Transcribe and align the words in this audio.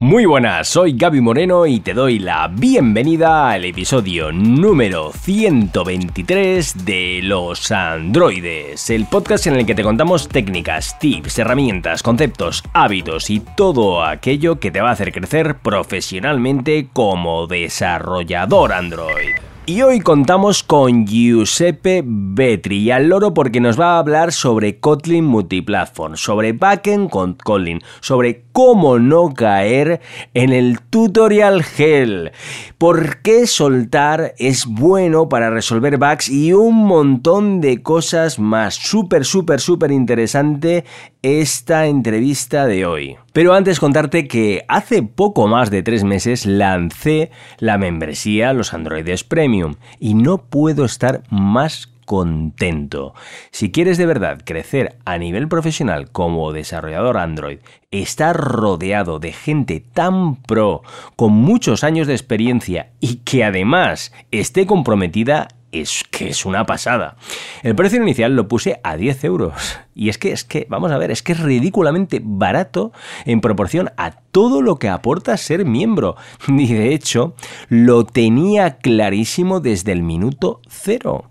Muy 0.00 0.26
buenas, 0.26 0.68
soy 0.68 0.92
Gaby 0.92 1.20
Moreno 1.20 1.66
y 1.66 1.80
te 1.80 1.92
doy 1.92 2.20
la 2.20 2.46
bienvenida 2.46 3.50
al 3.50 3.64
episodio 3.64 4.30
número 4.30 5.10
123 5.12 6.84
de 6.84 7.18
Los 7.24 7.72
Androides, 7.72 8.90
el 8.90 9.06
podcast 9.06 9.48
en 9.48 9.56
el 9.56 9.66
que 9.66 9.74
te 9.74 9.82
contamos 9.82 10.28
técnicas, 10.28 10.96
tips, 11.00 11.40
herramientas, 11.40 12.04
conceptos, 12.04 12.62
hábitos 12.74 13.28
y 13.28 13.40
todo 13.40 14.04
aquello 14.04 14.60
que 14.60 14.70
te 14.70 14.80
va 14.80 14.90
a 14.90 14.92
hacer 14.92 15.10
crecer 15.10 15.56
profesionalmente 15.56 16.90
como 16.92 17.48
desarrollador 17.48 18.74
Android. 18.74 19.34
Y 19.68 19.82
hoy 19.82 20.00
contamos 20.00 20.62
con 20.62 21.06
Giuseppe 21.06 22.02
Betri 22.02 22.90
al 22.90 23.10
loro 23.10 23.34
porque 23.34 23.60
nos 23.60 23.78
va 23.78 23.96
a 23.96 23.98
hablar 23.98 24.32
sobre 24.32 24.80
Kotlin 24.80 25.26
Multiplatform, 25.26 26.16
sobre 26.16 26.54
backend 26.54 27.10
con 27.10 27.34
Kotlin, 27.34 27.82
sobre 28.00 28.44
cómo 28.52 28.98
no 28.98 29.34
caer 29.34 30.00
en 30.32 30.54
el 30.54 30.80
tutorial 30.80 31.62
hell, 31.76 32.32
por 32.78 33.20
qué 33.20 33.46
soltar 33.46 34.32
es 34.38 34.64
bueno 34.64 35.28
para 35.28 35.50
resolver 35.50 35.98
bugs 35.98 36.30
y 36.30 36.54
un 36.54 36.86
montón 36.86 37.60
de 37.60 37.82
cosas 37.82 38.38
más. 38.38 38.74
Súper, 38.74 39.26
súper, 39.26 39.60
súper 39.60 39.92
interesante 39.92 40.86
esta 41.22 41.86
entrevista 41.86 42.66
de 42.66 42.86
hoy. 42.86 43.16
Pero 43.32 43.54
antes 43.54 43.80
contarte 43.80 44.28
que 44.28 44.64
hace 44.68 45.02
poco 45.02 45.46
más 45.48 45.70
de 45.70 45.82
tres 45.82 46.04
meses 46.04 46.46
lancé 46.46 47.30
la 47.58 47.78
membresía 47.78 48.52
Los 48.52 48.74
Androides 48.74 49.24
Premium 49.24 49.74
y 49.98 50.14
no 50.14 50.38
puedo 50.38 50.84
estar 50.84 51.22
más 51.30 51.88
contento. 52.08 53.12
Si 53.50 53.70
quieres 53.70 53.98
de 53.98 54.06
verdad 54.06 54.40
crecer 54.42 54.96
a 55.04 55.18
nivel 55.18 55.46
profesional 55.46 56.10
como 56.10 56.52
desarrollador 56.52 57.18
Android, 57.18 57.58
estar 57.90 58.34
rodeado 58.34 59.18
de 59.18 59.32
gente 59.32 59.84
tan 59.92 60.36
pro, 60.36 60.80
con 61.16 61.32
muchos 61.32 61.84
años 61.84 62.06
de 62.06 62.14
experiencia 62.14 62.92
y 62.98 63.16
que 63.16 63.44
además 63.44 64.14
esté 64.30 64.66
comprometida, 64.66 65.48
es 65.72 66.04
que 66.10 66.28
es 66.28 66.44
una 66.46 66.66
pasada. 66.66 67.16
El 67.62 67.74
precio 67.74 68.02
inicial 68.02 68.34
lo 68.34 68.48
puse 68.48 68.80
a 68.82 68.96
10 68.96 69.24
euros. 69.24 69.78
Y 69.94 70.10
es 70.10 70.18
que, 70.18 70.30
es 70.30 70.44
que, 70.44 70.64
vamos 70.70 70.92
a 70.92 70.98
ver, 70.98 71.10
es 71.10 71.24
que 71.24 71.32
es 71.32 71.40
ridículamente 71.40 72.20
barato 72.22 72.92
en 73.24 73.40
proporción 73.40 73.90
a 73.96 74.12
todo 74.12 74.62
lo 74.62 74.78
que 74.78 74.88
aporta 74.88 75.36
ser 75.36 75.64
miembro. 75.64 76.16
Y 76.46 76.72
de 76.72 76.94
hecho, 76.94 77.34
lo 77.68 78.04
tenía 78.04 78.78
clarísimo 78.78 79.60
desde 79.60 79.92
el 79.92 80.02
minuto 80.02 80.60
cero. 80.68 81.24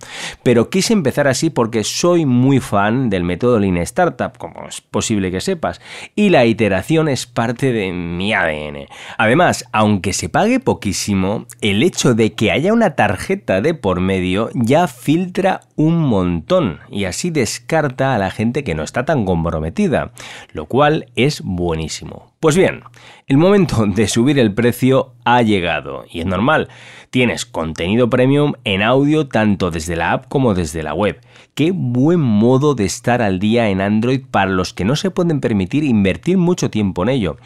Pero 0.43 0.69
quise 0.69 0.93
empezar 0.93 1.27
así 1.27 1.49
porque 1.49 1.83
soy 1.83 2.25
muy 2.25 2.59
fan 2.59 3.09
del 3.09 3.23
método 3.23 3.59
Lean 3.59 3.77
Startup, 3.77 4.37
como 4.37 4.67
es 4.67 4.81
posible 4.81 5.31
que 5.31 5.41
sepas, 5.41 5.79
y 6.15 6.29
la 6.29 6.45
iteración 6.45 7.07
es 7.07 7.25
parte 7.25 7.71
de 7.71 7.93
mi 7.93 8.33
ADN. 8.33 8.87
Además, 9.17 9.65
aunque 9.71 10.11
se 10.11 10.27
pague 10.27 10.59
poquísimo, 10.59 11.45
el 11.61 11.83
hecho 11.83 12.15
de 12.15 12.33
que 12.33 12.51
haya 12.51 12.73
una 12.73 12.95
tarjeta 12.95 13.61
de 13.61 13.73
por 13.73 14.01
medio 14.01 14.26
ya 14.53 14.87
filtra 14.87 15.61
un 15.75 15.99
montón 15.99 16.79
y 16.89 17.05
así 17.05 17.29
descarta 17.29 18.15
a 18.15 18.17
la 18.17 18.31
gente 18.31 18.63
que 18.63 18.75
no 18.75 18.83
está 18.83 19.05
tan 19.05 19.25
comprometida, 19.25 20.11
lo 20.53 20.65
cual 20.65 21.07
es 21.15 21.41
buenísimo. 21.41 22.33
Pues 22.39 22.55
bien, 22.55 22.81
el 23.27 23.37
momento 23.37 23.85
de 23.87 24.07
subir 24.07 24.39
el 24.39 24.53
precio 24.53 25.13
ha 25.25 25.41
llegado 25.41 26.05
y 26.09 26.19
es 26.19 26.25
normal. 26.25 26.69
Tienes 27.09 27.45
contenido 27.45 28.09
premium 28.09 28.53
en 28.63 28.83
audio 28.83 29.27
tanto 29.27 29.71
desde 29.71 29.95
la 29.95 30.11
app 30.13 30.27
como 30.27 30.53
desde 30.53 30.83
la 30.83 30.93
web. 30.93 31.19
Qué 31.55 31.71
buen 31.73 32.19
modo 32.19 32.75
de 32.75 32.85
estar 32.85 33.21
al 33.21 33.39
día 33.39 33.69
en 33.69 33.81
Android 33.81 34.21
para 34.29 34.51
los 34.51 34.73
que 34.73 34.85
no 34.85 34.95
se 34.95 35.11
pueden 35.11 35.39
permitir 35.39 35.83
invertir 35.83 36.37
mucho 36.37 36.69
tiempo 36.69 37.03
en 37.03 37.09
ello. 37.09 37.37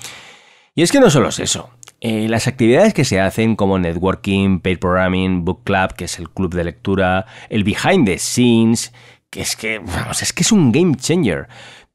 Y 0.74 0.84
es 0.84 0.92
que 0.92 1.00
no 1.00 1.10
solo 1.10 1.30
es 1.30 1.40
eso. 1.40 1.70
Eh, 2.04 2.28
las 2.28 2.48
actividades 2.48 2.96
que 2.96 3.06
se 3.06 3.20
hacen 3.20 3.56
como 3.56 3.78
networking, 3.78 4.60
paid 4.60 4.80
programming, 4.80 5.46
book 5.46 5.64
club, 5.64 5.94
que 5.94 6.06
es 6.06 6.18
el 6.18 6.32
club 6.32 6.52
de 6.56 6.64
lectura, 6.64 7.28
el 7.50 7.64
behind 7.64 8.08
the 8.08 8.18
scenes, 8.18 8.92
que 9.30 9.42
es 9.42 9.56
que, 9.56 9.78
vamos, 9.78 10.24
es 10.24 10.34
que 10.34 10.42
es 10.42 10.52
un 10.52 10.72
game 10.72 10.96
changer. 10.96 11.48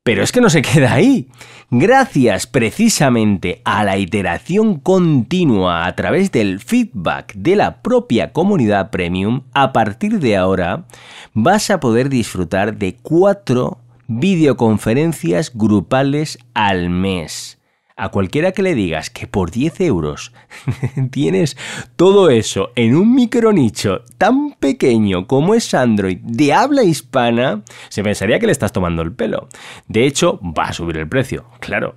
Pero 0.05 0.23
es 0.23 0.31
que 0.31 0.41
no 0.41 0.49
se 0.49 0.63
queda 0.63 0.93
ahí. 0.95 1.29
Gracias 1.71 2.47
precisamente 2.47 3.61
a 3.65 3.83
la 3.83 3.99
iteración 3.99 4.79
continua 4.79 5.87
a 5.87 5.97
través 5.97 6.31
del 6.31 6.61
feedback 6.61 7.35
de 7.35 7.57
la 7.57 7.83
propia 7.83 8.33
comunidad 8.33 8.91
premium, 8.91 9.43
a 9.55 9.73
partir 9.73 10.21
de 10.21 10.37
ahora 10.37 10.87
vas 11.35 11.69
a 11.71 11.81
poder 11.81 12.11
disfrutar 12.11 12.77
de 12.77 12.95
cuatro 12.95 13.81
videoconferencias 14.07 15.51
grupales 15.53 16.39
al 16.55 16.91
mes 16.91 17.56
a 17.97 18.11
cualquiera 18.11 18.53
que 18.53 18.63
le 18.63 18.75
digas 18.75 19.09
que 19.09 19.27
por 19.27 19.51
10 19.51 19.81
euros 19.81 20.33
tienes 21.11 21.57
todo 21.97 22.29
eso 22.29 22.71
en 22.77 22.95
un 22.95 23.15
micronicho 23.15 24.03
tan 24.19 24.53
pequeño 24.53 25.27
como 25.27 25.55
es 25.55 25.73
Android 25.73 26.19
de 26.23 26.53
habla 26.53 26.85
hispana, 26.85 27.63
se 27.89 28.03
pensaría 28.03 28.39
que 28.39 28.47
le 28.47 28.53
estás 28.53 28.73
tomando 28.73 29.03
el 29.03 29.15
pelo. 29.15 29.49
De 29.89 30.07
hecho, 30.07 30.39
va 30.43 30.65
a 30.65 30.73
subir 30.73 30.99
el 30.99 31.09
precio, 31.09 31.47
claro. 31.59 31.97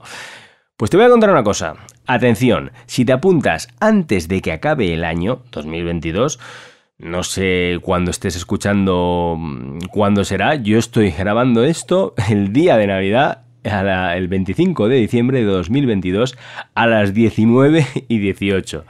Pues 0.78 0.90
te 0.90 0.96
voy 0.96 1.06
a 1.06 1.10
contar 1.10 1.30
una 1.30 1.44
cosa. 1.44 1.76
Atención, 2.08 2.72
si 2.86 3.04
te 3.04 3.12
apuntas 3.12 3.68
antes 3.82 4.30
de 4.30 4.42
que 4.42 4.54
acabe 4.54 4.94
el 4.94 5.04
año 5.04 5.44
2022, 5.52 6.40
no 6.98 7.24
sé 7.24 7.80
cuándo 7.82 8.12
estés 8.12 8.38
escuchando 8.38 9.36
mm, 9.38 9.80
cuándo 9.92 10.24
será. 10.24 10.56
Yo 10.56 10.78
estoy 10.78 11.12
grabando 11.12 11.66
esto 11.66 12.14
el 12.30 12.54
día 12.54 12.78
de 12.78 12.88
Navidad 12.88 13.49
el 13.70 14.28
25 14.28 14.88
de 14.88 14.98
diciembre 14.98 15.40
de 15.40 15.46
2022 15.46 16.38
a 16.76 16.88
las 16.88 17.14
19 17.14 17.86
y 18.08 18.20
18. 18.20 18.86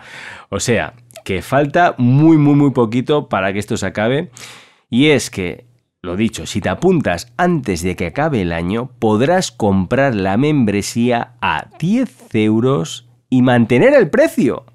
O 0.50 0.60
sea, 0.60 0.94
que 1.24 1.42
falta 1.42 1.96
muy, 1.98 2.38
muy, 2.38 2.56
muy 2.56 2.72
poquito 2.72 3.30
para 3.30 3.54
que 3.54 3.60
esto 3.60 3.78
se 3.78 3.86
acabe. 3.86 4.32
Y 4.90 5.08
es 5.08 5.30
que, 5.30 5.66
lo 6.02 6.16
dicho, 6.16 6.46
si 6.46 6.62
te 6.62 6.70
apuntas 6.70 7.32
antes 7.38 7.84
de 7.84 7.96
que 7.96 8.08
acabe 8.08 8.42
el 8.42 8.52
año, 8.52 8.92
podrás 9.00 9.52
comprar 9.52 10.16
la 10.16 10.38
membresía 10.38 11.34
a 11.42 11.68
10 11.80 12.34
euros 12.36 13.08
y 13.30 13.42
mantener 13.42 13.94
el 13.94 14.10
precio. 14.10 14.66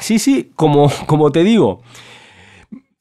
Sí, 0.00 0.18
sí, 0.18 0.52
como, 0.54 0.90
como 1.06 1.30
te 1.30 1.44
digo. 1.44 1.82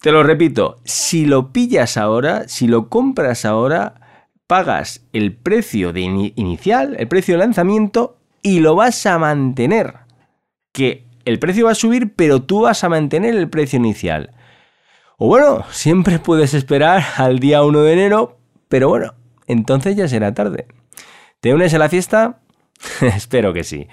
Te 0.01 0.11
lo 0.11 0.21
repito, 0.21 0.81
si 0.83 1.25
lo 1.25 1.53
pillas 1.53 1.95
ahora, 1.95 2.49
si 2.49 2.67
lo 2.67 2.89
compras 2.89 3.45
ahora, 3.45 4.02
pagas 4.47 5.05
el 5.13 5.35
precio 5.35 5.93
de 5.93 6.01
inicial, 6.01 6.95
el 6.99 7.07
precio 7.07 7.35
de 7.35 7.39
lanzamiento 7.39 8.17
y 8.41 8.59
lo 8.59 8.75
vas 8.75 9.05
a 9.05 9.17
mantener. 9.17 9.95
Que 10.71 11.05
el 11.25 11.39
precio 11.39 11.65
va 11.65 11.71
a 11.71 11.75
subir, 11.75 12.13
pero 12.15 12.41
tú 12.41 12.61
vas 12.61 12.83
a 12.83 12.89
mantener 12.89 13.35
el 13.35 13.49
precio 13.49 13.77
inicial. 13.77 14.31
O 15.17 15.27
bueno, 15.27 15.63
siempre 15.71 16.19
puedes 16.19 16.53
esperar 16.53 17.03
al 17.17 17.39
día 17.39 17.63
1 17.63 17.81
de 17.81 17.93
enero, 17.93 18.37
pero 18.67 18.89
bueno, 18.89 19.13
entonces 19.47 19.95
ya 19.95 20.07
será 20.07 20.33
tarde. 20.33 20.67
¿Te 21.39 21.53
unes 21.53 21.73
a 21.73 21.77
la 21.77 21.89
fiesta? 21.89 22.39
Espero 23.01 23.53
que 23.53 23.63
sí. 23.63 23.87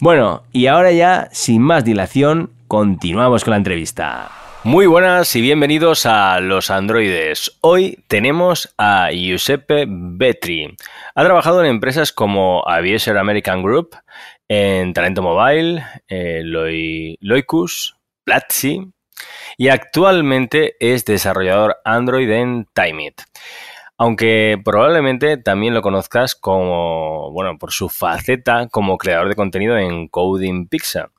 Bueno, 0.00 0.44
y 0.52 0.66
ahora 0.66 0.92
ya, 0.92 1.28
sin 1.32 1.62
más 1.62 1.84
dilación, 1.84 2.50
continuamos 2.68 3.44
con 3.44 3.52
la 3.52 3.56
entrevista. 3.56 4.41
Muy 4.64 4.86
buenas 4.86 5.34
y 5.34 5.40
bienvenidos 5.40 6.06
a 6.06 6.38
Los 6.38 6.70
Androides. 6.70 7.58
Hoy 7.62 7.98
tenemos 8.06 8.72
a 8.78 9.10
Giuseppe 9.10 9.86
Betri. 9.88 10.76
Ha 11.16 11.24
trabajado 11.24 11.64
en 11.64 11.66
empresas 11.66 12.12
como 12.12 12.62
Aviator 12.64 13.18
American 13.18 13.64
Group, 13.64 13.96
en 14.46 14.92
Talento 14.92 15.20
Mobile, 15.20 15.82
Loicus, 17.20 17.96
Platzi 18.22 18.92
y 19.58 19.68
actualmente 19.68 20.76
es 20.78 21.04
desarrollador 21.04 21.78
Android 21.84 22.30
en 22.30 22.68
Timeit. 22.72 23.20
Aunque 23.98 24.60
probablemente 24.64 25.38
también 25.38 25.74
lo 25.74 25.82
conozcas 25.82 26.36
como, 26.36 27.32
bueno, 27.32 27.58
por 27.58 27.72
su 27.72 27.88
faceta 27.88 28.68
como 28.68 28.96
creador 28.96 29.28
de 29.28 29.34
contenido 29.34 29.76
en 29.76 30.06
Coding 30.06 30.68
Pizza. 30.68 31.10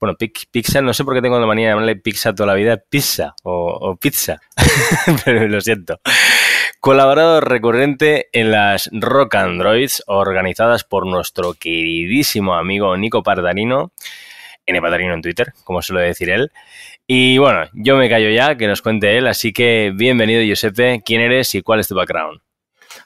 Bueno, 0.00 0.16
pizza, 0.16 0.80
no 0.80 0.94
sé 0.94 1.04
por 1.04 1.14
qué 1.14 1.20
tengo 1.20 1.38
la 1.38 1.46
manía 1.46 1.66
de 1.66 1.72
llamarle 1.72 1.96
pizza 1.96 2.34
toda 2.34 2.46
la 2.46 2.54
vida, 2.54 2.78
pizza 2.78 3.34
o, 3.42 3.98
pizza, 4.00 4.40
pero 5.26 5.46
lo 5.46 5.60
siento. 5.60 6.00
Colaborador 6.80 7.46
recurrente 7.46 8.28
en 8.32 8.50
las 8.50 8.88
Rock 8.94 9.34
Androids 9.34 10.02
organizadas 10.06 10.84
por 10.84 11.06
nuestro 11.06 11.52
queridísimo 11.52 12.54
amigo 12.54 12.96
Nico 12.96 13.22
Pardarino, 13.22 13.92
N 14.64 14.80
Pardarino 14.80 15.12
en 15.12 15.20
Twitter, 15.20 15.52
como 15.64 15.82
suele 15.82 16.06
decir 16.06 16.30
él. 16.30 16.50
Y 17.06 17.36
bueno, 17.36 17.64
yo 17.74 17.98
me 17.98 18.08
callo 18.08 18.30
ya, 18.30 18.56
que 18.56 18.68
nos 18.68 18.80
cuente 18.80 19.18
él, 19.18 19.26
así 19.26 19.52
que 19.52 19.92
bienvenido 19.94 20.40
Giuseppe, 20.40 21.02
¿quién 21.04 21.20
eres 21.20 21.54
y 21.54 21.60
cuál 21.60 21.80
es 21.80 21.88
tu 21.88 21.94
background? 21.94 22.40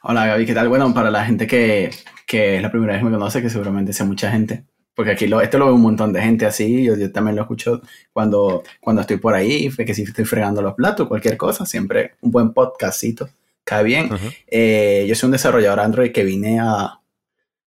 Hola 0.03 0.27
Gaby, 0.27 0.47
¿qué 0.47 0.55
tal? 0.55 0.69
Bueno, 0.69 0.95
para 0.95 1.11
la 1.11 1.25
gente 1.25 1.49
que, 1.49 1.91
que 2.25 2.57
es 2.59 2.63
la 2.63 2.71
primera 2.71 2.93
vez 2.93 3.01
que 3.01 3.07
me 3.07 3.11
conoce, 3.11 3.43
que 3.43 3.51
seguramente 3.51 3.93
sea 3.93 4.07
mucha 4.07 4.31
gente, 4.31 4.65
porque 4.95 5.13
aquí 5.13 5.27
lo, 5.27 5.41
esto 5.41 5.59
lo 5.59 5.67
ve 5.67 5.73
un 5.73 5.83
montón 5.83 6.13
de 6.13 6.23
gente 6.23 6.47
así, 6.47 6.85
yo, 6.85 6.97
yo, 6.97 7.11
también 7.11 7.37
lo 7.37 7.43
escucho 7.43 7.83
cuando, 8.13 8.63
cuando 8.81 9.03
estoy 9.03 9.17
por 9.17 9.35
ahí, 9.35 9.71
que 9.71 9.95
si 9.95 10.03
estoy 10.03 10.25
fregando 10.25 10.63
los 10.63 10.75
platos, 10.75 11.09
cualquier 11.09 11.37
cosa, 11.37 11.67
siempre 11.67 12.13
un 12.21 12.31
buen 12.31 12.53
podcastito, 12.53 13.29
cae 13.65 13.85
bien. 13.85 14.11
Eh, 14.47 15.05
yo 15.09 15.15
soy 15.15 15.29
un 15.29 15.33
desarrollador 15.33 15.81
Android 15.81 16.13
que 16.13 16.25
vine 16.25 16.61
a, 16.61 17.01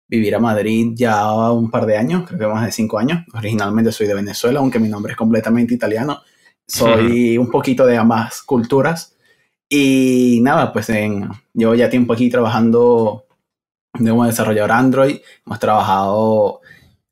vivir 0.06 0.35
a 0.35 0.38
Madrid 0.38 0.93
ya 0.94 1.50
un 1.50 1.71
par 1.71 1.87
de 1.87 1.97
años, 1.97 2.25
creo 2.26 2.38
que 2.38 2.47
más 2.47 2.67
de 2.67 2.73
cinco 2.73 2.99
años. 2.99 3.25
Originalmente 3.35 3.93
soy 3.93 4.06
de 4.06 4.15
Venezuela, 4.15 4.61
aunque 4.61 4.79
mi 4.79 4.88
nombre 4.88 5.12
es 5.12 5.17
completamente 5.17 5.75
italiano. 5.75 6.23
Soy 6.67 7.37
un 7.37 7.50
poquito 7.50 7.85
de 7.87 7.97
ambas 7.97 8.43
culturas. 8.43 9.17
Y 9.69 10.41
nada, 10.43 10.73
pues 10.73 10.88
en, 10.91 11.29
llevo 11.53 11.75
ya 11.75 11.91
tiempo 11.91 12.12
aquí 12.12 12.31
trabajando 12.31 13.26
como 13.93 14.25
desarrollador 14.25 14.73
Android. 14.73 15.19
Hemos 15.47 15.59
trabajado, 15.59 16.61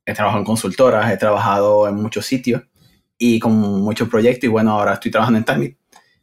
he 0.05 0.13
trabajado 0.13 0.39
en 0.39 0.45
consultoras, 0.45 1.11
he 1.11 1.17
trabajado 1.17 1.87
en 1.87 1.95
muchos 1.95 2.25
sitios 2.25 2.63
y 3.17 3.39
con 3.39 3.53
muchos 3.53 4.09
proyectos. 4.09 4.45
Y 4.45 4.51
bueno, 4.51 4.71
ahora 4.71 4.93
estoy 4.93 5.11
trabajando 5.11 5.39
en 5.39 5.45
Timit, 5.45 5.77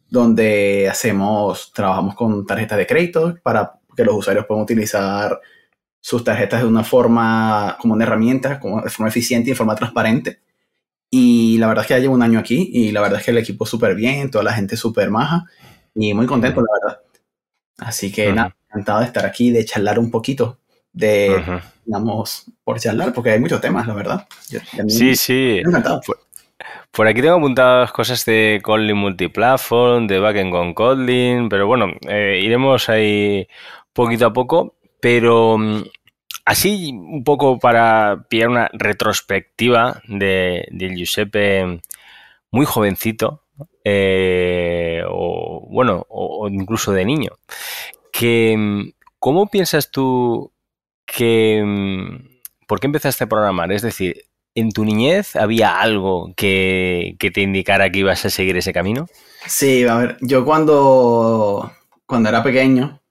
donde 0.09 0.87
hacemos, 0.89 1.71
trabajamos 1.73 2.15
con 2.15 2.45
tarjetas 2.45 2.77
de 2.77 2.87
crédito 2.87 3.35
para 3.43 3.79
que 3.95 4.05
los 4.05 4.15
usuarios 4.15 4.45
puedan 4.45 4.63
utilizar 4.63 5.39
sus 5.99 6.23
tarjetas 6.23 6.61
de 6.61 6.67
una 6.67 6.83
forma, 6.83 7.77
como 7.79 7.93
una 7.93 8.05
herramienta, 8.05 8.59
como 8.59 8.81
de 8.81 8.89
forma 8.89 9.09
eficiente 9.09 9.49
y 9.49 9.53
de 9.53 9.57
forma 9.57 9.75
transparente. 9.75 10.41
Y 11.09 11.57
la 11.57 11.67
verdad 11.67 11.83
es 11.83 11.87
que 11.87 11.93
ya 11.95 11.99
llevo 11.99 12.15
un 12.15 12.23
año 12.23 12.39
aquí 12.39 12.69
y 12.71 12.91
la 12.91 13.01
verdad 13.01 13.19
es 13.19 13.25
que 13.25 13.31
el 13.31 13.37
equipo 13.37 13.65
súper 13.65 13.95
bien, 13.95 14.31
toda 14.31 14.43
la 14.43 14.53
gente 14.53 14.77
súper 14.77 15.11
maja 15.11 15.45
y 15.93 16.13
muy 16.13 16.25
contento, 16.25 16.61
la 16.61 16.67
verdad. 16.81 17.01
Así 17.77 18.11
que 18.11 18.31
nada, 18.31 18.55
encantado 18.69 18.99
de 18.99 19.05
estar 19.05 19.25
aquí, 19.25 19.51
de 19.51 19.65
charlar 19.65 19.99
un 19.99 20.09
poquito, 20.09 20.60
de, 20.93 21.61
digamos, 21.85 22.45
por 22.63 22.79
charlar, 22.79 23.13
porque 23.13 23.31
hay 23.31 23.39
muchos 23.39 23.61
temas, 23.61 23.87
la 23.87 23.93
verdad. 23.93 24.27
sí, 24.87 25.15
sí. 25.15 25.61
Encantado. 25.63 26.01
Por, 26.91 27.07
aquí 27.07 27.21
tengo 27.21 27.35
apuntadas 27.35 27.91
cosas 27.91 28.25
de 28.25 28.59
Kotlin 28.61 28.97
Multiplatform, 28.97 30.07
de 30.07 30.19
Backend 30.19 30.51
con 30.51 30.73
Kotlin, 30.73 31.49
pero 31.49 31.65
bueno, 31.65 31.87
eh, 32.07 32.41
iremos 32.43 32.89
ahí 32.89 33.47
poquito 33.93 34.27
a 34.27 34.33
poco. 34.33 34.75
Pero 34.99 35.57
mm, 35.57 35.83
así, 36.45 36.91
un 36.93 37.23
poco 37.23 37.59
para 37.59 38.25
pillar 38.29 38.49
una 38.49 38.69
retrospectiva 38.73 40.01
de, 40.07 40.67
Giuseppe 40.71 41.81
muy 42.51 42.65
jovencito, 42.65 43.43
eh, 43.83 45.01
o 45.07 45.67
bueno, 45.69 46.05
o, 46.09 46.47
incluso 46.49 46.91
de 46.91 47.05
niño, 47.05 47.31
que 48.11 48.55
mm, 48.57 48.91
¿cómo 49.19 49.47
piensas 49.47 49.91
tú 49.91 50.51
que... 51.05 51.63
Mm, 51.65 52.31
¿Por 52.67 52.79
qué 52.79 52.87
empezaste 52.87 53.25
a 53.25 53.27
programar? 53.27 53.71
Es 53.71 53.81
decir, 53.81 54.25
¿en 54.55 54.71
tu 54.71 54.85
niñez 54.85 55.35
había 55.35 55.79
algo 55.79 56.33
que, 56.35 57.15
que, 57.19 57.31
te 57.31 57.41
indicara 57.41 57.89
que 57.89 57.99
ibas 57.99 58.23
a 58.25 58.29
seguir 58.29 58.55
ese 58.57 58.73
camino? 58.73 59.07
Sí, 59.45 59.83
a 59.85 59.95
ver, 59.95 60.17
yo 60.21 60.45
cuando, 60.45 61.71
cuando 62.05 62.29
era 62.29 62.43
pequeño, 62.43 63.01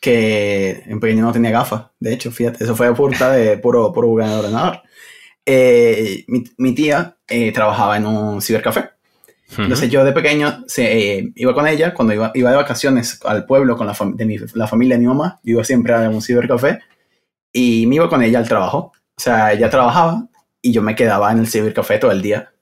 que 0.00 0.82
en 0.86 1.00
pequeño 1.00 1.24
no 1.24 1.32
tenía 1.32 1.50
gafas, 1.50 1.86
de 1.98 2.12
hecho, 2.12 2.30
fíjate, 2.30 2.64
eso 2.64 2.76
fue 2.76 2.86
a 2.86 2.94
puerta 2.94 3.32
de 3.32 3.58
puro, 3.62 3.92
puro 3.92 4.08
jugar 4.08 4.26
en 4.26 4.32
el 4.32 4.38
ordenador. 4.38 4.82
Eh, 5.44 6.24
mi, 6.28 6.44
mi, 6.58 6.74
tía 6.74 7.16
eh, 7.26 7.52
trabajaba 7.52 7.96
en 7.96 8.06
un 8.06 8.42
cibercafé. 8.42 8.90
Entonces 9.56 9.90
yo 9.90 10.04
de 10.04 10.12
pequeño 10.12 10.64
se, 10.66 11.18
eh, 11.18 11.32
iba 11.34 11.54
con 11.54 11.66
ella, 11.66 11.94
cuando 11.94 12.12
iba, 12.12 12.30
iba 12.34 12.50
de 12.50 12.56
vacaciones 12.56 13.18
al 13.24 13.46
pueblo 13.46 13.78
con 13.78 13.86
la, 13.86 13.96
de 14.14 14.26
mi, 14.26 14.36
la 14.52 14.66
familia 14.66 14.96
de 14.96 15.00
mi 15.00 15.06
mamá, 15.06 15.40
yo 15.42 15.52
iba 15.52 15.64
siempre 15.64 15.94
a 15.94 16.10
un 16.10 16.20
cibercafé 16.20 16.80
y 17.52 17.86
me 17.86 17.96
iba 17.96 18.08
con 18.08 18.22
ella 18.22 18.38
al 18.38 18.48
trabajo. 18.48 18.92
O 19.16 19.20
sea, 19.20 19.52
ella 19.52 19.70
trabajaba 19.70 20.28
y 20.62 20.72
yo 20.72 20.82
me 20.82 20.94
quedaba 20.94 21.32
en 21.32 21.38
el 21.38 21.48
cibercafé 21.48 21.98
todo 21.98 22.12
el 22.12 22.22
día. 22.22 22.52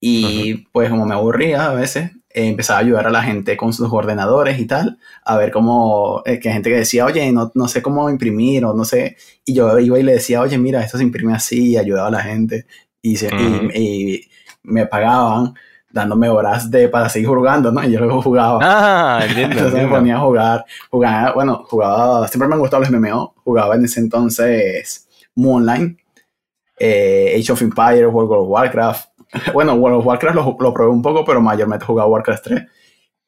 Y 0.00 0.66
pues 0.72 0.90
como 0.90 1.06
me 1.06 1.14
aburría 1.14 1.70
a 1.70 1.74
veces, 1.74 2.12
eh, 2.30 2.46
empezaba 2.48 2.78
a 2.78 2.82
ayudar 2.82 3.06
a 3.06 3.10
la 3.10 3.22
gente 3.22 3.56
con 3.56 3.72
sus 3.72 3.92
ordenadores 3.92 4.58
y 4.60 4.66
tal, 4.66 4.98
a 5.24 5.36
ver 5.36 5.50
cómo, 5.50 6.22
eh, 6.26 6.38
que 6.38 6.52
gente 6.52 6.70
que 6.70 6.76
decía, 6.76 7.06
oye, 7.06 7.32
no, 7.32 7.50
no, 7.54 7.68
sé 7.68 7.82
cómo 7.82 8.10
imprimir 8.10 8.64
o 8.64 8.74
no 8.74 8.84
sé, 8.84 9.16
y 9.44 9.54
yo 9.54 9.78
iba 9.78 9.98
y 9.98 10.02
le 10.02 10.12
decía, 10.12 10.40
oye, 10.42 10.58
mira, 10.58 10.82
esto 10.84 10.98
se 10.98 11.04
imprime 11.04 11.34
así, 11.34 11.70
y 11.70 11.76
ayudaba 11.78 12.08
a 12.08 12.10
la 12.12 12.20
gente, 12.20 12.66
y, 13.02 13.16
y, 13.74 14.28
me 14.62 14.86
pagaban 14.86 15.54
dándome 15.90 16.28
horas 16.28 16.70
de 16.70 16.88
para 16.88 17.08
seguir 17.08 17.28
jugando, 17.28 17.72
¿no? 17.72 17.82
Y 17.82 17.92
yo 17.92 18.00
luego 18.00 18.22
jugaba. 18.22 18.58
Ah, 18.62 19.24
entiendo. 19.26 19.56
entonces 19.56 19.82
me 19.82 19.88
ponía 19.88 20.16
a 20.16 20.20
jugar, 20.20 20.64
jugaba, 20.90 21.32
bueno, 21.32 21.64
jugaba, 21.68 22.28
siempre 22.28 22.48
me 22.48 22.54
han 22.54 22.60
gustado 22.60 22.82
los 22.82 22.90
MMO, 22.90 23.34
jugaba 23.44 23.74
en 23.74 23.84
ese 23.84 24.00
entonces 24.00 25.08
Moonline, 25.34 25.96
eh, 26.78 27.36
Age 27.38 27.52
of 27.52 27.62
Empires, 27.62 28.12
World 28.12 28.32
of 28.32 28.48
Warcraft, 28.48 29.08
bueno, 29.52 29.74
World 29.74 29.98
of 29.98 30.06
Warcraft 30.06 30.36
lo, 30.36 30.56
lo 30.58 30.74
probé 30.74 30.90
un 30.90 31.02
poco, 31.02 31.24
pero 31.24 31.40
mayormente 31.40 31.84
he 31.84 31.86
jugado 31.86 32.08
Warcraft 32.08 32.44
3 32.44 32.62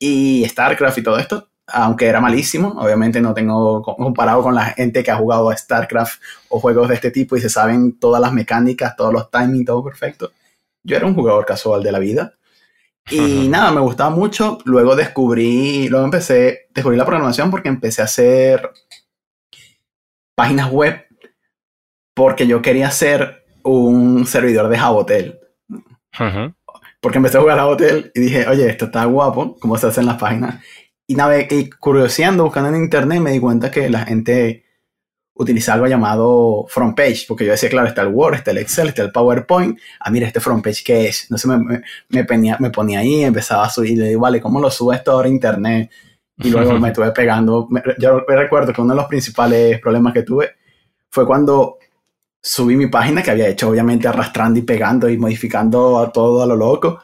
y 0.00 0.46
StarCraft 0.48 0.98
y 0.98 1.02
todo 1.02 1.18
esto, 1.18 1.48
aunque 1.66 2.06
era 2.06 2.20
malísimo, 2.20 2.70
obviamente 2.78 3.20
no 3.20 3.34
tengo 3.34 3.82
comparado 3.82 4.42
con 4.42 4.54
la 4.54 4.64
gente 4.64 5.04
que 5.04 5.10
ha 5.10 5.16
jugado 5.16 5.50
a 5.50 5.56
StarCraft 5.56 6.20
o 6.48 6.58
juegos 6.58 6.88
de 6.88 6.94
este 6.94 7.10
tipo 7.10 7.36
y 7.36 7.40
se 7.40 7.50
saben 7.50 7.98
todas 7.98 8.20
las 8.20 8.32
mecánicas, 8.32 8.96
todos 8.96 9.12
los 9.12 9.30
timings, 9.30 9.66
todo 9.66 9.84
perfecto. 9.84 10.32
Yo 10.82 10.96
era 10.96 11.06
un 11.06 11.14
jugador 11.14 11.44
casual 11.44 11.82
de 11.82 11.92
la 11.92 11.98
vida. 11.98 12.34
Y 13.08 13.48
nada, 13.48 13.72
me 13.72 13.80
gustaba 13.80 14.10
mucho. 14.10 14.58
Luego 14.64 14.96
descubrí, 14.96 15.88
luego 15.88 16.04
empecé, 16.04 16.68
descubrí 16.74 16.96
la 16.96 17.06
programación 17.06 17.50
porque 17.50 17.68
empecé 17.68 18.02
a 18.02 18.06
hacer 18.06 18.70
páginas 20.34 20.70
web 20.70 21.06
porque 22.14 22.46
yo 22.46 22.62
quería 22.62 22.88
hacer 22.88 23.44
un 23.62 24.26
servidor 24.26 24.68
de 24.68 24.78
Jabotel. 24.78 25.40
Porque 27.00 27.18
empecé 27.18 27.38
a 27.38 27.40
jugar 27.40 27.58
a 27.58 27.66
hotel 27.66 28.12
y 28.14 28.20
dije, 28.20 28.46
oye, 28.46 28.68
esto 28.68 28.86
está 28.86 29.04
guapo, 29.06 29.56
cómo 29.58 29.76
se 29.78 29.86
hacen 29.86 30.06
las 30.06 30.18
páginas. 30.18 30.62
Y, 31.06 31.16
y 31.50 31.70
curioseando, 31.70 32.44
buscando 32.44 32.68
en 32.68 32.76
internet, 32.76 33.20
me 33.20 33.32
di 33.32 33.40
cuenta 33.40 33.70
que 33.70 33.88
la 33.88 34.00
gente 34.00 34.64
utiliza 35.40 35.72
algo 35.72 35.86
llamado 35.86 36.66
front 36.68 36.94
page, 36.94 37.24
porque 37.26 37.46
yo 37.46 37.52
decía, 37.52 37.70
claro, 37.70 37.88
está 37.88 38.02
el 38.02 38.08
Word, 38.08 38.34
está 38.34 38.50
el 38.50 38.58
Excel, 38.58 38.88
está 38.88 39.02
el 39.02 39.10
PowerPoint. 39.10 39.78
Ah, 39.98 40.10
mira, 40.10 40.26
este 40.26 40.38
front 40.38 40.62
page, 40.62 40.82
¿qué 40.84 41.08
es? 41.08 41.30
No 41.30 41.38
sé, 41.38 41.48
me, 41.48 41.82
me, 42.10 42.24
ponía, 42.24 42.58
me 42.60 42.70
ponía 42.70 43.00
ahí, 43.00 43.24
empezaba 43.24 43.64
a 43.64 43.70
subir, 43.70 43.92
y 43.92 43.96
le 43.96 44.08
digo, 44.08 44.20
vale, 44.20 44.40
¿cómo 44.40 44.60
lo 44.60 44.70
subo 44.70 44.92
esto 44.92 45.12
ahora 45.12 45.28
a 45.28 45.30
internet? 45.30 45.90
Y 46.36 46.50
luego 46.50 46.78
me 46.78 46.88
estuve 46.88 47.10
pegando. 47.12 47.68
yo 47.98 48.20
recuerdo 48.20 48.72
que 48.72 48.80
uno 48.80 48.94
de 48.94 49.00
los 49.00 49.08
principales 49.08 49.80
problemas 49.80 50.14
que 50.14 50.22
tuve 50.22 50.56
fue 51.10 51.26
cuando 51.26 51.78
subí 52.42 52.76
mi 52.76 52.86
página 52.86 53.22
que 53.22 53.30
había 53.30 53.48
hecho 53.48 53.68
obviamente 53.68 54.08
arrastrando 54.08 54.58
y 54.58 54.62
pegando 54.62 55.08
y 55.08 55.18
modificando 55.18 55.98
a 55.98 56.10
todo 56.10 56.42
a 56.42 56.46
lo 56.46 56.56
loco. 56.56 57.02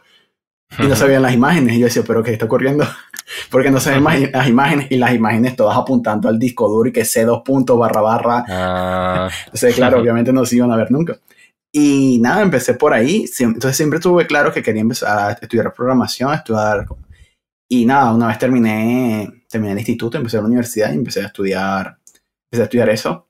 Y 0.79 0.87
no 0.87 0.97
se 0.97 1.07
veían 1.07 1.23
las 1.23 1.35
imágenes. 1.35 1.75
Y 1.75 1.81
yo 1.81 1.87
decía, 1.87 2.03
¿pero 2.07 2.23
qué 2.23 2.33
está 2.33 2.47
ocurriendo? 2.47 2.87
Porque 3.51 3.71
no 3.71 3.81
se 3.81 3.91
ven 3.91 4.31
las 4.33 4.49
imágenes 4.49 4.87
y 4.91 4.97
las 4.97 5.13
imágenes 5.13 5.57
todas 5.57 5.77
apuntando 5.77 6.29
al 6.29 6.39
disco 6.39 6.69
duro 6.69 6.89
y 6.89 6.93
que 6.93 7.03
C2 7.03 7.43
puntos 7.43 7.79
barra 7.79 8.01
barra. 8.01 8.45
Ah. 8.49 9.31
Entonces, 9.47 9.75
claro, 9.75 10.01
obviamente 10.01 10.33
no 10.33 10.45
se 10.45 10.57
iban 10.57 10.73
a 10.73 10.77
ver 10.77 10.91
nunca. 10.91 11.19
Y 11.73 12.19
nada, 12.21 12.43
empecé 12.43 12.75
por 12.75 12.93
ahí. 12.95 13.27
Entonces 13.39 13.77
siempre 13.77 14.01
tuve 14.01 14.27
claro 14.27 14.53
que 14.53 14.63
quería 14.63 14.81
empezar 14.81 15.19
a 15.19 15.33
estudiar 15.33 15.73
programación, 15.73 16.31
a 16.31 16.37
estudiar... 16.37 16.87
Y 17.69 17.85
nada, 17.85 18.15
una 18.15 18.29
vez 18.29 18.39
terminé, 18.39 19.43
terminé 19.49 19.73
el 19.73 19.79
instituto, 19.79 20.17
empecé 20.17 20.37
a 20.37 20.41
la 20.41 20.47
universidad 20.47 20.93
y 20.93 20.95
empecé 20.95 21.21
a 21.21 21.27
estudiar, 21.27 21.99
empecé 22.45 22.63
a 22.63 22.65
estudiar 22.65 22.89
eso. 22.91 23.27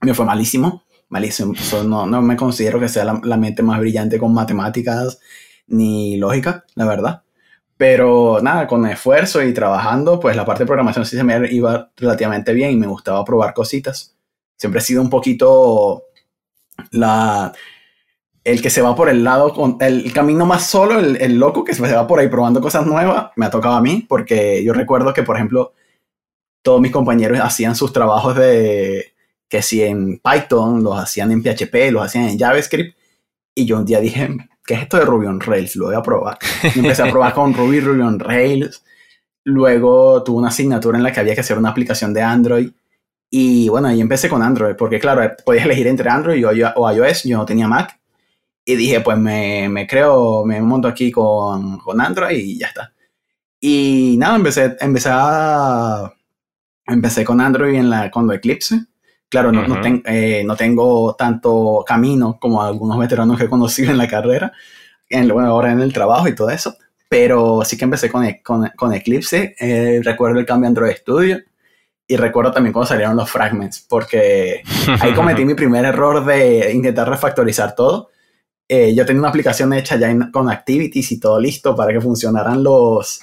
Me 0.00 0.14
fue 0.14 0.26
malísimo 0.26 0.82
malísimo. 1.12 1.52
no, 1.84 2.06
no, 2.06 2.22
me 2.22 2.36
considero 2.36 2.80
que 2.80 2.88
sea 2.88 3.04
la, 3.04 3.36
mente 3.36 3.62
más 3.62 3.78
brillante 3.78 4.18
con 4.18 4.32
matemáticas 4.32 5.20
ni 5.66 6.16
lógica, 6.16 6.64
la 6.74 6.86
verdad. 6.86 7.22
Pero 7.82 8.38
nada, 8.40 8.68
con 8.68 8.86
esfuerzo 8.86 9.42
y 9.42 9.52
trabajando, 9.52 10.20
pues 10.20 10.36
la 10.36 10.44
parte 10.44 10.62
de 10.62 10.68
programación 10.68 11.04
sí 11.04 11.16
se 11.16 11.24
me 11.24 11.52
iba 11.52 11.90
relativamente 11.96 12.52
bien 12.52 12.70
y 12.70 12.76
me 12.76 12.86
gustaba 12.86 13.24
probar 13.24 13.52
cositas. 13.52 14.14
Siempre 14.56 14.78
he 14.78 14.84
sido 14.84 15.02
un 15.02 15.10
poquito 15.10 16.04
la, 16.92 17.52
el 18.44 18.62
que 18.62 18.70
se 18.70 18.82
va 18.82 18.94
por 18.94 19.08
el 19.08 19.24
lado, 19.24 19.52
con, 19.52 19.78
el 19.80 20.12
camino 20.12 20.46
más 20.46 20.64
solo, 20.64 21.00
el, 21.00 21.16
el, 21.20 21.34
loco 21.40 21.64
que 21.64 21.74
se 21.74 21.82
va 21.82 22.06
por 22.06 22.20
ahí 22.20 22.28
probando 22.28 22.60
cosas 22.60 22.86
nuevas, 22.86 23.32
me 23.34 23.46
ha 23.46 23.50
tocado 23.50 23.74
a 23.74 23.82
mí, 23.82 24.06
porque 24.08 24.62
yo 24.62 24.72
recuerdo 24.72 25.12
que, 25.12 25.24
por 25.24 25.34
ejemplo, 25.34 25.72
todos 26.62 26.80
mis 26.80 26.92
compañeros 26.92 27.40
hacían 27.40 27.74
sus 27.74 27.92
trabajos 27.92 28.36
de, 28.36 29.12
que 29.48 29.60
si 29.60 29.82
en 29.82 30.20
Python, 30.20 30.84
los 30.84 30.96
hacían 30.96 31.32
en 31.32 31.42
PHP, 31.42 31.90
los 31.90 32.04
hacían 32.06 32.28
en 32.28 32.38
JavaScript. 32.38 32.96
Y 33.56 33.66
yo 33.66 33.78
un 33.78 33.84
día 33.84 33.98
dije, 33.98 34.28
¿qué 34.64 34.74
es 34.74 34.82
esto 34.82 34.98
de 34.98 35.04
Ruby 35.04 35.26
on 35.26 35.40
Rails? 35.40 35.76
Lo 35.76 35.86
voy 35.86 35.94
a 35.94 36.02
probar. 36.02 36.38
Y 36.74 36.80
empecé 36.80 37.02
a 37.02 37.10
probar 37.10 37.34
con 37.34 37.54
Ruby, 37.54 37.80
Ruby 37.80 38.00
on 38.00 38.18
Rails. 38.18 38.84
Luego 39.44 40.22
tuve 40.22 40.38
una 40.38 40.48
asignatura 40.48 40.98
en 40.98 41.04
la 41.04 41.12
que 41.12 41.20
había 41.20 41.34
que 41.34 41.40
hacer 41.40 41.58
una 41.58 41.70
aplicación 41.70 42.14
de 42.14 42.22
Android. 42.22 42.70
Y 43.30 43.68
bueno, 43.68 43.88
ahí 43.88 44.00
empecé 44.00 44.28
con 44.28 44.42
Android, 44.42 44.76
porque 44.76 45.00
claro, 45.00 45.34
podías 45.44 45.64
elegir 45.64 45.86
entre 45.86 46.10
Android 46.10 46.44
o 46.46 46.92
iOS. 46.92 47.24
Yo 47.24 47.38
no 47.38 47.46
tenía 47.46 47.66
Mac. 47.66 47.98
Y 48.64 48.76
dije, 48.76 49.00
pues 49.00 49.18
me, 49.18 49.68
me 49.68 49.86
creo, 49.86 50.44
me 50.44 50.60
monto 50.60 50.86
aquí 50.86 51.10
con, 51.10 51.78
con, 51.78 52.00
Android 52.00 52.38
y 52.38 52.58
ya 52.58 52.68
está. 52.68 52.92
Y 53.60 54.16
nada, 54.18 54.36
empecé, 54.36 54.76
empecé 54.80 55.10
empecé 56.86 57.24
con 57.24 57.40
Android 57.40 57.74
en 57.74 57.90
la, 57.90 58.10
cuando 58.10 58.32
Eclipse. 58.32 58.86
Claro, 59.32 59.50
no, 59.50 59.66
no, 59.66 59.80
eh, 60.04 60.42
no, 60.44 60.54
tengo 60.56 61.14
tanto 61.14 61.82
camino 61.86 62.36
como 62.38 62.62
algunos 62.62 62.98
veteranos 62.98 63.38
que 63.38 63.44
he 63.44 63.48
conocido 63.48 63.90
en 63.90 63.96
la 63.96 64.06
carrera, 64.06 64.52
en, 65.08 65.26
bueno, 65.28 65.48
ahora 65.48 65.72
en 65.72 65.80
el 65.80 65.90
trabajo 65.90 66.28
y 66.28 66.34
todo 66.34 66.50
eso, 66.50 66.76
pero 67.08 67.62
sí 67.64 67.78
que 67.78 67.84
empecé 67.84 68.10
con, 68.10 68.26
con, 68.42 68.70
con 68.76 68.92
Eclipse. 68.92 69.54
Eh, 69.58 70.02
recuerdo 70.04 70.38
el 70.38 70.44
cambio 70.44 70.66
a 70.66 70.68
Android 70.68 70.96
Studio 70.96 71.40
Y 72.06 72.16
recuerdo 72.16 72.52
también 72.52 72.74
cuando 72.74 72.88
salieron 72.88 73.16
los 73.16 73.30
fragments, 73.30 73.86
porque 73.88 74.62
ahí 75.00 75.14
cometí 75.16 75.46
mi 75.46 75.54
primer 75.54 75.86
error 75.86 76.22
de 76.26 76.70
intentar 76.70 77.08
refactorizar 77.08 77.74
todo. 77.74 78.10
Eh, 78.68 78.94
yo 78.94 79.06
tenía 79.06 79.20
una 79.20 79.30
aplicación 79.30 79.72
hecha 79.72 79.96
ya 79.96 80.14
con 80.30 80.50
activities 80.50 81.10
y 81.10 81.18
todo 81.18 81.40
listo 81.40 81.74
para 81.74 81.90
que 81.90 82.02
funcionaran 82.02 82.62
los, 82.62 83.22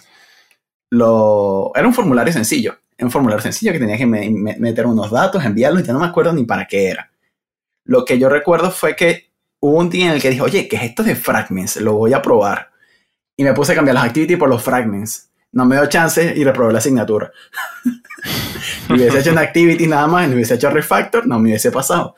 los... 0.89 1.70
Era 1.75 1.88
un 1.88 1.94
formulario 1.94 2.34
sencillo, 2.34 2.74
un 3.06 3.12
formulario 3.12 3.41
sencillo 3.41 3.72
que 3.72 3.79
tenía 3.79 3.98
que 3.98 4.06
meter 4.06 4.86
unos 4.86 5.12
datos, 5.12 5.44
enviarlos 5.44 5.82
y 5.82 5.86
ya 5.86 5.94
no 5.94 6.00
me 6.00 6.06
acuerdo 6.06 6.34
ni 6.34 6.44
para 6.44 6.65
qué 6.65 6.89
era. 6.89 7.12
Lo 7.86 8.06
que 8.06 8.20
yo 8.20 8.29
recuerdo 8.29 8.72
fue 8.72 8.96
que 8.96 9.32
hubo 9.62 9.77
un 9.77 9.89
día 9.89 10.08
en 10.08 10.12
el 10.12 10.22
que 10.22 10.29
dije, 10.29 10.41
oye, 10.41 10.68
¿qué 10.68 10.75
es 10.75 10.84
esto 10.84 11.03
de 11.03 11.15
fragments? 11.15 11.77
Lo 11.77 11.94
voy 11.94 12.13
a 12.13 12.22
probar. 12.22 12.70
Y 13.38 13.44
me 13.44 13.53
puse 13.53 13.72
a 13.72 13.75
cambiar 13.75 13.96
las 13.96 14.06
activities 14.06 14.38
por 14.38 14.50
los 14.50 14.62
fragments. 14.62 15.29
No 15.51 15.65
me 15.65 15.75
dio 15.75 15.86
chance 15.88 16.34
y 16.36 16.44
reprobé 16.44 16.74
la 16.74 16.79
asignatura. 16.79 17.32
si 18.88 18.94
hubiese 18.94 19.20
hecho 19.20 19.32
una 19.32 19.41
activity 19.41 19.88
nada 19.88 20.08
más 20.08 20.29
y 20.29 20.34
hubiese 20.34 20.56
hecho 20.56 20.70
refactor, 20.70 21.25
no 21.25 21.39
me 21.39 21.50
hubiese 21.50 21.72
pasado. 21.72 22.15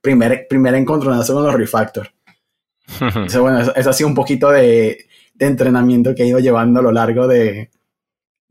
Primer, 0.00 0.46
primer 0.48 0.74
encontronazo 0.74 1.34
con 1.34 1.44
los 1.44 1.54
refactor. 1.54 2.10
Entonces, 3.00 3.40
bueno, 3.40 3.60
eso, 3.60 3.90
ha 3.90 3.92
sido 3.92 4.08
un 4.08 4.14
poquito 4.14 4.50
de, 4.50 5.06
de, 5.34 5.46
entrenamiento 5.46 6.14
que 6.14 6.24
he 6.24 6.26
ido 6.26 6.40
llevando 6.40 6.80
a 6.80 6.82
lo 6.82 6.90
largo 6.90 7.28
de, 7.28 7.70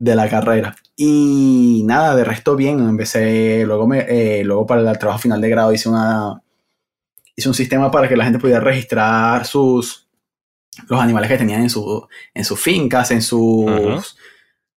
de 0.02 0.16
la 0.16 0.28
carrera. 0.28 0.74
Y 0.96 1.82
nada, 1.86 2.16
de 2.16 2.24
resto 2.24 2.56
bien, 2.56 2.80
empecé, 2.80 3.62
luego, 3.64 3.86
me, 3.86 4.00
eh, 4.00 4.42
luego 4.42 4.66
para 4.66 4.90
el 4.90 4.98
trabajo 4.98 5.20
final 5.20 5.40
de 5.40 5.48
grado 5.48 5.72
hice, 5.72 5.88
una, 5.88 6.42
hice 7.36 7.48
un 7.48 7.54
sistema 7.54 7.88
para 7.88 8.08
que 8.08 8.16
la 8.16 8.24
gente 8.24 8.40
pudiera 8.40 8.58
registrar 8.58 9.46
sus, 9.46 10.08
los 10.88 11.00
animales 11.00 11.30
que 11.30 11.38
tenían 11.38 11.62
en, 11.62 11.70
su, 11.70 12.04
en 12.34 12.44
sus 12.44 12.58
fincas, 12.58 13.12
en 13.12 13.22
sus, 13.22 14.16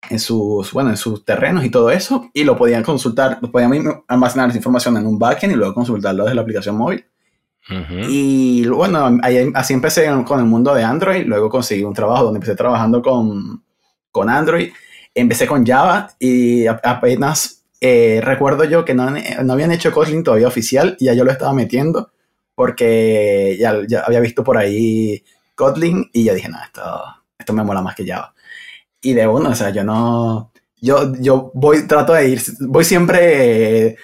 en 0.09 0.19
sus, 0.19 0.73
bueno, 0.73 0.89
en 0.89 0.97
sus 0.97 1.23
terrenos 1.23 1.63
y 1.63 1.69
todo 1.69 1.89
eso, 1.89 2.29
y 2.33 2.43
lo 2.43 2.57
podían 2.57 2.83
consultar, 2.83 3.39
podían 3.49 4.03
almacenar 4.09 4.49
esa 4.49 4.57
información 4.57 4.97
en 4.97 5.07
un 5.07 5.17
backend 5.17 5.53
y 5.53 5.55
luego 5.55 5.73
consultarlo 5.73 6.25
desde 6.25 6.35
la 6.35 6.41
aplicación 6.41 6.75
móvil. 6.75 7.05
Y 8.09 8.67
bueno, 8.67 9.21
así 9.53 9.73
empecé 9.73 10.05
con 10.25 10.39
el 10.41 10.45
mundo 10.45 10.73
de 10.73 10.83
Android, 10.83 11.25
luego 11.25 11.47
conseguí 11.47 11.85
un 11.85 11.93
trabajo 11.93 12.25
donde 12.25 12.39
empecé 12.39 12.57
trabajando 12.57 13.01
con, 13.01 13.63
con 14.11 14.29
Android 14.29 14.69
empecé 15.15 15.47
con 15.47 15.65
Java 15.65 16.11
y 16.19 16.67
apenas 16.67 17.65
eh, 17.81 18.21
recuerdo 18.23 18.63
yo 18.63 18.85
que 18.85 18.93
no, 18.93 19.09
no, 19.11 19.53
habían 19.53 19.71
hecho 19.71 19.91
Kotlin 19.91 20.23
todavía 20.23 20.47
oficial 20.47 20.95
y 20.99 21.05
ya 21.05 21.13
yo 21.13 21.23
lo 21.23 21.31
estaba 21.31 21.53
metiendo 21.53 22.11
porque 22.55 23.57
ya, 23.59 23.75
ya 23.87 24.01
había 24.01 24.19
visto 24.19 24.43
por 24.43 24.57
ahí 24.57 25.23
Kotlin 25.55 26.09
y 26.13 26.23
ya 26.23 26.33
dije, 26.33 26.49
no, 26.49 26.57
esto, 26.63 26.81
esto 27.37 27.53
me 27.53 27.63
mola 27.63 27.81
más 27.81 27.95
que 27.95 28.07
Java. 28.07 28.33
Y 29.01 29.13
de 29.13 29.27
uno, 29.27 29.49
o 29.49 29.55
sea, 29.55 29.69
yo 29.71 29.83
no, 29.83 30.51
yo, 30.79 31.13
yo 31.19 31.51
voy, 31.53 31.87
trato 31.87 32.13
de 32.13 32.29
ir, 32.29 32.41
voy 32.61 32.85
siempre 32.85 33.87
eh, 33.87 33.97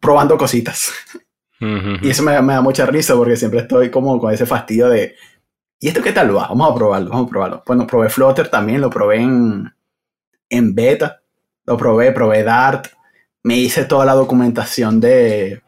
probando 0.00 0.38
cositas. 0.38 0.92
Y 2.02 2.08
eso 2.08 2.22
me, 2.22 2.40
me, 2.40 2.54
da 2.54 2.62
mucha 2.62 2.86
risa 2.86 3.14
porque 3.14 3.36
siempre 3.36 3.60
estoy 3.60 3.90
como 3.90 4.18
con 4.18 4.32
ese 4.32 4.46
fastidio 4.46 4.88
de, 4.88 5.14
¿y 5.78 5.88
esto 5.88 6.00
qué 6.00 6.12
tal 6.12 6.34
va? 6.34 6.48
Vamos 6.48 6.70
a 6.70 6.74
probarlo, 6.74 7.10
vamos 7.10 7.26
a 7.26 7.30
probarlo. 7.30 7.62
Bueno, 7.66 7.86
probé 7.86 8.08
Flutter 8.08 8.48
también, 8.48 8.80
lo 8.80 8.88
probé 8.88 9.16
en, 9.16 9.70
en 10.50 10.74
beta. 10.74 11.22
Lo 11.64 11.76
probé, 11.76 12.12
probé 12.12 12.42
Dart. 12.42 12.88
Me 13.42 13.56
hice 13.56 13.84
toda 13.86 14.04
la 14.04 14.12
documentación 14.12 15.00
de, 15.00 15.62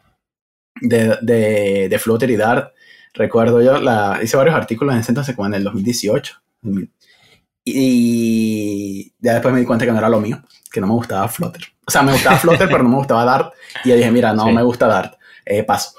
de, 0.81 1.87
de, 1.89 1.99
Flutter 1.99 2.29
y 2.29 2.35
Dart. 2.35 2.73
Recuerdo 3.13 3.61
yo, 3.61 3.79
la, 3.79 4.19
hice 4.21 4.37
varios 4.37 4.55
artículos 4.55 4.93
en 4.93 5.01
ese 5.01 5.11
entonces, 5.11 5.35
como 5.35 5.47
en 5.47 5.55
el 5.55 5.63
2018. 5.63 6.35
Y 7.65 9.13
ya 9.19 9.33
después 9.33 9.53
me 9.53 9.61
di 9.61 9.65
cuenta 9.65 9.85
que 9.85 9.91
no 9.91 9.97
era 9.97 10.09
lo 10.09 10.19
mío, 10.19 10.41
que 10.71 10.81
no 10.81 10.87
me 10.87 10.93
gustaba 10.93 11.27
Flutter. 11.27 11.63
O 11.85 11.91
sea, 11.91 12.03
me 12.03 12.11
gustaba 12.11 12.37
Flutter, 12.37 12.67
pero 12.67 12.83
no 12.83 12.89
me 12.89 12.97
gustaba 12.97 13.25
Dart. 13.25 13.53
Y 13.83 13.89
yo 13.89 13.95
dije, 13.95 14.11
mira, 14.11 14.33
no 14.33 14.51
me 14.51 14.61
gusta 14.61 14.87
Dart. 14.87 15.15
Eh, 15.45 15.63
paso. 15.63 15.93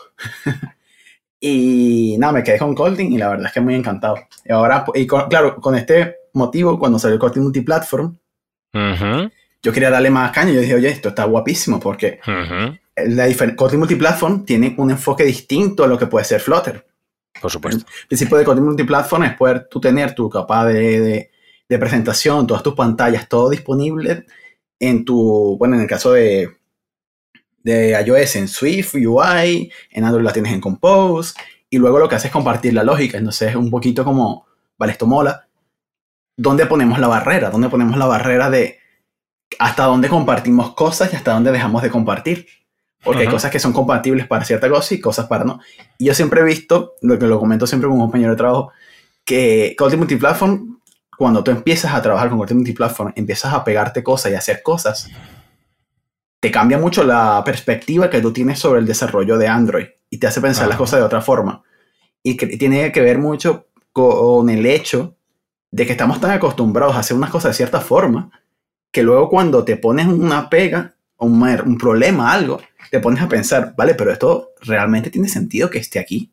y 1.41 2.17
nada, 2.19 2.35
me 2.35 2.43
quedé 2.43 2.59
con 2.59 2.75
Kotlin 2.75 3.13
y 3.13 3.19
la 3.19 3.31
verdad 3.31 3.47
es 3.47 3.53
que 3.53 3.61
muy 3.61 3.75
encantado. 3.75 4.17
Y 4.45 4.53
ahora, 4.53 4.85
y 4.95 5.07
claro, 5.07 5.57
con 5.61 5.75
este 5.75 6.17
motivo, 6.35 6.79
cuando 6.79 6.99
salió 6.99 7.19
Kotlin 7.19 7.45
Multiplatform, 7.45 8.17
yo 8.75 9.73
quería 9.73 9.91
darle 9.91 10.11
más 10.11 10.31
caña. 10.33 10.53
Yo 10.53 10.61
dije, 10.61 10.75
oye, 10.75 10.89
esto 10.89 11.11
está 11.11 11.25
guapísimo 11.25 11.81
porque 11.81 12.21
la 12.97 13.55
Kotlin 13.57 13.81
Multiplatform 13.81 14.45
tiene 14.45 14.75
un 14.77 14.91
enfoque 14.91 15.25
distinto 15.25 15.85
a 15.85 15.89
lo 15.89 15.99
que 15.99 16.07
puede 16.07 16.25
ser 16.25 16.41
Flutter. 16.41 16.87
Por 17.41 17.51
supuesto. 17.51 17.85
El 18.03 18.09
principio 18.09 18.37
de 18.37 18.45
Kotlin 18.45 18.65
Multiplatform 18.65 19.25
es 19.25 19.35
poder 19.35 19.69
tú 19.69 19.81
tener 19.81 20.15
tu 20.15 20.29
capa 20.29 20.67
de, 20.67 21.31
de, 21.69 21.79
presentación, 21.79 22.47
todas 22.47 22.63
tus 22.63 22.75
pantallas, 22.75 23.29
todo 23.29 23.51
disponible 23.51 24.27
en 24.79 25.05
tu, 25.05 25.57
bueno, 25.59 25.75
en 25.77 25.83
el 25.83 25.89
caso 25.89 26.13
de, 26.13 26.51
de 27.63 28.01
iOS 28.07 28.37
en 28.37 28.49
Swift 28.49 28.95
UI, 28.95 29.73
en 29.91 30.05
Android 30.05 30.25
la 30.25 30.33
tienes 30.33 30.53
en 30.53 30.61
Compose, 30.61 31.35
y 31.71 31.79
luego 31.79 31.99
lo 31.99 32.09
que 32.09 32.15
haces 32.15 32.27
es 32.27 32.33
compartir 32.33 32.75
la 32.75 32.85
lógica. 32.85 33.19
Entonces 33.19 33.51
es 33.51 33.57
un 33.57 33.71
poquito 33.71 34.05
como, 34.05 34.47
vale, 34.79 34.93
esto 34.93 35.07
mola, 35.07 35.44
¿dónde 36.37 36.67
ponemos 36.67 36.99
la 36.99 37.09
barrera? 37.09 37.51
¿Dónde 37.51 37.69
ponemos 37.69 37.97
la 37.97 38.07
barrera 38.07 38.51
de 38.51 38.79
hasta 39.59 39.85
dónde 39.85 40.09
compartimos 40.09 40.75
cosas 40.75 41.13
y 41.13 41.17
hasta 41.17 41.33
dónde 41.33 41.53
dejamos 41.53 41.83
de 41.83 41.91
compartir? 41.91 42.47
Porque 43.03 43.23
hay 43.23 43.29
cosas 43.29 43.51
que 43.51 43.61
son 43.61 43.75
compatibles 43.75 44.27
para 44.27 44.45
cierta 44.45 44.69
cosa 44.69 44.95
y 44.95 45.01
cosas 45.01 45.27
para 45.27 45.45
no. 45.45 45.61
Y 45.99 46.07
yo 46.07 46.15
siempre 46.15 46.41
he 46.41 46.45
visto, 46.45 46.95
lo 47.03 47.19
que 47.19 47.27
lo 47.27 47.39
comento 47.39 47.67
siempre 47.67 47.87
con 47.87 47.99
un 47.99 48.05
compañero 48.05 48.31
de 48.31 48.37
trabajo, 48.37 48.73
que 49.25 49.75
Kotlin 49.77 50.01
Multiplatform, 50.01 50.81
cuando 51.19 51.45
tú 51.45 51.51
empiezas 51.51 51.93
a 51.93 52.01
trabajar 52.01 52.31
con 52.31 52.39
Kotlin 52.39 52.59
Multiplatform, 52.59 53.13
empiezas 53.15 53.53
a 53.53 53.63
pegarte 53.63 54.03
cosas 54.03 54.33
y 54.33 54.35
hacer 54.35 54.63
cosas, 54.63 55.11
te 56.41 56.51
cambia 56.51 56.79
mucho 56.79 57.05
la 57.05 57.43
perspectiva 57.45 58.09
que 58.09 58.23
tú 58.23 58.33
tienes 58.33 58.59
sobre 58.59 58.81
el 58.81 58.87
desarrollo 58.87 59.37
de 59.37 59.49
Android 59.49 59.87
y 60.09 60.19
te 60.19 60.27
hace 60.27 60.41
pensar 60.41 60.67
las 60.67 60.79
cosas 60.79 61.01
de 61.01 61.07
otra 61.07 61.21
forma. 61.21 61.63
Y 62.23 62.39
que 62.39 62.47
tiene 62.47 62.91
que 62.91 63.03
ver 63.03 63.19
mucho 63.19 63.67
con 63.93 64.49
el 64.49 64.65
hecho 64.65 65.17
de 65.75 65.87
que 65.87 65.93
estamos 65.93 66.21
tan 66.21 66.31
acostumbrados 66.31 66.95
a 66.95 67.01
hacer 67.01 67.17
unas 67.17 67.31
cosas 67.31 67.51
de 67.51 67.57
cierta 67.57 67.81
forma 67.81 68.31
que 68.93 69.03
luego 69.03 69.29
cuando 69.29 69.65
te 69.65 69.77
pones 69.77 70.07
una 70.07 70.49
pega, 70.49 70.95
un, 71.17 71.43
un 71.43 71.79
problema, 71.79 72.33
algo, 72.33 72.61
te 72.93 73.01
pones 73.01 73.21
a 73.21 73.29
pensar, 73.29 73.75
vale, 73.77 73.97
pero 73.97 74.13
esto 74.13 74.53
realmente 74.61 75.11
tiene 75.11 75.29
sentido 75.29 75.69
que 75.69 75.79
esté 75.79 75.99
aquí. 75.99 76.33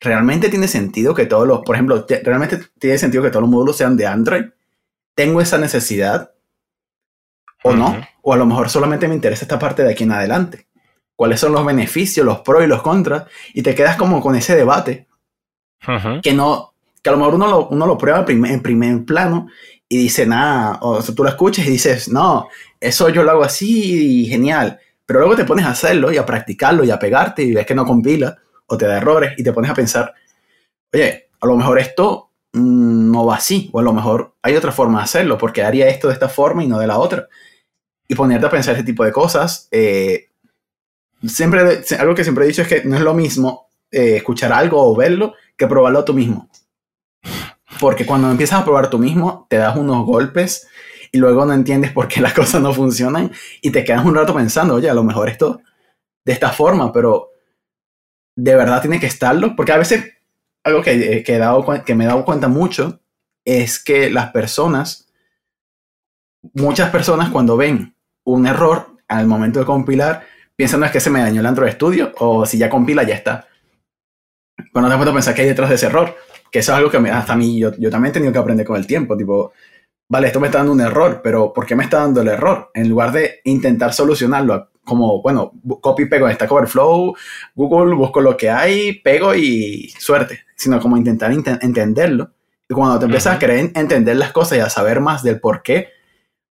Realmente 0.00 0.48
tiene 0.48 0.66
sentido 0.66 1.14
que 1.14 1.26
todos 1.26 1.46
los, 1.46 1.60
por 1.60 1.76
ejemplo, 1.76 2.06
realmente 2.22 2.58
tiene 2.78 2.96
sentido 2.96 3.22
que 3.22 3.28
todos 3.28 3.42
los 3.42 3.50
módulos 3.50 3.76
sean 3.76 3.98
de 3.98 4.06
Android. 4.06 4.46
Tengo 5.14 5.42
esa 5.42 5.58
necesidad 5.58 6.32
o 7.64 7.74
no, 7.74 8.00
o 8.22 8.32
a 8.32 8.36
lo 8.38 8.46
mejor 8.46 8.70
solamente 8.70 9.08
me 9.08 9.14
interesa 9.14 9.44
esta 9.44 9.58
parte 9.58 9.84
de 9.84 9.92
aquí 9.92 10.04
en 10.04 10.12
adelante. 10.12 10.68
¿Cuáles 11.16 11.38
son 11.38 11.52
los 11.52 11.66
beneficios, 11.66 12.24
los 12.24 12.40
pros 12.40 12.64
y 12.64 12.66
los 12.66 12.80
contras? 12.80 13.24
Y 13.52 13.62
te 13.62 13.74
quedas 13.74 13.96
como 13.96 14.22
con 14.22 14.36
ese 14.36 14.56
debate 14.56 15.06
que 16.22 16.32
no, 16.32 16.73
que 17.04 17.10
a 17.10 17.12
lo 17.12 17.18
mejor 17.18 17.34
uno 17.34 17.46
lo, 17.46 17.68
uno 17.68 17.86
lo 17.86 17.98
prueba 17.98 18.24
en 18.26 18.62
primer 18.62 19.04
plano 19.04 19.48
y 19.86 19.98
dice, 19.98 20.24
nada, 20.24 20.78
o 20.80 21.02
sea, 21.02 21.14
tú 21.14 21.22
lo 21.22 21.28
escuchas 21.28 21.66
y 21.66 21.70
dices, 21.70 22.08
no, 22.08 22.48
eso 22.80 23.10
yo 23.10 23.22
lo 23.22 23.30
hago 23.30 23.44
así 23.44 24.22
y 24.22 24.26
genial. 24.26 24.80
Pero 25.04 25.20
luego 25.20 25.36
te 25.36 25.44
pones 25.44 25.66
a 25.66 25.70
hacerlo 25.72 26.10
y 26.10 26.16
a 26.16 26.24
practicarlo 26.24 26.82
y 26.82 26.90
a 26.90 26.98
pegarte 26.98 27.42
y 27.42 27.52
ves 27.52 27.66
que 27.66 27.74
no 27.74 27.84
compila 27.84 28.38
o 28.66 28.78
te 28.78 28.86
da 28.86 28.96
errores 28.96 29.34
y 29.36 29.44
te 29.44 29.52
pones 29.52 29.70
a 29.70 29.74
pensar, 29.74 30.14
oye, 30.94 31.28
a 31.38 31.46
lo 31.46 31.56
mejor 31.58 31.78
esto 31.78 32.30
mm, 32.54 33.12
no 33.12 33.26
va 33.26 33.36
así, 33.36 33.68
o 33.74 33.80
a 33.80 33.82
lo 33.82 33.92
mejor 33.92 34.36
hay 34.40 34.56
otra 34.56 34.72
forma 34.72 35.00
de 35.00 35.04
hacerlo, 35.04 35.36
porque 35.36 35.62
haría 35.62 35.88
esto 35.88 36.08
de 36.08 36.14
esta 36.14 36.30
forma 36.30 36.64
y 36.64 36.68
no 36.68 36.78
de 36.78 36.86
la 36.86 36.96
otra. 36.96 37.28
Y 38.08 38.14
ponerte 38.14 38.46
a 38.46 38.50
pensar 38.50 38.76
ese 38.76 38.84
tipo 38.84 39.04
de 39.04 39.12
cosas. 39.12 39.68
Eh, 39.70 40.30
siempre, 41.22 41.82
algo 41.98 42.14
que 42.14 42.24
siempre 42.24 42.46
he 42.46 42.48
dicho 42.48 42.62
es 42.62 42.68
que 42.68 42.82
no 42.82 42.96
es 42.96 43.02
lo 43.02 43.12
mismo 43.12 43.68
eh, 43.90 44.16
escuchar 44.16 44.54
algo 44.54 44.82
o 44.82 44.96
verlo 44.96 45.34
que 45.54 45.66
probarlo 45.66 46.02
tú 46.02 46.14
mismo. 46.14 46.48
Porque 47.80 48.06
cuando 48.06 48.30
empiezas 48.30 48.60
a 48.60 48.64
probar 48.64 48.90
tú 48.90 48.98
mismo, 48.98 49.46
te 49.48 49.56
das 49.56 49.76
unos 49.76 50.04
golpes 50.06 50.68
y 51.12 51.18
luego 51.18 51.46
no 51.46 51.52
entiendes 51.52 51.92
por 51.92 52.08
qué 52.08 52.20
las 52.20 52.34
cosas 52.34 52.60
no 52.60 52.72
funcionan 52.72 53.30
y 53.62 53.70
te 53.70 53.84
quedas 53.84 54.04
un 54.04 54.14
rato 54.14 54.34
pensando, 54.34 54.74
oye, 54.74 54.90
a 54.90 54.94
lo 54.94 55.04
mejor 55.04 55.28
esto 55.28 55.60
de 56.24 56.32
esta 56.32 56.50
forma, 56.50 56.92
pero 56.92 57.30
de 58.36 58.56
verdad 58.56 58.80
tiene 58.80 58.98
que 58.98 59.06
estarlo. 59.06 59.54
Porque 59.54 59.72
a 59.72 59.78
veces 59.78 60.14
algo 60.64 60.82
que, 60.82 61.22
que, 61.22 61.34
he 61.34 61.38
dado, 61.38 61.64
que 61.84 61.94
me 61.94 62.04
he 62.04 62.08
dado 62.08 62.24
cuenta 62.24 62.48
mucho 62.48 63.00
es 63.44 63.78
que 63.82 64.10
las 64.10 64.30
personas, 64.32 65.12
muchas 66.54 66.90
personas 66.90 67.30
cuando 67.30 67.56
ven 67.56 67.94
un 68.24 68.46
error 68.46 68.96
al 69.06 69.26
momento 69.26 69.60
de 69.60 69.66
compilar, 69.66 70.26
piensan 70.56 70.80
no 70.80 70.86
es 70.86 70.92
que 70.92 71.00
se 71.00 71.10
me 71.10 71.20
dañó 71.20 71.40
el 71.40 71.46
Android 71.46 71.72
Studio 71.72 72.12
o 72.18 72.46
si 72.46 72.58
ya 72.58 72.70
compila 72.70 73.02
ya 73.02 73.14
está. 73.14 73.46
Pero 74.56 74.80
no 74.80 74.88
te 74.88 74.96
puedo 74.96 75.12
pensar 75.12 75.34
que 75.34 75.42
hay 75.42 75.48
detrás 75.48 75.68
de 75.68 75.76
ese 75.76 75.86
error 75.86 76.16
que 76.54 76.60
eso 76.60 76.70
es 76.70 76.78
algo 76.78 76.88
que 76.88 76.98
hasta 77.10 77.32
a 77.32 77.36
mí 77.36 77.58
yo, 77.58 77.72
yo 77.78 77.90
también 77.90 78.10
he 78.10 78.12
tenido 78.12 78.32
que 78.32 78.38
aprender 78.38 78.64
con 78.64 78.76
el 78.76 78.86
tiempo, 78.86 79.16
tipo, 79.16 79.52
vale, 80.08 80.28
esto 80.28 80.38
me 80.38 80.46
está 80.46 80.58
dando 80.58 80.72
un 80.72 80.80
error, 80.80 81.20
pero 81.20 81.52
¿por 81.52 81.66
qué 81.66 81.74
me 81.74 81.82
está 81.82 81.98
dando 81.98 82.20
el 82.20 82.28
error? 82.28 82.70
En 82.74 82.88
lugar 82.88 83.10
de 83.10 83.40
intentar 83.42 83.92
solucionarlo, 83.92 84.70
como, 84.84 85.20
bueno, 85.20 85.50
copy, 85.80 86.04
pego 86.04 86.28
en 86.28 86.36
Stack 86.36 86.52
Overflow, 86.52 87.16
Google, 87.56 87.96
busco 87.96 88.20
lo 88.20 88.36
que 88.36 88.50
hay, 88.50 89.00
pego 89.00 89.34
y 89.34 89.92
suerte, 89.98 90.44
sino 90.54 90.78
como 90.78 90.96
intentar 90.96 91.32
entenderlo. 91.32 92.30
Y 92.68 92.74
cuando 92.74 93.00
te 93.00 93.06
empiezas 93.06 93.34
a 93.34 93.38
querer 93.40 93.72
entender 93.74 94.14
las 94.14 94.30
cosas 94.30 94.58
y 94.58 94.60
a 94.60 94.70
saber 94.70 95.00
más 95.00 95.24
del 95.24 95.40
por 95.40 95.60
qué, 95.60 95.88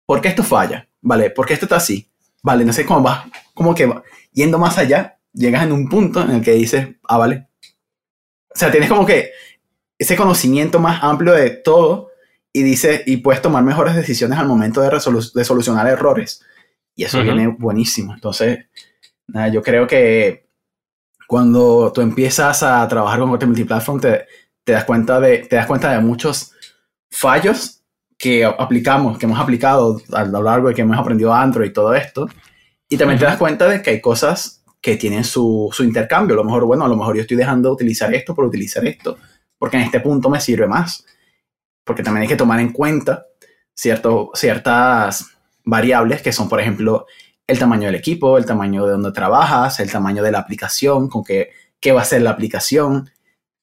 por 0.05 0.19
qué 0.19 0.27
esto 0.27 0.43
falla, 0.43 0.89
¿vale? 0.99 1.29
¿Por 1.29 1.45
qué 1.45 1.53
esto 1.53 1.65
está 1.65 1.77
así? 1.77 2.11
vale, 2.41 2.65
no 2.65 2.73
sé 2.73 2.85
cómo 2.85 3.01
va, 3.01 3.25
como 3.53 3.73
que 3.73 3.89
yendo 4.33 4.59
más 4.59 4.77
allá, 4.77 5.17
llegas 5.31 5.63
en 5.63 5.71
un 5.71 5.87
punto 5.87 6.21
en 6.21 6.31
el 6.31 6.41
que 6.43 6.51
dices, 6.51 6.89
ah, 7.07 7.17
vale. 7.17 7.47
O 8.53 8.59
sea, 8.59 8.69
tienes 8.69 8.89
como 8.89 9.05
que 9.05 9.31
ese 9.97 10.15
conocimiento 10.15 10.79
más 10.79 11.03
amplio 11.03 11.33
de 11.33 11.49
todo 11.49 12.09
y 12.51 12.63
dices, 12.63 13.01
y 13.05 13.17
puedes 13.17 13.41
tomar 13.41 13.63
mejores 13.63 13.95
decisiones 13.95 14.37
al 14.37 14.47
momento 14.47 14.81
de, 14.81 14.89
de 14.89 15.45
solucionar 15.45 15.87
errores. 15.87 16.43
Y 16.95 17.03
eso 17.03 17.21
viene 17.23 17.47
buenísimo. 17.47 18.13
Entonces, 18.13 18.65
nada, 19.27 19.47
yo 19.47 19.63
creo 19.63 19.87
que 19.87 20.47
cuando 21.27 21.91
tú 21.91 22.01
empiezas 22.01 22.61
a 22.61 22.87
trabajar 22.87 23.19
con 23.19 23.29
Content 23.31 23.49
Multiplatform, 23.49 23.99
te, 23.99 24.25
te, 24.63 24.73
das 24.73 24.83
cuenta 24.83 25.19
de, 25.19 25.39
te 25.39 25.55
das 25.55 25.65
cuenta 25.65 25.91
de 25.91 25.99
muchos 25.99 26.51
fallos 27.09 27.81
que 28.17 28.45
aplicamos, 28.45 29.17
que 29.17 29.25
hemos 29.25 29.39
aplicado 29.39 29.99
a 30.11 30.23
lo 30.25 30.43
largo 30.43 30.67
de 30.67 30.75
que 30.75 30.83
hemos 30.83 30.97
aprendido 30.97 31.33
Android 31.33 31.69
y 31.69 31.73
todo 31.73 31.95
esto. 31.95 32.29
Y 32.87 32.97
también 32.97 33.19
te 33.19 33.25
das 33.25 33.37
cuenta 33.37 33.67
de 33.67 33.81
que 33.81 33.89
hay 33.89 34.01
cosas 34.01 34.63
que 34.79 34.95
tienen 34.97 35.23
su, 35.23 35.69
su, 35.71 35.83
intercambio. 35.83 36.35
A 36.35 36.37
lo 36.37 36.43
mejor, 36.43 36.65
bueno, 36.65 36.85
a 36.85 36.87
lo 36.87 36.95
mejor 36.95 37.15
yo 37.15 37.21
estoy 37.21 37.37
dejando 37.37 37.69
de 37.69 37.73
utilizar 37.73 38.13
esto 38.13 38.35
por 38.35 38.45
utilizar 38.45 38.85
esto, 38.85 39.17
porque 39.63 39.77
en 39.77 39.83
este 39.83 40.01
punto 40.01 40.29
me 40.29 40.41
sirve 40.41 40.67
más. 40.67 41.05
Porque 41.85 42.03
también 42.03 42.23
hay 42.23 42.27
que 42.27 42.35
tomar 42.35 42.59
en 42.59 42.73
cuenta 42.73 43.27
cierto, 43.73 44.29
ciertas 44.33 45.37
variables 45.63 46.21
que 46.21 46.33
son, 46.33 46.49
por 46.49 46.59
ejemplo, 46.59 47.05
el 47.47 47.57
tamaño 47.57 47.85
del 47.85 47.95
equipo, 47.95 48.37
el 48.37 48.45
tamaño 48.45 48.85
de 48.85 48.91
donde 48.91 49.13
trabajas, 49.13 49.79
el 49.79 49.89
tamaño 49.89 50.21
de 50.21 50.33
la 50.33 50.39
aplicación, 50.39 51.07
con 51.07 51.23
qué, 51.23 51.51
qué 51.79 51.93
va 51.93 52.01
a 52.01 52.03
ser 52.03 52.23
la 52.23 52.31
aplicación, 52.31 53.09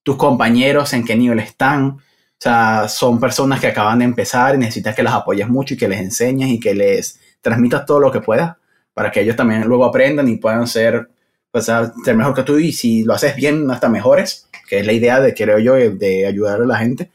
tus 0.03 0.17
compañeros, 0.17 0.95
en 0.95 1.05
qué 1.05 1.17
nivel 1.17 1.39
están. 1.39 1.89
O 1.89 2.01
sea, 2.39 2.89
son 2.89 3.21
personas 3.21 3.61
que 3.61 3.67
acaban 3.67 3.99
de 3.99 4.07
empezar 4.07 4.55
y 4.55 4.59
necesitas 4.59 4.97
que 4.97 5.03
las 5.03 5.13
apoyes 5.13 5.51
mucho 5.51 5.75
y 5.75 5.77
que 5.77 5.89
les 5.89 6.01
enseñes 6.01 6.49
y 6.49 6.59
que 6.59 6.75
les 6.75 7.21
transmitas 7.43 7.85
todo 7.85 8.01
lo 8.01 8.11
que 8.11 8.23
puedas 8.23 8.57
para 8.95 9.11
que 9.11 9.21
ellos 9.21 9.37
también 9.37 9.65
luego 9.69 9.85
aprendan 9.85 10.29
y 10.29 10.39
puedan 10.39 10.67
ser, 10.67 11.11
pues, 11.51 11.67
ser 11.67 12.17
mejor 12.17 12.33
que 12.33 12.43
tú 12.43 12.57
y 12.57 12.73
si 12.73 13.05
lo 13.05 13.13
haces 13.13 13.37
bien, 13.37 13.71
hasta 13.71 13.91
mejores, 13.91 14.49
que 14.71 14.79
es 14.79 14.87
la 14.87 14.93
idea 14.93 15.19
de, 15.19 15.35
creo 15.35 15.59
yo, 15.59 15.75
de 15.75 16.27
ayudar 16.27 16.63
a 16.63 16.65
la 16.65 16.79
gente. 16.79 17.11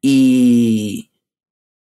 Y, 0.00 1.10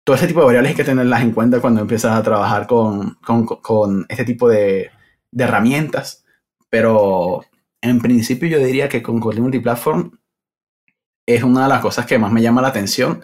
todo 0.04 0.16
ese 0.16 0.26
tipo 0.26 0.40
de 0.40 0.48
variables 0.48 0.72
hay 0.72 0.76
que 0.76 0.84
tenerlas 0.84 1.22
en 1.22 1.32
cuenta 1.32 1.62
cuando 1.62 1.82
empiezas 1.82 2.18
a 2.18 2.24
trabajar 2.24 2.66
con, 2.66 3.14
con, 3.24 3.46
con 3.46 4.08
este 4.10 4.26
tipo 4.26 4.50
de, 4.50 4.90
de, 5.30 5.44
herramientas. 5.44 6.26
Pero 6.72 7.46
en 7.82 8.02
principio 8.02 8.50
yo 8.50 8.58
diría 8.58 8.90
que 8.90 9.04
con 9.04 9.20
Kotlin 9.20 9.44
Multiplatform 9.44 10.18
es 11.28 11.44
una 11.44 11.64
de 11.64 11.70
las 11.70 11.82
cosas 11.82 12.08
que 12.08 12.18
más 12.18 12.32
me 12.32 12.42
llama 12.42 12.64
la 12.64 12.70
atención 12.70 13.22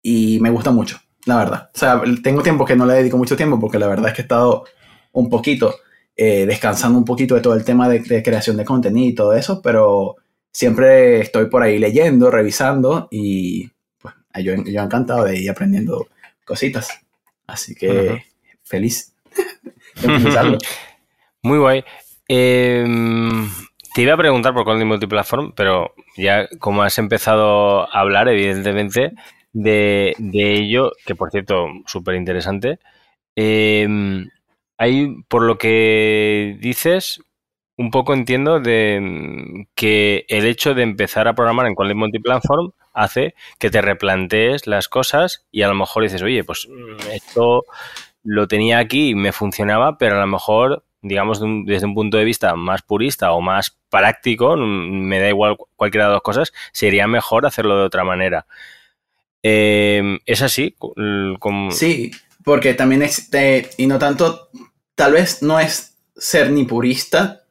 y 0.00 0.38
me 0.40 0.50
gusta 0.50 0.70
mucho, 0.70 1.00
la 1.26 1.38
verdad. 1.38 1.70
O 1.74 1.78
sea, 1.78 2.00
tengo 2.22 2.44
tiempo 2.44 2.64
que 2.64 2.76
no 2.76 2.86
le 2.86 2.94
dedico 2.94 3.18
mucho 3.18 3.36
tiempo 3.36 3.58
porque 3.58 3.80
la 3.80 3.88
verdad 3.88 4.10
es 4.10 4.14
que 4.14 4.22
he 4.22 4.26
estado 4.26 4.66
un 5.10 5.28
poquito 5.28 5.74
eh, 6.14 6.46
descansando 6.46 6.96
un 6.96 7.04
poquito 7.04 7.34
de 7.34 7.40
todo 7.40 7.54
el 7.54 7.64
tema 7.64 7.88
de, 7.88 7.98
de, 7.98 8.22
creación 8.22 8.56
de 8.56 8.64
contenido 8.64 9.08
y 9.08 9.14
todo 9.16 9.32
eso, 9.34 9.60
pero 9.60 10.18
siempre 10.54 11.20
estoy 11.20 11.46
por 11.46 11.62
ahí 11.62 11.78
leyendo, 11.78 12.30
revisando 12.30 13.08
y 13.10 13.70
yo, 14.40 14.54
yo 14.64 14.82
encantado 14.82 15.24
de 15.24 15.38
ir 15.38 15.50
aprendiendo 15.50 16.06
cositas. 16.44 16.88
Así 17.46 17.74
que 17.74 18.24
feliz 18.62 19.12
de 20.00 20.58
Muy 21.42 21.58
guay. 21.58 21.84
Em, 22.28 23.50
te 23.94 24.02
iba 24.02 24.14
a 24.14 24.16
preguntar 24.16 24.54
por 24.54 24.64
Content 24.64 24.88
Multiplatform, 24.88 25.52
pero 25.52 25.92
ya 26.16 26.48
como 26.58 26.82
has 26.82 26.96
empezado 26.98 27.82
a 27.82 28.00
hablar, 28.00 28.28
evidentemente, 28.28 29.12
de, 29.52 30.14
ello, 30.32 30.92
que 31.04 31.14
por 31.14 31.30
cierto, 31.30 31.66
súper 31.86 32.14
interesante, 32.14 32.78
em, 33.36 34.30
hay, 34.78 35.22
por 35.28 35.42
lo 35.42 35.58
que 35.58 36.56
dices, 36.60 37.20
un 37.76 37.90
poco 37.90 38.14
entiendo 38.14 38.60
de 38.60 39.66
que 39.74 40.24
el 40.28 40.46
hecho 40.46 40.74
de 40.74 40.82
empezar 40.82 41.26
a 41.26 41.34
programar 41.34 41.66
en 41.66 41.74
Content 41.74 41.98
Multiplatform 41.98 42.72
hace 42.92 43.34
que 43.58 43.70
te 43.70 43.82
replantees 43.82 44.66
las 44.66 44.88
cosas 44.88 45.44
y 45.50 45.62
a 45.62 45.68
lo 45.68 45.74
mejor 45.74 46.04
dices, 46.04 46.22
oye, 46.22 46.44
pues 46.44 46.68
mm, 46.68 47.10
esto 47.12 47.64
lo 48.22 48.46
tenía 48.48 48.78
aquí 48.78 49.10
y 49.10 49.14
me 49.14 49.32
funcionaba, 49.32 49.98
pero 49.98 50.16
a 50.16 50.20
lo 50.20 50.26
mejor, 50.26 50.84
digamos, 51.02 51.40
desde 51.66 51.86
un 51.86 51.94
punto 51.94 52.16
de 52.16 52.24
vista 52.24 52.54
más 52.54 52.82
purista 52.82 53.32
o 53.32 53.40
más 53.40 53.76
práctico, 53.90 54.56
mm, 54.56 55.06
me 55.06 55.18
da 55.18 55.28
igual 55.28 55.56
cualquiera 55.76 56.06
de 56.06 56.10
las 56.10 56.16
dos 56.16 56.22
cosas, 56.22 56.52
sería 56.72 57.08
mejor 57.08 57.44
hacerlo 57.44 57.76
de 57.76 57.84
otra 57.84 58.04
manera. 58.04 58.46
Em, 59.42 60.20
¿Es 60.24 60.40
así? 60.40 60.76
Sí, 61.70 62.12
porque 62.44 62.72
también 62.74 63.02
es, 63.02 63.28
y 63.76 63.86
no 63.86 63.98
tanto, 63.98 64.48
tal 64.94 65.12
vez 65.12 65.42
no 65.42 65.58
es 65.58 65.98
ser 66.16 66.50
ni 66.50 66.64
purista, 66.64 67.43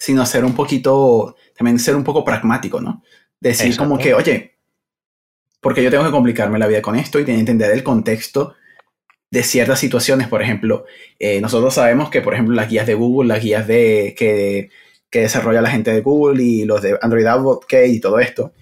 sino 0.00 0.24
ser 0.24 0.46
un 0.46 0.54
poquito, 0.54 1.36
también 1.56 1.78
ser 1.78 1.94
un 1.94 2.02
poco 2.02 2.24
pragmático, 2.24 2.80
¿no? 2.80 3.04
Decir 3.38 3.76
como 3.76 3.98
que, 3.98 4.14
oye, 4.14 4.56
porque 5.60 5.82
yo 5.82 5.90
tengo 5.90 6.04
que 6.04 6.10
complicarme 6.10 6.58
la 6.58 6.66
vida 6.66 6.80
con 6.80 6.96
esto 6.96 7.20
y 7.20 7.30
entender 7.30 7.70
el 7.70 7.82
contexto 7.82 8.54
de 9.30 9.42
ciertas 9.42 9.78
situaciones. 9.78 10.26
Por 10.26 10.42
ejemplo, 10.42 10.86
eh, 11.18 11.38
nosotros 11.42 11.74
sabemos 11.74 12.08
que, 12.08 12.22
por 12.22 12.32
ejemplo, 12.32 12.54
las 12.54 12.70
guías 12.70 12.86
de 12.86 12.94
Google, 12.94 13.28
las 13.28 13.42
guías 13.44 13.66
de, 13.66 14.14
que, 14.16 14.70
que 15.10 15.20
desarrolla 15.20 15.60
la 15.60 15.70
gente 15.70 15.92
de 15.92 16.00
Google 16.00 16.42
y 16.42 16.64
los 16.64 16.80
de 16.80 16.98
Android 17.02 17.26
Advocate 17.26 17.88
y 17.88 18.00
todo 18.00 18.18
esto, 18.20 18.54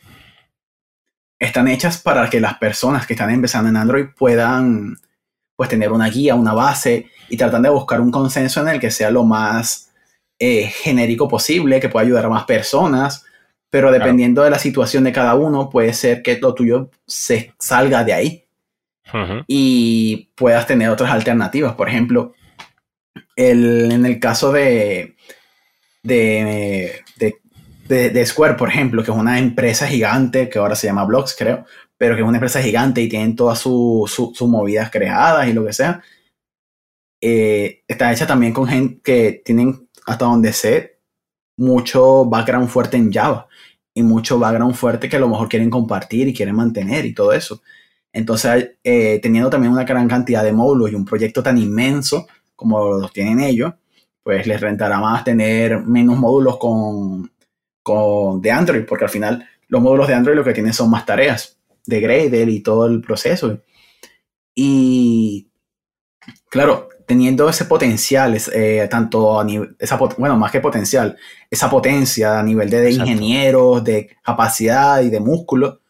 están 1.38 1.68
hechas 1.68 1.98
para 1.98 2.29
que 2.29 2.40
las 2.40 2.59
personas 2.59 3.07
que 3.07 3.12
están 3.12 3.31
empezando 3.31 3.70
en 3.70 3.77
Android 3.77 4.07
puedan 4.16 4.96
pues 5.55 5.68
tener 5.68 5.92
una 5.92 6.09
guía, 6.09 6.35
una 6.35 6.53
base 6.53 7.07
y 7.29 7.37
tratan 7.37 7.62
de 7.62 7.68
buscar 7.68 8.01
un 8.01 8.11
consenso 8.11 8.61
en 8.61 8.68
el 8.68 8.81
que 8.81 8.90
sea 8.90 9.12
lo 9.12 9.22
más 9.22 9.88
eh, 10.38 10.66
genérico 10.66 11.29
posible, 11.29 11.81
que 11.81 11.88
pueda 11.88 12.07
ayudar 12.07 12.27
a 12.27 12.31
más 12.31 12.44
personas 12.44 13.24
pero 13.70 13.92
dependiendo 13.92 14.42
de 14.42 14.51
la 14.51 14.59
situación 14.59 15.05
de 15.05 15.12
cada 15.12 15.35
uno, 15.35 15.68
puede 15.68 15.92
ser 15.92 16.22
que 16.22 16.38
lo 16.38 16.55
tuyo 16.55 16.90
se 17.07 17.53
salga 17.59 18.03
de 18.03 18.12
ahí 18.14 18.44
y 19.46 20.31
puedas 20.35 20.66
tener 20.66 20.88
otras 20.88 21.11
alternativas. 21.11 21.74
Por 21.74 21.88
ejemplo, 21.88 22.35
el, 23.37 23.92
en 23.92 24.07
el 24.07 24.18
caso 24.20 24.53
de, 24.53 25.16
de, 26.03 27.03
de, 27.88 28.27
Square, 28.27 28.55
por 28.55 28.70
ejemplo, 28.70 29.03
que 29.05 29.11
es 29.11 29.16
una 29.16 29.38
empresa 29.38 29.87
gigante, 29.87 30.48
que 30.48 30.59
ahora 30.59 30.74
se 30.74 30.87
llama 30.87 31.05
Blocks, 31.05 31.37
creo, 31.38 31.66
pero 31.98 32.14
que 32.14 32.22
es 32.22 32.29
una 32.29 32.38
empresa 32.38 32.62
gigante 32.62 33.03
y 33.03 33.09
tienen 33.09 33.37
todas 33.37 33.59
sus 33.59 34.40
movidas 34.42 34.90
creadas 34.90 35.46
y 35.46 35.53
lo 35.53 35.66
que 35.66 35.74
sea, 35.74 36.03
eh, 37.20 37.83
está 37.87 38.12
hecha 38.12 38.27
también 38.27 38.55
con 38.55 38.66
gente 38.66 39.01
que 39.03 39.42
tienen, 39.44 39.88
hasta 40.09 40.25
donde 40.25 40.55
sé, 40.55 41.01
mucho 41.59 42.25
background 42.25 42.68
fuerte 42.68 42.97
en 42.97 43.12
Java 43.12 43.47
y 43.92 44.03
mucho 44.03 44.38
background 44.38 44.75
fuerte 44.75 45.09
que 45.09 45.16
a 45.16 45.21
lo 45.21 45.29
mejor 45.29 45.49
quieren 45.49 45.68
compartir 45.68 46.29
y 46.29 46.35
quieren 46.35 46.57
mantener 46.57 47.05
y 47.05 47.12
todo 47.12 47.33
eso. 47.33 47.61
Entonces, 48.11 48.77
eh, 48.83 49.21
teniendo 49.23 49.51
también 49.51 49.73
una 49.73 49.85
gran 49.85 50.09
cantidad 50.09 50.42
de 50.42 50.53
módulos 50.53 50.90
y 50.90 50.94
un 50.94 51.05
proyecto 51.05 51.42
tan 51.42 51.59
inmenso 51.59 52.27
como 52.57 52.94
los 52.94 53.12
tienen 53.12 53.40
ellos, 53.40 53.75
pues 54.23 54.47
les 54.47 54.61
rentará 54.61 54.99
más 54.99 55.25
tener 55.25 55.85
menos 55.85 56.16
módulos 56.16 56.57
con, 56.57 57.31
con 57.83 58.40
de 58.40 58.51
Android, 58.51 58.85
porque 58.87 59.05
al 59.05 59.11
final 59.11 59.47
los 59.68 59.83
módulos 59.83 60.09
de 60.09 60.14
Android 60.14 60.37
lo 60.37 60.44
que 60.44 60.55
tienen 60.55 60.73
son 60.73 60.88
más 60.90 61.05
tareas 61.05 61.59
de 61.85 62.01
Gradle 62.01 62.51
y 62.51 62.61
todo 62.61 62.87
el 62.87 63.03
proceso. 63.03 63.61
Y 64.55 65.51
claro, 66.49 66.88
teniendo 67.09 67.49
ese 67.49 67.64
potencial, 67.64 68.37
eh, 68.53 68.87
tanto 68.90 69.40
a 69.40 69.42
nivel, 69.42 69.75
esa, 69.79 69.97
bueno, 69.97 70.37
más 70.37 70.53
que 70.53 70.61
potencial, 70.61 71.16
esa 71.51 71.71
potencia 71.71 72.38
a 72.38 72.42
nivel 72.42 72.68
de, 72.68 72.90
ingenieros, 72.90 73.83
de 73.83 74.14
capacidad 74.23 75.01
y 75.01 75.09
de 75.09 75.18
músculo, 75.18 75.81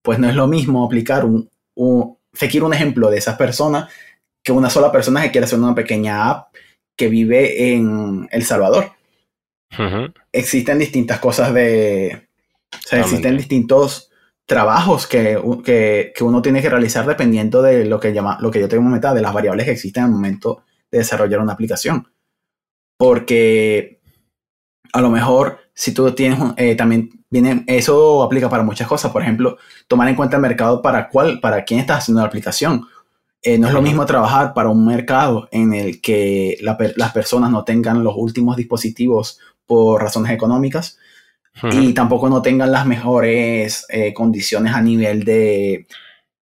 pues 0.00 0.20
no 0.20 0.28
es 0.28 0.36
lo 0.36 0.46
mismo 0.46 0.86
aplicar 0.86 1.24
un, 1.24 1.50
un, 1.74 2.16
un 2.62 2.72
ejemplo 2.74 3.10
de 3.10 3.18
esas 3.18 3.36
personas 3.36 3.90
que 4.44 4.52
una 4.52 4.70
sola 4.70 4.92
persona 4.92 5.22
que 5.22 5.32
quiere 5.32 5.46
hacer 5.46 5.58
una 5.58 5.74
pequeña 5.74 6.30
app 6.30 6.54
que 6.94 7.08
vive 7.08 7.72
en 7.72 8.28
El 8.30 8.44
Salvador. 8.44 8.92
Existen 10.30 10.78
distintas 10.78 11.18
cosas 11.18 11.52
de... 11.52 12.28
O 12.72 12.88
sea, 12.88 13.00
existen 13.00 13.36
distintos 13.36 14.09
trabajos 14.50 15.06
que, 15.06 15.40
que, 15.64 16.12
que, 16.12 16.24
uno 16.24 16.42
tiene 16.42 16.60
que 16.60 16.68
realizar 16.68 17.06
dependiendo 17.06 17.62
de 17.62 17.84
lo 17.84 18.00
que, 18.00 18.12
llama, 18.12 18.36
lo 18.40 18.50
que 18.50 18.58
yo 18.58 18.68
tengo 18.68 18.82
meta, 18.82 19.14
de 19.14 19.20
las 19.20 19.32
variables 19.32 19.64
que 19.64 19.70
existen 19.70 20.02
al 20.02 20.10
momento 20.10 20.64
de 20.90 20.98
desarrollar 20.98 21.38
una 21.38 21.52
aplicación. 21.52 22.08
Porque 22.98 24.00
a 24.92 25.00
lo 25.00 25.08
mejor 25.08 25.60
si 25.72 25.94
tú 25.94 26.10
tienes 26.16 26.40
eh, 26.56 26.74
también 26.74 27.10
viene, 27.30 27.62
eso 27.68 28.24
aplica 28.24 28.50
para 28.50 28.64
muchas 28.64 28.88
cosas. 28.88 29.12
Por 29.12 29.22
ejemplo, 29.22 29.56
tomar 29.86 30.08
en 30.08 30.16
cuenta 30.16 30.34
el 30.34 30.42
mercado 30.42 30.82
para 30.82 31.08
cuál, 31.08 31.38
para 31.38 31.64
quién 31.64 31.78
estás 31.78 31.98
haciendo 31.98 32.20
la 32.20 32.26
aplicación. 32.26 32.88
Eh, 33.42 33.56
no 33.56 33.68
es 33.68 33.72
lo 33.72 33.82
mismo 33.82 34.04
trabajar 34.04 34.52
para 34.52 34.68
un 34.68 34.84
mercado 34.84 35.48
en 35.52 35.72
el 35.74 36.00
que 36.00 36.58
las 36.60 37.12
personas 37.12 37.52
no 37.52 37.62
tengan 37.62 38.02
los 38.02 38.14
últimos 38.16 38.56
dispositivos 38.56 39.38
por 39.64 40.02
razones 40.02 40.32
económicas 40.32 40.98
y 41.62 41.92
tampoco 41.92 42.28
no 42.28 42.40
tengan 42.42 42.72
las 42.72 42.86
mejores 42.86 43.86
eh, 43.88 44.14
condiciones 44.14 44.72
a 44.72 44.80
nivel 44.80 45.24
de, 45.24 45.86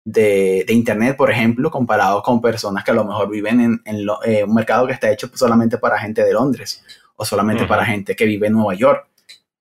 de, 0.04 0.64
Internet, 0.68 1.16
por 1.16 1.30
ejemplo, 1.30 1.70
comparado 1.70 2.22
con 2.22 2.40
personas 2.40 2.84
que 2.84 2.90
a 2.90 2.94
lo 2.94 3.04
mejor 3.04 3.28
viven 3.30 3.80
en, 3.84 4.06
eh, 4.24 4.44
un 4.44 4.54
mercado 4.54 4.86
que 4.86 4.92
está 4.92 5.10
hecho 5.10 5.30
solamente 5.34 5.78
para 5.78 5.98
gente 5.98 6.24
de 6.24 6.32
Londres 6.32 6.82
o 7.16 7.24
solamente 7.24 7.66
para 7.66 7.84
gente 7.84 8.14
que 8.14 8.24
vive 8.24 8.46
en 8.46 8.54
Nueva 8.54 8.74
York. 8.74 9.08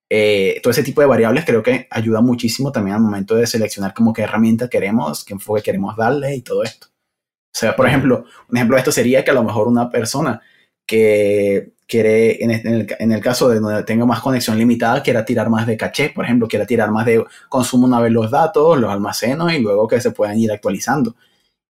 Eh, 0.10 0.60
todo 0.64 0.72
ese 0.72 0.84
tipo 0.84 1.02
de 1.02 1.08
variables 1.08 1.44
creo 1.44 1.62
que 1.62 1.88
ayuda 1.90 2.22
muchísimo 2.22 2.72
también 2.72 2.96
al 2.96 3.02
momento 3.02 3.36
de 3.36 3.46
seleccionar 3.46 3.94
como 3.94 4.14
qué 4.14 4.22
herramienta 4.22 4.70
queremos, 4.70 5.26
qué 5.26 5.34
enfoque 5.34 5.64
queremos 5.64 5.98
darle 5.98 6.36
y 6.36 6.42
todo 6.42 6.64
esto. 6.64 6.88
O 6.88 7.60
sea, 7.60 7.76
por 7.76 7.88
ejemplo, 7.88 8.24
un 8.48 8.58
ejemplo 8.58 8.76
de 8.76 8.80
esto 8.80 8.92
sería 8.92 9.26
que 9.26 9.32
a 9.32 9.34
lo 9.34 9.44
mejor 9.44 9.68
una 9.68 9.90
persona 9.90 10.42
que 10.86 11.74
quiere, 11.88 12.44
en 12.44 12.52
el, 12.52 12.88
en 13.00 13.12
el, 13.12 13.22
caso 13.22 13.50
de 13.50 13.60
donde 13.60 13.84
tenga 13.84 14.06
más 14.06 14.20
conexión 14.22 14.58
limitada, 14.58 15.02
quiera 15.02 15.24
tirar 15.26 15.50
más 15.50 15.66
de 15.66 15.78
caché, 15.78 16.10
por 16.10 16.26
ejemplo, 16.26 16.48
quiera 16.48 16.66
tirar 16.66 16.92
más 16.92 17.06
de 17.06 17.24
consumo 17.50 17.88
una 17.88 18.02
vez 18.02 18.12
los 18.12 18.30
datos, 18.30 18.78
los 18.78 18.92
almacenos 18.92 19.54
y 19.54 19.60
luego 19.60 19.88
que 19.88 20.02
se 20.02 20.12
puedan 20.12 20.38
ir 20.38 20.52
actualizando. 20.52 21.16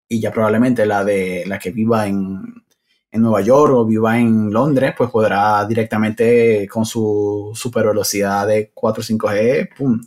Y 0.08 0.20
ya 0.22 0.32
probablemente 0.32 0.86
la 0.86 1.04
de 1.04 1.44
la 1.48 1.60
que 1.60 1.72
viva 1.72 2.08
en, 2.08 2.42
en 3.12 3.22
Nueva 3.22 3.42
York 3.42 3.74
o 3.74 3.86
viva 3.86 4.18
en 4.18 4.52
Londres, 4.52 4.94
pues 4.98 5.10
podrá 5.10 5.66
directamente 5.66 6.68
con 6.68 6.86
su 6.86 7.52
super 7.56 7.86
velocidad 7.88 8.48
de 8.48 8.72
4 8.74 9.02
o 9.02 9.04
5G, 9.04 9.70
pum, 9.76 10.02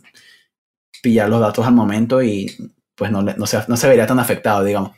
pillar 1.01 1.29
los 1.29 1.41
datos 1.41 1.65
al 1.65 1.73
momento 1.73 2.21
y 2.21 2.73
pues 2.95 3.11
no, 3.11 3.21
no, 3.21 3.45
se, 3.45 3.59
no 3.67 3.77
se 3.77 3.87
vería 3.87 4.07
tan 4.07 4.19
afectado, 4.19 4.63
digamos. 4.63 4.91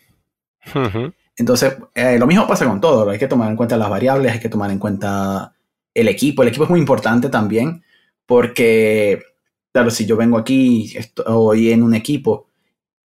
Entonces, 1.42 1.76
eh, 1.96 2.20
lo 2.20 2.28
mismo 2.28 2.46
pasa 2.46 2.68
con 2.68 2.80
todo, 2.80 3.10
hay 3.10 3.18
que 3.18 3.28
tomar 3.28 3.50
en 3.50 3.58
cuenta 3.58 3.76
las 3.76 3.90
variables, 3.90 4.32
hay 4.32 4.40
que 4.40 4.48
tomar 4.48 4.70
en 4.70 4.78
cuenta 4.78 5.52
el 5.92 6.08
equipo. 6.08 6.44
El 6.44 6.50
equipo 6.50 6.66
es 6.66 6.70
muy 6.70 6.80
importante 6.80 7.30
también 7.30 7.84
porque, 8.28 9.24
claro, 9.74 9.90
si 9.90 10.06
yo 10.06 10.16
vengo 10.16 10.38
aquí, 10.38 10.94
estoy 10.96 11.72
en 11.72 11.82
un 11.82 11.96
equipo 11.96 12.48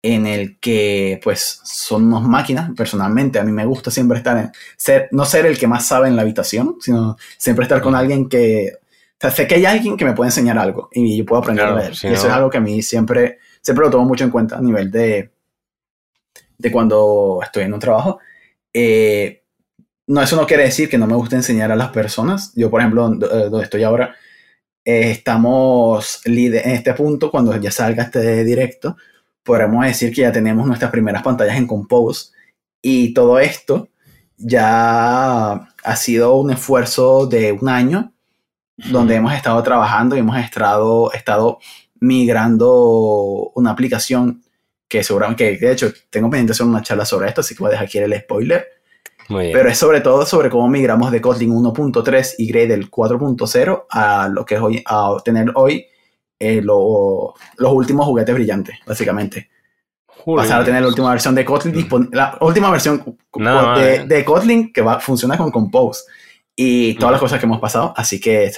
en 0.03 0.27
el 0.27 0.61
que 0.61 1.18
pues 1.25 1.62
son 1.64 2.12
unas 2.12 2.25
máquinas, 2.25 2.70
personalmente 2.77 3.38
a 3.38 3.42
mí 3.42 3.53
me 3.53 3.64
gusta 3.64 3.90
siempre 3.90 4.18
estar 4.18 4.37
en, 4.37 4.53
ser, 4.77 5.09
no 5.12 5.25
ser 5.25 5.46
el 5.46 5.59
que 5.59 5.66
más 5.66 5.87
sabe 5.87 6.09
en 6.09 6.14
la 6.14 6.20
habitación, 6.20 6.77
sino 6.79 7.16
siempre 7.38 7.62
estar 7.62 7.81
con 7.81 7.94
alguien 7.94 8.29
que, 8.29 8.72
o 8.75 9.16
sea, 9.18 9.31
sé 9.31 9.46
que 9.46 9.55
hay 9.55 9.64
alguien 9.64 9.96
que 9.96 10.05
me 10.05 10.12
puede 10.12 10.29
enseñar 10.29 10.59
algo 10.59 10.90
y 10.92 11.16
yo 11.16 11.25
puedo 11.25 11.40
aprender 11.40 11.75
de 11.75 11.87
él. 11.87 11.94
y 12.03 12.07
eso 12.09 12.27
es 12.27 12.33
algo 12.35 12.51
que 12.51 12.59
a 12.59 12.61
mí 12.61 12.83
siempre, 12.83 13.38
siempre 13.62 13.87
lo 13.87 13.90
tomo 13.90 14.05
mucho 14.05 14.25
en 14.25 14.31
cuenta 14.31 14.59
a 14.59 14.61
nivel 14.61 14.90
de, 14.90 15.31
de 16.59 16.70
cuando 16.70 17.40
estoy 17.42 17.64
en 17.64 17.72
un 17.72 17.81
trabajo. 17.81 18.20
Eh, 18.79 19.43
no, 20.07 20.21
eso 20.21 20.37
no 20.37 20.47
quiere 20.47 20.65
decir 20.65 20.91
que 20.91 20.99
no 20.99 21.07
me 21.07 21.15
guste 21.15 21.35
enseñar 21.35 21.73
a 21.73 21.77
las 21.77 21.89
personas. 21.89 22.53
Yo, 22.55 22.71
por 22.71 22.81
ejemplo, 22.81 23.07
eh, 23.07 23.49
donde 23.49 23.65
estoy 23.65 23.85
ahora, 23.85 24.15
eh, 24.85 25.12
estamos 25.12 26.21
en 26.27 26.55
este 26.55 26.93
punto, 26.93 27.31
cuando 27.31 27.57
ya 27.57 27.71
salga 27.71 28.03
este 28.05 28.45
directo, 28.45 28.99
podremos 29.43 29.87
decir 29.87 30.12
que 30.15 30.23
ya 30.23 30.33
tenemos 30.33 30.67
nuestras 30.67 30.91
primeras 30.91 31.23
pantallas 31.23 31.57
en 31.57 31.67
Compose 31.67 32.33
y 32.83 33.15
todo 33.15 33.39
esto 33.39 33.89
ya 34.37 35.53
ha 35.55 35.97
sido 35.97 36.37
un 36.37 36.51
esfuerzo 36.51 37.27
de 37.27 37.53
un 37.53 37.71
año 37.71 38.12
donde 38.77 39.15
hemos 39.15 39.33
estado 39.33 39.62
trabajando 39.62 40.17
y 40.17 40.19
hemos 40.21 40.39
estado, 40.39 41.12
estado 41.12 41.61
migrando 41.99 43.53
una 43.55 43.71
aplicación 43.71 44.43
que 44.88 45.03
seguramente, 45.03 45.59
que 45.59 45.66
de 45.66 45.72
hecho 45.72 45.92
tengo 46.11 46.31
pendiente 46.31 46.53
hacer 46.53 46.66
una 46.66 46.83
charla 46.83 47.05
sobre 47.05 47.29
esto, 47.29 47.40
así 47.40 47.55
que 47.55 47.61
voy 47.61 47.68
a 47.68 47.72
dejar 47.72 47.87
aquí 47.87 47.99
el 47.99 48.18
spoiler. 48.18 48.66
Pero 49.29 49.68
es 49.68 49.77
sobre 49.77 50.01
todo 50.01 50.25
sobre 50.25 50.49
cómo 50.51 50.68
migramos 50.68 51.11
de 51.11 51.20
Kotlin 51.20 51.51
1.3 51.51 52.35
y 52.38 52.46
Gradle 52.46 52.88
4.0 52.88 53.87
a 53.90 54.29
lo 54.29 54.44
que 54.44 54.55
es 54.55 54.61
hoy, 54.61 54.83
a 54.87 55.11
obtener 55.11 55.51
hoy 55.55 55.85
eh, 56.38 56.61
los 56.62 57.33
últimos 57.59 58.07
juguetes 58.07 58.35
brillantes, 58.35 58.79
básicamente. 58.87 59.51
Pasar 60.25 60.62
a 60.62 60.64
tener 60.64 60.83
la 60.83 60.88
última 60.88 61.11
versión 61.11 61.35
de 61.35 61.44
Kotlin, 61.44 61.88
la 62.12 62.37
última 62.40 62.70
versión 62.70 63.16
de, 63.33 64.25
Kotlin 64.25 64.72
que 64.72 64.83
va, 64.83 64.99
funciona 64.99 65.37
con 65.37 65.53
Compose 65.53 66.05
y 66.55 66.94
todas 66.94 67.12
las 67.12 67.20
cosas 67.20 67.38
que 67.38 67.46
hemos 67.46 67.61
pasado. 67.61 67.94
Así 67.96 68.20
que 68.20 68.51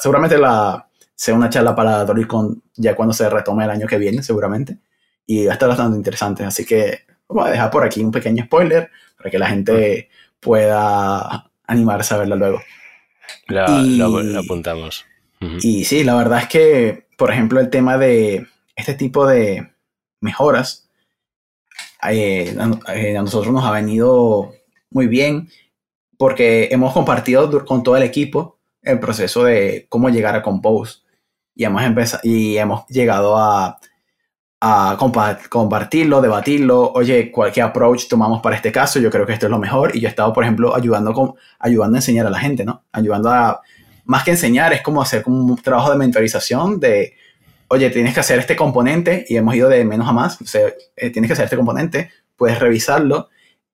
seguramente 0.00 0.38
la, 0.38 0.88
sea 1.14 1.34
una 1.34 1.50
charla 1.50 1.74
para 1.74 2.04
dormir 2.04 2.28
con 2.28 2.62
ya 2.76 2.94
cuando 2.94 3.12
se 3.12 3.28
retome 3.28 3.64
el 3.64 3.70
año 3.70 3.86
que 3.86 3.98
viene, 3.98 4.22
seguramente. 4.22 4.78
Y 5.30 5.44
va 5.44 5.52
a 5.52 5.54
estar 5.54 5.68
bastante 5.68 5.96
interesante. 5.96 6.44
Así 6.44 6.64
que 6.64 7.02
vamos 7.28 7.46
a 7.46 7.50
dejar 7.50 7.70
por 7.70 7.84
aquí 7.84 8.00
un 8.00 8.10
pequeño 8.10 8.44
spoiler 8.46 8.90
para 9.16 9.30
que 9.30 9.38
la 9.38 9.46
gente 9.46 10.08
pueda 10.40 11.50
animarse 11.66 12.14
a 12.14 12.18
verla 12.18 12.34
luego. 12.34 12.60
La, 13.46 13.66
apuntamos. 14.38 15.04
Y 15.60 15.84
sí, 15.84 16.02
la 16.02 16.14
verdad 16.16 16.40
es 16.40 16.48
que, 16.48 17.06
por 17.16 17.30
ejemplo, 17.30 17.60
el 17.60 17.70
tema 17.70 17.98
de 17.98 18.46
este 18.74 18.94
tipo 18.94 19.26
de 19.26 19.70
mejoras 20.20 20.88
eh, 22.10 22.56
eh, 22.94 23.16
a, 23.16 23.22
nosotros 23.22 23.52
nos 23.52 23.64
ha 23.64 23.72
venido 23.72 24.54
muy 24.90 25.06
bien 25.06 25.48
porque 26.16 26.68
hemos 26.70 26.92
compartido 26.92 27.64
con 27.64 27.82
todo 27.82 27.96
el 27.96 28.02
equipo 28.02 28.58
el 28.82 28.98
proceso 29.00 29.44
de 29.44 29.86
cómo 29.88 30.08
llegar 30.08 30.34
a 30.34 30.42
Compose 30.42 31.00
y 31.54 31.64
hemos, 31.64 31.82
empezado, 31.82 32.20
y 32.24 32.56
hemos 32.56 32.86
llegado 32.86 33.36
a, 33.36 33.78
a 34.60 34.96
compartirlo, 34.98 36.20
debatirlo, 36.20 36.92
oye, 36.92 37.30
cualquier 37.30 37.66
approach 37.66 38.08
tomamos 38.08 38.40
para 38.40 38.56
este 38.56 38.72
caso, 38.72 38.98
yo 38.98 39.10
creo 39.10 39.24
que 39.24 39.32
esto 39.32 39.46
es 39.46 39.50
lo 39.50 39.58
mejor 39.58 39.94
y 39.94 40.00
yo 40.00 40.08
he 40.08 40.10
estado, 40.10 40.32
por 40.32 40.42
ejemplo, 40.42 40.74
ayudando, 40.74 41.12
con, 41.12 41.34
ayudando 41.60 41.96
a 41.96 41.98
enseñar 41.98 42.26
a 42.26 42.30
la 42.30 42.40
gente, 42.40 42.64
¿no? 42.64 42.82
Ayudando 42.90 43.30
a 43.30 43.60
más 44.04 44.24
que 44.24 44.32
enseñar, 44.32 44.72
es 44.72 44.82
como 44.82 45.00
hacer 45.00 45.22
como 45.22 45.44
un 45.44 45.56
trabajo 45.58 45.90
de 45.90 45.98
mentorización 45.98 46.80
de, 46.80 47.14
oye, 47.68 47.90
tienes 47.90 48.14
que 48.14 48.20
hacer 48.20 48.40
este 48.40 48.56
componente 48.56 49.26
y 49.28 49.36
hemos 49.36 49.54
ido 49.54 49.68
de 49.68 49.84
menos 49.84 50.08
a 50.08 50.12
más, 50.12 50.40
o 50.40 50.46
sea, 50.46 50.72
eh, 50.96 51.10
tienes 51.10 51.28
que 51.28 51.34
hacer 51.34 51.44
este 51.44 51.56
componente, 51.56 52.10
puedes 52.36 52.58
revisarlo 52.58 53.28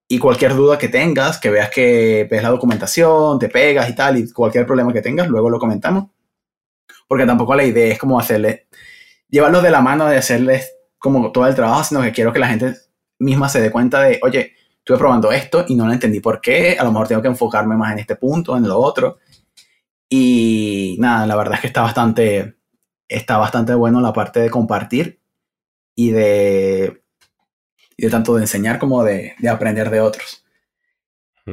y 0.07 0.19
cualquier 0.19 0.55
duda 0.55 0.79
que 0.79 0.89
tengas, 0.89 1.39
que 1.39 1.51
veas 1.51 1.71
que 1.71 2.29
ves 2.31 2.43
la 2.43 2.51
documentación, 2.51 3.39
te 3.39 3.49
pegas 3.49 3.89
y 3.89 3.95
tal, 3.95 4.19
y 4.19 4.31
cualquier 4.33 4.67
problema 4.67 4.93
que 4.93 5.01
tengas, 5.01 5.29
luego 5.29 5.49
lo 5.49 5.59
comentamos. 5.59 6.11
Porque 7.09 7.27
tampoco 7.27 7.55
la 7.55 7.65
idea 7.65 7.93
es 7.93 7.99
como 7.99 8.19
hacerle, 8.19 8.67
llevarlo 9.35 9.63
de 9.63 9.73
la 9.73 9.81
mano 9.81 10.07
de 10.07 10.17
hacerles 10.17 10.77
como 10.97 11.33
todo 11.33 11.49
el 11.49 11.57
trabajo, 11.57 11.83
sino 11.83 12.03
que 12.03 12.13
quiero 12.13 12.33
que 12.33 12.39
la 12.39 12.47
gente 12.47 12.77
misma 13.19 13.49
se 13.49 13.61
dé 13.61 13.73
cuenta 13.73 14.01
de, 14.01 14.21
oye, 14.23 14.53
estuve 14.79 14.97
probando 14.97 15.33
esto 15.33 15.65
y 15.67 15.75
no 15.75 15.89
lo 15.89 15.93
entendí 15.93 16.21
por 16.21 16.41
qué, 16.41 16.77
a 16.79 16.85
lo 16.85 16.93
mejor 16.93 17.09
tengo 17.09 17.21
que 17.21 17.27
enfocarme 17.27 17.77
más 17.77 17.93
en 17.93 17.99
este 17.99 18.15
punto, 18.15 18.57
en 18.57 18.69
lo 18.69 18.79
otro. 18.79 19.19
Y 20.09 20.95
nada, 21.01 21.27
la 21.27 21.35
verdad 21.35 21.55
es 21.55 21.63
que 21.63 21.67
está 21.67 21.83
bastante, 21.83 22.59
está 23.09 23.37
bastante 23.39 23.75
bueno 23.75 24.01
la 24.01 24.13
parte 24.13 24.39
de 24.39 24.51
compartir 24.51 25.21
y 25.97 26.13
de, 26.13 27.03
y 27.97 28.09
tanto 28.09 28.37
de 28.37 28.43
enseñar 28.43 28.79
como 28.79 29.03
de, 29.03 29.35
de 29.37 29.49
aprender 29.49 29.91
de 29.91 30.01
otros. 30.01 30.44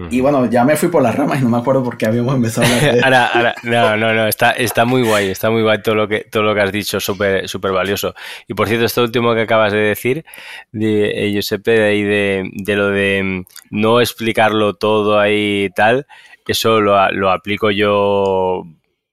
Y 0.10 0.22
bueno, 0.22 0.46
ya 0.50 0.64
me 0.64 0.78
fui 0.78 0.88
por 0.88 1.04
las 1.04 1.16
ramas 1.16 1.42
y 1.42 1.44
no 1.44 1.50
me 1.50 1.58
acuerdo 1.58 1.84
por 1.84 1.98
qué 1.98 2.06
habíamos 2.06 2.34
empezado 2.34 2.66
a 2.66 3.04
ahora, 3.04 3.26
ahora, 3.28 3.56
no, 3.64 3.98
no, 3.98 4.14
no, 4.14 4.28
está, 4.28 4.52
está 4.52 4.86
muy 4.86 5.04
guay, 5.04 5.30
está 5.30 5.50
muy 5.50 5.64
guay 5.64 5.82
todo 5.82 5.96
lo 5.96 6.08
que, 6.08 6.22
todo 6.32 6.44
lo 6.44 6.56
que 6.56 6.62
has 6.62 6.72
dicho, 6.72 7.02
súper 7.02 7.50
súper 7.50 7.74
valioso. 7.74 8.16
Y 8.48 8.54
por 8.54 8.70
cierto, 8.70 8.86
esto 8.86 9.02
último 9.04 9.34
que 9.36 9.42
acabas 9.42 9.74
de 9.74 9.80
decir, 9.80 10.24
de 10.72 11.26
eh, 11.26 11.32
Giuseppe, 11.32 11.72
de 11.72 11.84
ahí 11.84 12.04
de, 12.04 12.50
de 12.54 12.76
lo 12.78 12.88
de 12.88 13.22
mm, 13.22 13.46
no 13.72 14.00
explicarlo 14.00 14.76
todo 14.76 15.20
ahí 15.20 15.66
y 15.66 15.70
tal, 15.72 16.08
eso 16.52 16.82
lo, 16.82 17.32
aplico 17.32 17.72
yo 17.72 18.64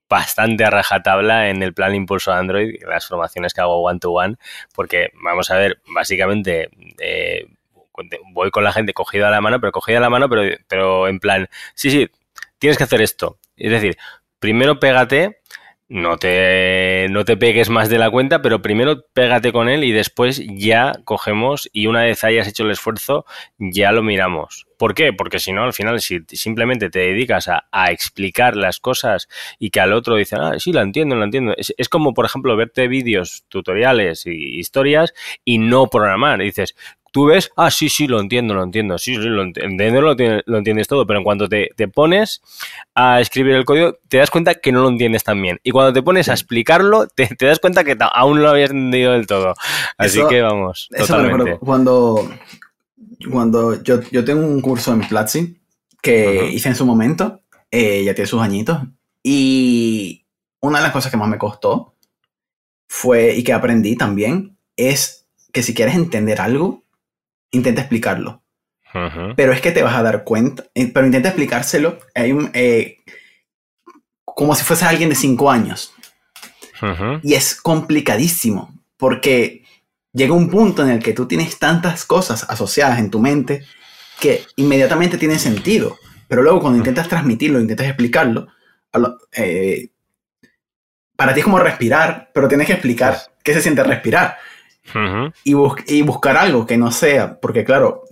bastante 0.09 0.65
a 0.65 0.71
rajatabla 0.71 1.51
en 1.51 1.63
el 1.63 1.73
plan 1.73 1.95
Impulso 1.95 2.33
Android, 2.33 2.83
las 2.87 3.07
formaciones 3.07 3.55
que 3.55 3.61
hago 3.61 3.83
one 3.83 4.01
to 4.01 4.11
one, 4.11 4.37
porque 4.75 5.11
vamos 5.23 5.51
a 5.51 5.57
ver, 5.57 5.81
básicamente 5.95 6.71
eh, 6.99 7.47
voy 8.33 8.51
con 8.51 8.65
la 8.65 8.73
gente 8.73 8.93
cogida 8.93 9.29
a 9.29 9.31
la 9.31 9.41
mano, 9.41 9.61
pero 9.61 9.73
cogida 9.73 9.99
a 9.99 10.01
la 10.01 10.11
mano, 10.11 10.29
pero, 10.29 10.43
pero 10.69 11.09
en 11.09 11.21
plan, 11.21 11.49
sí, 11.75 11.91
sí, 11.91 12.09
tienes 12.59 12.79
que 12.79 12.85
hacer 12.85 13.03
esto. 13.03 13.39
Es 13.57 13.71
decir, 13.71 13.97
primero 14.39 14.79
pégate 14.81 15.39
no 15.89 16.19
te, 16.19 17.07
no 17.11 17.25
te 17.25 17.39
pegues 17.39 17.71
más 17.71 17.89
de 17.89 17.99
la 17.99 18.11
cuenta, 18.11 18.43
pero 18.43 18.61
primero 18.61 19.07
pégate 19.15 19.53
con 19.53 19.71
él 19.71 19.85
y 19.85 19.93
después 19.93 20.43
ya 20.47 20.93
cogemos 21.05 21.69
y 21.73 21.87
una 21.87 22.03
vez 22.03 22.25
hayas 22.25 22.47
hecho 22.47 22.65
el 22.65 22.73
esfuerzo, 22.73 23.25
ya 23.59 23.91
lo 23.93 24.03
miramos. 24.03 24.67
¿Por 24.77 24.95
qué? 24.95 25.15
Porque 25.15 25.39
si 25.39 25.51
no, 25.51 25.65
al 25.65 25.73
final, 25.73 26.01
si 26.01 26.21
simplemente 26.29 26.91
te 26.91 27.01
dedicas 27.01 27.49
a, 27.49 27.91
explicar 27.91 28.55
las 28.55 28.81
cosas 28.81 29.29
y 29.59 29.71
que 29.71 29.81
al 29.81 29.95
otro 29.95 30.17
dice, 30.17 30.37
ah, 30.39 30.53
sí, 30.59 30.73
lo 30.73 30.83
entiendo, 30.83 31.17
lo 31.17 31.25
entiendo. 31.25 31.55
Es, 31.57 31.75
es 31.79 31.89
como, 31.89 32.13
por 32.13 32.27
ejemplo, 32.27 32.55
verte 32.55 32.87
vídeos, 32.87 33.45
tutoriales 33.49 34.27
y 34.27 34.59
historias 34.59 35.15
y 35.45 35.59
no 35.59 35.87
programar. 35.89 36.39
dices, 36.41 36.77
tú 37.13 37.27
ves, 37.27 37.51
ah, 37.57 37.71
sí, 37.71 37.89
sí, 37.89 38.07
lo 38.07 38.21
entiendo, 38.21 38.55
lo 38.55 38.63
entiendo, 38.63 38.99
sí, 38.99 39.15
sí, 39.15 39.21
lo 39.21 39.43
entiendo, 39.43 40.01
lo, 40.01 40.59
entiendes 40.59 40.89
todo, 40.89 41.07
pero 41.07 41.19
en 41.19 41.25
cuanto 41.25 41.49
te, 41.49 41.71
pones 41.93 42.43
a 42.95 43.21
escribir 43.21 43.55
el 43.55 43.65
código, 43.65 43.99
te 44.09 44.19
das 44.19 44.31
cuenta 44.31 44.55
que 44.55 44.73
no 44.73 44.83
lo 44.83 44.89
entiendes 44.89 45.25
tan 45.25 45.41
bien. 45.41 45.61
Y 45.63 45.71
cuando 45.71 45.93
te 45.93 46.03
pones 46.03 46.29
a 46.29 46.33
explicarlo, 46.33 47.07
te, 47.09 47.29
das 47.41 47.59
cuenta 47.59 47.85
que 47.85 47.97
aún 48.13 48.37
no 48.37 48.43
lo 48.43 48.51
habías 48.51 48.71
entendido 48.71 49.13
del 49.13 49.27
todo. 49.27 49.55
Así 49.97 50.21
que 50.29 50.43
vamos, 50.43 50.89
totalmente. 50.97 51.59
cuando, 51.59 52.31
cuando 53.31 53.83
yo, 53.83 54.01
yo 54.11 54.25
tengo 54.25 54.47
un 54.47 54.61
curso 54.61 54.93
en 54.93 55.01
Platzi 55.01 55.59
que 56.03 56.51
hice 56.53 56.69
en 56.69 56.77
su 56.77 56.87
momento, 56.87 57.41
eh, 57.71 58.05
ya 58.05 58.15
tiene 58.15 58.29
sus 58.29 58.41
añitos, 58.41 58.79
y 59.23 60.27
una 60.61 60.79
de 60.79 60.85
las 60.85 60.93
cosas 60.93 61.11
que 61.11 61.17
más 61.17 61.29
me 61.29 61.39
costó 61.39 61.95
fue, 62.87 63.35
y 63.37 63.45
que 63.45 63.53
aprendí 63.53 63.97
también, 63.97 64.57
es 64.77 65.27
que 65.53 65.63
si 65.63 65.75
quieres 65.75 65.95
entender 65.95 66.41
algo, 66.41 66.85
intenta 67.51 67.83
explicarlo. 67.83 68.43
Pero 69.37 69.53
es 69.53 69.61
que 69.61 69.71
te 69.71 69.83
vas 69.83 69.95
a 69.95 70.03
dar 70.03 70.25
cuenta, 70.25 70.65
eh, 70.75 70.91
pero 70.93 71.07
intenta 71.07 71.29
explicárselo 71.29 71.99
eh, 72.15 72.97
como 74.25 74.55
si 74.55 74.65
fuese 74.65 74.87
alguien 74.87 75.11
de 75.11 75.15
5 75.15 75.51
años. 75.51 75.95
Y 77.23 77.35
es 77.35 77.61
complicadísimo, 77.61 78.73
porque 78.97 79.65
llega 80.13 80.33
un 80.33 80.49
punto 80.49 80.83
en 80.83 80.91
el 80.91 81.03
que 81.03 81.13
tú 81.13 81.27
tienes 81.27 81.59
tantas 81.59 82.05
cosas 82.05 82.47
asociadas 82.49 82.99
en 82.99 83.11
tu 83.11 83.21
mente 83.21 83.65
que 84.21 84.45
inmediatamente 84.57 85.19
tienen 85.19 85.39
sentido. 85.39 85.99
Pero 86.29 86.43
luego 86.43 86.61
cuando 86.61 86.79
intentas 86.79 87.09
transmitirlo, 87.09 87.61
intentas 87.61 87.89
explicarlo, 87.89 88.49
eh, 89.33 89.89
para 91.17 91.35
ti 91.35 91.41
es 91.41 91.45
como 91.45 91.59
respirar, 91.59 92.31
pero 92.33 92.49
tienes 92.49 92.67
que 92.67 92.75
explicar 92.75 93.19
qué 93.43 93.55
se 93.55 93.63
siente 93.63 93.83
respirar. 93.83 94.39
Y, 95.45 95.55
y, 95.87 96.03
buscar 96.03 96.37
algo 96.37 96.67
que 96.67 96.77
no 96.77 96.91
sea, 96.91 97.39
porque 97.41 97.65
claro, 97.65 98.05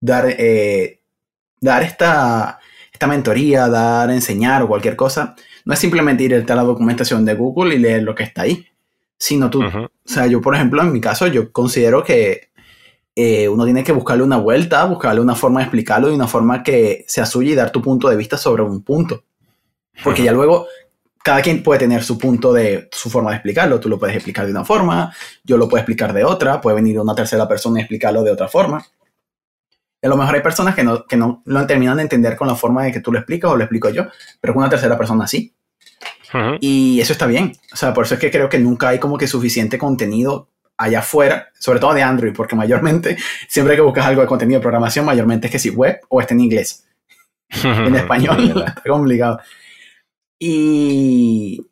dar, 0.00 0.26
eh, 0.28 1.00
dar 1.60 1.82
esta, 1.82 2.58
esta 2.92 3.06
mentoría, 3.06 3.68
dar, 3.68 4.10
enseñar 4.10 4.62
o 4.62 4.68
cualquier 4.68 4.96
cosa, 4.96 5.34
no 5.64 5.74
es 5.74 5.78
simplemente 5.78 6.24
ir 6.24 6.34
a 6.34 6.54
la 6.54 6.62
documentación 6.62 7.24
de 7.24 7.34
Google 7.34 7.74
y 7.74 7.78
leer 7.78 8.02
lo 8.02 8.14
que 8.14 8.24
está 8.24 8.42
ahí, 8.42 8.66
sino 9.18 9.50
tú, 9.50 9.62
o 9.62 9.90
sea, 10.04 10.26
yo 10.26 10.40
por 10.40 10.54
ejemplo, 10.54 10.82
en 10.82 10.92
mi 10.92 11.00
caso, 11.00 11.26
yo 11.26 11.52
considero 11.52 12.02
que 12.02 12.52
eh, 13.14 13.48
uno 13.48 13.64
tiene 13.64 13.84
que 13.84 13.92
buscarle 13.92 14.24
una 14.24 14.38
vuelta, 14.38 14.84
buscarle 14.84 15.20
una 15.20 15.34
forma 15.34 15.60
de 15.60 15.64
explicarlo 15.64 16.10
y 16.10 16.14
una 16.14 16.26
forma 16.26 16.62
que 16.62 17.04
sea 17.06 17.26
suya 17.26 17.52
y 17.52 17.54
dar 17.54 17.70
tu 17.70 17.82
punto 17.82 18.08
de 18.08 18.16
vista 18.16 18.38
sobre 18.38 18.62
un 18.62 18.82
punto. 18.82 19.24
Porque 20.02 20.22
ya 20.22 20.32
luego 20.32 20.66
cada 21.22 21.40
quien 21.40 21.62
puede 21.62 21.80
tener 21.80 22.02
su 22.02 22.18
punto 22.18 22.52
de 22.52 22.88
su 22.92 23.10
forma 23.10 23.30
de 23.30 23.36
explicarlo. 23.36 23.80
Tú 23.80 23.88
lo 23.88 23.98
puedes 23.98 24.16
explicar 24.16 24.46
de 24.46 24.52
una 24.52 24.64
forma, 24.64 25.14
yo 25.44 25.56
lo 25.56 25.68
puedo 25.68 25.80
explicar 25.80 26.12
de 26.12 26.24
otra, 26.24 26.60
puede 26.60 26.76
venir 26.76 26.98
una 26.98 27.14
tercera 27.14 27.46
persona 27.48 27.78
y 27.78 27.82
explicarlo 27.82 28.22
de 28.22 28.30
otra 28.30 28.48
forma. 28.48 28.84
a 30.02 30.08
lo 30.08 30.16
mejor 30.16 30.34
hay 30.34 30.40
personas 30.40 30.74
que 30.74 30.82
no, 30.82 31.06
que 31.06 31.16
no 31.16 31.42
lo 31.44 31.66
terminan 31.66 31.96
de 31.96 32.02
entender 32.02 32.36
con 32.36 32.48
la 32.48 32.56
forma 32.56 32.84
de 32.84 32.92
que 32.92 33.00
tú 33.00 33.12
lo 33.12 33.18
explicas 33.18 33.50
o 33.50 33.56
lo 33.56 33.62
explico 33.62 33.88
yo, 33.90 34.06
pero 34.40 34.52
con 34.52 34.62
una 34.62 34.70
tercera 34.70 34.98
persona 34.98 35.26
sí. 35.26 35.54
Y 36.60 36.98
eso 36.98 37.12
está 37.12 37.26
bien. 37.26 37.52
O 37.72 37.76
sea, 37.76 37.92
por 37.92 38.06
eso 38.06 38.14
es 38.14 38.20
que 38.20 38.30
creo 38.30 38.48
que 38.48 38.58
nunca 38.58 38.88
hay 38.88 38.98
como 38.98 39.18
que 39.18 39.26
suficiente 39.26 39.76
contenido 39.78 40.48
allá 40.78 41.00
afuera, 41.00 41.48
sobre 41.58 41.78
todo 41.78 41.94
de 41.94 42.02
Android, 42.02 42.32
porque 42.34 42.56
mayormente, 42.56 43.16
siempre 43.48 43.76
que 43.76 43.82
buscas 43.82 44.06
algo 44.06 44.22
de 44.22 44.26
contenido 44.26 44.58
de 44.58 44.62
programación, 44.62 45.04
mayormente 45.04 45.46
es 45.46 45.52
que 45.52 45.58
si 45.58 45.70
web 45.70 46.00
o 46.08 46.20
está 46.20 46.34
en 46.34 46.40
inglés. 46.40 46.86
en 47.62 47.94
español 47.94 48.64
está 48.66 48.82
complicado. 48.88 49.40
Y 50.44 51.64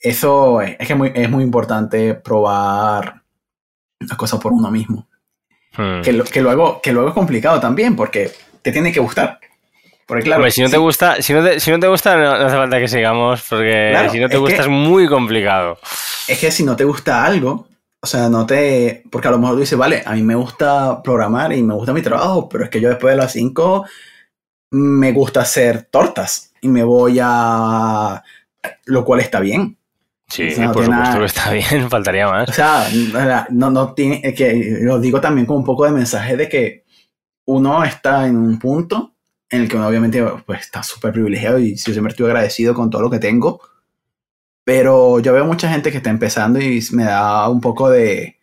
eso 0.00 0.60
es, 0.60 0.76
que 0.76 1.12
es 1.14 1.28
muy 1.28 1.42
importante 1.42 2.14
probar 2.14 3.20
las 3.98 4.16
cosas 4.16 4.38
por 4.38 4.52
uno 4.52 4.70
mismo. 4.70 5.08
Hmm. 5.76 6.02
Que, 6.02 6.22
que, 6.22 6.40
luego, 6.40 6.80
que 6.80 6.92
luego 6.92 7.08
es 7.08 7.14
complicado 7.14 7.58
también, 7.58 7.96
porque 7.96 8.30
te 8.62 8.70
tiene 8.70 8.92
que 8.92 9.00
gustar. 9.00 9.40
Porque 10.06 10.22
claro, 10.22 10.48
si 10.52 10.62
no 10.62 10.70
te 10.70 10.76
gusta, 10.76 11.20
si 11.20 11.32
no 11.32 11.42
te, 11.42 11.58
si 11.58 11.72
no 11.72 11.80
te 11.80 11.88
gusta, 11.88 12.16
no, 12.16 12.30
hace 12.30 12.54
falta 12.54 12.78
que 12.78 12.86
sigamos, 12.86 13.42
porque 13.50 14.08
si 14.12 14.20
no 14.20 14.28
te 14.28 14.36
gusta 14.36 14.62
es 14.62 14.68
muy 14.68 15.08
complicado. 15.08 15.76
Es 16.28 16.38
que 16.38 16.52
si 16.52 16.62
no 16.62 16.76
te 16.76 16.84
gusta 16.84 17.24
algo, 17.24 17.66
o 18.00 18.06
sea, 18.06 18.28
no 18.28 18.46
te. 18.46 19.02
Porque 19.10 19.26
a 19.26 19.32
lo 19.32 19.38
mejor 19.38 19.56
tú 19.56 19.62
dices, 19.62 19.76
vale, 19.76 20.04
a 20.06 20.12
mí 20.12 20.22
me 20.22 20.36
gusta 20.36 21.02
programar 21.02 21.52
y 21.54 21.60
me 21.60 21.74
gusta 21.74 21.92
mi 21.92 22.02
trabajo, 22.02 22.48
pero 22.48 22.62
es 22.62 22.70
que 22.70 22.80
yo 22.80 22.88
después 22.88 23.16
de 23.16 23.20
las 23.20 23.32
5 23.32 23.84
me 24.70 25.10
gusta 25.10 25.40
hacer 25.40 25.88
tortas 25.90 26.52
y 26.66 26.68
me 26.68 26.82
voy 26.82 27.18
a. 27.22 28.22
Lo 28.84 29.04
cual 29.04 29.20
está 29.20 29.40
bien. 29.40 29.76
Sí, 30.28 30.48
por 30.72 30.84
supuesto 30.84 31.18
que 31.20 31.24
está 31.24 31.52
bien, 31.52 31.88
faltaría 31.90 32.28
más. 32.28 32.48
O 32.48 32.52
sea, 32.52 32.88
no, 33.50 33.70
no 33.70 33.94
tiene. 33.94 34.34
que 34.34 34.78
lo 34.82 34.98
digo 34.98 35.20
también 35.20 35.46
con 35.46 35.58
un 35.58 35.64
poco 35.64 35.84
de 35.84 35.92
mensaje 35.92 36.36
de 36.36 36.48
que 36.48 36.84
uno 37.46 37.84
está 37.84 38.26
en 38.26 38.36
un 38.36 38.58
punto 38.58 39.14
en 39.48 39.62
el 39.62 39.68
que 39.68 39.76
uno 39.76 39.86
obviamente 39.86 40.20
pues, 40.44 40.62
está 40.62 40.82
súper 40.82 41.12
privilegiado 41.12 41.60
y 41.60 41.76
yo 41.76 41.92
siempre 41.92 42.10
estoy 42.10 42.26
agradecido 42.26 42.74
con 42.74 42.90
todo 42.90 43.02
lo 43.02 43.10
que 43.10 43.20
tengo. 43.20 43.60
Pero 44.64 45.20
yo 45.20 45.32
veo 45.32 45.44
mucha 45.44 45.70
gente 45.70 45.92
que 45.92 45.98
está 45.98 46.10
empezando 46.10 46.60
y 46.60 46.84
me 46.90 47.04
da 47.04 47.48
un 47.48 47.60
poco 47.60 47.88
de, 47.88 48.35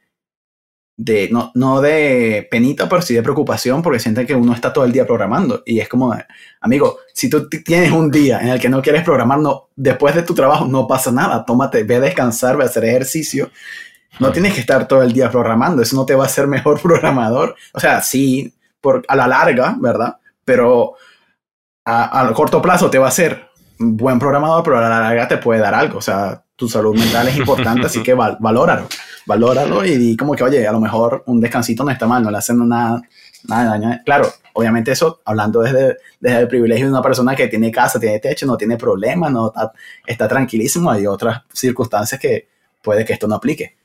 de 0.95 1.29
no, 1.32 1.51
no 1.56 1.82
de 1.82 2.47
penita, 2.49 2.88
pero 2.88 3.01
sí 3.01 3.13
de 3.13 3.23
preocupación 3.23 3.82
porque 3.82 3.99
sienten 3.99 4.27
que 4.27 4.36
uno 4.36 4.53
está 4.53 4.71
todo 4.71 4.86
el 4.86 4.91
día 4.91 5.06
programando. 5.06 5.63
Y 5.65 5.79
es 5.79 5.89
como, 5.89 6.15
amigo, 6.62 6.99
si 7.13 7.29
tú 7.29 7.49
tienes 7.49 7.91
un 7.91 8.12
día 8.12 8.39
en 8.39 8.49
el 8.49 8.60
que 8.60 8.69
no 8.69 8.82
quieres 8.82 9.03
programar, 9.03 9.39
no, 9.39 9.69
después 9.75 10.15
de 10.15 10.23
tu 10.23 10.34
trabajo 10.34 10.65
no 10.65 10.88
pasa 10.88 11.12
nada. 11.12 11.43
Tómate, 11.45 11.84
ve 11.84 11.95
a 11.95 11.99
descansar, 12.01 12.58
ve 12.58 12.63
a 12.63 12.67
hacer 12.67 12.86
ejercicio. 12.86 13.49
No 14.19 14.32
tienes 14.32 14.53
que 14.53 14.60
estar 14.60 14.88
todo 14.88 15.01
el 15.01 15.13
día 15.13 15.32
programando. 15.32 15.82
Eso 15.82 15.95
no 15.95 16.06
te 16.06 16.15
va 16.15 16.23
a 16.25 16.27
hacer 16.27 16.47
mejor 16.47 16.79
programador. 16.79 17.56
O 17.73 17.79
sea, 17.79 18.01
sí, 18.01 18.53
por, 18.79 19.03
a 19.08 19.15
la 19.15 19.27
larga, 19.27 19.75
¿verdad? 19.79 20.17
Pero 20.45 20.95
a, 21.86 22.21
a 22.21 22.34
corto 22.34 22.62
plazo 22.62 22.89
te 22.89 22.99
va 22.99 23.08
a 23.08 23.10
hacer 23.10 23.49
buen 23.79 24.19
programador, 24.19 24.63
pero 24.63 24.77
a 24.77 24.82
la 24.82 24.99
larga 24.99 25.27
te 25.27 25.38
puede 25.38 25.60
dar 25.60 25.73
algo. 25.73 25.97
O 25.97 26.01
sea, 26.01 26.43
tu 26.56 26.69
salud 26.69 26.95
mental 26.95 27.27
es 27.27 27.38
importante, 27.38 27.88
así 27.88 28.03
que 28.03 28.13
val, 28.13 28.38
valóralo. 28.39 28.88
Valóralo 29.25 29.86
y 29.86 29.97
di 29.97 30.17
como 30.17 30.36
que, 30.36 30.43
oye, 30.43 30.67
a 30.67 30.71
lo 30.71 30.79
mejor 30.79 31.23
un 31.27 31.39
descansito 31.39 31.83
no 31.83 31.91
está 31.91 32.07
mal, 32.07 32.23
no 32.23 32.31
le 32.31 32.38
hacen 32.38 32.67
nada, 32.67 33.01
nada 33.47 33.63
de 33.63 33.69
daño. 33.69 34.01
Claro, 34.05 34.27
obviamente 34.53 34.91
eso, 34.91 35.21
hablando 35.25 35.62
desde, 35.62 35.97
desde 36.19 36.39
el 36.39 36.47
privilegio 36.47 36.86
de 36.86 36.91
una 36.91 37.01
persona 37.01 37.36
que 37.36 37.47
tiene 37.47 37.71
casa, 37.71 37.99
tiene 37.99 38.19
techo, 38.19 38.45
no 38.45 38.57
tiene 38.57 38.77
problemas, 38.77 39.31
no 39.31 39.47
está, 39.47 39.71
está 40.05 40.27
tranquilísimo, 40.27 40.91
hay 40.91 41.07
otras 41.07 41.41
circunstancias 41.53 42.19
que 42.19 42.47
puede 42.81 43.05
que 43.05 43.13
esto 43.13 43.27
no 43.27 43.36
aplique. 43.36 43.75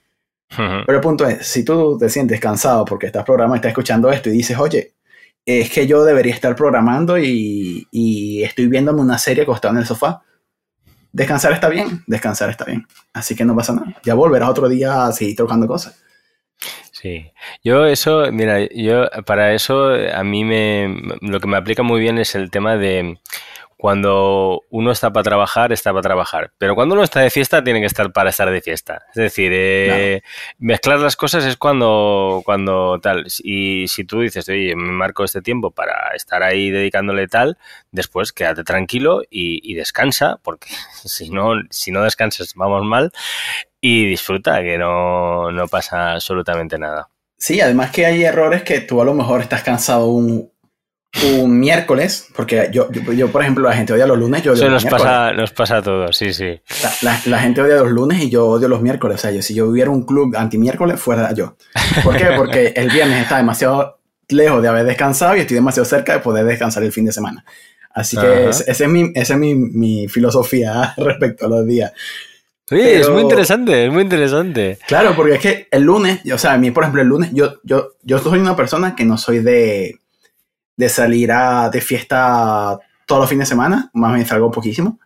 Pero 0.57 0.95
el 0.95 1.01
punto 1.01 1.27
es, 1.27 1.47
si 1.47 1.65
tú 1.65 1.99
te 1.99 2.09
sientes 2.09 2.41
cansado 2.41 2.85
porque 2.85 3.07
estás 3.07 3.25
programando, 3.25 3.57
estás 3.57 3.71
escuchando 3.71 4.11
esto 4.11 4.31
y 4.31 4.33
dices, 4.33 4.59
oye, 4.59 4.95
es 5.45 5.71
que 5.71 5.87
yo 5.87 6.05
debería 6.05 6.35
estar 6.35 6.55
programando 6.57 7.19
y, 7.19 8.43
estoy 8.43 8.67
viéndome 8.67 9.01
una 9.01 9.19
serie 9.19 9.43
acostado 9.43 9.75
en 9.75 9.81
el 9.81 9.87
sofá. 9.87 10.23
Descansar 11.13 11.53
está 11.53 11.69
bien, 11.69 12.05
descansar 12.07 12.51
está 12.51 12.65
bien. 12.65 12.87
Así 13.13 13.35
que 13.35 13.45
no 13.45 13.57
pasa 13.57 13.73
nada. 13.75 13.97
Ya 14.05 14.15
volverás 14.15 14.51
otro 14.51 14.69
día 14.69 15.07
a 15.07 15.13
seguir 15.13 15.37
tocando 15.37 15.67
cosas. 15.67 16.03
Sí, 16.93 17.31
yo 17.63 17.87
eso, 17.87 18.33
mira, 18.33 18.67
yo 18.75 19.09
para 19.25 19.55
eso 19.55 19.91
a 19.93 20.25
mí 20.25 20.45
me, 20.45 21.17
lo 21.21 21.39
que 21.39 21.47
me 21.47 21.57
aplica 21.57 21.85
muy 21.85 22.01
bien 22.01 22.19
es 22.19 22.35
el 22.35 22.51
tema 22.51 22.77
de 22.77 23.21
cuando 23.79 24.65
uno 24.71 24.91
está 24.91 25.13
para 25.13 25.23
trabajar, 25.23 25.73
está 25.73 25.93
para 25.93 26.03
trabajar. 26.03 26.51
Pero 26.59 26.75
cuando 26.75 26.97
uno 26.97 27.05
está 27.05 27.21
de 27.21 27.31
fiesta, 27.31 27.63
tiene 27.63 27.79
que 27.79 27.87
estar 27.87 28.13
para 28.13 28.31
estar 28.31 28.51
de 28.51 28.61
fiesta. 28.61 29.07
Es 29.11 29.15
decir, 29.15 29.53
eh, 29.55 30.23
mezclar 30.59 30.99
las 30.99 31.15
cosas 31.15 31.45
es 31.45 31.57
cuando, 31.57 32.43
cuando 32.45 32.99
tal. 33.01 33.27
Y 33.39 33.87
si 33.87 34.03
tú 34.03 34.21
dices, 34.21 34.49
oye, 34.49 34.75
me 34.75 34.91
marco 34.91 35.23
este 35.23 35.43
tiempo 35.43 35.71
para 35.71 35.95
estar 36.17 36.43
ahí 36.43 36.71
dedicándole 36.71 37.29
tal, 37.29 37.57
después 37.93 38.33
quédate 38.33 38.65
tranquilo 38.65 39.23
y, 39.31 39.75
descansa, 39.75 40.41
porque 40.43 40.69
si 41.05 41.31
no, 41.31 41.53
si 41.71 41.93
no 41.93 42.03
descansas, 42.03 42.55
vamos 42.57 42.85
mal. 42.85 43.13
Y 43.81 44.07
disfruta, 44.07 44.61
que 44.61 44.77
no, 44.77 45.53
no 45.53 45.69
pasa 45.69 46.15
absolutamente 46.15 46.81
nada. 46.81 47.11
Sí, 47.37 47.61
además 47.61 47.93
que 47.93 48.07
hay 48.07 48.25
errores 48.25 48.65
que 48.65 48.81
tú 48.81 49.01
a 49.01 49.05
lo 49.05 49.15
mejor 49.15 49.41
estás 49.41 49.63
cansado 49.63 50.09
un, 50.09 50.51
un 51.25 51.59
miércoles, 51.59 52.29
porque 52.37 52.69
yo, 52.71 52.91
yo, 52.93 53.29
por 53.29 53.43
ejemplo, 53.43 53.69
la 53.69 53.75
gente 53.75 53.93
odia 53.93 54.07
los 54.07 54.19
lunes, 54.19 54.43
yo 54.43 54.53
odio 54.53 54.69
los 54.69 54.85
nos 54.85 54.93
pasa, 54.93 55.33
nos 55.33 55.53
pasa 55.53 55.79
a 55.79 55.83
todos, 55.83 56.17
sí, 56.17 56.33
sí. 56.33 56.61
La, 57.03 57.39
gente 57.39 57.63
odia 57.63 57.77
los 57.77 57.91
lunes 57.91 58.23
y 58.23 58.31
yo 58.31 58.47
odio 58.47 58.69
los 58.69 58.83
miércoles. 58.83 59.17
O 59.17 59.19
sea, 59.19 59.31
yo, 59.31 59.43
si 59.43 59.55
yo 59.55 59.67
hubiera 59.67 59.91
un 59.91 60.05
club 60.05 60.37
anti-miércoles, 60.37 61.01
fuera 61.01 61.33
yo. 61.33 61.57
¿Por 62.05 62.17
qué? 62.17 62.27
Porque 62.37 62.69
el 62.77 62.91
viernes 62.91 63.23
está 63.23 63.39
demasiado 63.39 63.99
lejos 64.29 64.63
de 64.63 64.69
haber 64.69 64.85
descansado 64.85 65.37
y 65.37 65.41
estoy 65.41 65.55
demasiado 65.57 65.87
cerca 65.87 66.13
de 66.13 66.19
poder 66.21 66.45
descansar 66.45 66.83
el 66.83 66.93
fin 66.93 67.07
de 67.07 67.13
semana. 67.13 67.45
Así 67.91 68.17
que 68.17 68.51
esa 68.51 68.65
es, 68.71 68.89
mi, 68.89 69.11
esa 69.15 69.35
es 69.35 69.41
mi, 69.41 69.55
mi, 69.55 70.09
filosofía 70.09 70.95
respecto 70.99 71.47
a 71.47 71.49
los 71.49 71.67
días. 71.67 71.93
Sí, 72.69 72.79
es 72.79 73.09
muy 73.09 73.23
interesante, 73.23 73.87
es 73.87 73.91
muy 73.91 74.03
interesante. 74.03 74.79
Claro, 74.87 75.17
porque 75.17 75.35
es 75.37 75.41
que 75.41 75.69
el 75.71 75.83
lunes, 75.83 76.21
o 76.33 76.37
sea, 76.37 76.53
a 76.53 76.59
mí, 76.59 76.71
por 76.71 76.85
ejemplo, 76.85 77.01
el 77.01 77.09
lunes, 77.09 77.31
yo, 77.33 77.55
yo, 77.65 77.93
yo 78.03 78.19
soy 78.19 78.39
una 78.39 78.55
persona 78.55 78.95
que 78.95 79.07
no 79.07 79.17
soy 79.17 79.39
de 79.39 79.99
de 80.79 80.89
salir 80.89 81.33
a, 81.33 81.69
de 81.69 81.81
fiesta 81.81 82.79
todos 83.05 83.21
los 83.21 83.29
fines 83.29 83.49
de 83.49 83.55
semana, 83.55 83.91
más 83.95 84.15
bien 84.15 84.25
salgo 84.27 84.51
poquísimo. 84.51 85.01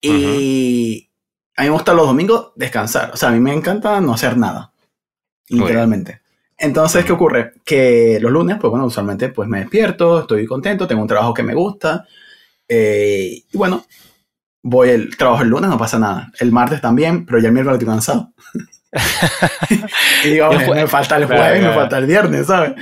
Y 0.00 1.10
a 1.56 1.62
mí 1.62 1.68
me 1.68 1.74
gusta 1.74 1.92
los 1.92 2.06
domingos 2.06 2.52
descansar. 2.54 3.10
O 3.12 3.16
sea, 3.16 3.28
a 3.30 3.32
mí 3.32 3.40
me 3.40 3.52
encanta 3.52 4.00
no 4.00 4.14
hacer 4.14 4.36
nada, 4.36 4.72
literalmente. 5.48 6.22
Entonces, 6.56 7.04
¿qué 7.04 7.12
ocurre? 7.12 7.54
Que 7.64 8.18
los 8.20 8.30
lunes, 8.30 8.58
pues 8.60 8.70
bueno, 8.70 8.86
usualmente 8.86 9.28
pues 9.30 9.48
me 9.48 9.58
despierto, 9.58 10.20
estoy 10.20 10.46
contento, 10.46 10.86
tengo 10.86 11.02
un 11.02 11.08
trabajo 11.08 11.34
que 11.34 11.42
me 11.42 11.54
gusta. 11.54 12.06
Eh, 12.68 13.42
y 13.50 13.58
bueno, 13.58 13.84
voy 14.62 14.90
el 14.90 15.16
trabajo 15.16 15.42
el 15.42 15.48
lunes, 15.48 15.68
no 15.68 15.78
pasa 15.78 15.98
nada. 15.98 16.30
El 16.38 16.52
martes 16.52 16.80
también, 16.80 17.26
pero 17.26 17.40
ya 17.40 17.48
el 17.48 17.54
miércoles 17.54 17.80
estoy 17.80 17.92
cansado. 17.92 18.32
y 20.24 20.28
digo, 20.28 20.52
me, 20.52 20.86
falta 20.86 21.16
el 21.16 21.24
jueves, 21.24 21.60
me 21.60 21.74
falta 21.74 21.98
el 21.98 22.06
viernes, 22.06 22.46
¿sabes? 22.46 22.74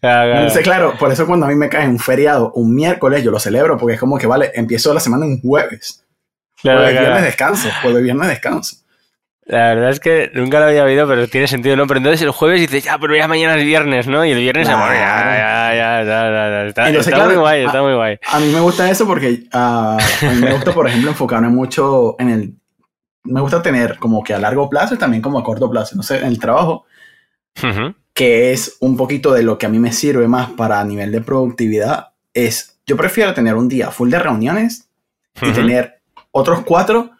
Claro, 0.00 0.62
claro, 0.62 0.94
por 0.98 1.12
eso 1.12 1.26
cuando 1.26 1.44
a 1.46 1.48
mí 1.50 1.54
me 1.54 1.68
cae 1.68 1.86
un 1.86 1.98
feriado 1.98 2.52
un 2.54 2.74
miércoles, 2.74 3.22
yo 3.22 3.30
lo 3.30 3.38
celebro, 3.38 3.76
porque 3.76 3.94
es 3.94 4.00
como 4.00 4.16
que, 4.16 4.26
vale, 4.26 4.50
empiezo 4.54 4.94
la 4.94 5.00
semana 5.00 5.26
un 5.26 5.40
jueves. 5.40 6.04
Claro, 6.62 6.80
jueves, 6.80 7.00
viernes 7.00 7.22
descanso, 7.24 7.68
jueves, 7.82 8.02
viernes 8.02 8.28
descanso. 8.28 8.76
La 9.50 9.74
verdad 9.74 9.90
es 9.90 9.98
que 9.98 10.30
nunca 10.32 10.60
lo 10.60 10.66
había 10.66 10.84
oído, 10.84 11.08
pero 11.08 11.26
tiene 11.26 11.48
sentido, 11.48 11.74
¿no? 11.74 11.86
Pero 11.88 11.98
entonces 11.98 12.22
el 12.22 12.30
jueves 12.30 12.60
dices, 12.60 12.84
ya, 12.84 12.98
pero 12.98 13.16
ya 13.16 13.26
mañana 13.26 13.56
es 13.56 13.64
viernes, 13.64 14.06
¿no? 14.06 14.24
Y 14.24 14.30
el 14.30 14.38
viernes 14.38 14.68
se 14.68 14.72
ya, 14.72 14.78
ya, 14.78 15.74
ya, 15.74 16.04
ya, 16.04 16.66
Está, 16.66 16.88
está 16.88 17.24
muy 17.26 17.34
guay, 17.34 17.64
está 17.64 17.82
muy 17.82 17.94
guay. 17.94 18.18
A 18.30 18.38
mí 18.38 18.46
me 18.52 18.60
gusta 18.60 18.88
eso 18.88 19.06
porque 19.06 19.48
a 19.52 19.98
mí 20.22 20.40
me 20.40 20.52
gusta, 20.52 20.72
por 20.72 20.86
ejemplo, 20.86 21.10
enfocarme 21.10 21.48
mucho 21.48 22.14
en 22.20 22.30
el... 22.30 22.54
Me 23.24 23.40
gusta 23.40 23.60
tener 23.60 23.98
como 23.98 24.22
que 24.22 24.34
a 24.34 24.38
largo 24.38 24.70
plazo 24.70 24.94
y 24.94 24.98
también 24.98 25.20
como 25.20 25.38
a 25.38 25.42
corto 25.42 25.68
plazo, 25.68 25.96
no 25.96 26.02
sé, 26.04 26.18
en 26.18 26.26
el 26.26 26.38
trabajo, 26.38 26.86
que 28.20 28.52
es 28.52 28.76
un 28.80 28.98
poquito 28.98 29.32
de 29.32 29.42
lo 29.42 29.56
que 29.56 29.64
a 29.64 29.70
mí 29.70 29.78
me 29.78 29.92
sirve 29.92 30.28
más 30.28 30.50
para 30.50 30.84
nivel 30.84 31.10
de 31.10 31.22
productividad, 31.22 32.08
es, 32.34 32.78
yo 32.86 32.94
prefiero 32.94 33.32
tener 33.32 33.54
un 33.54 33.66
día 33.66 33.90
full 33.90 34.10
de 34.10 34.18
reuniones 34.18 34.90
y 35.40 35.50
tener 35.52 36.02
otros 36.30 36.60
cuatro 36.60 37.12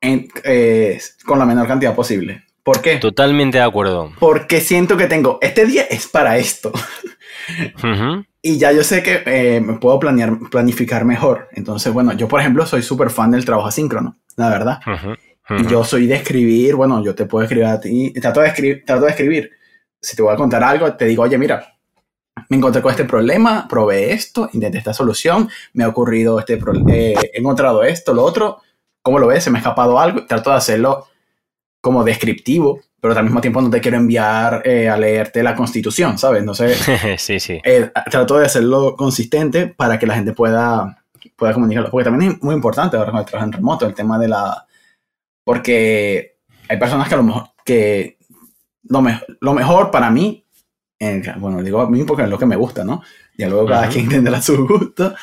eh, 0.00 1.00
con 1.24 1.38
la 1.38 1.46
menor 1.46 1.68
cantidad 1.68 1.94
posible. 1.94 2.42
¿Por 2.64 2.82
qué? 2.82 2.96
Totalmente 2.96 3.58
de 3.58 3.62
acuerdo. 3.62 4.12
Porque 4.18 4.60
siento 4.60 4.96
que 4.96 5.06
tengo, 5.06 5.38
este 5.40 5.64
día 5.64 5.84
es 5.84 6.08
para 6.08 6.38
esto. 6.38 6.72
Y 8.42 8.56
ya 8.58 8.72
yo 8.72 8.82
sé 8.82 9.02
que 9.02 9.22
eh, 9.26 9.60
me 9.60 9.74
puedo 9.74 9.98
planear, 10.00 10.38
planificar 10.50 11.04
mejor. 11.04 11.48
Entonces, 11.52 11.92
bueno, 11.92 12.14
yo 12.14 12.26
por 12.26 12.40
ejemplo 12.40 12.64
soy 12.64 12.82
súper 12.82 13.10
fan 13.10 13.32
del 13.32 13.44
trabajo 13.44 13.68
asíncrono, 13.68 14.16
la 14.36 14.48
verdad. 14.48 14.80
Y 15.50 15.66
yo 15.66 15.84
soy 15.84 16.06
de 16.06 16.14
escribir, 16.14 16.74
bueno, 16.74 17.04
yo 17.04 17.14
te 17.14 17.26
puedo 17.26 17.44
escribir 17.44 17.66
a 17.66 17.80
ti, 17.80 18.12
trato 18.14 18.40
de 18.40 18.48
escribir, 18.48 18.84
trato 18.86 19.04
de 19.04 19.10
escribir. 19.10 19.59
Si 20.00 20.16
te 20.16 20.22
voy 20.22 20.32
a 20.32 20.36
contar 20.36 20.62
algo, 20.64 20.92
te 20.94 21.04
digo, 21.04 21.22
oye, 21.22 21.36
mira, 21.36 21.74
me 22.48 22.56
encontré 22.56 22.80
con 22.82 22.90
este 22.90 23.04
problema, 23.04 23.66
probé 23.68 24.12
esto, 24.12 24.48
intenté 24.52 24.78
esta 24.78 24.94
solución, 24.94 25.48
me 25.74 25.84
ha 25.84 25.88
ocurrido 25.88 26.38
este 26.38 26.56
problema, 26.56 26.92
eh, 26.92 27.14
he 27.32 27.38
encontrado 27.38 27.82
esto, 27.82 28.14
lo 28.14 28.24
otro, 28.24 28.60
¿cómo 29.02 29.18
lo 29.18 29.26
ves? 29.26 29.44
Se 29.44 29.50
me 29.50 29.58
ha 29.58 29.60
escapado 29.60 29.98
algo. 29.98 30.26
Trato 30.26 30.50
de 30.50 30.56
hacerlo 30.56 31.06
como 31.80 32.04
descriptivo, 32.04 32.80
pero 33.00 33.16
al 33.16 33.24
mismo 33.24 33.40
tiempo 33.40 33.60
no 33.60 33.70
te 33.70 33.80
quiero 33.80 33.96
enviar 33.96 34.62
eh, 34.64 34.88
a 34.88 34.96
leerte 34.96 35.42
la 35.42 35.54
constitución, 35.54 36.18
¿sabes? 36.18 36.44
No 36.44 36.54
sé. 36.54 36.74
sí, 37.18 37.40
sí. 37.40 37.60
Eh, 37.64 37.90
trato 38.10 38.38
de 38.38 38.46
hacerlo 38.46 38.94
consistente 38.96 39.66
para 39.66 39.98
que 39.98 40.06
la 40.06 40.14
gente 40.14 40.32
pueda, 40.32 41.02
pueda 41.36 41.54
comunicarlo. 41.54 41.90
Porque 41.90 42.10
también 42.10 42.32
es 42.32 42.42
muy 42.42 42.54
importante 42.54 42.96
ahora 42.96 43.10
con 43.10 43.20
el 43.20 43.26
trabajo 43.26 43.46
en 43.46 43.52
remoto, 43.52 43.86
el 43.86 43.94
tema 43.94 44.18
de 44.18 44.28
la... 44.28 44.66
Porque 45.44 46.36
hay 46.68 46.78
personas 46.78 47.08
que 47.08 47.14
a 47.14 47.18
lo 47.18 47.24
mejor... 47.24 47.50
Que 47.64 48.18
lo, 48.84 49.02
lo 49.40 49.54
mejor 49.54 49.90
para 49.90 50.10
mí, 50.10 50.44
bueno, 51.38 51.62
digo 51.62 51.80
a 51.80 51.88
mí 51.88 52.04
porque 52.04 52.24
es 52.24 52.28
lo 52.28 52.38
que 52.38 52.46
me 52.46 52.56
gusta, 52.56 52.84
¿no? 52.84 53.02
Ya 53.36 53.48
luego 53.48 53.66
cada 53.66 53.88
quien 53.88 54.04
entenderá 54.06 54.42
su 54.42 54.66
gusto, 54.66 55.14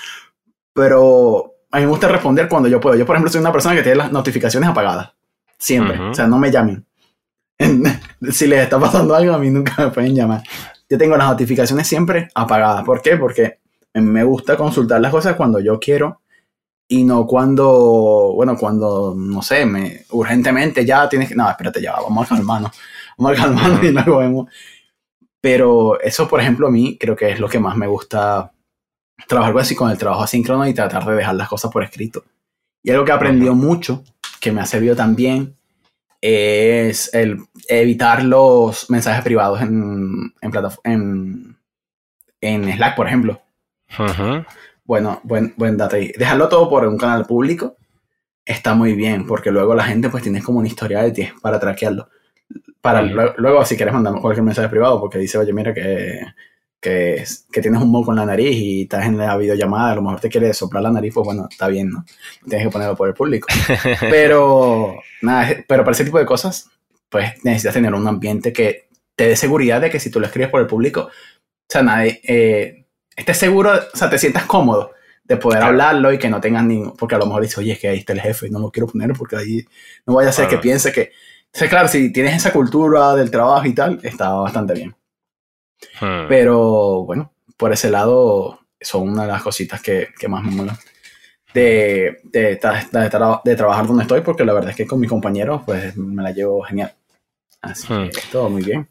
pero 0.73 1.55
a 1.71 1.77
mí 1.77 1.85
me 1.85 1.89
gusta 1.89 2.07
responder 2.07 2.47
cuando 2.47 2.69
yo 2.69 2.79
puedo. 2.79 2.95
Yo, 2.95 3.05
por 3.05 3.15
ejemplo, 3.15 3.31
soy 3.31 3.41
una 3.41 3.51
persona 3.51 3.75
que 3.75 3.83
tiene 3.83 3.97
las 3.97 4.11
notificaciones 4.11 4.69
apagadas. 4.69 5.11
Siempre. 5.57 5.99
O 5.99 6.13
sea, 6.13 6.27
no 6.27 6.37
me 6.37 6.51
llamen. 6.51 6.85
si 8.31 8.47
les 8.47 8.63
está 8.63 8.79
pasando 8.79 9.15
algo, 9.15 9.33
a 9.33 9.39
mí 9.39 9.49
nunca 9.49 9.73
me 9.85 9.91
pueden 9.91 10.15
llamar. 10.15 10.43
Yo 10.89 10.97
tengo 10.97 11.17
las 11.17 11.29
notificaciones 11.29 11.87
siempre 11.87 12.29
apagadas. 12.33 12.83
¿Por 12.83 13.01
qué? 13.01 13.17
Porque 13.17 13.59
me 13.93 14.23
gusta 14.23 14.55
consultar 14.55 15.01
las 15.01 15.11
cosas 15.11 15.35
cuando 15.35 15.59
yo 15.59 15.79
quiero 15.79 16.21
y 16.87 17.03
no 17.03 17.27
cuando, 17.27 18.31
bueno, 18.35 18.55
cuando, 18.57 19.13
no 19.15 19.41
sé, 19.41 19.65
me, 19.65 20.05
urgentemente 20.11 20.85
ya 20.85 21.09
tienes 21.09 21.27
que, 21.27 21.35
no, 21.35 21.49
espérate, 21.49 21.81
ya, 21.81 21.93
vamos 21.93 22.31
a 22.31 22.35
calmarnos, 22.35 22.71
vamos 23.17 23.39
a 23.39 23.43
calmarnos 23.43 23.83
y 23.83 23.91
luego 23.91 24.17
vemos. 24.19 24.49
Pero 25.41 25.99
eso, 26.01 26.27
por 26.27 26.39
ejemplo, 26.39 26.67
a 26.67 26.71
mí 26.71 26.97
creo 26.99 27.15
que 27.15 27.31
es 27.31 27.39
lo 27.39 27.47
que 27.47 27.59
más 27.59 27.75
me 27.75 27.87
gusta 27.87 28.51
trabajar 29.27 29.57
así 29.57 29.75
con 29.75 29.89
el 29.89 29.97
trabajo 29.97 30.23
asíncrono 30.23 30.67
y 30.67 30.73
tratar 30.73 31.05
de 31.05 31.15
dejar 31.15 31.35
las 31.35 31.49
cosas 31.49 31.71
por 31.71 31.83
escrito. 31.83 32.23
Y 32.83 32.91
algo 32.91 33.05
que 33.05 33.11
he 33.11 33.15
aprendido 33.15 33.55
mucho, 33.55 34.03
que 34.39 34.51
me 34.51 34.61
ha 34.61 34.65
servido 34.65 34.95
también, 34.95 35.55
es 36.21 37.13
el 37.13 37.45
evitar 37.67 38.23
los 38.23 38.89
mensajes 38.89 39.23
privados 39.23 39.61
en, 39.61 40.33
en, 40.41 41.57
en, 42.41 42.73
Slack, 42.73 42.95
por 42.95 43.07
ejemplo. 43.07 43.41
Bueno, 44.85 45.19
buen, 45.23 45.53
buen 45.57 45.77
dato 45.77 45.95
ahí. 45.97 46.11
Dejarlo 46.17 46.49
todo 46.49 46.69
por 46.69 46.87
un 46.87 46.97
canal 46.97 47.25
público 47.25 47.75
está 48.45 48.73
muy 48.73 48.93
bien, 48.93 49.27
porque 49.27 49.51
luego 49.51 49.75
la 49.75 49.83
gente 49.83 50.09
pues 50.09 50.23
tiene 50.23 50.41
como 50.41 50.59
una 50.59 50.67
historia 50.67 51.01
de 51.01 51.11
ti 51.11 51.29
para 51.41 51.59
traquearlo. 51.59 52.09
Para 52.81 53.01
luego, 53.01 53.65
si 53.65 53.75
quieres 53.75 53.93
mandar 53.93 54.21
cualquier 54.21 54.43
mensaje 54.43 54.69
privado, 54.69 54.99
porque 54.99 55.17
dice, 55.17 55.37
oye, 55.37 55.51
mira 55.51 55.73
que 55.73 56.21
que, 56.79 57.23
que, 57.51 57.61
tienes 57.61 57.81
un 57.81 57.89
moco 57.89 58.11
en 58.11 58.17
la 58.17 58.25
nariz 58.25 58.55
y 58.55 58.81
estás 58.83 59.05
en 59.05 59.17
la 59.17 59.35
videollamada, 59.37 59.93
a 59.93 59.95
lo 59.95 60.03
mejor 60.03 60.19
te 60.19 60.29
quiere 60.29 60.53
soplar 60.53 60.83
la 60.83 60.91
nariz, 60.91 61.13
pues 61.13 61.25
bueno, 61.25 61.47
está 61.49 61.67
bien, 61.67 61.89
¿no? 61.89 62.05
Tienes 62.47 62.67
que 62.67 62.71
ponerlo 62.71 62.95
por 62.95 63.07
el 63.07 63.13
público. 63.13 63.47
Pero, 63.99 64.99
nada, 65.21 65.55
pero 65.67 65.83
para 65.83 65.93
ese 65.93 66.05
tipo 66.05 66.19
de 66.19 66.25
cosas, 66.25 66.69
pues 67.09 67.43
necesitas 67.43 67.73
tener 67.73 67.93
un 67.93 68.07
ambiente 68.07 68.53
que 68.53 68.87
te 69.15 69.29
dé 69.29 69.35
seguridad 69.35 69.81
de 69.81 69.89
que 69.89 69.99
si 69.99 70.11
tú 70.11 70.19
lo 70.19 70.27
escribes 70.27 70.49
por 70.49 70.61
el 70.61 70.67
público, 70.67 71.01
o 71.01 71.09
sea, 71.67 71.81
nadie, 71.81 72.21
eh, 72.23 72.85
estés 73.15 73.37
seguro, 73.37 73.71
o 73.71 73.97
sea, 73.97 74.09
te 74.09 74.19
sientas 74.19 74.45
cómodo 74.45 74.91
de 75.23 75.37
poder 75.37 75.63
hablarlo 75.63 76.13
y 76.13 76.19
que 76.19 76.29
no 76.29 76.39
tengas 76.39 76.63
ni, 76.63 76.83
porque 76.97 77.15
a 77.15 77.17
lo 77.17 77.25
mejor 77.25 77.41
dices, 77.41 77.57
oye, 77.57 77.73
es 77.73 77.79
que 77.79 77.89
ahí 77.89 77.97
está 77.97 78.13
el 78.13 78.21
jefe 78.21 78.47
y 78.47 78.49
no 78.51 78.59
lo 78.59 78.71
quiero 78.71 78.87
poner 78.87 79.11
porque 79.13 79.35
ahí 79.35 79.65
no 80.05 80.13
vaya 80.13 80.29
a 80.29 80.33
ser 80.33 80.47
que 80.47 80.57
piense 80.57 80.91
que, 80.91 81.11
sea, 81.57 81.69
claro, 81.69 81.87
si 81.87 82.11
tienes 82.11 82.35
esa 82.35 82.53
cultura 82.53 83.15
del 83.15 83.31
trabajo 83.31 83.65
y 83.65 83.73
tal, 83.73 83.99
está 84.03 84.29
bastante 84.33 84.73
bien. 84.73 84.95
Hmm. 85.99 86.27
Pero 86.27 87.03
bueno, 87.03 87.31
por 87.57 87.71
ese 87.73 87.89
lado 87.89 88.59
son 88.79 89.09
una 89.09 89.23
de 89.23 89.31
las 89.31 89.43
cositas 89.43 89.81
que, 89.81 90.09
que 90.19 90.27
más 90.27 90.43
me 90.43 90.51
mola 90.51 90.77
de, 91.53 92.19
de, 92.23 92.59
de, 92.59 93.55
trabajar 93.55 93.87
donde 93.87 94.03
estoy, 94.03 94.21
porque 94.21 94.45
la 94.45 94.53
verdad 94.53 94.71
es 94.71 94.75
que 94.75 94.85
con 94.85 94.99
mis 94.99 95.09
compañeros 95.09 95.61
pues 95.65 95.95
me 95.97 96.21
la 96.21 96.31
llevo 96.31 96.61
genial. 96.61 96.93
Así 97.61 97.91
hmm. 97.91 98.09
que 98.09 98.21
todo 98.31 98.49
muy 98.49 98.63
bien. 98.63 98.87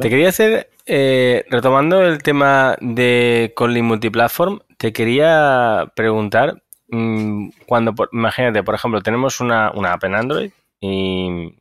Te 0.00 0.10
quería 0.10 0.28
hacer, 0.28 0.68
eh, 0.84 1.46
retomando 1.48 2.02
el 2.02 2.22
tema 2.22 2.76
de 2.82 3.52
Kotlin 3.56 3.86
Multiplatform, 3.86 4.60
te 4.76 4.92
quería 4.92 5.90
preguntar, 5.96 6.62
mm, 6.88 7.48
cuando, 7.66 7.94
imagínate, 8.12 8.62
por 8.62 8.74
ejemplo, 8.74 9.00
tenemos 9.00 9.40
una, 9.40 9.70
una 9.72 9.94
app 9.94 10.04
en 10.04 10.14
Android 10.14 10.50
y 10.80 11.54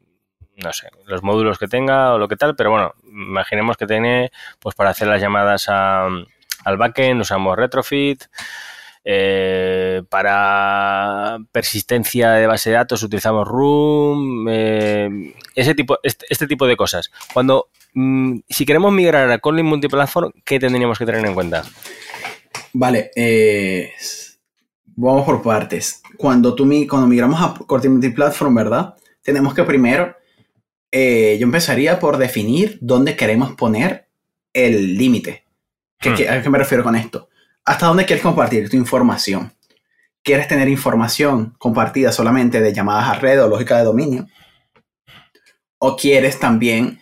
no 0.64 0.74
sé, 0.74 0.90
los 1.06 1.24
módulos 1.24 1.58
que 1.58 1.68
tenga 1.68 2.14
o 2.14 2.18
lo 2.18 2.28
que 2.28 2.36
tal, 2.36 2.56
pero 2.56 2.72
bueno, 2.72 2.94
imaginemos 3.06 3.78
que 3.78 3.88
tiene, 3.88 4.32
pues 4.60 4.76
para 4.76 4.92
hacer 4.92 5.08
las 5.08 5.22
llamadas 5.22 5.68
al 5.70 6.78
backend 6.78 7.22
usamos 7.22 7.56
retrofit, 7.56 8.24
eh, 9.04 10.04
para 10.10 11.40
persistencia 11.52 12.32
de 12.32 12.48
base 12.48 12.70
de 12.70 12.76
datos 12.76 13.02
utilizamos 13.02 13.48
Room, 13.48 14.46
eh, 14.50 15.34
ese 15.56 15.74
tipo, 15.74 15.98
este, 16.04 16.26
este, 16.30 16.48
tipo 16.48 16.68
de 16.68 16.76
cosas. 16.76 17.10
Cuando, 17.34 17.70
mm, 17.94 18.40
si 18.50 18.66
queremos 18.66 18.92
migrar 18.92 19.32
a 19.32 19.40
Kotlin 19.40 19.66
Multiplatform, 19.66 20.32
¿qué 20.44 20.60
tendríamos 20.60 21.00
que 21.00 21.06
tener 21.06 21.26
en 21.26 21.34
cuenta? 21.34 21.64
Vale, 22.74 23.12
eh, 23.16 23.94
vamos 24.86 25.26
por 25.26 25.42
partes. 25.42 26.02
Cuando, 26.18 26.54
tú, 26.54 26.70
cuando 26.88 27.08
migramos 27.08 27.42
a 27.42 27.54
Kotlin 27.66 27.94
Multiplatform, 27.94 28.54
¿verdad? 28.54 28.96
Tenemos 29.24 29.54
que 29.54 29.64
primero 29.64 30.19
eh, 30.92 31.38
yo 31.40 31.46
empezaría 31.46 32.00
por 32.00 32.18
definir 32.18 32.78
dónde 32.82 33.16
queremos 33.16 33.54
poner 33.56 34.08
el 34.54 34.98
límite. 34.98 35.44
Hmm. 36.02 36.14
¿A 36.30 36.42
qué 36.42 36.50
me 36.50 36.58
refiero 36.58 36.84
con 36.84 36.96
esto? 36.96 37.30
¿Hasta 37.66 37.88
dónde 37.88 38.06
quieres 38.06 38.24
compartir 38.24 38.70
tu 38.70 38.78
información? 38.78 39.54
¿Quieres 40.24 40.48
tener 40.48 40.68
información 40.68 41.56
compartida 41.58 42.12
solamente 42.12 42.62
de 42.62 42.74
llamadas 42.74 43.10
a 43.10 43.20
red 43.20 43.44
o 43.44 43.48
lógica 43.48 43.78
de 43.78 43.84
dominio? 43.84 44.28
¿O 45.78 45.96
quieres 45.96 46.40
también 46.40 47.02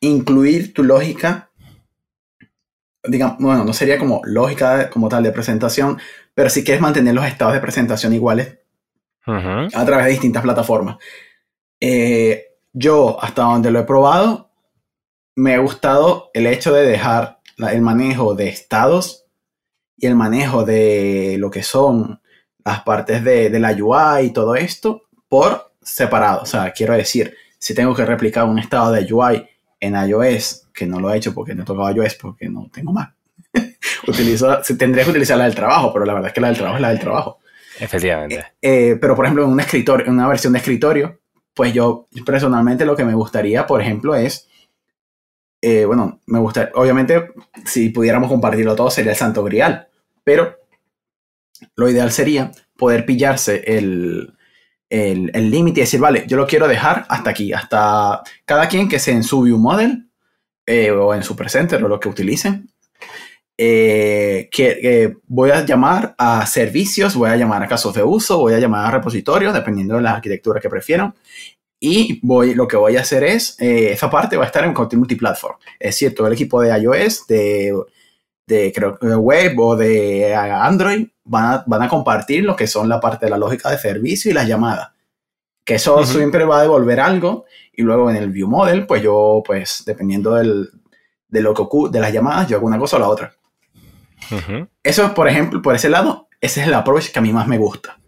incluir 0.00 0.74
tu 0.74 0.84
lógica? 0.84 1.50
Digamos, 3.04 3.38
bueno, 3.38 3.64
no 3.64 3.72
sería 3.72 3.98
como 3.98 4.20
lógica 4.24 4.90
como 4.90 5.08
tal 5.08 5.22
de 5.22 5.32
presentación, 5.32 5.98
pero 6.34 6.50
si 6.50 6.62
quieres 6.62 6.80
mantener 6.80 7.14
los 7.14 7.26
estados 7.26 7.54
de 7.54 7.60
presentación 7.60 8.12
iguales 8.12 8.58
a 9.24 9.84
través 9.84 10.06
de 10.06 10.12
distintas 10.12 10.42
plataformas. 10.42 10.98
Eh, 11.80 12.51
yo, 12.72 13.22
hasta 13.22 13.42
donde 13.42 13.70
lo 13.70 13.80
he 13.80 13.84
probado, 13.84 14.50
me 15.34 15.54
ha 15.54 15.58
gustado 15.58 16.30
el 16.34 16.46
hecho 16.46 16.72
de 16.72 16.84
dejar 16.84 17.40
el 17.58 17.80
manejo 17.80 18.34
de 18.34 18.48
estados 18.48 19.26
y 19.96 20.06
el 20.06 20.16
manejo 20.16 20.64
de 20.64 21.36
lo 21.38 21.50
que 21.50 21.62
son 21.62 22.20
las 22.64 22.82
partes 22.82 23.22
de, 23.24 23.50
la 23.58 23.72
UI 23.72 24.26
y 24.26 24.30
todo 24.30 24.54
esto 24.56 25.02
por 25.28 25.72
separado. 25.82 26.42
O 26.42 26.46
sea, 26.46 26.72
quiero 26.72 26.94
decir, 26.94 27.36
si 27.58 27.74
tengo 27.74 27.94
que 27.94 28.04
replicar 28.04 28.44
un 28.44 28.58
estado 28.58 28.92
de 28.92 29.12
UI 29.12 29.48
en 29.80 29.94
iOS, 29.94 30.68
que 30.72 30.86
no 30.86 31.00
lo 31.00 31.12
he 31.12 31.16
hecho 31.16 31.34
porque 31.34 31.54
no 31.54 31.62
he 31.62 31.66
tocado 31.66 31.90
iOS 31.90 32.14
porque 32.14 32.48
no 32.48 32.68
tengo 32.72 32.92
más. 32.92 33.10
Utilizo, 34.06 34.60
tendría 34.78 35.04
que 35.04 35.10
utilizar 35.10 35.38
la 35.38 35.44
del 35.44 35.54
trabajo, 35.54 35.92
pero 35.92 36.04
la 36.04 36.14
verdad 36.14 36.28
es 36.28 36.34
que 36.34 36.40
la 36.40 36.48
del 36.48 36.56
trabajo 36.56 36.76
es 36.76 36.82
la 36.82 36.88
del 36.88 37.00
trabajo. 37.00 37.38
Efectivamente. 37.78 38.38
Eh, 38.60 38.90
eh, 38.90 38.98
pero 39.00 39.16
por 39.16 39.24
ejemplo, 39.24 39.44
en 39.44 39.50
un 39.50 39.60
escritorio, 39.60 40.06
en 40.06 40.12
una 40.12 40.28
versión 40.28 40.52
de 40.52 40.58
escritorio, 40.58 41.20
pues 41.54 41.72
yo 41.72 42.08
personalmente 42.24 42.84
lo 42.84 42.96
que 42.96 43.04
me 43.04 43.14
gustaría, 43.14 43.66
por 43.66 43.80
ejemplo, 43.80 44.14
es, 44.14 44.48
eh, 45.60 45.84
bueno, 45.84 46.20
me 46.26 46.38
gusta, 46.38 46.70
obviamente, 46.74 47.32
si 47.64 47.90
pudiéramos 47.90 48.28
compartirlo 48.28 48.74
todo 48.74 48.90
sería 48.90 49.12
el 49.12 49.18
santo 49.18 49.44
grial, 49.44 49.88
pero 50.24 50.56
lo 51.76 51.88
ideal 51.88 52.10
sería 52.10 52.52
poder 52.76 53.06
pillarse 53.06 53.62
el, 53.66 54.34
el 54.88 55.50
límite 55.50 55.80
y 55.80 55.84
decir, 55.84 56.00
vale, 56.00 56.24
yo 56.26 56.36
lo 56.36 56.46
quiero 56.46 56.68
dejar 56.68 57.06
hasta 57.08 57.30
aquí, 57.30 57.52
hasta 57.52 58.22
cada 58.44 58.68
quien 58.68 58.88
que 58.88 58.98
sea 58.98 59.14
en 59.14 59.22
su 59.22 59.42
view 59.42 59.58
model 59.58 60.10
eh, 60.66 60.90
o 60.90 61.14
en 61.14 61.22
su 61.22 61.34
presenter 61.34 61.82
o 61.82 61.88
lo 61.88 61.98
que 61.98 62.08
utilicen. 62.08 62.71
Eh, 63.58 64.48
que 64.50 65.16
voy 65.26 65.50
a 65.50 65.64
llamar 65.64 66.14
a 66.18 66.46
servicios, 66.46 67.14
voy 67.14 67.30
a 67.30 67.36
llamar 67.36 67.62
a 67.62 67.68
casos 67.68 67.94
de 67.94 68.02
uso, 68.02 68.38
voy 68.38 68.54
a 68.54 68.58
llamar 68.58 68.86
a 68.86 68.90
repositorios, 68.90 69.54
dependiendo 69.54 69.96
de 69.96 70.02
la 70.02 70.14
arquitectura 70.14 70.60
que 70.60 70.70
prefieran. 70.70 71.14
Y 71.78 72.20
voy, 72.22 72.54
lo 72.54 72.68
que 72.68 72.76
voy 72.76 72.96
a 72.96 73.00
hacer 73.00 73.24
es, 73.24 73.60
eh, 73.60 73.92
esa 73.92 74.08
parte 74.08 74.36
va 74.36 74.44
a 74.44 74.46
estar 74.46 74.64
en 74.64 74.72
Content 74.72 75.00
Multiplatform. 75.00 75.56
Es 75.80 75.96
cierto, 75.96 76.26
el 76.26 76.32
equipo 76.32 76.60
de 76.62 76.78
iOS, 76.78 77.26
de, 77.26 77.74
de, 78.46 78.72
creo, 78.72 78.98
web 79.18 79.58
o 79.58 79.76
de 79.76 80.34
Android 80.34 81.08
van 81.24 81.44
a, 81.44 81.64
van 81.66 81.82
a, 81.82 81.88
compartir 81.88 82.44
lo 82.44 82.54
que 82.54 82.68
son 82.68 82.88
la 82.88 83.00
parte 83.00 83.26
de 83.26 83.30
la 83.30 83.38
lógica 83.38 83.68
de 83.70 83.78
servicio 83.78 84.30
y 84.30 84.34
las 84.34 84.46
llamadas. 84.46 84.92
Que 85.64 85.74
eso 85.74 86.04
siempre 86.06 86.44
va 86.44 86.60
a 86.60 86.62
devolver 86.62 87.00
algo 87.00 87.46
y 87.72 87.82
luego 87.82 88.10
en 88.10 88.16
el 88.16 88.30
view 88.30 88.48
model, 88.48 88.86
pues 88.86 89.02
yo, 89.02 89.42
pues 89.44 89.82
dependiendo 89.84 90.34
del, 90.34 90.70
de 91.28 91.40
lo 91.40 91.54
que 91.54 91.64
de 91.90 92.00
las 92.00 92.12
llamadas, 92.12 92.48
yo 92.48 92.58
hago 92.58 92.66
una 92.66 92.78
cosa 92.78 92.96
o 92.96 93.00
la 93.00 93.08
otra. 93.08 93.34
Eso, 94.82 95.14
por 95.14 95.28
ejemplo, 95.28 95.62
por 95.62 95.74
ese 95.74 95.88
lado, 95.88 96.28
ese 96.40 96.60
es 96.60 96.66
el 96.66 96.74
approach 96.74 97.10
que 97.10 97.18
a 97.18 97.22
mí 97.22 97.32
más 97.32 97.46
me 97.46 97.58
gusta. 97.58 97.98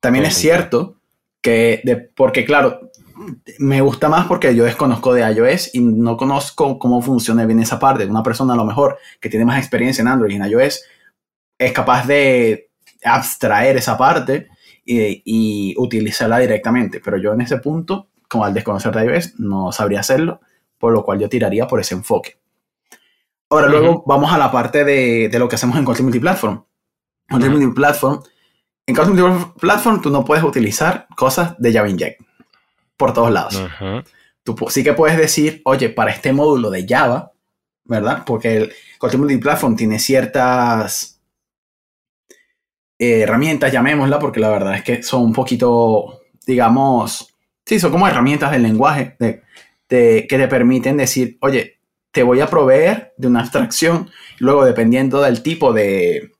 También 0.00 0.24
es 0.24 0.34
cierto 0.34 0.96
que, 1.40 1.80
de, 1.84 1.96
porque 1.96 2.44
claro, 2.44 2.90
me 3.58 3.80
gusta 3.80 4.08
más 4.08 4.26
porque 4.26 4.54
yo 4.54 4.64
desconozco 4.64 5.12
de 5.12 5.22
iOS 5.32 5.74
y 5.74 5.80
no 5.80 6.16
conozco 6.16 6.78
cómo 6.78 7.02
funciona 7.02 7.46
bien 7.46 7.60
esa 7.60 7.78
parte. 7.78 8.06
Una 8.06 8.22
persona 8.22 8.54
a 8.54 8.56
lo 8.56 8.64
mejor 8.64 8.98
que 9.20 9.28
tiene 9.28 9.44
más 9.44 9.58
experiencia 9.58 10.02
en 10.02 10.08
Android 10.08 10.32
y 10.32 10.36
en 10.36 10.44
iOS 10.44 10.82
es 11.58 11.72
capaz 11.72 12.06
de 12.06 12.70
abstraer 13.04 13.76
esa 13.76 13.98
parte 13.98 14.48
y, 14.84 15.22
y 15.24 15.74
utilizarla 15.78 16.38
directamente. 16.38 17.00
Pero 17.00 17.16
yo 17.16 17.32
en 17.32 17.40
ese 17.40 17.58
punto 17.58 18.08
como 18.28 18.44
al 18.44 18.54
desconocer 18.54 18.94
de 18.94 19.06
iOS, 19.06 19.40
no 19.40 19.72
sabría 19.72 20.00
hacerlo, 20.00 20.40
por 20.78 20.92
lo 20.92 21.02
cual 21.02 21.18
yo 21.18 21.28
tiraría 21.28 21.66
por 21.66 21.80
ese 21.80 21.94
enfoque. 21.94 22.38
Ahora, 23.50 23.68
luego 23.68 24.04
vamos 24.06 24.32
a 24.32 24.38
la 24.38 24.52
parte 24.52 24.84
de, 24.84 25.28
de, 25.28 25.38
lo 25.38 25.48
que 25.48 25.56
hacemos 25.56 25.78
en 25.78 25.84
Content 25.84 26.04
Multiplatform. 26.04 26.64
Content 27.28 27.52
Multiplatform, 27.52 28.22
en 28.86 28.94
Content 28.94 29.18
Multiplatform 29.18 30.02
tú 30.02 30.10
no 30.10 30.24
puedes 30.24 30.44
utilizar 30.44 31.06
cosas 31.16 31.54
de 31.58 31.72
Java 31.72 31.88
Inject 31.88 32.20
por 32.96 33.12
todos 33.12 33.30
lados. 33.30 33.62
Tú 34.42 34.56
sí 34.68 34.82
que 34.82 34.92
puedes 34.92 35.16
decir, 35.16 35.62
oye, 35.64 35.88
para 35.90 36.10
este 36.10 36.32
módulo 36.32 36.70
de 36.70 36.86
Java, 36.88 37.32
¿verdad? 37.84 38.24
Porque 38.26 38.56
el 38.56 38.72
Content 38.98 39.22
Multiplatform 39.22 39.76
tiene 39.76 39.98
ciertas 39.98 41.20
eh, 42.98 43.20
herramientas, 43.20 43.72
llamémosla, 43.72 44.18
porque 44.18 44.40
la 44.40 44.50
verdad 44.50 44.74
es 44.74 44.82
que 44.82 45.02
son 45.02 45.22
un 45.22 45.32
poquito, 45.32 46.20
digamos, 46.46 47.34
Sí, 47.68 47.78
son 47.78 47.92
como 47.92 48.08
herramientas 48.08 48.50
del 48.50 48.62
lenguaje 48.62 49.14
de, 49.18 49.42
que 49.88 50.26
te 50.26 50.48
permiten 50.48 50.96
decir, 50.96 51.36
oye, 51.42 51.77
te 52.18 52.24
voy 52.24 52.40
a 52.40 52.50
proveer 52.50 53.14
de 53.16 53.28
una 53.28 53.42
abstracción. 53.42 54.10
Luego, 54.40 54.64
dependiendo 54.64 55.22
del 55.22 55.40
tipo 55.40 55.72
de, 55.72 56.32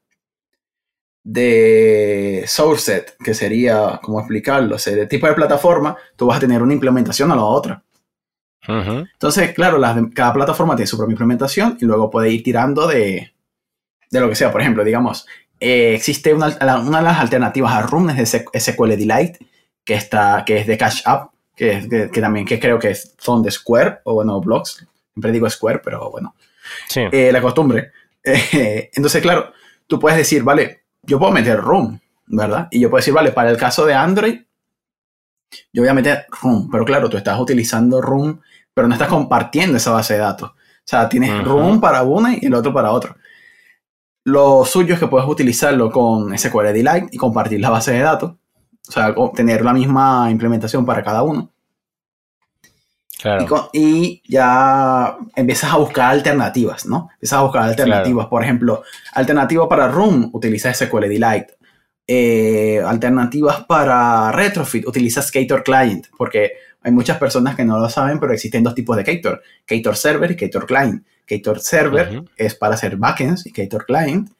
de 1.22 2.42
source 2.48 2.82
set, 2.82 3.16
que 3.22 3.32
sería, 3.32 4.00
¿cómo 4.02 4.18
explicarlo? 4.18 4.74
O 4.74 4.78
sea, 4.80 4.94
el 4.94 5.06
tipo 5.06 5.28
de 5.28 5.34
plataforma, 5.34 5.96
tú 6.16 6.26
vas 6.26 6.38
a 6.38 6.40
tener 6.40 6.64
una 6.64 6.72
implementación 6.72 7.30
a 7.30 7.36
la 7.36 7.44
otra. 7.44 7.84
Entonces, 8.66 9.54
claro, 9.54 9.80
cada 10.12 10.32
plataforma 10.32 10.74
tiene 10.74 10.88
su 10.88 10.96
propia 10.96 11.12
implementación 11.12 11.78
y 11.80 11.84
luego 11.84 12.10
puede 12.10 12.32
ir 12.32 12.42
tirando 12.42 12.88
de, 12.88 13.32
de 14.10 14.20
lo 14.20 14.28
que 14.28 14.34
sea. 14.34 14.50
Por 14.50 14.60
ejemplo, 14.60 14.82
digamos, 14.82 15.28
eh, 15.60 15.94
existe 15.94 16.34
una, 16.34 16.48
una, 16.80 16.98
de 16.98 17.04
las 17.04 17.20
alternativas 17.20 17.72
a 17.72 17.82
Room 17.82 18.10
es 18.10 18.32
de 18.32 18.60
SQL 18.60 18.96
Delight, 18.96 19.36
que, 19.84 19.94
está, 19.94 20.42
que 20.44 20.58
es 20.58 20.66
de 20.66 20.76
Cash 20.76 21.02
App, 21.04 21.30
que, 21.54 22.10
que, 22.12 22.20
también 22.20 22.44
que 22.44 22.58
creo 22.58 22.80
que 22.80 22.96
son 22.96 23.44
de 23.44 23.52
Square, 23.52 24.00
o 24.02 24.14
bueno, 24.14 24.40
Blocks, 24.40 24.84
siempre 25.18 25.32
digo 25.32 25.50
Square, 25.50 25.80
pero 25.84 26.10
bueno, 26.10 26.34
sí. 26.88 27.02
Eh, 27.10 27.32
la 27.32 27.40
costumbre. 27.40 27.92
Eh, 28.24 28.90
entonces, 28.94 29.22
claro, 29.22 29.52
tú 29.86 29.98
puedes 29.98 30.18
decir, 30.18 30.42
vale, 30.42 30.82
yo 31.02 31.18
puedo 31.18 31.32
meter 31.32 31.58
Room, 31.58 31.98
¿verdad? 32.26 32.68
Y 32.70 32.80
yo 32.80 32.90
puedo 32.90 32.98
decir, 32.98 33.14
vale, 33.14 33.30
para 33.32 33.48
el 33.48 33.56
caso 33.56 33.86
de 33.86 33.94
Android, 33.94 34.40
yo 35.72 35.82
voy 35.82 35.88
a 35.88 35.94
meter 35.94 36.26
Room, 36.42 36.68
pero 36.70 36.84
claro, 36.84 37.08
tú 37.08 37.16
estás 37.16 37.40
utilizando 37.40 38.02
Room, 38.02 38.38
pero 38.74 38.86
no 38.86 38.92
estás 38.92 39.08
compartiendo 39.08 39.78
esa 39.78 39.92
base 39.92 40.14
de 40.14 40.20
datos. 40.20 40.50
O 40.50 40.84
sea, 40.84 41.08
tienes 41.08 41.42
Room 41.42 41.80
para 41.80 42.02
una 42.02 42.34
y 42.34 42.44
el 42.44 42.52
otro 42.52 42.74
para 42.74 42.90
otro. 42.90 43.16
Lo 44.24 44.66
suyo 44.66 44.92
es 44.92 45.00
que 45.00 45.06
puedes 45.06 45.26
utilizarlo 45.26 45.90
con 45.90 46.36
SQL 46.36 46.72
Delight 46.74 47.14
y 47.14 47.16
compartir 47.16 47.60
la 47.60 47.70
base 47.70 47.92
de 47.92 48.00
datos. 48.00 48.32
O 48.88 48.92
sea, 48.92 49.14
tener 49.34 49.64
la 49.64 49.72
misma 49.72 50.28
implementación 50.30 50.84
para 50.84 51.02
cada 51.02 51.22
uno. 51.22 51.50
Claro. 53.20 53.70
Y, 53.72 54.22
ya 54.28 55.16
empiezas 55.34 55.72
a 55.72 55.76
buscar 55.76 56.12
alternativas, 56.12 56.86
¿no? 56.86 57.08
Empiezas 57.14 57.38
a 57.38 57.42
buscar 57.42 57.62
alternativas. 57.64 58.26
Por 58.26 58.42
ejemplo, 58.42 58.82
alternativa 59.12 59.68
para 59.68 59.88
Room, 59.88 60.30
utiliza 60.32 60.72
SQL 60.72 61.08
Delight. 61.08 61.46
Eh, 62.06 62.80
alternativas 62.84 63.64
para 63.64 64.32
Retrofit, 64.32 64.86
utiliza 64.86 65.20
Skater 65.20 65.62
Client, 65.62 66.06
porque 66.16 66.52
hay 66.80 66.92
muchas 66.92 67.18
personas 67.18 67.54
que 67.56 67.64
no 67.64 67.78
lo 67.78 67.88
saben, 67.90 68.18
pero 68.18 68.32
existen 68.32 68.62
dos 68.62 68.74
tipos 68.74 68.96
de 68.96 69.04
Ktor. 69.04 69.42
Ktor 69.66 69.96
Server 69.96 70.30
y 70.30 70.36
Ktor 70.36 70.66
Client. 70.66 71.04
Ktor 71.26 71.60
Server 71.60 72.22
es 72.36 72.54
para 72.54 72.74
hacer 72.74 72.96
backends 72.96 73.46
y 73.46 73.52
Ktor 73.52 73.84
Client 73.84 74.30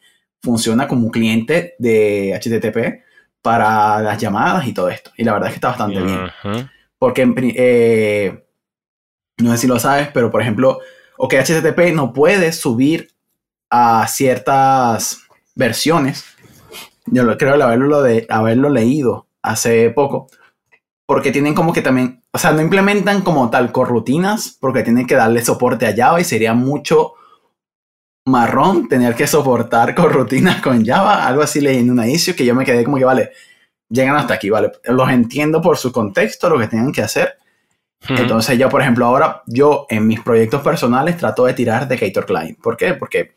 funciona 0.40 0.86
como 0.86 1.06
un 1.06 1.10
cliente 1.10 1.74
de 1.78 2.38
HTTP 2.40 3.04
para 3.42 4.00
las 4.00 4.18
llamadas 4.18 4.66
y 4.66 4.72
todo 4.72 4.88
esto. 4.88 5.10
Y 5.16 5.24
la 5.24 5.32
verdad 5.32 5.48
es 5.48 5.52
que 5.54 5.56
está 5.56 5.68
bastante 5.68 6.00
bien. 6.00 6.70
Porque, 6.98 7.32
eh, 7.56 8.47
no 9.38 9.52
sé 9.52 9.58
si 9.58 9.66
lo 9.66 9.78
sabes, 9.78 10.08
pero 10.12 10.30
por 10.30 10.42
ejemplo, 10.42 10.80
OK 11.16 11.34
HTTP 11.34 11.92
no 11.94 12.12
puede 12.12 12.52
subir 12.52 13.10
a 13.70 14.06
ciertas 14.08 15.20
versiones. 15.54 16.24
Yo 17.06 17.36
creo 17.36 17.62
haberlo, 17.62 18.02
de, 18.02 18.26
haberlo 18.28 18.68
leído 18.68 19.26
hace 19.42 19.90
poco. 19.90 20.28
Porque 21.06 21.32
tienen 21.32 21.54
como 21.54 21.72
que 21.72 21.80
también, 21.80 22.22
o 22.32 22.38
sea, 22.38 22.52
no 22.52 22.60
implementan 22.60 23.22
como 23.22 23.48
tal 23.48 23.72
corrutinas, 23.72 24.56
porque 24.60 24.82
tienen 24.82 25.06
que 25.06 25.14
darle 25.14 25.42
soporte 25.42 25.86
a 25.86 25.94
Java 25.96 26.20
y 26.20 26.24
sería 26.24 26.52
mucho 26.52 27.14
marrón 28.26 28.88
tener 28.88 29.14
que 29.14 29.26
soportar 29.26 29.94
con 29.96 30.10
rutinas 30.10 30.60
con 30.60 30.84
Java, 30.84 31.26
algo 31.26 31.42
así 31.42 31.60
leí 31.60 31.78
en 31.78 31.90
una 31.90 32.06
issue 32.06 32.36
que 32.36 32.44
yo 32.44 32.54
me 32.54 32.64
quedé 32.64 32.84
como 32.84 32.98
que, 32.98 33.04
vale, 33.04 33.30
llegan 33.88 34.16
hasta 34.16 34.34
aquí, 34.34 34.50
vale, 34.50 34.70
los 34.84 35.10
entiendo 35.10 35.62
por 35.62 35.78
su 35.78 35.90
contexto, 35.90 36.50
lo 36.50 36.58
que 36.58 36.68
tengan 36.68 36.92
que 36.92 37.02
hacer. 37.02 37.38
Entonces 38.08 38.58
yo, 38.58 38.68
por 38.68 38.80
ejemplo, 38.80 39.06
ahora 39.06 39.42
yo 39.46 39.86
en 39.88 40.06
mis 40.06 40.20
proyectos 40.20 40.62
personales 40.62 41.16
trato 41.16 41.44
de 41.44 41.54
tirar 41.54 41.88
de 41.88 41.96
Ktor 41.96 42.26
Client. 42.26 42.58
¿Por 42.60 42.76
qué? 42.76 42.94
Porque 42.94 43.32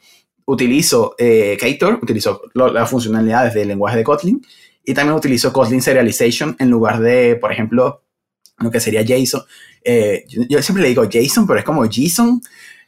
utilizo 0.46 1.16
eh, 1.18 1.58
utilizo 2.02 2.42
las 2.54 2.90
funcionalidades 2.90 3.54
del 3.54 3.70
lenguaje 3.70 3.98
de 3.98 4.04
Kotlin 4.04 4.46
y 4.86 4.94
también 4.94 5.18
utilizo 5.18 5.52
Kotlin 5.52 5.82
Serialization 5.82 6.56
en 6.60 6.70
lugar 6.70 7.00
de, 7.00 7.36
por 7.36 7.52
ejemplo, 7.52 8.04
lo 8.60 8.72
que 8.72 8.80
sería 8.80 9.04
JSON. 9.04 9.44
Eh, 9.84 10.26
yo, 10.28 10.62
siempre 10.62 10.84
le 10.84 10.90
digo 10.90 11.04
JSON, 11.06 11.48
pero 11.48 11.60
es 11.60 11.66
como 11.66 11.86
JSON 11.86 12.42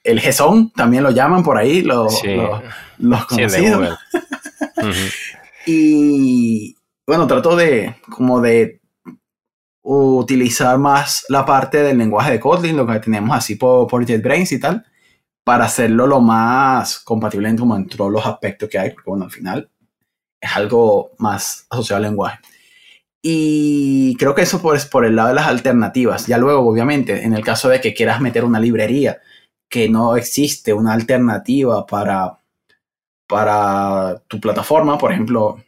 el 0.04 0.20
GESON 0.20 0.72
también 0.72 1.04
lo 1.04 1.12
llaman 1.12 1.44
por 1.44 1.58
ahí, 1.58 1.82
los, 1.82 2.22
los, 2.98 3.26
conocidos. 3.26 3.98
Y 5.66 6.76
bueno, 7.08 7.26
trato 7.26 7.56
de 7.56 7.96
como 8.10 8.42
de 8.42 8.82
utilizar 9.84 10.78
más 10.78 11.26
la 11.30 11.46
parte 11.46 11.84
del 11.84 11.98
lenguaje 11.98 12.32
de 12.32 12.40
Kotlin, 12.40 12.78
lo 12.78 12.88
que 12.88 13.00
tenemos 13.00 13.36
así 13.36 13.56
por, 13.56 13.88
por 13.88 14.06
JetBrains 14.06 14.52
y 14.54 14.60
tal, 14.60 14.86
para 15.44 15.66
hacerlo 15.66 16.08
lo 16.08 16.22
más 16.22 17.00
compatible 17.00 17.50
en, 17.50 17.58
todos 17.58 18.12
los 18.12 18.26
aspectos 18.26 18.70
que 18.70 18.80
hay, 18.80 18.92
porque 18.92 19.10
bueno, 19.10 19.26
al 19.26 19.32
final 19.32 19.70
es 20.42 20.56
algo 20.56 21.12
más 21.18 21.68
asociado 21.70 21.98
al 21.98 22.04
lenguaje. 22.04 22.40
Y 23.22 24.16
creo 24.18 24.36
que 24.36 24.42
eso 24.42 24.62
por, 24.62 24.78
por 24.90 25.06
el 25.06 25.16
lado 25.16 25.30
de 25.30 25.36
las 25.36 25.48
alternativas. 25.48 26.28
Ya 26.28 26.38
luego, 26.38 26.68
obviamente, 26.68 27.24
en 27.24 27.34
el 27.34 27.44
caso 27.44 27.70
de 27.70 27.80
que 27.80 27.94
quieras 27.94 28.20
meter 28.20 28.44
una 28.44 28.60
librería 28.60 29.22
que 29.70 29.90
no 29.90 30.16
existe 30.18 30.74
una 30.74 30.94
alternativa 30.94 31.86
para, 31.86 32.40
para 33.28 34.22
tu 34.28 34.40
plataforma. 34.42 34.98
Por 34.98 35.14
ejemplo, 35.14 35.64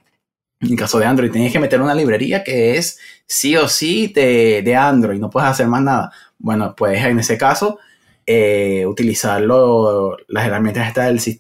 en 0.70 0.76
caso 0.76 1.00
de 1.00 1.06
Android, 1.06 1.32
tienes 1.32 1.52
que 1.52 1.60
meter 1.60 1.82
una 1.82 1.96
librería 1.96 2.44
que 2.44 2.78
es 2.78 3.00
sí 3.26 3.56
o 3.56 3.68
sí 3.68 4.08
de, 4.08 4.62
de 4.64 4.76
Android, 4.76 5.20
no 5.20 5.30
puedes 5.30 5.50
hacer 5.50 5.68
más 5.68 5.82
nada. 5.82 6.12
Bueno, 6.38 6.76
puedes 6.76 7.04
en 7.04 7.20
ese 7.20 7.38
caso 7.38 7.80
eh, 8.26 8.86
utilizar 8.88 9.42
las 9.42 10.46
herramientas 10.46 10.94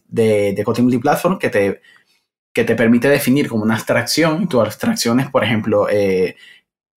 de, 0.07 0.53
de 0.53 0.63
Kotlin 0.63 0.85
Multiplatform 0.85 1.39
que 1.39 1.49
te, 1.49 1.81
que 2.53 2.63
te 2.63 2.75
permite 2.75 3.09
definir 3.09 3.49
como 3.49 3.63
una 3.63 3.75
abstracción. 3.75 4.47
Tu 4.47 4.61
abstracción 4.61 5.19
es, 5.19 5.29
por 5.29 5.43
ejemplo, 5.43 5.87
eh, 5.89 6.35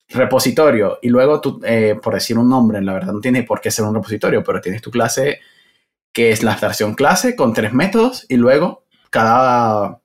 repositorio 0.08 0.98
y 1.02 1.08
luego 1.08 1.40
tú, 1.40 1.60
eh, 1.64 1.96
por 2.02 2.14
decir 2.14 2.38
un 2.38 2.48
nombre, 2.48 2.80
la 2.82 2.94
verdad 2.94 3.12
no 3.12 3.20
tiene 3.20 3.42
por 3.42 3.60
qué 3.60 3.70
ser 3.70 3.84
un 3.84 3.94
repositorio, 3.94 4.42
pero 4.42 4.60
tienes 4.60 4.82
tu 4.82 4.90
clase 4.90 5.40
que 6.12 6.30
es 6.32 6.42
la 6.42 6.52
abstracción 6.52 6.94
clase 6.94 7.36
con 7.36 7.52
tres 7.52 7.72
métodos 7.72 8.26
y 8.28 8.36
luego 8.36 8.84
cada, 9.10 10.00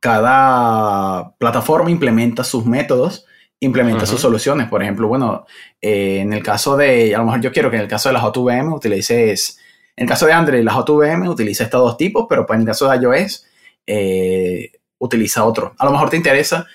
cada 0.00 1.34
plataforma 1.38 1.90
implementa 1.90 2.44
sus 2.44 2.64
métodos, 2.64 3.26
implementa 3.60 4.06
sus 4.06 4.20
soluciones. 4.20 4.68
Por 4.68 4.82
ejemplo, 4.82 5.08
bueno, 5.08 5.46
eh, 5.80 6.18
en 6.20 6.32
el 6.32 6.42
caso 6.42 6.76
de, 6.76 7.14
a 7.14 7.18
lo 7.18 7.24
mejor 7.24 7.40
yo 7.40 7.52
quiero 7.52 7.70
que 7.70 7.76
en 7.76 7.82
el 7.82 7.88
caso 7.88 8.08
de 8.08 8.14
las 8.14 8.22
JVM 8.22 8.72
utilices, 8.72 9.58
en 9.96 10.04
el 10.04 10.08
caso 10.08 10.26
de 10.26 10.32
Android, 10.32 10.62
las 10.62 10.74
JVM 10.74 11.28
utiliza 11.28 11.64
estos 11.64 11.80
dos 11.80 11.96
tipos, 11.96 12.26
pero 12.28 12.46
pues 12.46 12.56
en 12.56 12.62
el 12.62 12.66
caso 12.66 12.88
de 12.88 12.96
iOS 12.98 13.46
eh, 13.86 14.72
utiliza 14.98 15.44
otro. 15.44 15.74
A 15.78 15.84
lo 15.86 15.92
mejor 15.92 16.10
te 16.10 16.16
interesa. 16.16 16.66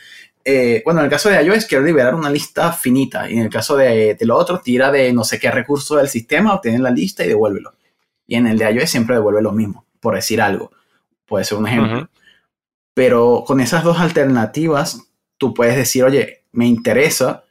Eh, 0.44 0.82
bueno, 0.84 1.02
en 1.02 1.06
el 1.06 1.12
caso 1.12 1.30
de 1.30 1.42
iOS 1.44 1.66
quiero 1.66 1.84
liberar 1.84 2.16
una 2.16 2.30
lista 2.30 2.72
finita 2.72 3.30
y 3.30 3.34
en 3.34 3.44
el 3.44 3.50
caso 3.50 3.78
de, 3.78 4.16
de 4.16 4.26
lo 4.26 4.36
otro 4.36 4.60
tira 4.60 4.92
de 4.92 5.14
no 5.14 5.24
sé 5.24 5.40
qué 5.40 5.52
recurso 5.52 5.98
del 5.98 6.08
sistema, 6.08 6.56
obtiene 6.56 6.80
la 6.80 6.90
lista 6.90 7.24
y 7.24 7.28
devuélvelo. 7.28 7.76
Y 8.26 8.36
en 8.36 8.48
el 8.48 8.58
de 8.58 8.72
iOS 8.72 8.90
siempre 8.90 9.16
devuelve 9.16 9.42
lo 9.42 9.52
mismo, 9.52 9.86
por 10.00 10.16
decir 10.16 10.42
algo. 10.42 10.72
Puede 11.28 11.46
ser 11.46 11.60
un 11.60 11.68
ejemplo. 11.68 12.10
Pero 12.94 13.44
con 13.46 13.62
esas 13.62 13.84
dos 13.84 14.00
alternativas, 14.00 15.02
tú 15.38 15.54
puedes 15.54 15.76
decir, 15.76 16.04
oye, 16.04 16.46
me 16.52 16.66
interesa 16.66 17.44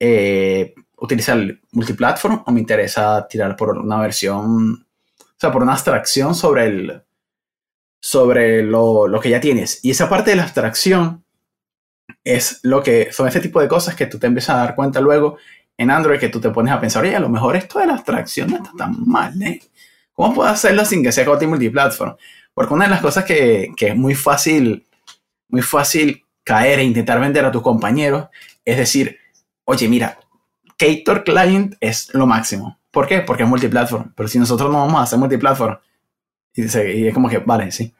eh, 0.00 0.74
utilizar 0.96 1.38
multiplatform 1.72 2.42
o 2.46 2.52
me 2.52 2.60
interesa 2.60 3.26
tirar 3.28 3.56
por 3.56 3.78
una 3.78 4.00
versión, 4.00 4.86
o 5.20 5.36
sea, 5.36 5.52
por 5.52 5.62
una 5.62 5.72
abstracción 5.72 6.34
sobre, 6.34 6.66
el, 6.66 7.02
sobre 8.00 8.62
lo, 8.62 9.06
lo 9.06 9.20
que 9.20 9.30
ya 9.30 9.40
tienes. 9.40 9.80
Y 9.84 9.90
esa 9.90 10.08
parte 10.08 10.30
de 10.30 10.36
la 10.36 10.44
abstracción 10.44 11.24
es 12.24 12.60
lo 12.62 12.82
que 12.82 13.12
son 13.12 13.28
ese 13.28 13.40
tipo 13.40 13.60
de 13.60 13.68
cosas 13.68 13.94
que 13.94 14.06
tú 14.06 14.18
te 14.18 14.26
empiezas 14.26 14.56
a 14.56 14.58
dar 14.58 14.74
cuenta 14.74 15.00
luego 15.00 15.38
en 15.76 15.90
Android 15.90 16.18
que 16.18 16.28
tú 16.28 16.40
te 16.40 16.50
pones 16.50 16.72
a 16.74 16.80
pensar, 16.80 17.04
oye, 17.04 17.14
a 17.14 17.20
lo 17.20 17.28
mejor 17.28 17.54
esto 17.54 17.78
de 17.78 17.86
la 17.86 17.94
abstracción 17.94 18.50
no 18.50 18.56
está 18.56 18.72
tan 18.76 19.06
mal, 19.06 19.40
¿eh? 19.42 19.62
¿Cómo 20.12 20.34
puedo 20.34 20.48
hacerlo 20.48 20.84
sin 20.84 21.04
que 21.04 21.12
sea 21.12 21.24
multiplatform? 21.24 22.16
Porque 22.52 22.74
una 22.74 22.86
de 22.86 22.90
las 22.90 23.00
cosas 23.00 23.24
que, 23.24 23.70
que 23.76 23.88
es 23.88 23.96
muy 23.96 24.16
fácil 24.16 24.87
muy 25.48 25.62
fácil 25.62 26.24
caer 26.44 26.78
e 26.78 26.84
intentar 26.84 27.20
vender 27.20 27.44
a 27.44 27.52
tus 27.52 27.62
compañeros. 27.62 28.28
Es 28.64 28.76
decir, 28.76 29.18
oye, 29.64 29.88
mira, 29.88 30.18
Ktor 30.78 31.24
Client 31.24 31.74
es 31.80 32.12
lo 32.14 32.26
máximo. 32.26 32.78
¿Por 32.90 33.06
qué? 33.06 33.20
Porque 33.20 33.42
es 33.42 33.48
multiplatform. 33.48 34.12
Pero 34.14 34.28
si 34.28 34.38
nosotros 34.38 34.70
no 34.70 34.78
vamos 34.78 35.00
a 35.00 35.04
hacer 35.04 35.18
multiplatform, 35.18 35.78
y, 36.54 36.62
y 36.62 37.08
es 37.08 37.14
como 37.14 37.28
que, 37.28 37.38
vale, 37.38 37.70
sí. 37.70 37.94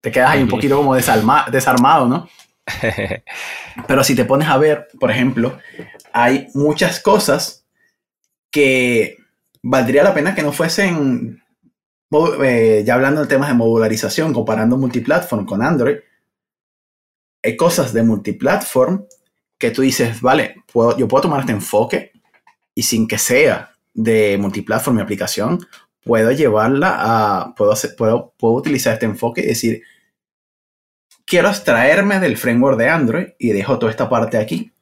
Te 0.00 0.10
quedas 0.10 0.30
ahí 0.30 0.42
un 0.42 0.48
poquito 0.48 0.76
como 0.76 0.94
desarmado, 0.94 2.08
¿no? 2.08 2.28
Pero 3.86 4.04
si 4.04 4.14
te 4.14 4.24
pones 4.24 4.48
a 4.48 4.56
ver, 4.56 4.88
por 4.98 5.10
ejemplo, 5.10 5.58
hay 6.12 6.48
muchas 6.54 7.00
cosas 7.00 7.66
que 8.50 9.18
valdría 9.62 10.02
la 10.02 10.14
pena 10.14 10.34
que 10.34 10.42
no 10.42 10.52
fuesen, 10.52 11.42
eh, 12.42 12.82
ya 12.84 12.94
hablando 12.94 13.20
de 13.20 13.26
temas 13.26 13.48
de 13.48 13.54
modularización, 13.54 14.32
comparando 14.32 14.76
multiplatform 14.76 15.44
con 15.44 15.62
Android, 15.62 15.98
hay 17.42 17.56
cosas 17.56 17.92
de 17.92 18.02
multiplatform 18.02 19.06
que 19.58 19.70
tú 19.70 19.82
dices, 19.82 20.20
vale, 20.20 20.56
puedo, 20.72 20.96
yo 20.96 21.08
puedo 21.08 21.22
tomar 21.22 21.40
este 21.40 21.52
enfoque 21.52 22.12
y 22.74 22.82
sin 22.82 23.06
que 23.06 23.18
sea 23.18 23.72
de 23.92 24.38
multiplatform 24.38 24.96
mi 24.96 25.02
aplicación, 25.02 25.66
puedo 26.02 26.32
llevarla 26.32 26.96
a, 26.98 27.54
puedo, 27.54 27.72
hacer, 27.72 27.94
puedo, 27.96 28.32
puedo 28.38 28.54
utilizar 28.54 28.94
este 28.94 29.06
enfoque 29.06 29.42
y 29.42 29.46
decir, 29.46 29.82
quiero 31.26 31.48
extraerme 31.48 32.20
del 32.20 32.36
framework 32.36 32.78
de 32.78 32.88
Android 32.88 33.26
y 33.38 33.50
dejo 33.50 33.78
toda 33.78 33.90
esta 33.90 34.08
parte 34.08 34.38
aquí. 34.38 34.72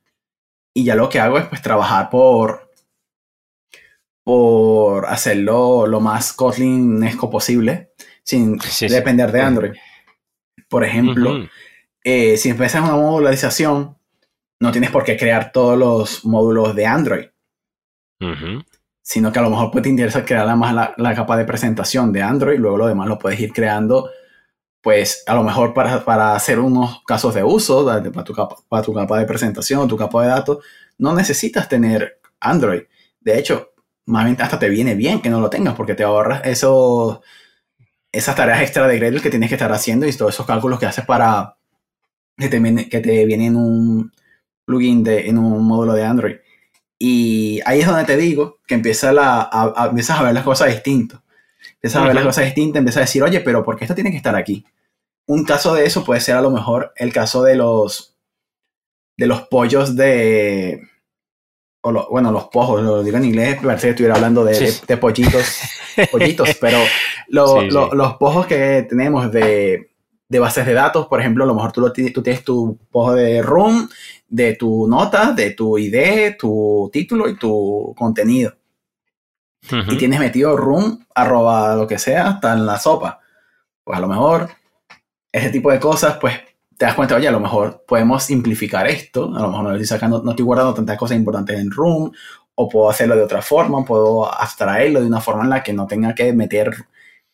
Y 0.72 0.84
ya 0.84 0.94
lo 0.94 1.08
que 1.08 1.20
hago 1.20 1.38
es 1.38 1.46
pues 1.46 1.60
trabajar 1.60 2.08
por, 2.08 2.70
por 4.22 5.06
hacerlo 5.06 5.86
lo 5.86 6.00
más 6.00 6.32
Kotlinesco 6.32 7.28
posible 7.30 7.92
sin 8.22 8.58
depender 8.80 9.32
de 9.32 9.40
Android. 9.40 9.72
Por 10.68 10.84
ejemplo, 10.84 11.48
eh, 12.04 12.36
si 12.36 12.50
empiezas 12.50 12.82
una 12.82 12.96
modularización, 12.96 13.96
no 14.60 14.72
tienes 14.72 14.90
por 14.90 15.04
qué 15.04 15.16
crear 15.16 15.52
todos 15.52 15.78
los 15.78 16.24
módulos 16.24 16.74
de 16.74 16.86
Android. 16.86 17.26
Sino 19.02 19.32
que 19.32 19.38
a 19.38 19.42
lo 19.42 19.50
mejor 19.50 19.70
te 19.82 19.88
interesa 19.88 20.24
crear 20.24 20.56
más 20.56 20.94
la, 20.96 21.14
capa 21.14 21.36
de 21.36 21.44
presentación 21.44 22.12
de 22.12 22.22
Android, 22.22 22.58
luego 22.58 22.76
lo 22.76 22.86
demás 22.86 23.08
lo 23.08 23.18
puedes 23.18 23.38
ir 23.40 23.52
creando, 23.52 24.10
pues 24.82 25.22
a 25.26 25.34
lo 25.34 25.42
mejor 25.42 25.72
para, 25.74 26.04
para 26.04 26.34
hacer 26.34 26.58
unos 26.58 27.02
casos 27.06 27.34
de 27.34 27.42
uso, 27.42 27.86
para 27.86 28.24
tu, 28.24 28.34
capa, 28.34 28.56
para 28.68 28.82
tu 28.82 28.92
capa 28.92 29.18
de 29.18 29.26
presentación 29.26 29.80
o 29.80 29.86
tu 29.86 29.96
capa 29.96 30.22
de 30.22 30.28
datos, 30.28 30.58
no 30.98 31.14
necesitas 31.14 31.68
tener 31.68 32.20
Android. 32.40 32.82
De 33.20 33.38
hecho, 33.38 33.72
más 34.06 34.24
bien 34.24 34.40
hasta 34.40 34.58
te 34.58 34.68
viene 34.68 34.94
bien 34.94 35.20
que 35.20 35.30
no 35.30 35.40
lo 35.40 35.50
tengas 35.50 35.74
porque 35.74 35.94
te 35.94 36.02
ahorras 36.02 36.42
esos, 36.44 37.20
esas 38.10 38.34
tareas 38.34 38.62
extra 38.62 38.88
de 38.88 38.98
Gradle 38.98 39.20
que 39.20 39.30
tienes 39.30 39.48
que 39.48 39.54
estar 39.54 39.72
haciendo 39.72 40.06
y 40.06 40.12
todos 40.12 40.34
esos 40.34 40.46
cálculos 40.46 40.78
que 40.80 40.86
haces 40.86 41.04
para, 41.04 41.57
que 42.38 42.48
te, 42.48 42.60
viene, 42.60 42.88
que 42.88 43.00
te 43.00 43.26
viene 43.26 43.46
en 43.46 43.56
un 43.56 44.12
plugin, 44.64 45.02
de, 45.02 45.28
en 45.28 45.38
un 45.38 45.64
módulo 45.64 45.94
de 45.94 46.04
Android. 46.04 46.36
Y 46.98 47.60
ahí 47.64 47.80
es 47.80 47.86
donde 47.86 48.04
te 48.04 48.16
digo 48.16 48.58
que 48.66 48.74
empieza 48.74 49.12
la, 49.12 49.48
a, 49.50 49.86
empiezas 49.88 50.18
a 50.18 50.22
ver 50.22 50.34
las 50.34 50.44
cosas 50.44 50.68
distintas. 50.68 51.20
Empiezas 51.74 52.02
a 52.02 52.06
ver 52.06 52.14
las 52.14 52.24
cosas 52.24 52.44
distintas, 52.44 52.78
empiezas 52.78 52.98
a 52.98 53.06
decir, 53.06 53.22
oye, 53.22 53.40
pero 53.40 53.64
¿por 53.64 53.76
qué 53.76 53.84
esto 53.84 53.94
tiene 53.94 54.10
que 54.10 54.16
estar 54.16 54.36
aquí? 54.36 54.64
Un 55.26 55.44
caso 55.44 55.74
de 55.74 55.84
eso 55.84 56.04
puede 56.04 56.20
ser 56.20 56.36
a 56.36 56.40
lo 56.40 56.50
mejor 56.50 56.92
el 56.96 57.12
caso 57.12 57.42
de 57.42 57.56
los, 57.56 58.16
de 59.16 59.26
los 59.26 59.42
pollos 59.42 59.96
de... 59.96 60.82
O 61.80 62.10
bueno, 62.10 62.32
los 62.32 62.48
pojos, 62.48 62.82
lo 62.82 63.04
digo 63.04 63.16
en 63.18 63.24
inglés, 63.24 63.58
parece 63.62 63.86
que 63.86 63.90
estuviera 63.90 64.16
hablando 64.16 64.44
de, 64.44 64.74
de, 64.86 64.96
pollitos, 64.96 65.60
pollitos, 66.10 66.56
pero 66.60 66.78
los 67.28 68.16
pojos 68.16 68.46
que 68.46 68.84
tenemos 68.88 69.30
de, 69.30 69.88
de 70.28 70.38
bases 70.38 70.66
de 70.66 70.74
datos, 70.74 71.06
por 71.06 71.20
ejemplo, 71.20 71.44
a 71.44 71.46
lo 71.46 71.54
mejor 71.54 71.72
tú, 71.72 71.80
lo, 71.80 71.92
tú 71.92 72.22
tienes 72.22 72.44
tu 72.44 72.78
post 72.90 73.16
de 73.16 73.42
room, 73.42 73.88
de 74.28 74.54
tu 74.56 74.86
nota, 74.86 75.32
de 75.32 75.52
tu 75.52 75.78
ID, 75.78 76.36
tu 76.38 76.90
título 76.92 77.28
y 77.28 77.36
tu 77.36 77.94
contenido. 77.96 78.54
Y 79.70 79.96
tienes 79.96 80.20
metido 80.20 80.56
room, 80.56 81.04
arroba 81.14 81.74
lo 81.74 81.86
que 81.86 81.98
sea, 81.98 82.28
hasta 82.28 82.54
en 82.54 82.64
la 82.64 82.78
sopa. 82.78 83.20
Pues 83.84 83.98
a 83.98 84.00
lo 84.00 84.08
mejor 84.08 84.48
ese 85.32 85.50
tipo 85.50 85.70
de 85.70 85.80
cosas, 85.80 86.16
pues 86.18 86.34
te 86.76 86.86
das 86.86 86.94
cuenta, 86.94 87.16
oye, 87.16 87.28
a 87.28 87.32
lo 87.32 87.40
mejor 87.40 87.84
podemos 87.86 88.22
simplificar 88.22 88.86
esto, 88.86 89.24
a 89.24 89.40
lo 89.40 89.48
mejor 89.48 89.64
no 89.64 89.72
estoy 89.72 89.86
sacando, 89.86 90.22
no 90.22 90.30
estoy 90.30 90.44
guardando 90.44 90.74
tantas 90.74 90.96
cosas 90.96 91.16
importantes 91.16 91.58
en 91.58 91.70
room, 91.70 92.12
o 92.54 92.68
puedo 92.68 92.88
hacerlo 92.88 93.16
de 93.16 93.22
otra 93.22 93.42
forma, 93.42 93.84
puedo 93.84 94.32
abstraerlo 94.32 95.00
de 95.00 95.06
una 95.06 95.20
forma 95.20 95.44
en 95.44 95.50
la 95.50 95.62
que 95.62 95.72
no 95.72 95.86
tenga 95.86 96.14
que 96.14 96.32
meter 96.32 96.72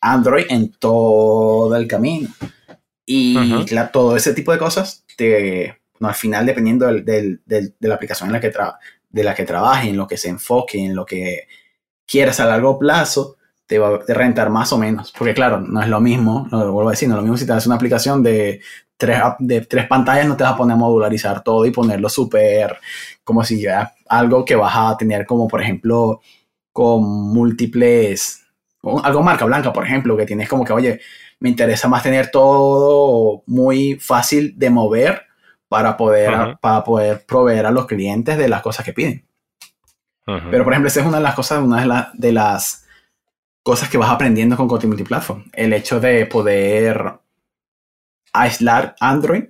Android 0.01 0.45
en 0.49 0.71
todo 0.73 1.75
el 1.75 1.87
camino. 1.87 2.29
Y 3.05 3.37
todo 3.91 4.15
ese 4.15 4.33
tipo 4.33 4.51
de 4.51 4.57
cosas, 4.57 5.05
te, 5.15 5.77
no, 5.99 6.07
al 6.07 6.15
final, 6.15 6.45
dependiendo 6.45 6.87
del, 6.87 7.05
del, 7.05 7.41
de 7.45 7.87
la 7.87 7.95
aplicación 7.95 8.29
en 8.29 8.33
la 8.33 8.39
que, 8.39 8.51
de 9.09 9.23
la 9.23 9.35
que 9.35 9.45
trabaje, 9.45 9.89
en 9.89 9.97
lo 9.97 10.07
que 10.07 10.17
se 10.17 10.29
enfoque, 10.29 10.83
en 10.83 10.95
lo 10.95 11.05
que 11.05 11.47
quieras 12.05 12.39
a 12.39 12.45
largo 12.45 12.79
plazo, 12.79 13.37
te 13.67 13.79
va 13.79 13.99
a 14.07 14.13
rentar 14.13 14.49
más 14.49 14.73
o 14.73 14.77
menos. 14.77 15.13
Porque 15.17 15.33
claro, 15.33 15.59
no 15.59 15.81
es 15.81 15.87
lo 15.87 15.99
mismo, 15.99 16.47
lo 16.51 16.71
vuelvo 16.71 16.89
a 16.89 16.93
decir, 16.93 17.07
no 17.07 17.15
es 17.15 17.17
lo 17.17 17.23
mismo 17.23 17.37
si 17.37 17.45
te 17.45 17.53
haces 17.53 17.67
una 17.67 17.75
aplicación 17.75 18.21
de 18.23 18.61
tres, 18.97 19.19
de 19.39 19.61
tres 19.61 19.87
pantallas, 19.87 20.27
no 20.27 20.37
te 20.37 20.43
vas 20.43 20.53
a 20.53 20.57
poner 20.57 20.73
a 20.75 20.77
modularizar 20.77 21.43
todo 21.43 21.65
y 21.65 21.71
ponerlo 21.71 22.09
súper, 22.09 22.77
como 23.23 23.43
si 23.43 23.61
ya 23.61 23.93
algo 24.07 24.45
que 24.45 24.55
vas 24.55 24.73
a 24.75 24.97
tener 24.97 25.25
como, 25.25 25.47
por 25.47 25.61
ejemplo, 25.61 26.21
con 26.71 27.03
múltiples, 27.03 28.43
algo 29.03 29.23
marca 29.23 29.45
blanca, 29.45 29.73
por 29.73 29.85
ejemplo, 29.85 30.15
que 30.17 30.25
tienes 30.25 30.47
como 30.47 30.63
que, 30.63 30.73
oye, 30.73 31.01
me 31.45 31.49
interesa 31.49 31.87
más 31.87 32.01
tener 32.01 32.31
todo 32.31 33.43
muy 33.45 33.99
fácil 34.01 34.57
de 34.57 34.71
mover 34.71 35.21
para 35.67 35.95
poder, 35.95 36.57
para 36.59 36.83
poder 36.83 37.23
proveer 37.23 37.67
a 37.67 37.71
los 37.71 37.85
clientes 37.85 38.35
de 38.35 38.49
las 38.49 38.63
cosas 38.63 38.83
que 38.83 38.93
piden. 38.93 39.23
Pero, 40.25 40.63
por 40.63 40.73
ejemplo, 40.73 40.87
esa 40.87 41.01
es 41.01 41.05
una 41.05 41.17
de 41.17 41.23
las 41.23 41.35
cosas, 41.35 41.61
una 41.61 42.11
de, 42.15 42.31
las 42.31 42.87
cosas 43.61 43.89
que 43.89 43.99
vas 43.99 44.09
aprendiendo 44.09 44.57
con 44.57 44.67
Kotlin 44.67 44.89
Multiplatform. 44.89 45.43
El 45.53 45.71
hecho 45.73 45.99
de 45.99 46.25
poder 46.25 47.19
aislar 48.33 48.95
Android 48.99 49.43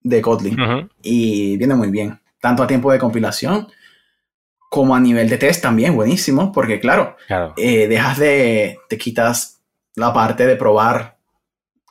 de 0.00 0.22
Kotlin. 0.22 0.88
Y 1.02 1.58
viene 1.58 1.74
muy 1.74 1.90
bien. 1.90 2.18
Tanto 2.40 2.62
a 2.62 2.66
tiempo 2.66 2.90
de 2.90 2.98
compilación 2.98 3.68
como 4.70 4.96
a 4.96 5.00
nivel 5.00 5.28
de 5.28 5.36
test 5.36 5.60
también, 5.60 5.94
buenísimo. 5.94 6.50
Porque, 6.50 6.80
claro, 6.80 7.14
eh, 7.58 7.88
dejas 7.88 8.16
de, 8.16 8.78
te 8.88 8.96
quitas 8.96 9.60
la 9.96 10.14
parte 10.14 10.46
de 10.46 10.56
probar 10.56 11.11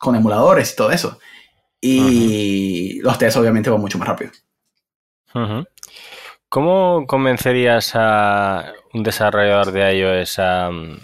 con 0.01 0.15
emuladores 0.15 0.73
y 0.73 0.75
todo 0.75 0.91
eso. 0.91 1.19
Y 1.79 2.99
los 3.01 3.17
tests 3.19 3.37
obviamente 3.37 3.69
van 3.69 3.79
mucho 3.79 3.99
más 3.99 4.07
rápido. 4.07 4.31
¿Cómo 6.49 7.05
convencerías 7.07 7.91
a 7.93 8.73
un 8.93 9.03
desarrollador 9.03 9.71
de 9.71 9.97
iOS 9.97 10.39
a 10.39 10.71
mm, 10.71 10.99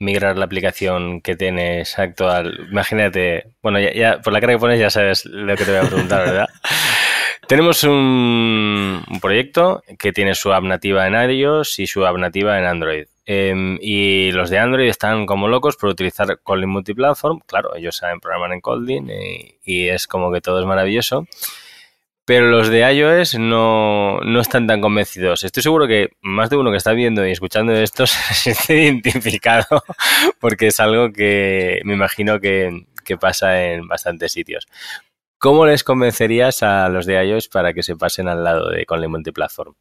migrar 0.00 0.36
la 0.36 0.44
aplicación 0.44 1.20
que 1.20 1.36
tienes 1.36 1.98
actual? 2.00 2.66
Imagínate, 2.70 3.54
bueno, 3.62 3.78
ya, 3.78 4.20
por 4.20 4.32
la 4.32 4.40
cara 4.40 4.54
que 4.54 4.58
pones 4.58 4.80
ya 4.80 4.90
sabes 4.90 5.24
lo 5.24 5.56
que 5.56 5.64
te 5.64 5.70
voy 5.70 5.86
a 5.86 5.88
preguntar, 5.88 6.26
¿verdad? 6.26 6.48
Tenemos 7.46 7.84
un, 7.84 9.04
proyecto 9.20 9.84
que 10.00 10.12
tiene 10.12 10.34
su 10.34 10.52
app 10.52 10.64
nativa 10.64 11.06
en 11.06 11.30
iOS 11.30 11.78
y 11.78 11.86
su 11.86 12.04
app 12.04 12.16
nativa 12.16 12.58
en 12.58 12.64
Android. 12.64 13.06
Em, 13.24 13.78
y 13.80 14.32
los 14.32 14.50
de 14.50 14.58
Android 14.58 14.88
están 14.88 15.26
como 15.26 15.46
locos 15.46 15.76
por 15.76 15.90
utilizar 15.90 16.40
Kotlin 16.42 16.68
Multiplatform. 16.68 17.40
Claro, 17.46 17.76
ellos 17.76 17.96
saben 17.96 18.18
programar 18.18 18.52
en 18.52 18.60
Kotlin 18.60 19.10
y, 19.64 19.88
es 19.88 20.08
como 20.08 20.32
que 20.32 20.40
todo 20.40 20.60
es 20.60 20.66
maravilloso 20.66 21.26
pero 22.24 22.48
los 22.48 22.68
de 22.68 22.80
iOS 22.92 23.38
no, 23.38 24.18
no, 24.18 24.40
están 24.40 24.66
tan 24.66 24.80
convencidos. 24.80 25.44
Estoy 25.44 25.62
seguro 25.62 25.86
que 25.86 26.08
más 26.22 26.50
de 26.50 26.56
uno 26.56 26.72
que 26.72 26.76
está 26.76 26.92
viendo 26.92 27.24
y 27.24 27.30
escuchando 27.30 27.72
esto 27.72 28.04
se 28.08 28.52
siente 28.54 29.12
identificado 29.12 29.84
porque 30.40 30.66
es 30.66 30.80
algo 30.80 31.12
que 31.12 31.80
me 31.84 31.94
imagino 31.94 32.40
que, 32.40 32.86
que, 33.04 33.16
pasa 33.16 33.62
en 33.62 33.86
bastantes 33.86 34.32
sitios. 34.32 34.66
¿Cómo 35.46 35.64
les 35.64 35.84
convencerías 35.84 36.64
a 36.64 36.88
los 36.88 37.06
de 37.06 37.24
iOS 37.24 37.46
para 37.46 37.72
que 37.72 37.84
se 37.84 37.94
pasen 37.94 38.26
al 38.26 38.42
lado 38.42 38.68
de 38.68 38.84
Kotlin 38.84 39.12
Multiplatform? 39.12 39.74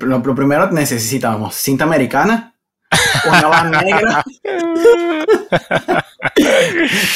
Lo, 0.00 0.18
lo 0.18 0.34
primero 0.34 0.70
necesitamos 0.72 1.54
cinta 1.54 1.84
americana 1.84 2.52
una 3.26 3.46
van 3.46 3.70
negra 3.70 4.22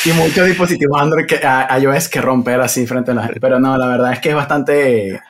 y 0.07 0.13
muchos 0.13 0.47
dispositivos 0.47 0.99
Android 0.99 1.27
que 1.27 1.43
iOS 1.79 2.09
que 2.09 2.23
romper 2.23 2.59
así 2.63 2.87
frente 2.87 3.11
a 3.11 3.15
la 3.15 3.25
gente. 3.25 3.39
Pero 3.39 3.61
no, 3.61 3.77
la 3.77 3.87
verdad 3.87 4.15
es 4.15 4.21
que 4.21 4.31
es 4.31 4.35
bastante, 4.35 5.21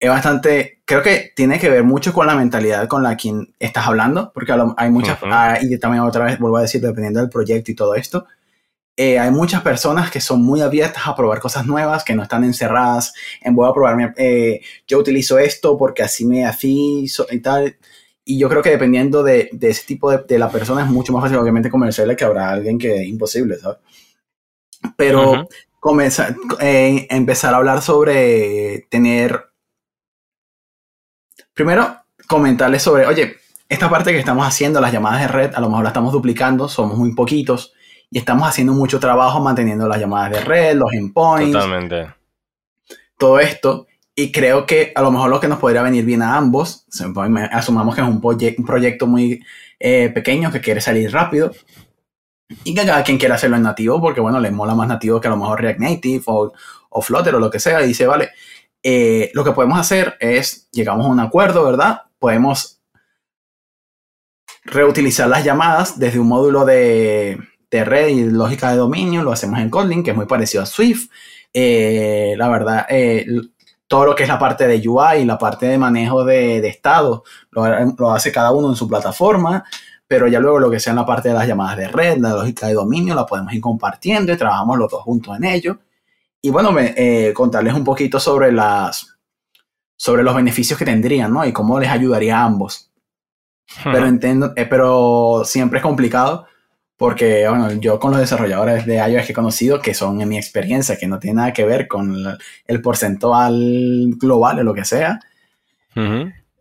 es 0.00 0.08
bastante, 0.08 0.80
creo 0.86 1.02
que 1.02 1.34
tiene 1.36 1.58
que 1.58 1.68
ver 1.68 1.84
mucho 1.84 2.14
con 2.14 2.26
la 2.26 2.36
mentalidad 2.36 2.88
con 2.88 3.02
la 3.02 3.18
quien 3.18 3.54
estás 3.58 3.86
hablando, 3.86 4.32
porque 4.32 4.54
hay 4.78 4.90
muchas, 4.90 5.18
ah, 5.24 5.58
y 5.60 5.78
también 5.78 6.04
otra 6.04 6.24
vez 6.24 6.38
vuelvo 6.38 6.56
a 6.56 6.62
decir, 6.62 6.80
dependiendo 6.80 7.20
del 7.20 7.28
proyecto 7.28 7.70
y 7.70 7.74
todo 7.74 7.94
esto, 7.96 8.26
eh, 8.96 9.18
hay 9.18 9.30
muchas 9.30 9.62
personas 9.62 10.10
que 10.10 10.20
son 10.20 10.42
muy 10.42 10.60
abiertas 10.60 11.06
a 11.06 11.16
probar 11.16 11.40
cosas 11.40 11.66
nuevas, 11.66 12.04
que 12.04 12.14
no 12.14 12.22
están 12.22 12.44
encerradas 12.44 13.12
en 13.40 13.54
voy 13.54 13.68
a 13.68 13.72
probar, 13.72 14.14
eh, 14.16 14.60
yo 14.86 14.98
utilizo 14.98 15.38
esto 15.38 15.76
porque 15.76 16.02
así 16.02 16.24
me 16.24 16.44
así 16.44 17.06
y 17.30 17.40
tal 17.40 17.76
y 18.24 18.38
yo 18.38 18.48
creo 18.48 18.62
que 18.62 18.70
dependiendo 18.70 19.22
de, 19.22 19.50
de 19.52 19.70
ese 19.70 19.84
tipo 19.84 20.10
de, 20.10 20.18
de, 20.18 20.38
la 20.38 20.50
persona 20.50 20.82
es 20.82 20.88
mucho 20.88 21.12
más 21.12 21.22
fácil, 21.22 21.36
obviamente, 21.36 21.70
convencerle 21.70 22.16
que 22.16 22.24
habrá 22.24 22.50
alguien 22.50 22.78
que 22.78 23.02
es 23.02 23.06
imposible, 23.06 23.58
¿sabes? 23.58 23.78
Pero 24.96 25.46
comenzar, 25.78 26.34
eh, 26.60 27.06
empezar 27.10 27.52
a 27.52 27.58
hablar 27.58 27.82
sobre 27.82 28.86
tener. 28.90 29.50
Primero, 31.52 32.04
comentarles 32.26 32.82
sobre, 32.82 33.06
oye, 33.06 33.36
esta 33.68 33.90
parte 33.90 34.12
que 34.12 34.18
estamos 34.18 34.46
haciendo, 34.46 34.80
las 34.80 34.92
llamadas 34.92 35.20
de 35.20 35.28
red, 35.28 35.54
a 35.54 35.60
lo 35.60 35.68
mejor 35.68 35.84
la 35.84 35.90
estamos 35.90 36.12
duplicando, 36.12 36.68
somos 36.68 36.96
muy 36.96 37.14
poquitos 37.14 37.74
y 38.14 38.18
estamos 38.18 38.48
haciendo 38.48 38.72
mucho 38.74 39.00
trabajo 39.00 39.40
manteniendo 39.40 39.88
las 39.88 39.98
llamadas 39.98 40.30
de 40.30 40.40
red, 40.40 40.76
los 40.76 40.92
endpoints. 40.92 41.50
Totalmente. 41.50 42.14
Todo 43.18 43.40
esto. 43.40 43.88
Y 44.14 44.30
creo 44.30 44.66
que 44.66 44.92
a 44.94 45.02
lo 45.02 45.10
mejor 45.10 45.30
lo 45.30 45.40
que 45.40 45.48
nos 45.48 45.58
podría 45.58 45.82
venir 45.82 46.04
bien 46.04 46.22
a 46.22 46.36
ambos, 46.36 46.86
asumamos 47.50 47.92
que 47.96 48.02
es 48.02 48.06
un, 48.06 48.22
un 48.22 48.64
proyecto 48.64 49.08
muy 49.08 49.44
eh, 49.80 50.10
pequeño 50.14 50.52
que 50.52 50.60
quiere 50.60 50.80
salir 50.80 51.12
rápido 51.12 51.50
y 52.62 52.72
que 52.72 52.86
cada 52.86 53.02
quien 53.02 53.18
quiera 53.18 53.34
hacerlo 53.34 53.56
en 53.56 53.64
nativo 53.64 54.00
porque, 54.00 54.20
bueno, 54.20 54.38
le 54.38 54.52
mola 54.52 54.76
más 54.76 54.86
nativo 54.86 55.20
que 55.20 55.26
a 55.26 55.32
lo 55.32 55.36
mejor 55.36 55.60
React 55.60 55.80
Native 55.80 56.22
o, 56.26 56.52
o 56.90 57.02
Flutter 57.02 57.34
o 57.34 57.40
lo 57.40 57.50
que 57.50 57.58
sea. 57.58 57.82
Y 57.82 57.88
dice, 57.88 58.06
vale, 58.06 58.30
eh, 58.80 59.32
lo 59.34 59.42
que 59.42 59.50
podemos 59.50 59.76
hacer 59.76 60.16
es, 60.20 60.68
llegamos 60.70 61.04
a 61.04 61.08
un 61.08 61.18
acuerdo, 61.18 61.64
¿verdad? 61.64 62.02
Podemos 62.20 62.80
reutilizar 64.62 65.28
las 65.28 65.42
llamadas 65.42 65.98
desde 65.98 66.20
un 66.20 66.28
módulo 66.28 66.64
de, 66.64 67.40
de 67.78 67.84
red 67.84 68.08
y 68.08 68.30
lógica 68.30 68.70
de 68.70 68.76
dominio, 68.76 69.22
lo 69.22 69.32
hacemos 69.32 69.58
en 69.58 69.70
Kotlin, 69.70 70.02
que 70.02 70.10
es 70.10 70.16
muy 70.16 70.26
parecido 70.26 70.62
a 70.62 70.66
Swift. 70.66 71.10
Eh, 71.52 72.34
la 72.36 72.48
verdad, 72.48 72.86
todo 73.86 74.06
lo 74.06 74.14
que 74.14 74.22
es 74.22 74.28
la 74.28 74.38
parte 74.38 74.66
de 74.66 74.88
UI 74.88 75.22
y 75.22 75.24
la 75.24 75.38
parte 75.38 75.66
de 75.66 75.78
manejo 75.78 76.24
de, 76.24 76.60
de 76.60 76.68
estado 76.68 77.24
lo, 77.50 78.12
hace 78.12 78.32
cada 78.32 78.52
uno 78.52 78.70
en 78.70 78.76
su 78.76 78.88
plataforma, 78.88 79.64
pero 80.06 80.26
ya 80.26 80.40
luego 80.40 80.58
lo 80.58 80.70
que 80.70 80.80
sea 80.80 80.92
en 80.92 80.98
la 80.98 81.06
parte 81.06 81.28
de 81.28 81.34
las 81.34 81.46
llamadas 81.46 81.76
de 81.76 81.88
red, 81.88 82.18
la 82.18 82.30
lógica 82.30 82.66
de 82.66 82.74
dominio, 82.74 83.14
la 83.14 83.26
podemos 83.26 83.52
ir 83.52 83.60
compartiendo 83.60 84.32
y 84.32 84.36
trabajamos 84.36 84.78
los 84.78 84.90
dos 84.90 85.02
juntos 85.02 85.36
en 85.36 85.44
ello. 85.44 85.78
Y 86.40 86.50
bueno, 86.50 86.72
me, 86.72 86.94
eh, 86.96 87.32
contarles 87.32 87.74
un 87.74 87.84
poquito 87.84 88.20
sobre, 88.20 88.52
las, 88.52 89.16
sobre 89.96 90.22
los 90.22 90.34
beneficios 90.34 90.78
que 90.78 90.84
tendrían, 90.84 91.32
¿no? 91.32 91.44
Y 91.44 91.52
cómo 91.52 91.78
les 91.80 91.90
ayudaría 91.90 92.38
a 92.38 92.44
ambos. 92.44 92.90
Pero 93.82 94.06
entiendo, 94.06 94.52
eh, 94.56 94.66
pero 94.66 95.42
siempre 95.44 95.78
es 95.78 95.82
complicado 95.82 96.46
porque 96.96 97.48
bueno, 97.48 97.72
yo 97.72 97.98
con 97.98 98.12
los 98.12 98.20
desarrolladores 98.20 98.86
de 98.86 98.96
iOS 98.96 99.26
que 99.26 99.32
he 99.32 99.34
conocido, 99.34 99.80
que 99.80 99.94
son 99.94 100.20
en 100.20 100.28
mi 100.28 100.36
experiencia, 100.36 100.96
que 100.96 101.08
no 101.08 101.18
tiene 101.18 101.36
nada 101.36 101.52
que 101.52 101.64
ver 101.64 101.88
con 101.88 102.38
el 102.66 102.82
porcentual 102.82 104.14
global 104.16 104.60
o 104.60 104.62
lo 104.62 104.74
que 104.74 104.84
sea, 104.84 105.20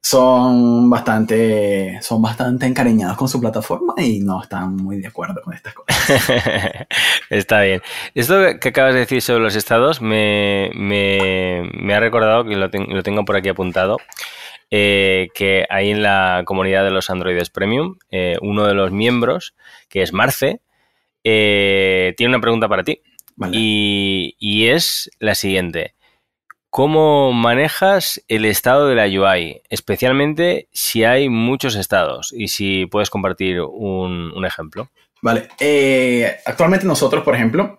son 0.01 0.89
bastante 0.89 1.97
son 2.01 2.21
bastante 2.21 2.65
encariñados 2.65 3.15
con 3.15 3.29
su 3.29 3.39
plataforma 3.39 3.93
y 3.97 4.19
no 4.19 4.43
están 4.43 4.75
muy 4.75 4.99
de 4.99 5.07
acuerdo 5.07 5.41
con 5.41 5.53
estas 5.53 5.73
cosas. 5.73 6.29
Está 7.29 7.61
bien. 7.61 7.81
Esto 8.13 8.59
que 8.59 8.69
acabas 8.69 8.93
de 8.93 9.01
decir 9.01 9.21
sobre 9.21 9.43
los 9.43 9.55
estados 9.55 10.01
me, 10.01 10.71
me, 10.75 11.93
ha 11.93 11.99
recordado, 11.99 12.43
que 12.43 12.55
lo, 12.55 12.67
lo 12.67 13.03
tengo 13.03 13.23
por 13.23 13.37
aquí 13.37 13.49
apuntado, 13.49 13.97
eh, 14.75 15.29
que 15.35 15.67
ahí 15.69 15.91
en 15.91 16.01
la 16.01 16.41
comunidad 16.47 16.83
de 16.83 16.89
los 16.89 17.11
Androides 17.11 17.51
Premium, 17.51 17.99
eh, 18.09 18.37
uno 18.41 18.65
de 18.65 18.73
los 18.73 18.91
miembros, 18.91 19.53
que 19.87 20.01
es 20.01 20.13
Marce, 20.13 20.61
eh, 21.23 22.15
tiene 22.17 22.33
una 22.33 22.41
pregunta 22.41 22.67
para 22.67 22.83
ti. 22.83 23.03
Y, 23.51 24.65
es 24.65 25.11
la 25.19 25.35
siguiente. 25.35 25.93
¿Cómo 26.71 27.33
manejas 27.33 28.23
el 28.27 28.45
estado 28.45 28.87
de 28.87 28.95
la 28.95 29.05
UI? 29.05 29.61
Especialmente 29.69 30.69
si 30.71 31.03
hay 31.03 31.29
muchos 31.29 31.75
estados 31.75 32.33
y 32.35 32.47
si 32.47 32.87
puedes 32.87 33.11
compartir 33.11 33.61
un, 33.61 34.43
ejemplo. 34.43 34.89
Vale. 35.21 35.49
actualmente 36.47 36.87
nosotros, 36.87 37.23
por 37.23 37.35
ejemplo, 37.35 37.77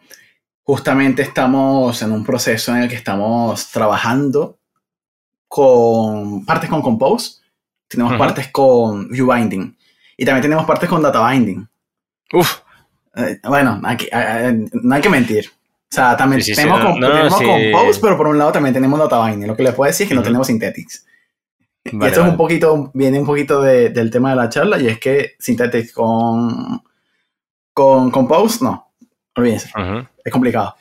justamente 0.63 1.23
estamos 1.23 2.01
en 2.03 2.13
un 2.13 2.25
proceso 2.25 2.73
en 2.73 2.83
el 2.83 2.89
que 2.89 2.95
estamos 2.95 3.69
trabajando 3.73 4.61
con 5.55 6.45
partes 6.45 6.69
con 6.69 6.83
Compose, 6.83 7.37
tenemos 7.87 8.19
partes 8.19 8.49
con 8.49 9.09
View 9.09 9.33
Binding 9.33 9.77
y 10.17 10.25
también 10.25 10.43
tenemos 10.43 10.65
partes 10.65 10.89
con 10.89 11.01
Data 11.01 11.31
Binding. 11.31 11.69
Uf. 12.33 12.59
Eh, 13.15 13.39
bueno, 13.45 13.81
no 13.81 14.95
hay 14.97 15.01
que 15.01 15.09
mentir. 15.09 15.49
O 15.49 15.95
sea, 15.95 16.17
también 16.17 16.43
tenemos, 16.43 16.81
Compose, 16.81 18.01
pero 18.01 18.17
por 18.17 18.27
un 18.27 18.37
lado 18.37 18.51
también 18.51 18.75
tenemos 18.75 18.99
Data 18.99 19.25
Binding. 19.25 19.47
Lo 19.47 19.55
que 19.55 19.63
les 19.63 19.75
puedo 19.75 19.89
decir 19.89 20.07
es 20.07 20.09
que 20.09 20.17
no 20.17 20.25
tenemos 20.25 20.49
Synthetics. 20.49 21.07
y 21.85 22.05
esto 22.05 22.25
es 22.25 22.29
un 22.31 22.37
poquito, 22.37 22.91
viene 22.93 23.21
un 23.21 23.27
poquito 23.27 23.63
del 23.63 24.11
tema 24.11 24.31
de 24.31 24.37
la 24.37 24.49
charla 24.49 24.81
y 24.81 24.89
es 24.89 24.99
que 24.99 25.37
Synthetics 25.39 25.93
con, 25.93 26.83
con 27.73 28.11
Compose, 28.11 28.65
no, 28.65 28.91
olvídense. 29.37 29.71
Es 30.25 30.33
complicado. 30.33 30.75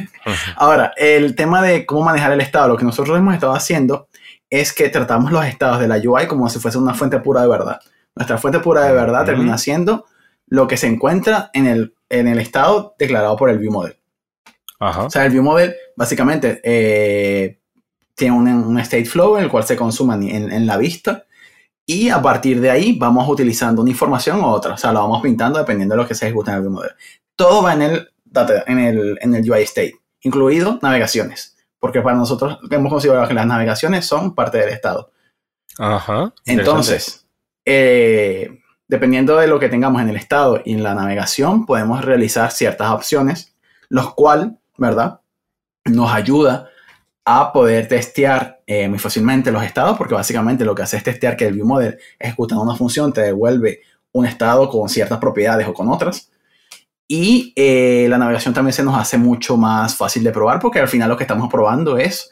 Ahora, 0.56 0.92
el 0.98 1.34
tema 1.34 1.62
de 1.62 1.86
cómo 1.86 2.02
manejar 2.02 2.32
el 2.32 2.42
estado, 2.42 2.68
lo 2.68 2.76
que 2.76 2.84
nosotros 2.84 3.16
hemos 3.16 3.32
estado 3.32 3.54
haciendo 3.54 4.09
es 4.50 4.72
que 4.72 4.88
tratamos 4.88 5.30
los 5.30 5.46
estados 5.46 5.78
de 5.78 5.88
la 5.88 5.96
UI 5.96 6.26
como 6.26 6.48
si 6.50 6.58
fuese 6.58 6.76
una 6.76 6.94
fuente 6.94 7.20
pura 7.20 7.42
de 7.42 7.48
verdad. 7.48 7.80
Nuestra 8.16 8.36
fuente 8.36 8.58
pura 8.58 8.84
de 8.84 8.92
verdad 8.92 9.24
termina 9.24 9.56
siendo 9.56 10.06
lo 10.48 10.66
que 10.66 10.76
se 10.76 10.88
encuentra 10.88 11.50
en 11.54 11.66
el, 11.66 11.94
en 12.08 12.26
el 12.26 12.40
estado 12.40 12.96
declarado 12.98 13.36
por 13.36 13.48
el 13.48 13.58
view 13.58 13.72
model. 13.72 13.96
O 14.80 15.10
sea, 15.10 15.24
el 15.24 15.30
view 15.30 15.42
model 15.42 15.74
básicamente 15.94 16.60
eh, 16.64 17.60
tiene 18.14 18.34
un, 18.34 18.78
state 18.80 19.04
flow 19.04 19.36
en 19.36 19.44
el 19.44 19.50
cual 19.50 19.64
se 19.64 19.76
consuma 19.76 20.14
en, 20.14 20.50
en, 20.50 20.66
la 20.66 20.76
vista 20.76 21.26
y 21.86 22.08
a 22.08 22.20
partir 22.20 22.60
de 22.60 22.70
ahí 22.70 22.98
vamos 22.98 23.28
utilizando 23.28 23.82
una 23.82 23.90
información 23.90 24.40
u 24.40 24.46
otra. 24.46 24.74
O 24.74 24.76
sea, 24.76 24.92
lo 24.92 25.00
vamos 25.00 25.22
pintando 25.22 25.58
dependiendo 25.58 25.94
de 25.94 26.02
lo 26.02 26.08
que 26.08 26.14
se 26.14 26.26
ejecuta 26.26 26.50
en 26.50 26.56
el 26.56 26.62
view 26.62 26.72
model. 26.72 26.92
Todo 27.36 27.62
va 27.62 27.74
en 27.74 27.82
el, 27.82 28.08
en 28.66 28.78
el, 28.78 29.18
en 29.20 29.34
el 29.34 29.50
UI 29.50 29.62
state, 29.62 29.94
incluido 30.22 30.78
navegaciones 30.82 31.56
porque 31.80 32.02
para 32.02 32.16
nosotros 32.16 32.58
hemos 32.70 32.92
considerado 32.92 33.26
que 33.26 33.34
las 33.34 33.46
navegaciones 33.46 34.06
son 34.06 34.34
parte 34.34 34.58
del 34.58 34.68
estado. 34.68 35.10
Ajá. 35.78 36.32
Entonces, 36.44 37.26
eh, 37.64 38.60
dependiendo 38.86 39.36
de 39.36 39.48
lo 39.48 39.58
que 39.58 39.68
tengamos 39.68 40.02
en 40.02 40.10
el 40.10 40.16
estado 40.16 40.60
y 40.64 40.74
en 40.74 40.82
la 40.82 40.94
navegación, 40.94 41.66
podemos 41.66 42.04
realizar 42.04 42.52
ciertas 42.52 42.90
opciones, 42.90 43.56
los 43.88 44.14
cuales, 44.14 44.50
¿verdad? 44.76 45.20
Nos 45.86 46.12
ayuda 46.12 46.68
a 47.24 47.52
poder 47.52 47.88
testear 47.88 48.60
eh, 48.66 48.88
muy 48.88 48.98
fácilmente 48.98 49.52
los 49.52 49.62
estados, 49.62 49.96
porque 49.96 50.14
básicamente 50.14 50.64
lo 50.64 50.74
que 50.74 50.82
hace 50.82 50.96
es 50.96 51.02
testear 51.02 51.36
que 51.36 51.46
el 51.46 51.54
viewmodel 51.54 51.98
ejecutando 52.18 52.62
una 52.62 52.76
función 52.76 53.12
te 53.12 53.22
devuelve 53.22 53.80
un 54.12 54.26
estado 54.26 54.68
con 54.68 54.88
ciertas 54.88 55.18
propiedades 55.18 55.66
o 55.68 55.74
con 55.74 55.88
otras. 55.88 56.30
Y 57.12 57.52
eh, 57.56 58.06
la 58.08 58.18
navegación 58.18 58.54
también 58.54 58.72
se 58.72 58.84
nos 58.84 58.96
hace 58.96 59.18
mucho 59.18 59.56
más 59.56 59.96
fácil 59.96 60.22
de 60.22 60.30
probar 60.30 60.60
porque 60.60 60.78
al 60.78 60.86
final 60.86 61.08
lo 61.08 61.16
que 61.16 61.24
estamos 61.24 61.50
probando 61.50 61.98
es 61.98 62.30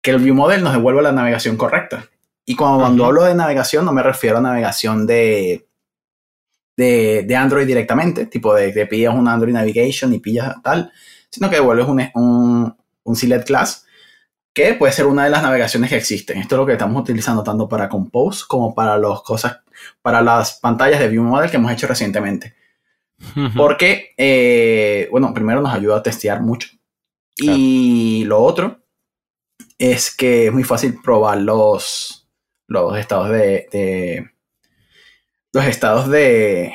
que 0.00 0.12
el 0.12 0.16
view 0.16 0.34
model 0.34 0.64
nos 0.64 0.72
devuelva 0.72 1.02
la 1.02 1.12
navegación 1.12 1.58
correcta. 1.58 2.08
Y 2.46 2.56
cuando, 2.56 3.04
hablo 3.04 3.24
de 3.24 3.34
navegación 3.34 3.84
no 3.84 3.92
me 3.92 4.02
refiero 4.02 4.38
a 4.38 4.40
navegación 4.40 5.06
de, 5.06 5.68
de, 6.74 7.36
Android 7.36 7.66
directamente, 7.66 8.24
tipo 8.24 8.54
de 8.54 8.72
que 8.72 8.86
pillas 8.86 9.14
un 9.14 9.28
Android 9.28 9.52
Navigation 9.52 10.14
y 10.14 10.20
pillas 10.20 10.54
tal, 10.62 10.90
sino 11.30 11.50
que 11.50 11.56
devuelves 11.56 11.86
un, 11.86 12.02
un, 12.14 12.76
un 13.04 13.14
select 13.14 13.46
class 13.46 13.84
que 14.54 14.72
puede 14.72 14.94
ser 14.94 15.04
una 15.04 15.24
de 15.24 15.30
las 15.30 15.42
navegaciones 15.42 15.90
que 15.90 15.96
existen. 15.96 16.38
Esto 16.38 16.54
es 16.54 16.60
lo 16.60 16.64
que 16.64 16.72
estamos 16.72 17.02
utilizando 17.02 17.42
tanto 17.42 17.68
para 17.68 17.90
Compose 17.90 18.44
como 18.48 18.74
para 18.74 18.96
las 18.96 19.20
cosas, 19.20 19.58
para 20.00 20.22
las 20.22 20.58
pantallas 20.60 20.98
de 20.98 21.08
View 21.08 21.24
Model 21.24 21.50
que 21.50 21.58
hemos 21.58 21.70
hecho 21.72 21.86
recientemente. 21.86 22.56
Porque, 23.56 24.14
eh, 24.16 25.08
bueno, 25.10 25.32
primero 25.34 25.60
nos 25.60 25.74
ayuda 25.74 25.98
a 25.98 26.02
testear 26.02 26.40
mucho. 26.40 26.68
Y 27.36 28.24
lo 28.24 28.40
otro 28.40 28.80
es 29.78 30.14
que 30.14 30.46
es 30.46 30.52
muy 30.52 30.64
fácil 30.64 30.98
probar 31.02 31.38
los, 31.38 32.28
los 32.66 32.98
estados 32.98 33.30
de, 33.30 34.30
los 35.52 35.64
estados 35.64 36.08
de 36.08 36.72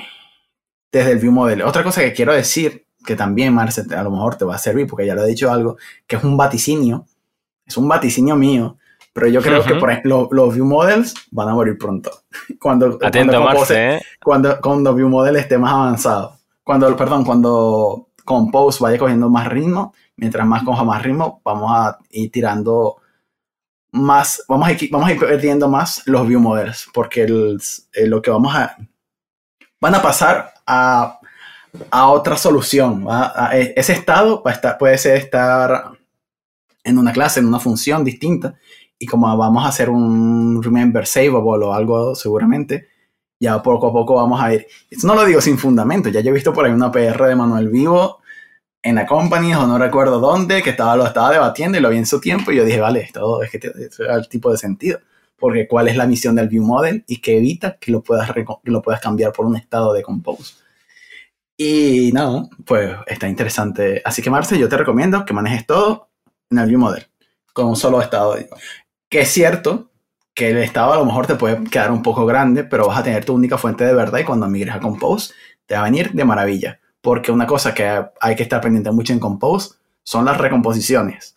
desde 0.91 1.11
el 1.11 1.19
view 1.19 1.31
model. 1.31 1.63
Otra 1.63 1.83
cosa 1.83 2.01
que 2.01 2.13
quiero 2.13 2.33
decir, 2.33 2.85
que 3.05 3.15
también 3.15 3.53
Marce 3.53 3.83
a 3.93 4.03
lo 4.03 4.11
mejor 4.11 4.37
te 4.37 4.45
va 4.45 4.55
a 4.55 4.59
servir, 4.59 4.87
porque 4.87 5.05
ya 5.05 5.15
lo 5.15 5.23
he 5.23 5.29
dicho 5.29 5.51
algo, 5.51 5.77
que 6.07 6.15
es 6.15 6.23
un 6.23 6.37
vaticinio, 6.37 7.07
es 7.65 7.75
un 7.77 7.87
vaticinio 7.87 8.35
mío, 8.35 8.77
pero 9.13 9.27
yo 9.27 9.41
creo 9.41 9.63
que 9.63 9.75
por 9.75 9.91
ejemplo, 9.91 10.27
los 10.31 10.53
view 10.53 10.65
models 10.65 11.13
van 11.29 11.49
a 11.49 11.53
morir 11.53 11.77
pronto. 11.77 12.11
cuando, 12.59 12.97
Atento, 13.01 13.33
cuando, 13.33 13.41
Marce, 13.41 13.95
¿eh? 13.95 14.01
cuando, 14.21 14.59
cuando 14.59 14.95
view 14.95 15.07
model 15.07 15.35
esté 15.35 15.57
más 15.57 15.71
avanzado. 15.71 16.39
Cuando, 16.63 16.95
perdón, 16.95 17.23
cuando 17.23 18.07
Compose 18.25 18.81
vaya 18.81 18.97
cogiendo 18.97 19.29
más 19.29 19.47
ritmo, 19.47 19.93
mientras 20.15 20.47
más 20.47 20.63
coja 20.63 20.83
más 20.83 21.03
ritmo, 21.03 21.41
vamos 21.43 21.71
a 21.71 21.97
ir 22.09 22.31
tirando 22.31 22.97
más, 23.91 24.43
vamos 24.47 24.67
a 24.67 24.71
ir, 24.71 24.89
vamos 24.91 25.09
a 25.09 25.11
ir 25.11 25.19
perdiendo 25.19 25.67
más 25.67 26.01
los 26.05 26.27
view 26.27 26.39
models, 26.39 26.87
porque 26.93 27.27
lo 27.27 28.21
que 28.21 28.31
vamos 28.31 28.55
a, 28.55 28.77
van 29.79 29.95
a 29.95 30.01
pasar 30.01 30.53
a, 30.65 31.19
a 31.91 32.07
otra 32.07 32.37
solución. 32.37 33.05
E, 33.51 33.73
ese 33.75 33.93
estado 33.93 34.41
va 34.41 34.51
a 34.51 34.53
estar, 34.55 34.77
puede 34.77 34.97
ser 34.97 35.17
estar 35.17 35.91
en 36.83 36.97
una 36.97 37.13
clase, 37.13 37.39
en 37.39 37.47
una 37.47 37.59
función 37.59 38.03
distinta, 38.03 38.55
y 39.03 39.05
como 39.05 39.35
vamos 39.37 39.65
a 39.65 39.67
hacer 39.67 39.89
un 39.89 40.63
remember 40.63 41.05
saveable 41.05 41.65
o 41.65 41.73
algo 41.73 42.15
seguramente, 42.15 42.87
ya 43.37 43.61
poco 43.61 43.87
a 43.87 43.91
poco 43.91 44.15
vamos 44.15 44.41
a 44.41 44.53
ir. 44.53 44.65
No 45.03 45.13
lo 45.13 45.25
digo 45.25 45.41
sin 45.41 45.57
fundamento, 45.57 46.07
ya 46.07 46.21
yo 46.21 46.29
he 46.29 46.33
visto 46.33 46.53
por 46.53 46.65
ahí 46.65 46.71
una 46.71 46.89
PR 46.89 47.25
de 47.25 47.35
Manuel 47.35 47.67
Vivo 47.67 48.21
en 48.81 48.95
la 48.95 49.05
company 49.05 49.53
o 49.55 49.67
no 49.67 49.77
recuerdo 49.77 50.19
dónde, 50.21 50.63
que 50.63 50.69
estaba, 50.69 50.95
lo 50.95 51.05
estaba 51.05 51.31
debatiendo 51.31 51.77
y 51.77 51.81
lo 51.81 51.89
vi 51.89 51.97
en 51.97 52.05
su 52.05 52.21
tiempo 52.21 52.51
y 52.51 52.55
yo 52.55 52.63
dije, 52.63 52.79
vale, 52.79 53.01
esto 53.01 53.43
es 53.43 53.51
que 53.51 53.59
el 53.99 54.29
tipo 54.29 54.49
de 54.49 54.57
sentido. 54.57 54.99
Porque 55.37 55.67
cuál 55.67 55.89
es 55.89 55.97
la 55.97 56.07
misión 56.07 56.35
del 56.35 56.47
view 56.47 56.63
model 56.63 57.03
y 57.05 57.19
que 57.19 57.37
evita 57.37 57.77
que 57.77 57.91
lo 57.91 58.01
puedas, 58.01 58.31
lo 58.63 58.81
puedas 58.81 59.01
cambiar 59.01 59.33
por 59.33 59.45
un 59.45 59.57
estado 59.57 59.91
de 59.91 60.01
compose. 60.01 60.53
Y 61.57 62.11
nada, 62.13 62.47
pues 62.65 62.95
está 63.07 63.27
interesante. 63.27 64.01
Así 64.05 64.21
que 64.21 64.29
Marce, 64.29 64.57
yo 64.57 64.69
te 64.69 64.77
recomiendo 64.77 65.25
que 65.25 65.33
manejes 65.33 65.65
todo 65.65 66.07
en 66.49 66.59
el 66.59 66.67
view 66.69 66.79
model, 66.79 67.05
con 67.51 67.65
un 67.65 67.75
solo 67.75 68.01
estado. 68.01 68.37
Que 69.13 69.21
es 69.21 69.29
cierto 69.29 69.91
que 70.33 70.49
el 70.49 70.57
estado 70.57 70.91
a 70.91 70.97
lo 70.97 71.05
mejor 71.05 71.27
te 71.27 71.35
puede 71.35 71.63
quedar 71.65 71.91
un 71.91 72.01
poco 72.01 72.25
grande, 72.25 72.63
pero 72.63 72.87
vas 72.87 72.97
a 72.97 73.03
tener 73.03 73.23
tu 73.23 73.35
única 73.35 73.59
fuente 73.59 73.85
de 73.85 73.93
verdad 73.93 74.17
y 74.17 74.23
cuando 74.23 74.47
migres 74.47 74.73
a 74.73 74.79
Compose 74.79 75.35
te 75.67 75.75
va 75.75 75.81
a 75.81 75.83
venir 75.83 76.13
de 76.13 76.25
maravilla. 76.25 76.79
Porque 76.99 77.31
una 77.31 77.45
cosa 77.45 77.75
que 77.75 78.05
hay 78.19 78.35
que 78.35 78.41
estar 78.41 78.59
pendiente 78.59 78.89
mucho 78.89 79.13
en 79.13 79.19
Compose 79.19 79.75
son 80.01 80.25
las 80.25 80.39
recomposiciones. 80.39 81.35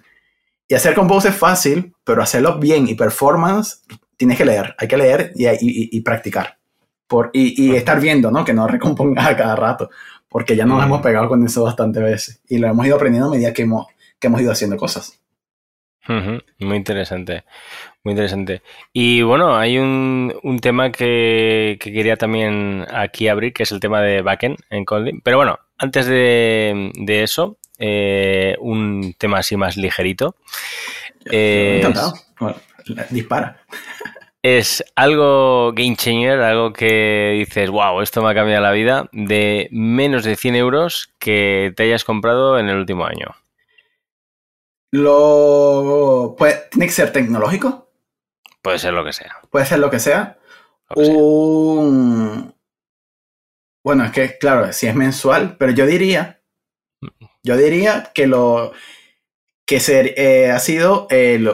Y 0.67 0.75
hacer 0.75 0.95
Compose 0.95 1.29
es 1.29 1.35
fácil, 1.35 1.95
pero 2.03 2.23
hacerlo 2.23 2.59
bien 2.59 2.89
y 2.89 2.95
performance 2.95 3.83
tienes 4.17 4.39
que 4.39 4.47
leer. 4.47 4.75
Hay 4.79 4.89
que 4.89 4.97
leer 4.97 5.33
y, 5.35 6.01
practicar. 6.01 6.57
Por, 7.07 7.29
y, 7.35 7.75
estar 7.75 8.01
viendo, 8.01 8.31
¿no? 8.31 8.43
Que 8.43 8.55
no 8.55 8.67
recompongas 8.67 9.27
a 9.27 9.37
cada 9.37 9.55
rato. 9.55 9.91
Porque 10.31 10.57
ya 10.57 10.65
nos 10.65 10.83
hemos 10.83 11.03
pegado 11.03 11.29
con 11.29 11.45
eso 11.45 11.65
bastantes 11.65 12.03
veces. 12.03 12.41
Y 12.49 12.57
lo 12.57 12.69
hemos 12.69 12.87
ido 12.87 12.97
aprendiendo 12.97 13.29
a 13.29 13.33
medida 13.33 13.53
que 13.53 13.65
hemos, 13.65 13.87
que 14.19 14.29
hemos 14.29 14.41
ido 14.41 14.53
haciendo 14.53 14.79
cosas. 14.79 15.21
Muy 16.09 16.77
interesante, 16.77 17.45
muy 18.05 18.13
interesante. 18.13 18.63
Y 18.93 19.23
bueno, 19.23 19.57
hay 19.57 19.79
un, 19.79 20.35
un 20.43 20.59
tema 20.61 20.91
que, 20.93 21.79
quería 21.81 22.17
también 22.17 22.87
aquí 22.93 23.29
abrir, 23.29 23.53
que 23.53 23.65
es 23.65 23.73
el 23.73 23.81
tema 23.81 24.01
de 24.03 24.23
backend 24.23 24.59
en 24.71 24.85
Kotlin. 24.85 25.21
Pero 25.21 25.37
bueno, 25.39 25.59
antes 25.79 26.07
de, 26.07 26.93
eso, 27.07 27.59
eh, 27.79 28.57
un 28.61 29.15
tema 29.19 29.39
así 29.39 29.57
más 29.57 29.77
ligerito. 29.77 30.37
encantado. 31.25 32.15
dispara. 33.11 33.61
Es 34.43 34.85
algo 34.95 35.73
game 35.73 35.97
changer, 35.97 36.41
algo 36.41 36.73
que 36.73 37.35
dices, 37.37 37.69
wow, 37.69 38.01
esto 38.01 38.23
me 38.23 38.31
ha 38.31 38.35
cambiado 38.35 38.63
la 38.63 38.71
vida, 38.71 39.09
de 39.11 39.67
menos 39.73 40.23
de 40.23 40.37
100 40.37 40.55
euros 40.55 41.13
que 41.19 41.73
te 41.77 41.83
hayas 41.83 42.05
comprado 42.05 42.57
en 42.61 42.69
el 42.69 42.77
último 42.77 43.05
año. 43.07 43.35
Lo, 44.93 46.35
pues, 46.39 46.71
¿Tiene 46.71 46.87
que 46.87 46.93
ser 46.93 47.13
tecnológico? 47.13 47.91
Puede 48.63 48.79
ser 48.79 48.95
lo 48.95 49.05
que 49.05 49.13
sea. 49.13 49.37
Puede 49.51 49.67
ser 49.67 49.79
lo 49.79 49.91
que 49.91 49.99
sea. 49.99 50.39
un... 50.95 52.55
Bueno, 53.85 54.05
es 54.05 54.11
que, 54.11 54.39
claro, 54.39 54.73
si 54.73 54.89
es 54.89 54.95
mensual, 54.95 55.57
pero 55.59 55.71
yo 55.71 55.87
diría, 55.87 56.41
yo 57.45 57.57
diría 57.57 58.11
que 58.13 58.27
lo 58.27 58.73
que 59.65 59.81
ser, 59.81 60.15
eh, 60.17 60.51
ha 60.51 60.59
sido 60.59 61.09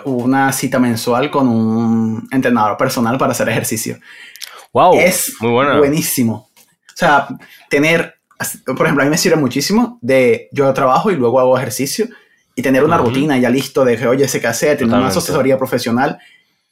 una 0.05 0.53
cita 0.53 0.78
mensual 0.78 1.30
con 1.30 1.49
un 1.49 2.28
entrenador 2.30 2.76
personal 2.76 3.18
para 3.18 3.33
hacer 3.33 3.49
ejercicio. 3.49 3.99
Wow, 4.72 4.99
es 4.99 5.35
muy 5.41 5.66
buenísimo. 5.78 6.51
O 6.57 6.97
sea, 6.97 7.28
tener, 7.68 8.18
por 8.64 8.87
ejemplo, 8.87 9.03
a 9.03 9.05
mí 9.05 9.11
me 9.11 9.18
sirve 9.18 9.37
muchísimo 9.37 9.99
de 10.03 10.49
yo 10.53 10.72
trabajo 10.72 11.11
y 11.11 11.16
luego 11.16 11.41
hago 11.41 11.57
ejercicio 11.57 12.07
y 12.55 12.62
tener 12.62 12.84
una 12.84 12.98
rutina 12.98 13.38
ya 13.38 13.50
listo 13.50 13.84
de 13.84 13.96
que, 13.96 14.07
oye, 14.07 14.24
ese 14.24 14.46
hacer, 14.46 14.78
tener 14.78 14.94
una 14.94 15.09
asesoría 15.09 15.57
profesional, 15.57 16.18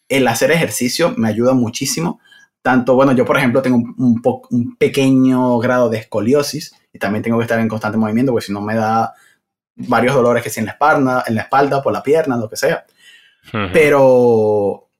el 0.08 0.26
hacer 0.28 0.50
ejercicio 0.50 1.14
me 1.16 1.28
ayuda 1.28 1.54
muchísimo. 1.54 2.20
Tanto, 2.62 2.94
bueno, 2.94 3.12
yo 3.12 3.24
por 3.24 3.38
ejemplo 3.38 3.62
tengo 3.62 3.78
un, 3.78 4.20
un, 4.50 4.76
pequeño 4.76 5.58
grado 5.58 5.88
de 5.88 5.98
escoliosis 5.98 6.74
y 6.92 6.98
también 6.98 7.22
tengo 7.22 7.38
que 7.38 7.44
estar 7.44 7.58
en 7.58 7.68
constante 7.68 7.96
movimiento 7.96 8.32
porque 8.32 8.46
si 8.46 8.52
no 8.52 8.60
me 8.60 8.74
da 8.74 9.14
varios 9.76 10.14
dolores 10.14 10.42
que 10.42 10.50
si 10.50 10.60
en 10.60 10.66
la 10.66 10.72
espalda, 10.72 11.24
en 11.26 11.36
la 11.36 11.42
espalda, 11.42 11.82
por 11.82 11.92
la 11.92 12.02
pierna, 12.02 12.36
lo 12.36 12.50
que 12.50 12.56
sea. 12.56 12.84
Pero 13.72 14.90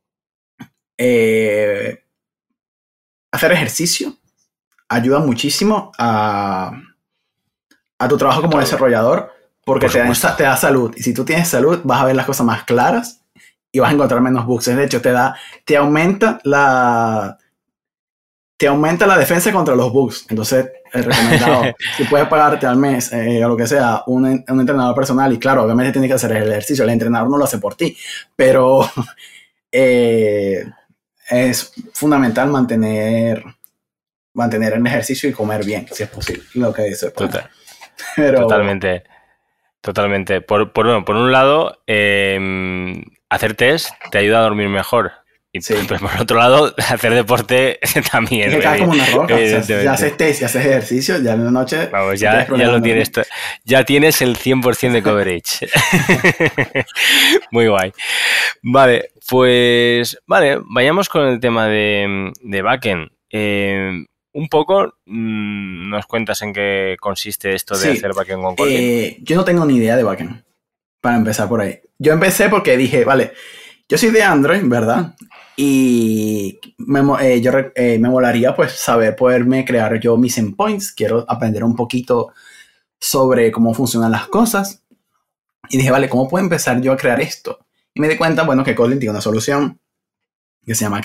eh, 0.97 2.03
hacer 3.31 3.53
ejercicio 3.53 4.17
ayuda 4.89 5.19
muchísimo 5.19 5.93
a, 5.99 6.73
a 7.99 8.09
tu 8.09 8.17
trabajo 8.17 8.41
como 8.41 8.59
desarrollador 8.59 9.31
porque 9.73 9.89
te 9.89 10.01
da, 10.01 10.37
te 10.37 10.43
da, 10.43 10.57
salud. 10.57 10.93
Y 10.97 11.03
si 11.05 11.15
tú 11.15 11.25
tienes 11.25 11.47
salud, 11.47 11.81
vas 11.85 12.03
a 12.03 12.07
ver 12.07 12.17
las 12.17 12.27
cosas 12.27 12.45
más 12.45 12.65
claras 12.65 13.23
y 13.71 13.79
vas 13.79 13.91
a 13.91 13.95
encontrar 13.95 14.21
menos 14.21 14.45
bugs. 14.45 14.65
De 14.67 14.85
hecho, 14.85 15.01
te 15.01 15.13
da, 15.13 15.37
te 15.65 15.77
aumenta 15.77 16.41
la, 16.43 17.39
te 18.57 18.67
aumenta 18.67 19.07
la 19.07 19.17
defensa 19.17 19.53
contra 19.53 19.77
los 19.77 19.93
bugs. 19.93 20.27
Entonces, 20.29 20.69
es 20.93 21.05
recomendado, 21.05 21.73
si 21.97 22.03
puedes 22.05 22.27
pagarte 22.27 22.67
al 22.67 22.79
mes 22.79 23.13
eh, 23.13 23.45
o 23.45 23.49
lo 23.49 23.57
que 23.57 23.69
sea, 23.69 24.03
un, 24.09 24.25
un, 24.25 24.61
entrenador 24.61 24.97
personal, 24.97 25.33
y 25.33 25.39
claro, 25.39 25.63
obviamente 25.63 25.93
tienes 25.93 26.09
que 26.09 26.15
hacer 26.15 26.33
el 26.33 26.51
ejercicio, 26.51 26.83
el 26.83 26.91
entrenador 26.91 27.31
no 27.31 27.39
lo 27.39 27.45
hace 27.45 27.59
por 27.59 27.77
ti, 27.77 27.97
pero 28.35 28.91
eh, 29.71 30.65
es 31.29 31.73
fundamental 31.93 32.49
mantener, 32.49 33.45
mantener 34.35 34.73
el 34.73 34.85
ejercicio 34.85 35.31
y 35.31 35.33
comer 35.33 35.65
bien, 35.65 35.87
si 35.93 36.03
es 36.03 36.09
posible, 36.09 36.43
lo 36.55 36.73
que 36.73 36.83
dice. 36.83 37.13
Totalmente. 38.17 39.05
Totalmente. 39.81 40.41
Por, 40.41 40.73
por, 40.73 41.05
por 41.05 41.17
un 41.17 41.33
lado, 41.33 41.83
em, 41.87 43.03
hacer 43.29 43.55
test 43.55 43.91
te 44.11 44.19
ayuda 44.19 44.41
a 44.41 44.43
dormir 44.43 44.69
mejor. 44.69 45.13
Y 45.53 45.61
por 45.99 46.21
otro 46.21 46.39
lado, 46.39 46.75
hacer 46.91 47.15
deporte 47.15 47.81
también. 48.13 48.53
Es 48.53 48.65
como 48.65 48.93
una 48.93 49.07
roca. 49.07 49.39
ya 49.39 49.93
haces 49.93 50.17
test 50.17 50.43
y 50.43 50.45
haces 50.45 50.67
ejercicio, 50.67 51.19
ya 51.21 51.33
en 51.33 51.45
la 51.47 51.51
noche. 51.51 51.87
Vamos, 51.87 52.21
ya, 52.21 52.47
ya 52.47 52.67
lo 52.69 52.81
tienes. 52.81 53.11
Ya 53.65 53.85
tienes 53.85 54.21
el 54.23 54.37
100% 54.37 54.93
de 54.93 55.03
coverage. 55.03 55.69
Muy 57.51 57.69
guay. 57.69 57.93
Vale, 58.63 59.11
pues. 59.29 60.19
Vale, 60.27 60.59
vayamos 60.65 61.09
con 61.09 61.27
el 61.27 61.41
tema 61.41 61.67
de, 61.67 62.33
de 62.43 62.63
backend. 62.63 63.11
Eh, 63.31 64.05
un 64.33 64.49
poco 64.49 64.95
mm, 65.07 65.91
nos 65.91 66.07
cuentas 66.07 66.43
en 66.43 66.53
qué 66.53 66.97
consiste 67.01 67.55
esto 67.55 67.77
de 67.77 67.93
hacer 67.93 68.15
backend 68.15 68.43
con 68.43 68.57
Kotlin. 68.57 68.77
Eh, 68.79 69.19
yo 69.23 69.37
no 69.37 69.45
tengo 69.45 69.65
ni 69.65 69.77
idea 69.77 69.97
de 69.97 70.03
backend, 70.03 70.43
para 71.01 71.17
empezar 71.17 71.49
por 71.49 71.61
ahí. 71.61 71.81
Yo 71.99 72.13
empecé 72.13 72.49
porque 72.49 72.77
dije, 72.77 73.05
vale, 73.05 73.33
yo 73.89 73.99
soy 73.99 74.11
de 74.11 74.23
Android, 74.23 74.63
¿verdad? 74.65 75.15
Y 75.57 76.59
me, 76.79 77.01
eh, 77.23 77.41
yo, 77.41 77.53
eh, 77.75 77.99
me 77.99 78.09
molaría 78.09 78.55
pues 78.55 78.73
saber 78.73 79.17
poderme 79.17 79.65
crear 79.65 79.99
yo 80.01 80.17
mis 80.17 80.39
endpoints. 80.39 80.93
Quiero 80.93 81.25
aprender 81.29 81.65
un 81.65 81.77
poquito 81.77 82.33
sobre 82.99 83.51
cómo 83.51 83.75
funcionan 83.75 84.13
las 84.13 84.29
cosas. 84.29 84.83
Y 85.69 85.77
dije, 85.77 85.91
vale, 85.91 86.09
¿cómo 86.09 86.29
puedo 86.29 86.43
empezar 86.43 86.81
yo 86.81 86.93
a 86.93 86.97
crear 86.97 87.21
esto? 87.21 87.67
Y 87.93 88.01
me 88.01 88.09
di 88.09 88.17
cuenta, 88.17 88.45
bueno, 88.45 88.65
que 88.65 88.75
Kotlin 88.75 88.99
tiene 88.99 89.11
una 89.11 89.21
solución 89.21 89.81
que 90.65 90.75
se 90.75 90.85
llama 90.85 91.01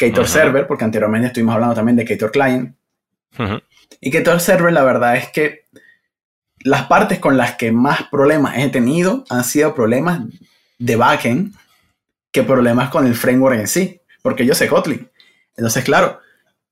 Ktor 0.00 0.12
Ktor 0.12 0.28
Server, 0.28 0.66
porque 0.66 0.84
anteriormente 0.84 1.26
estuvimos 1.26 1.54
hablando 1.54 1.74
también 1.74 1.96
de 1.96 2.04
Ktor 2.06 2.32
Client. 2.32 2.74
Y 4.00 4.10
Ktor 4.10 4.40
Server, 4.40 4.72
la 4.72 4.82
verdad 4.82 5.16
es 5.16 5.28
que 5.30 5.66
las 6.60 6.86
partes 6.86 7.18
con 7.18 7.36
las 7.36 7.56
que 7.56 7.70
más 7.70 8.04
problemas 8.04 8.56
he 8.56 8.68
tenido 8.68 9.24
han 9.28 9.44
sido 9.44 9.74
problemas 9.74 10.22
de 10.78 10.96
backend 10.96 11.54
que 12.32 12.42
problemas 12.42 12.90
con 12.90 13.06
el 13.06 13.14
framework 13.14 13.58
en 13.58 13.68
sí, 13.68 14.00
porque 14.22 14.46
yo 14.46 14.54
sé 14.54 14.68
Kotlin. 14.68 15.10
Entonces, 15.56 15.84
claro, 15.84 16.20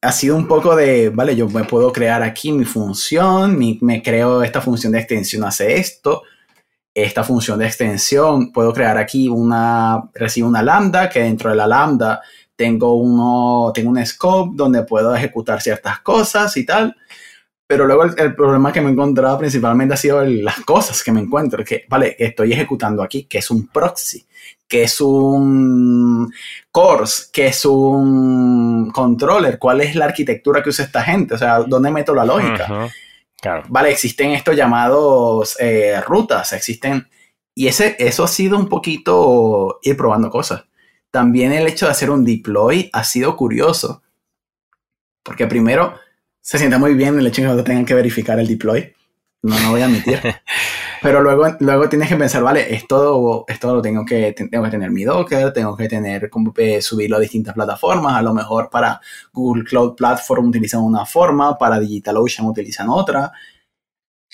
ha 0.01 0.13
sido 0.13 0.37
un 0.37 0.47
poco 0.47 0.77
de, 0.77 1.11
vale, 1.11 1.37
yo 1.37 1.49
me 1.49 1.65
puedo 1.65 1.93
crear 1.93 2.23
aquí 2.23 2.53
mi 2.53 2.65
función, 2.65 3.59
me 3.81 4.03
creo 4.03 4.43
esta 4.43 4.61
función 4.61 4.93
de 4.93 5.01
extensión 5.01 5.45
hace 5.45 5.77
esto, 5.77 6.23
esta 6.95 7.25
función 7.25 7.59
de 7.59 7.67
extensión, 7.67 8.53
puedo 8.53 8.73
crear 8.73 8.97
aquí 8.97 9.29
una, 9.29 10.09
recibo 10.15 10.49
una 10.49 10.63
lambda, 10.63 11.09
que 11.09 11.21
dentro 11.21 11.51
de 11.51 11.57
la 11.57 11.67
lambda 11.67 12.23
tengo, 12.59 12.97
uno, 12.97 13.71
tengo 13.73 13.91
un 13.91 14.05
scope 14.05 14.51
donde 14.55 14.83
puedo 14.83 15.15
ejecutar 15.15 15.63
ciertas 15.63 16.01
cosas 16.01 16.57
y 16.57 16.67
tal. 16.67 16.97
Pero 17.69 17.87
luego 17.87 18.05
el, 18.05 18.35
problema 18.35 18.73
que 18.73 18.81
me 18.81 18.89
he 18.89 18.93
encontrado 18.93 19.39
principalmente 19.39 19.95
ha 19.95 19.97
sido 19.97 20.25
las 20.25 20.61
cosas 20.61 21.05
que 21.05 21.13
me 21.13 21.21
encuentro, 21.21 21.63
que, 21.65 21.85
vale, 21.89 22.17
estoy 22.19 22.53
ejecutando 22.53 23.03
aquí, 23.03 23.25
que 23.25 23.39
es 23.39 23.51
un 23.51 23.69
proxy, 23.69 24.27
que 24.67 24.83
es 24.85 25.01
un 25.01 26.33
course, 26.73 27.27
que 27.33 27.47
es 27.49 27.65
un 27.65 28.91
controller, 28.91 29.59
cuál 29.59 29.83
es 29.83 29.95
la 29.95 30.07
arquitectura 30.07 30.63
que 30.63 30.71
usa 30.71 30.87
esta 30.87 31.03
gente, 31.03 31.35
o 31.35 31.39
sea, 31.39 31.61
dónde 31.61 31.91
meto 31.91 32.15
la 32.15 32.25
lógica. 32.25 32.89
Vale, 33.69 33.91
existen 33.93 34.31
estos 34.31 34.57
llamados 34.57 35.57
eh, 35.61 36.01
rutas, 36.01 36.53
existen, 36.55 37.07
y 37.55 37.69
ese, 37.69 37.95
eso 38.01 38.25
ha 38.25 38.29
sido 38.29 38.59
un 38.59 38.69
poquito 38.69 39.79
ir 39.83 39.97
probando 39.97 40.31
cosas. 40.31 40.65
También 41.11 41.53
el 41.53 41.67
hecho 41.67 41.87
de 41.87 41.93
hacer 41.93 42.11
un 42.11 42.25
deploy 42.25 42.91
ha 42.93 43.05
sido 43.05 43.37
curioso, 43.37 44.03
porque 45.23 45.47
primero 45.47 45.95
se 46.41 46.59
siente 46.59 46.79
muy 46.79 46.95
bien 46.95 47.19
el 47.19 47.27
hecho 47.27 47.43
de 47.43 47.57
que 47.57 47.63
tengan 47.63 47.85
que 47.85 47.95
verificar 47.95 48.39
el 48.39 48.47
deploy. 48.47 48.95
No, 49.43 49.59
no 49.61 49.71
voy 49.71 49.83
a 49.83 49.87
admitir. 49.87 50.21
Pero 51.03 51.23
luego, 51.23 51.47
luego 51.61 51.89
tienes 51.89 52.09
que 52.09 52.17
pensar, 52.17 52.43
vale, 52.43 52.75
esto, 52.75 53.45
esto 53.47 53.75
lo 53.75 53.83
tengo 53.83 54.05
que, 54.05 54.33
tengo 54.33 54.65
que 54.65 54.71
tener 54.71 54.91
mi 54.91 55.05
Docker, 55.05 55.53
tengo 55.53 55.77
que 55.77 55.89
tener, 55.89 56.29
eh, 56.57 56.83
subirlo 56.83 57.17
a 57.17 57.21
distintas 57.21 57.55
plataformas. 57.55 58.17
A 58.17 58.23
lo 58.23 58.35
mejor 58.35 58.69
para 58.69 59.01
Google 59.33 59.65
Cloud 59.65 59.95
Platform 59.95 60.49
utilizan 60.49 60.83
una 60.83 61.07
forma, 61.07 61.57
para 61.57 61.79
DigitalOcean 61.79 62.49
utilizan 62.49 62.89
otra. 62.89 63.33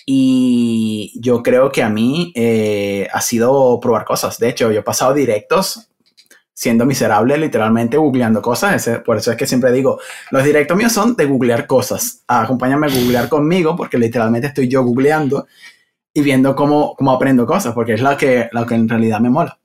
Y 0.07 1.13
yo 1.21 1.43
creo 1.43 1.71
que 1.71 1.83
a 1.83 1.89
mí 1.89 2.33
eh, 2.35 3.09
ha 3.13 3.21
sido 3.21 3.79
probar 3.81 4.05
cosas. 4.05 4.39
De 4.39 4.49
hecho, 4.49 4.71
yo 4.71 4.81
he 4.81 4.83
pasado 4.83 5.15
directos 5.15 5.91
siendo 6.55 6.87
miserable, 6.87 7.37
literalmente 7.37 7.97
googleando 7.97 8.41
cosas. 8.41 8.89
por 9.05 9.17
eso 9.17 9.33
es 9.33 9.37
que 9.37 9.47
siempre 9.47 9.73
digo, 9.73 9.99
los 10.31 10.45
directos 10.45 10.77
míos 10.77 10.93
son 10.93 11.17
de 11.17 11.27
googlear 11.27 11.67
cosas. 11.67 12.23
Acompáñame 12.29 12.87
a 12.87 12.91
googlear 12.91 13.29
conmigo, 13.29 13.75
porque 13.77 13.99
literalmente 13.99 14.47
estoy 14.47 14.69
yo 14.69 14.85
googleando 14.85 15.49
y 16.15 16.23
viendo 16.23 16.55
cómo, 16.55 16.95
cómo 16.97 17.11
aprendo 17.11 17.45
cosas, 17.45 17.75
porque 17.75 17.95
es 17.95 18.01
lo 18.01 18.17
que, 18.17 18.49
lo 18.53 18.65
que 18.65 18.77
en 18.77 18.89
realidad 18.89 19.19
me 19.19 19.31
mola. 19.31 19.59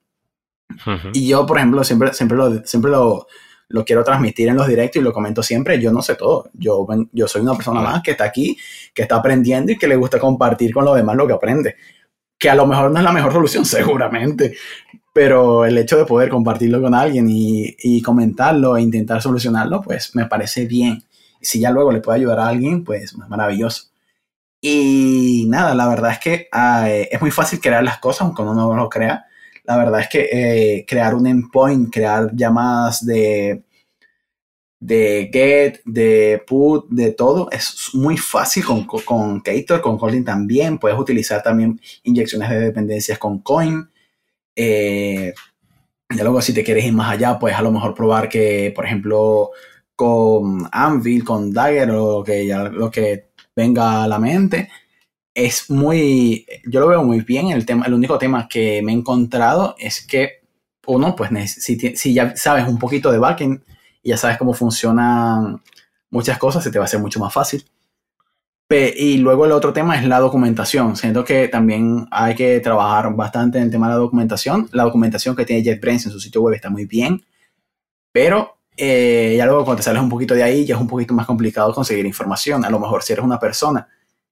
Y 1.13 1.27
yo, 1.27 1.45
por 1.45 1.57
ejemplo, 1.57 1.83
siempre, 1.83 2.13
siempre, 2.13 2.37
lo, 2.37 2.65
siempre 2.65 2.91
lo, 2.91 3.27
lo, 3.69 3.85
quiero 3.85 4.03
transmitir 4.03 4.49
en 4.49 4.55
los 4.55 4.67
directos 4.67 5.01
y 5.01 5.03
lo 5.03 5.13
comento 5.13 5.43
siempre, 5.43 5.79
yo 5.79 5.91
no 5.91 6.01
sé 6.01 6.15
todo. 6.15 6.49
Yo, 6.53 6.87
yo 7.11 7.27
soy 7.27 7.41
una 7.41 7.55
persona 7.55 7.81
más 7.81 8.01
que 8.01 8.11
está 8.11 8.23
aquí, 8.23 8.57
que 8.93 9.03
está 9.03 9.15
aprendiendo 9.15 9.71
y 9.71 9.77
que 9.77 9.87
le 9.87 9.95
gusta 9.95 10.19
compartir 10.19 10.73
con 10.73 10.85
los 10.85 10.95
demás 10.95 11.15
lo 11.15 11.27
que 11.27 11.33
aprende. 11.33 11.75
Que 12.37 12.49
a 12.49 12.55
lo 12.55 12.65
mejor 12.65 12.91
no 12.91 12.97
es 12.97 13.03
la 13.03 13.11
mejor 13.11 13.33
solución, 13.33 13.65
seguramente, 13.65 14.55
pero 15.19 15.65
el 15.65 15.77
hecho 15.77 15.97
de 15.97 16.05
poder 16.05 16.29
compartirlo 16.29 16.81
con 16.81 16.95
alguien 16.95 17.27
y, 17.29 18.01
comentarlo 18.01 18.77
e 18.77 18.81
intentar 18.81 19.21
solucionarlo, 19.21 19.81
pues 19.81 20.15
me 20.15 20.27
parece 20.27 20.65
bien. 20.65 21.03
Si 21.41 21.59
ya 21.59 21.71
luego 21.71 21.91
le 21.91 21.99
puede 21.99 22.19
ayudar 22.19 22.39
a 22.39 22.47
alguien, 22.47 22.85
pues 22.85 23.17
maravilloso. 23.17 23.89
Y 24.61 25.45
nada, 25.49 25.75
la 25.75 25.89
verdad 25.89 26.13
es 26.13 26.19
que 26.19 26.47
es 27.11 27.19
muy 27.19 27.31
fácil 27.31 27.59
crear 27.59 27.83
las 27.83 27.97
cosas, 27.99 28.21
aunque 28.21 28.43
uno 28.43 28.53
no 28.53 28.73
lo 28.73 28.87
crea. 28.87 29.25
La 29.65 29.75
verdad 29.75 29.99
es 29.99 30.07
que 30.07 30.29
eh, 30.31 30.85
crear 30.87 31.13
un 31.13 31.27
endpoint, 31.27 31.93
crear 31.93 32.33
llamadas 32.33 33.05
de, 33.05 33.63
de 34.79 35.29
get, 35.33 35.81
de 35.83 36.41
put, 36.47 36.87
de 36.89 37.11
todo, 37.11 37.51
es 37.51 37.89
muy 37.91 38.15
fácil 38.15 38.63
con, 38.63 38.85
con 38.85 39.41
Ktor, 39.41 39.81
con 39.81 39.97
Kotlin 39.97 40.23
también. 40.23 40.77
Puedes 40.77 40.97
utilizar 40.97 41.43
también 41.43 41.77
inyecciones 42.03 42.49
de 42.49 42.59
dependencias 42.61 43.19
con 43.19 43.39
Coin. 43.39 43.89
Eh, 44.61 45.33
luego, 46.09 46.41
si 46.41 46.53
te 46.53 46.65
quieres 46.65 46.83
ir 46.83 46.91
más 46.91 47.11
allá, 47.11 47.39
puedes 47.39 47.57
a 47.57 47.61
lo 47.61 47.71
mejor 47.71 47.93
probar 47.95 48.27
que, 48.27 48.73
por 48.75 48.85
ejemplo, 48.85 49.51
con 49.95 50.67
Anvil, 50.71 51.23
con 51.23 51.53
Dagger 51.53 51.91
o 51.91 52.23
que 52.23 52.45
ya 52.45 52.63
lo 52.63 52.91
que 52.91 53.29
venga 53.55 54.03
a 54.03 54.07
la 54.07 54.19
mente. 54.19 54.69
Es 55.33 55.69
muy, 55.69 56.45
yo 56.65 56.81
lo 56.81 56.87
veo 56.87 57.03
muy 57.03 57.21
bien. 57.21 57.51
El, 57.51 57.65
tema, 57.65 57.85
el 57.85 57.93
único 57.93 58.17
tema 58.17 58.49
que 58.49 58.81
me 58.83 58.91
he 58.91 58.95
encontrado 58.95 59.75
es 59.79 60.05
que 60.05 60.41
uno, 60.87 61.15
pues 61.15 61.29
si, 61.53 61.79
si 61.95 62.13
ya 62.13 62.35
sabes 62.35 62.67
un 62.67 62.79
poquito 62.79 63.11
de 63.11 63.19
backend 63.19 63.63
y 64.03 64.09
ya 64.09 64.17
sabes 64.17 64.37
cómo 64.37 64.53
funcionan 64.53 65.61
muchas 66.09 66.37
cosas, 66.37 66.63
se 66.63 66.71
te 66.71 66.79
va 66.79 66.85
a 66.85 66.87
hacer 66.87 66.99
mucho 66.99 67.19
más 67.19 67.33
fácil. 67.33 67.63
Y 68.71 69.17
luego 69.17 69.45
el 69.45 69.51
otro 69.51 69.73
tema 69.73 69.97
es 69.97 70.05
la 70.05 70.19
documentación. 70.19 70.95
Siento 70.95 71.25
que 71.25 71.47
también 71.47 72.07
hay 72.11 72.35
que 72.35 72.59
trabajar 72.59 73.15
bastante 73.15 73.57
en 73.57 73.63
el 73.63 73.71
tema 73.71 73.87
de 73.87 73.93
la 73.93 73.99
documentación. 73.99 74.69
La 74.73 74.83
documentación 74.83 75.35
que 75.35 75.43
tiene 75.43 75.63
JetBrains 75.63 76.05
en 76.05 76.11
su 76.11 76.19
sitio 76.19 76.43
web 76.43 76.53
está 76.53 76.69
muy 76.69 76.85
bien, 76.85 77.25
pero 78.11 78.59
eh, 78.77 79.33
ya 79.35 79.47
luego 79.47 79.65
cuando 79.65 79.81
sales 79.81 80.01
un 80.03 80.09
poquito 80.09 80.35
de 80.35 80.43
ahí 80.43 80.65
ya 80.65 80.75
es 80.75 80.81
un 80.81 80.87
poquito 80.87 81.15
más 81.15 81.25
complicado 81.25 81.73
conseguir 81.73 82.05
información. 82.05 82.63
A 82.63 82.69
lo 82.69 82.79
mejor 82.79 83.01
si 83.01 83.13
eres 83.13 83.25
una 83.25 83.39
persona 83.39 83.87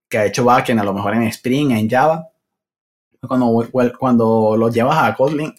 que 0.08 0.20
ha 0.20 0.26
hecho 0.26 0.46
backend, 0.46 0.80
a 0.82 0.84
lo 0.84 0.94
mejor 0.94 1.16
en 1.16 1.24
Spring, 1.24 1.72
en 1.72 1.90
Java, 1.90 2.30
cuando, 3.28 3.68
cuando 3.98 4.56
lo 4.56 4.70
llevas 4.70 5.04
a 5.04 5.16
Kotlin 5.16 5.52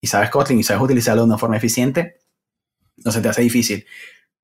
y 0.00 0.06
sabes 0.06 0.30
Kotlin 0.30 0.60
y 0.60 0.62
sabes 0.62 0.82
utilizarlo 0.82 1.22
de 1.22 1.26
una 1.26 1.38
forma 1.38 1.56
eficiente, 1.56 2.20
no 3.04 3.10
se 3.10 3.20
te 3.20 3.28
hace 3.28 3.42
difícil. 3.42 3.84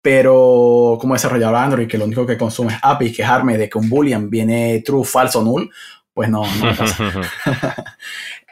Pero 0.05 0.99
como 1.01 1.15
desarrollador 1.15 1.57
Android, 1.57 1.89
que 1.89 1.97
lo 1.97 2.05
único 2.05 2.27
que 2.27 2.37
consume 2.37 2.75
es 2.75 2.79
API, 2.83 3.11
quejarme 3.11 3.57
de 3.57 3.71
que 3.71 3.79
un 3.79 3.89
boolean 3.89 4.29
viene 4.29 4.83
true, 4.85 5.03
false 5.03 5.39
o 5.39 5.43
null, 5.43 5.71
pues 6.13 6.29
no, 6.29 6.43
no 6.43 6.77
pasa. 6.77 7.11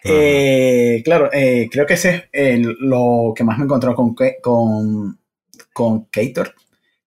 Eh, 0.04 1.00
claro, 1.04 1.30
eh, 1.32 1.68
creo 1.70 1.86
que 1.86 1.94
ese 1.94 2.28
es 2.32 2.58
lo 2.80 3.32
que 3.36 3.44
más 3.44 3.56
me 3.56 3.62
he 3.62 3.66
encontrado 3.66 3.94
con, 3.94 4.16
con 4.42 5.16
con 5.72 6.06
Kator. 6.06 6.54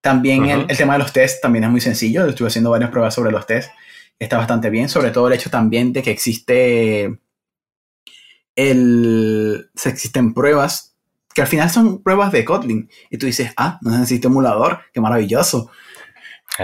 También 0.01 0.45
el, 0.45 0.77
tema 0.77 0.93
de 0.93 0.99
los 0.99 1.13
tests 1.13 1.41
también 1.41 1.63
es 1.63 1.69
muy 1.69 1.81
sencillo. 1.81 2.25
Estuve 2.27 2.49
haciendo 2.49 2.69
varias 2.69 2.91
pruebas 2.91 3.13
sobre 3.13 3.31
los 3.31 3.47
tests. 3.47 3.71
Está 4.19 4.37
bastante 4.37 4.69
bien, 4.69 4.87
sobre 4.87 5.11
todo 5.11 5.27
el 5.27 5.33
hecho 5.33 5.49
también 5.49 5.93
de 5.93 6.03
que 6.03 6.11
existe 6.11 7.19
el, 8.55 9.69
existen 9.73 10.33
pruebas 10.33 10.94
que 11.35 11.41
al 11.41 11.47
final 11.47 11.69
son 11.69 12.01
pruebas 12.01 12.31
de 12.31 12.45
Kotlin. 12.45 12.89
Y 13.11 13.17
tú 13.17 13.25
dices, 13.25 13.51
ah, 13.57 13.77
no 13.81 13.91
necesito 13.91 14.29
emulador, 14.29 14.79
qué 14.93 15.01
maravilloso. 15.01 15.69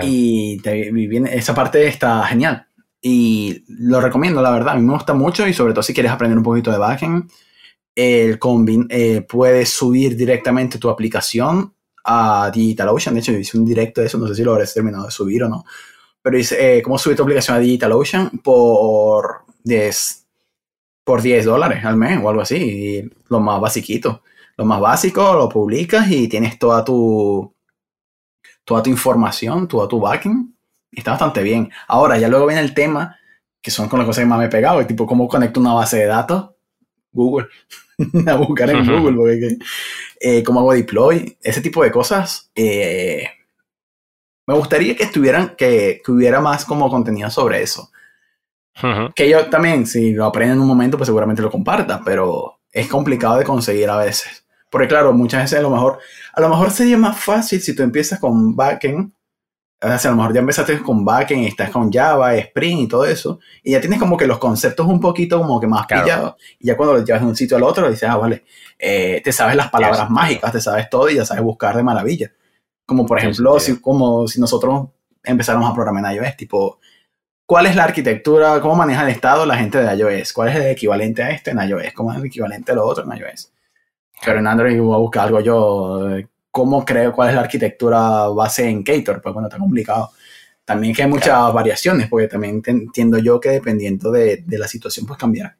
Y 0.02 0.62
viene, 0.62 1.36
esa 1.36 1.54
parte 1.54 1.86
está 1.88 2.24
genial. 2.24 2.68
Y 3.02 3.66
lo 3.68 4.00
recomiendo, 4.00 4.42
la 4.42 4.52
verdad. 4.52 4.76
A 4.76 4.78
mí 4.78 4.82
me 4.82 4.94
gusta 4.94 5.14
mucho 5.14 5.46
y 5.46 5.54
sobre 5.54 5.74
todo 5.74 5.84
si 5.84 5.94
quieres 5.94 6.14
aprender 6.14 6.38
un 6.38 6.44
poquito 6.44 6.72
de 6.72 6.78
backend, 6.78 7.30
el 7.94 8.40
Combin 8.40 8.88
eh, 8.90 9.26
puedes 9.28 9.70
subir 9.70 10.16
directamente 10.16 10.78
tu 10.78 10.90
aplicación 10.90 11.74
a 12.06 12.50
DigitalOcean. 12.54 13.16
De 13.16 13.20
hecho, 13.20 13.34
hice 13.34 13.58
un 13.58 13.66
directo 13.66 14.00
de 14.00 14.08
eso, 14.08 14.18
no 14.18 14.28
sé 14.28 14.36
si 14.36 14.44
lo 14.44 14.54
habrás 14.54 14.74
terminado 14.74 15.04
de 15.04 15.12
subir 15.12 15.44
o 15.44 15.50
no. 15.50 15.66
Pero 16.22 16.38
dice, 16.38 16.78
eh, 16.78 16.82
¿cómo 16.82 16.98
subir 16.98 17.18
tu 17.18 17.24
aplicación 17.24 17.58
a 17.58 17.60
DigitalOcean? 17.60 18.30
Por 18.42 19.42
10, 19.66 20.28
por 21.04 21.22
10 21.22 21.44
dólares 21.44 21.84
al 21.84 21.98
mes 21.98 22.18
o 22.24 22.30
algo 22.30 22.42
así. 22.42 22.56
Y 22.56 23.12
lo 23.28 23.42
más 23.42 23.60
basiquito. 23.60 24.24
Lo 24.62 24.66
más 24.66 24.80
básico 24.80 25.34
lo 25.34 25.50
publicas 25.50 26.12
y 26.12 26.28
tienes 26.28 26.60
toda 26.60 26.86
tu, 26.86 27.52
toda 28.64 28.84
tu 28.84 28.92
información, 28.92 29.68
toda 29.68 29.88
tu 29.88 30.00
backing. 30.00 30.56
Está 30.92 31.12
bastante 31.12 31.42
bien. 31.42 31.72
Ahora, 31.88 32.20
ya 32.20 32.28
luego 32.28 32.46
viene 32.46 32.62
el 32.62 32.76
tema, 32.76 33.18
que 33.60 33.72
son 33.72 33.90
con 33.90 33.98
las 33.98 34.06
cosas 34.06 34.22
que 34.22 34.28
más 34.28 34.38
me 34.38 34.46
he 34.46 34.50
pegado, 34.50 34.86
tipo 34.86 35.08
cómo 35.08 35.28
conecto 35.28 35.60
una 35.60 35.74
base 35.74 35.98
de 35.98 36.06
datos. 36.06 36.52
Google. 37.12 37.48
a 38.28 38.36
buscar 38.36 38.70
en 38.70 38.86
Google, 38.86 39.16
porque 39.18 39.58
eh, 40.20 40.44
cómo 40.44 40.60
hago 40.60 40.74
deploy, 40.74 41.36
ese 41.42 41.62
tipo 41.62 41.84
de 41.84 41.90
cosas. 41.90 42.52
Eh, 42.54 43.28
me 44.46 44.54
gustaría 44.54 44.96
que 44.96 45.06
estuvieran, 45.06 45.56
que, 45.58 46.04
hubiera 46.08 46.40
más 46.40 46.66
como 46.66 46.88
contenido 46.88 47.32
sobre 47.32 47.64
eso. 47.64 47.90
Que 49.16 49.28
yo 49.28 49.50
también, 49.50 49.88
si 49.88 50.14
lo 50.14 50.26
aprendo 50.26 50.54
en 50.54 50.62
un 50.62 50.68
momento, 50.68 50.98
pues 50.98 51.08
seguramente 51.08 51.42
lo 51.42 51.50
comparta, 51.50 52.00
pero 52.06 52.60
es 52.72 52.88
complicado 52.88 53.40
de 53.40 53.44
conseguir 53.44 53.90
a 53.90 53.98
veces. 53.98 54.42
Porque 54.72 54.88
claro, 54.88 55.14
muchas 55.14 55.44
veces 55.44 55.60
a 55.60 55.62
lo 55.62 55.70
mejor, 55.70 56.00
a 56.34 56.42
lo 56.42 56.50
mejor 56.50 56.72
sería 56.72 56.98
más 56.98 57.20
fácil 57.20 57.62
si 57.62 57.76
tú 57.76 57.84
empiezas 57.84 58.20
con 58.20 58.56
backend 58.56 59.12
a 59.82 60.10
lo 60.10 60.16
mejor 60.16 60.34
ya 60.34 60.42
empezaste 60.42 60.80
con 60.82 61.04
backend 61.04 61.44
y 61.44 61.48
estás 61.48 61.72
con 61.72 61.92
Java, 61.92 62.36
Spring 62.36 62.80
y 62.80 62.88
todo 62.88 63.04
eso, 63.06 63.40
y 63.64 63.72
ya 63.72 63.82
tienes 63.82 64.00
como 64.00 64.16
que 64.16 64.28
los 64.28 64.38
conceptos 64.38 64.86
un 64.86 65.00
poquito 65.00 65.40
como 65.40 65.60
que 65.60 65.66
más 65.66 65.88
pillados, 65.88 66.36
y 66.60 66.68
ya 66.68 66.78
cuando 66.78 66.94
lo 66.94 67.04
llevas 67.04 67.22
de 67.22 67.28
un 67.28 67.36
sitio 67.36 67.58
al 67.58 67.64
otro, 67.64 67.90
dices, 67.90 68.08
ah, 68.08 68.18
vale, 68.18 68.44
eh, 68.78 69.22
te 69.24 69.32
sabes 69.32 69.56
las 69.56 69.70
palabras 69.70 70.08
mágicas, 70.10 70.52
te 70.52 70.62
sabes 70.62 70.88
todo 70.90 71.10
y 71.10 71.16
ya 71.16 71.26
sabes 71.26 71.44
buscar 71.44 71.76
de 71.76 71.84
maravilla. 71.84 72.32
Como 72.86 73.06
por 73.08 73.18
ejemplo, 73.18 73.60
si, 73.60 73.80
como 73.80 74.28
si 74.28 74.40
nosotros 74.40 74.90
empezáramos 75.24 75.72
a 75.72 75.74
programar 75.74 76.14
en 76.14 76.24
iOS, 76.24 76.38
tipo, 76.38 76.80
¿cuál 77.48 77.66
es 77.66 77.76
la 77.76 77.86
arquitectura, 77.86 78.62
cómo 78.62 78.76
maneja 78.76 79.04
el 79.04 79.10
estado 79.10 79.48
la 79.48 79.58
gente 79.58 79.80
de 79.80 79.96
iOS? 79.96 80.34
¿Cuál 80.34 80.50
es 80.50 80.58
el 80.58 80.68
equivalente 80.68 81.24
a 81.24 81.32
este 81.32 81.52
en 81.52 81.60
iOS? 81.60 81.94
¿Cómo 81.94 82.12
es 82.12 82.20
el 82.20 82.26
equivalente 82.26 82.72
a 82.72 82.76
lo 82.76 82.86
otro 82.86 83.04
en 83.04 83.18
iOS? 83.18 83.52
Pero 84.24 84.40
en 84.40 84.48
Android 84.48 84.80
voy 84.80 84.96
a 84.96 85.00
buscar 85.00 85.28
algo 85.28 85.40
yo, 85.40 86.10
¿cómo 86.52 86.86
creo 86.86 87.12
cuál 87.12 87.30
es 87.30 87.36
la 87.36 87.42
arquitectura 87.42 88.28
base 88.28 88.70
en 88.70 88.84
Ktor? 88.84 89.22
Pues 89.22 89.34
bueno, 89.34 89.48
está 89.48 89.58
complicado. 89.58 90.12
También 90.64 90.94
que 90.94 91.04
hay 91.04 91.10
muchas 91.10 91.52
variaciones, 91.54 92.08
porque 92.08 92.28
también 92.28 92.62
entiendo 92.66 93.18
yo 93.18 93.40
que 93.40 93.50
dependiendo 93.50 94.12
de, 94.12 94.44
de 94.46 94.58
la 94.58 94.68
situación, 94.68 95.06
pues 95.06 95.20
cambiará. 95.20 95.58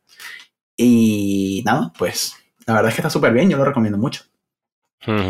Y 0.78 1.64
nada, 1.66 1.92
pues 1.98 2.36
la 2.66 2.76
verdad 2.76 2.90
es 2.90 2.96
que 2.96 3.02
está 3.02 3.10
súper 3.10 3.34
bien, 3.34 3.50
yo 3.50 3.58
lo 3.58 3.66
recomiendo 3.66 3.98
mucho. 3.98 4.24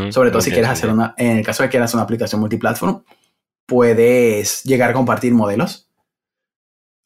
Sobre 0.10 0.32
todo 0.32 0.42
si 0.42 0.52
quieres 0.52 0.70
hacer 0.70 0.90
una, 0.90 1.16
en 1.18 1.38
el 1.38 1.46
caso 1.46 1.64
de 1.64 1.70
que 1.70 1.72
quieras 1.72 1.94
una 1.94 2.04
aplicación 2.04 2.42
multiplatform, 2.42 3.04
puedes 3.66 4.64
llegar 4.64 4.90
a 4.90 4.94
compartir 4.94 5.34
modelos, 5.34 5.90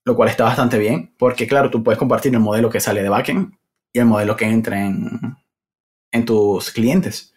lo 0.03 0.15
cual 0.15 0.29
está 0.29 0.45
bastante 0.45 0.79
bien, 0.79 1.13
porque 1.17 1.47
claro, 1.47 1.69
tú 1.69 1.83
puedes 1.83 1.99
compartir 1.99 2.33
el 2.33 2.39
modelo 2.39 2.71
que 2.71 2.79
sale 2.79 3.03
de 3.03 3.09
backend 3.09 3.53
y 3.93 3.99
el 3.99 4.05
modelo 4.05 4.35
que 4.35 4.45
entra 4.45 4.83
en, 4.83 5.37
en 6.15 6.25
tus 6.25 6.71
clientes. 6.71 7.33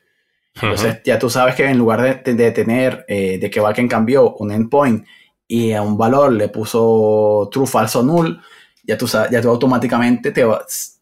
Entonces 0.54 1.00
ya 1.04 1.18
tú 1.18 1.30
sabes 1.30 1.54
que 1.54 1.64
en 1.64 1.78
lugar 1.78 2.22
de, 2.24 2.34
de 2.34 2.50
tener, 2.50 3.04
eh, 3.06 3.38
de 3.38 3.50
que 3.50 3.60
backend 3.60 3.90
cambió 3.90 4.34
un 4.36 4.50
endpoint 4.50 5.06
y 5.46 5.72
a 5.72 5.82
un 5.82 5.96
valor 5.96 6.32
le 6.32 6.48
puso 6.48 7.48
true, 7.52 7.66
falso, 7.66 8.02
null, 8.02 8.40
ya 8.82 8.98
tú, 8.98 9.06
ya 9.06 9.40
tú 9.40 9.50
automáticamente 9.50 10.32
te 10.32 10.44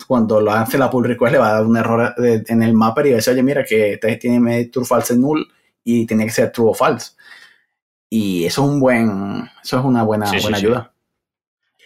cuando 0.07 0.41
lo 0.41 0.53
hace 0.53 0.79
la 0.79 0.91
pull 0.91 1.05
request 1.05 1.33
le 1.33 1.39
va 1.39 1.49
a 1.49 1.53
dar 1.55 1.67
un 1.67 1.77
error 1.77 2.15
en 2.19 2.63
el 2.63 2.75
mapper 2.75 3.07
y 3.07 3.11
va 3.11 3.15
a 3.15 3.17
decir, 3.17 3.33
oye, 3.33 3.43
mira 3.43 3.65
que 3.65 3.95
este 3.95 4.17
tiene 4.17 4.67
true, 4.67 4.85
false, 4.85 5.17
null 5.17 5.47
y 5.83 6.07
tiene 6.07 6.25
que 6.25 6.33
ser 6.33 6.53
true 6.53 6.71
o 6.71 6.75
false. 6.75 7.13
Y 8.09 8.45
eso 8.45 8.65
es 8.65 8.71
un 8.71 8.81
buen, 8.81 9.49
eso 9.63 9.79
es 9.79 9.85
una 9.85 10.03
buena, 10.05 10.31
buena 10.41 10.57
ayuda. 10.57 10.93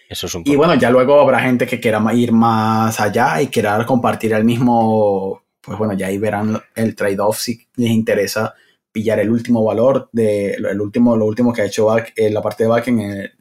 Eso 0.09 0.27
es 0.27 0.35
un 0.35 0.43
y 0.45 0.57
bueno, 0.57 0.75
ya 0.75 0.91
luego 0.91 1.21
habrá 1.21 1.41
gente 1.41 1.67
que 1.67 1.81
quiera 1.81 2.03
ir 2.13 2.33
más 2.33 3.01
allá 3.01 3.41
y 3.41 3.47
quiera 3.47 3.85
compartir 3.87 4.33
el 4.33 4.45
mismo, 4.45 5.43
pues 5.61 5.79
bueno, 5.79 5.95
ya 5.95 6.07
ahí 6.07 6.19
verán 6.19 6.61
el 6.75 6.95
trade-off 6.95 7.39
si 7.39 7.67
les 7.77 7.91
interesa 7.91 8.55
pillar 8.93 9.21
el 9.21 9.31
último 9.31 9.65
valor 9.65 10.09
de 10.13 10.55
el 10.55 10.81
último, 10.81 11.17
lo 11.17 11.27
último 11.27 11.53
que 11.53 11.63
ha 11.63 11.67
hecho 11.67 11.87
back, 11.87 12.13
en 12.17 12.35
la 12.35 12.43
parte 12.43 12.65
de 12.65 12.69
backend, 12.69 13.01
el, 13.01 13.33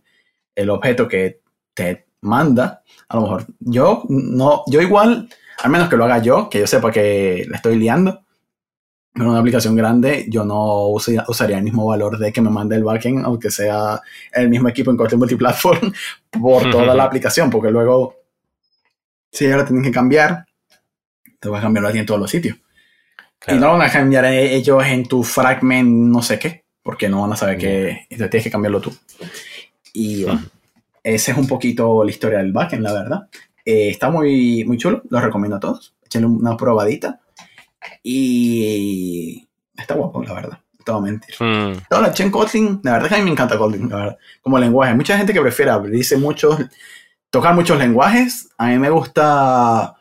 el 0.56 0.70
objeto 0.70 1.08
que 1.08 1.42
te 1.74 2.08
manda, 2.22 2.84
a 3.08 3.16
lo 3.16 3.22
mejor 3.24 3.46
yo 3.60 4.04
no, 4.10 4.64
yo 4.68 4.82
igual, 4.82 5.30
al 5.64 5.72
menos 5.72 5.90
que 5.90 5.98
lo 5.98 6.06
haga 6.06 6.22
yo, 6.22 6.50
que 6.50 6.60
yo 6.60 6.68
sepa 6.68 6.92
que 6.92 7.46
la 7.48 7.58
estoy 7.58 7.78
liando, 7.78 8.22
en 9.16 9.28
una 9.28 9.40
aplicación 9.40 9.76
grande, 9.76 10.26
yo 10.30 10.46
no 10.46 10.88
usaría 10.88 11.58
el 11.58 11.64
mismo 11.64 11.86
valor 11.86 12.18
de 12.18 12.32
que 12.32 12.42
me 12.42 12.50
mande 12.50 12.76
el 12.76 12.84
backend, 12.84 13.26
aunque 13.26 13.50
sea 13.50 14.02
el 14.32 14.50
mismo 14.50 14.70
equipo 14.70 14.92
en 14.92 14.98
cualquier 14.98 15.20
multiplatform, 15.20 15.92
por 16.40 16.70
toda 16.70 16.94
la 16.94 17.04
aplicación, 17.04 17.50
porque 17.50 17.72
luego, 17.72 18.16
si 19.32 19.50
ahora 19.52 19.66
tienen 19.66 19.84
que 19.84 19.92
cambiar, 19.92 20.46
te 21.40 21.50
vas 21.50 21.60
a 21.60 21.64
cambiarlo 21.64 21.90
aquí 21.90 22.00
en 22.00 22.06
todos 22.06 22.20
los 22.20 22.32
sitios. 22.32 22.58
Y 23.48 23.56
no 23.56 23.72
van 23.72 23.82
a 23.82 23.92
cambiar 23.92 24.26
ellos 24.26 24.84
en 24.86 25.06
tu 25.06 25.24
fragment 25.24 25.90
no 25.90 26.22
sé 26.22 26.38
qué, 26.38 26.66
porque 26.84 27.08
no 27.08 27.22
van 27.22 27.34
a 27.34 27.38
saber 27.38 27.58
que 27.58 27.90
entonces 28.10 28.30
tienes 28.30 28.44
que 28.44 28.52
cambiarlo 28.52 28.82
tú. 28.82 28.96
Y 29.94 30.24
bueno, 30.24 30.44
esa 31.04 31.32
es 31.32 31.38
un 31.38 31.48
poquito 31.48 32.04
la 32.04 32.12
historia 32.12 32.40
del 32.40 32.52
backend, 32.52 32.84
la 32.84 32.94
verdad. 32.94 33.30
Eh, 33.66 33.90
está 33.90 34.10
muy, 34.10 34.64
muy 34.66 34.78
chulo, 34.78 35.04
lo 35.10 35.20
recomiendo 35.20 35.58
a 35.58 35.60
todos. 35.60 35.96
Échenle 36.06 36.28
una 36.28 36.58
probadita. 36.58 37.20
Y 38.04 39.48
está 39.78 39.96
guapo, 39.96 40.24
la 40.24 40.34
verdad. 40.34 40.60
No 40.78 40.86
te 40.86 40.92
voy 40.92 41.00
a 41.00 41.04
mentir. 41.04 41.36
Mm. 41.40 41.78
la 41.90 42.14
Chen 42.14 42.32
Kotlin, 42.32 42.82
la 42.84 42.94
verdad 42.94 43.08
es 43.08 43.10
que 43.10 43.16
a 43.16 43.20
mí 43.20 43.26
me 43.26 43.32
encanta 43.32 43.58
Kotlin, 43.58 43.90
la 43.90 43.96
verdad. 43.96 44.18
Como 44.42 44.60
lenguaje. 44.60 44.94
Mucha 44.94 45.18
gente 45.18 45.34
que 45.34 45.42
prefiere 45.42 45.72
abrirse 45.72 46.18
muchos, 46.18 46.60
tocar 47.30 47.56
muchos 47.56 47.78
lenguajes. 47.78 48.50
A 48.58 48.68
mí 48.68 48.78
me 48.78 48.90
gusta 48.90 49.99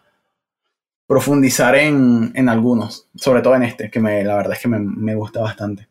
profundizar 1.08 1.74
en, 1.74 2.30
en 2.36 2.48
algunos, 2.48 3.08
sobre 3.16 3.42
todo 3.42 3.56
en 3.56 3.64
este, 3.64 3.90
que 3.90 3.98
me, 3.98 4.22
la 4.22 4.36
verdad 4.36 4.52
es 4.52 4.60
que 4.60 4.68
me, 4.68 4.78
me 4.78 5.16
gusta 5.16 5.40
bastante 5.40 5.88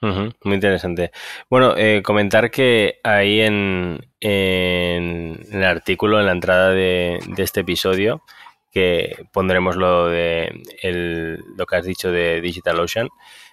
muy 0.00 0.54
interesante. 0.54 1.10
Bueno, 1.50 1.74
eh, 1.76 2.02
comentar 2.04 2.50
que 2.50 3.00
ahí 3.02 3.40
en, 3.40 4.00
en, 4.20 5.40
el 5.50 5.64
artículo, 5.64 6.20
en 6.20 6.26
la 6.26 6.32
entrada 6.32 6.70
de, 6.70 7.18
este 7.36 7.60
episodio, 7.60 8.22
que 8.70 9.26
pondremos 9.32 9.76
lo 9.76 10.08
de 10.08 10.62
el, 10.82 11.38
lo 11.56 11.66
que 11.66 11.76
has 11.76 11.84
dicho 11.84 12.12
de 12.12 12.40
DigitalOcean 12.40 13.08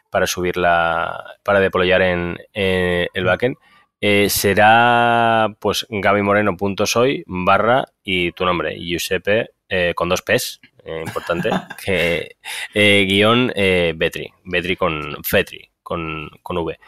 para 0.10 0.28
subirla, 0.28 1.24
para 1.44 1.60
deployar 1.60 2.02
en, 2.02 2.38
el 2.54 3.26
backend. 3.26 3.58
Eh, 4.02 4.30
será 4.30 5.56
pues 5.60 5.88
gabimoreno.soy 5.90 7.24
barra 7.26 7.86
y 8.04 8.34
tu 8.34 8.46
nombre, 8.46 8.78
Giuseppe, 8.78 9.50
eh, 9.70 9.94
con 9.96 10.10
dos 10.10 10.22
P's, 10.22 10.60
importante, 10.86 11.50
que, 11.86 12.38
guion 12.74 13.52
Betri, 13.96 14.32
Betri 14.44 14.76
con 14.76 15.24
Fetri, 15.24 15.72
con, 15.82 16.30
V. 16.44 16.80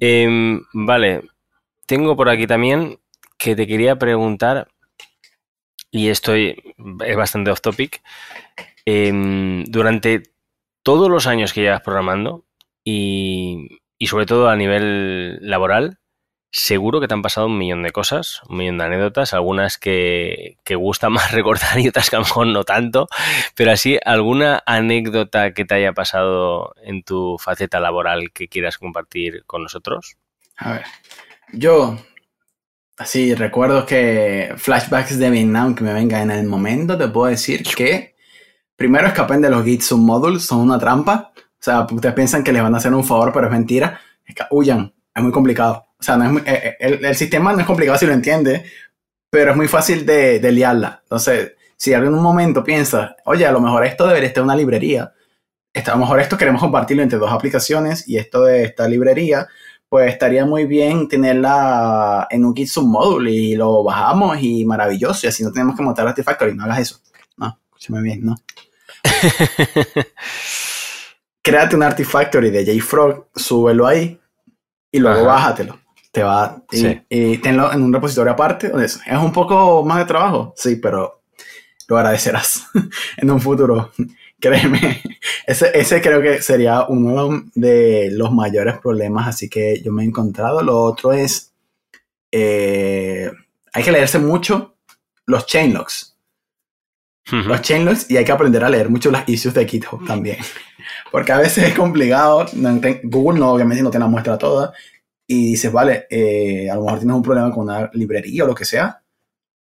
Em, 0.00 0.60
vale, 0.72 1.22
tengo 1.86 2.16
por 2.16 2.28
aquí 2.28 2.46
también 2.46 2.98
que 3.38 3.56
te 3.56 3.66
quería 3.66 3.96
preguntar, 3.96 4.68
y 5.90 6.08
estoy 6.08 6.56
es 7.04 7.16
bastante 7.16 7.50
off 7.50 7.60
topic, 7.60 8.02
em, 8.84 9.64
durante 9.64 10.22
todos 10.82 11.10
los 11.10 11.26
años 11.26 11.52
que 11.52 11.62
llevas 11.62 11.82
programando 11.82 12.44
y, 12.84 13.80
y 13.98 14.06
sobre 14.06 14.26
todo 14.26 14.48
a 14.48 14.56
nivel 14.56 15.38
laboral, 15.40 15.98
seguro 16.54 17.00
que 17.00 17.08
te 17.08 17.14
han 17.14 17.22
pasado 17.22 17.48
un 17.48 17.58
millón 17.58 17.82
de 17.82 17.90
cosas, 17.90 18.40
un 18.48 18.58
millón 18.58 18.78
de 18.78 18.84
anécdotas, 18.84 19.34
algunas 19.34 19.76
que, 19.76 20.56
que 20.62 20.76
gusta 20.76 21.10
más 21.10 21.32
recordar 21.32 21.80
y 21.80 21.88
otras 21.88 22.08
que 22.08 22.16
a 22.16 22.20
lo 22.20 22.24
mejor 22.24 22.46
no 22.46 22.62
tanto, 22.62 23.08
pero 23.56 23.72
así, 23.72 23.98
¿alguna 24.04 24.62
anécdota 24.64 25.52
que 25.52 25.64
te 25.64 25.74
haya 25.74 25.92
pasado 25.92 26.74
en 26.84 27.02
tu 27.02 27.38
faceta 27.40 27.80
laboral 27.80 28.30
que 28.32 28.46
quieras 28.46 28.78
compartir 28.78 29.42
con 29.46 29.64
nosotros? 29.64 30.16
A 30.56 30.74
ver, 30.74 30.84
yo, 31.52 31.98
así, 32.98 33.34
recuerdo 33.34 33.84
que 33.84 34.54
flashbacks 34.56 35.18
de 35.18 35.30
Vietnam 35.30 35.74
que 35.74 35.82
me 35.82 35.92
vengan 35.92 36.30
en 36.30 36.38
el 36.38 36.46
momento, 36.46 36.96
te 36.96 37.08
puedo 37.08 37.26
decir 37.30 37.64
que 37.64 38.14
primero 38.76 39.08
escapen 39.08 39.42
de 39.42 39.50
los 39.50 39.64
Git 39.64 39.82
submodules, 39.82 40.46
son 40.46 40.60
una 40.60 40.78
trampa. 40.78 41.32
O 41.36 41.64
sea, 41.64 41.84
ustedes 41.90 42.14
piensan 42.14 42.44
que 42.44 42.52
les 42.52 42.62
van 42.62 42.74
a 42.74 42.78
hacer 42.78 42.94
un 42.94 43.02
favor, 43.02 43.32
pero 43.32 43.46
es 43.46 43.52
mentira. 43.52 44.00
huyan, 44.50 44.94
es 45.12 45.22
muy 45.22 45.32
complicado. 45.32 45.86
O 46.04 46.06
sea, 46.06 46.18
no 46.18 46.38
es 46.38 46.46
eh, 46.46 46.76
eh, 46.78 46.98
el, 47.02 47.16
sistema 47.16 47.54
no 47.54 47.60
es 47.60 47.66
complicado 47.66 47.96
si 47.96 48.04
lo 48.04 48.12
entiende, 48.12 48.66
pero 49.30 49.52
es 49.52 49.56
muy 49.56 49.68
fácil 49.68 50.04
de, 50.04 50.38
de 50.38 50.52
liarla. 50.52 51.00
Entonces, 51.02 51.54
si 51.78 51.94
en 51.94 52.02
algún 52.02 52.22
momento 52.22 52.62
piensa, 52.62 53.16
oye, 53.24 53.46
a 53.46 53.52
lo 53.52 53.58
mejor 53.58 53.86
esto 53.86 54.06
debería 54.06 54.28
estar 54.28 54.42
en 54.42 54.44
una 54.44 54.54
librería, 54.54 55.14
a 55.74 55.90
lo 55.92 55.96
mejor 55.96 56.20
esto 56.20 56.36
queremos 56.36 56.60
compartirlo 56.60 57.02
entre 57.02 57.18
dos 57.18 57.32
aplicaciones 57.32 58.06
y 58.06 58.18
esto 58.18 58.44
de 58.44 58.64
esta 58.64 58.86
librería, 58.86 59.48
pues 59.88 60.12
estaría 60.12 60.44
muy 60.44 60.66
bien 60.66 61.08
tenerla 61.08 62.26
en 62.28 62.44
un 62.44 62.54
Git 62.54 62.68
submodule 62.68 63.30
y 63.30 63.56
lo 63.56 63.82
bajamos 63.82 64.36
y 64.42 64.62
maravilloso, 64.66 65.26
y 65.26 65.30
así 65.30 65.42
no 65.42 65.52
tenemos 65.52 65.74
que 65.74 65.82
montar 65.82 66.06
Artifactory, 66.06 66.54
no 66.54 66.64
hagas 66.64 66.80
eso. 66.80 67.00
No, 67.38 67.58
escúchame 67.64 68.02
bien, 68.02 68.26
no. 68.26 68.34
Créate 71.42 71.76
un 71.76 71.82
Artifactory 71.82 72.50
de 72.50 72.66
JFrog, 72.66 73.28
súbelo 73.34 73.86
ahí 73.86 74.20
y 74.92 74.98
luego 74.98 75.24
bájatelo 75.24 75.83
te 76.14 76.22
va 76.22 76.62
y, 77.10 77.38
tenlo 77.38 77.72
en 77.72 77.82
un 77.82 77.92
repositorio 77.92 78.32
aparte. 78.32 78.70
Es 78.78 79.00
un 79.20 79.32
poco 79.32 79.84
más 79.84 79.98
de 79.98 80.04
trabajo, 80.04 80.54
sí, 80.56 80.76
pero 80.76 81.22
lo 81.88 81.98
agradecerás 81.98 82.68
en 83.16 83.30
un 83.32 83.40
futuro. 83.40 83.90
Créeme, 84.40 85.02
ese, 85.46 85.72
ese 85.74 86.00
creo 86.00 86.22
que 86.22 86.40
sería 86.40 86.84
uno 86.84 87.44
de 87.54 88.10
los 88.12 88.30
mayores 88.30 88.78
problemas, 88.78 89.26
así 89.26 89.48
que 89.48 89.80
yo 89.82 89.90
me 89.90 90.04
he 90.04 90.06
encontrado. 90.06 90.62
Lo 90.62 90.80
otro 90.82 91.12
es, 91.12 91.52
eh, 92.30 93.30
hay 93.72 93.82
que 93.82 93.92
leerse 93.92 94.20
mucho 94.20 94.76
los 95.26 95.46
chainlocks. 95.46 96.12
Los 97.32 97.62
chainlocks 97.62 98.10
y 98.10 98.18
hay 98.18 98.24
que 98.24 98.32
aprender 98.32 98.62
a 98.62 98.68
leer 98.68 98.90
mucho 98.90 99.10
las 99.10 99.26
issues 99.28 99.54
de 99.54 99.66
GitHub 99.66 100.06
también. 100.06 100.36
Porque 101.10 101.32
a 101.32 101.38
veces 101.38 101.64
es 101.64 101.74
complicado. 101.74 102.44
Google 103.02 103.40
no, 103.40 103.50
obviamente 103.50 103.82
no 103.82 103.90
te 103.90 103.98
la 103.98 104.06
muestra 104.06 104.36
toda 104.36 104.74
y 105.26 105.52
dices, 105.52 105.72
vale, 105.72 106.06
eh, 106.10 106.68
a 106.70 106.74
lo 106.74 106.82
mejor 106.82 106.98
tienes 106.98 107.16
un 107.16 107.22
problema 107.22 107.50
con 107.50 107.64
una 107.64 107.90
librería 107.94 108.44
o 108.44 108.46
lo 108.46 108.54
que 108.54 108.64
sea, 108.64 109.02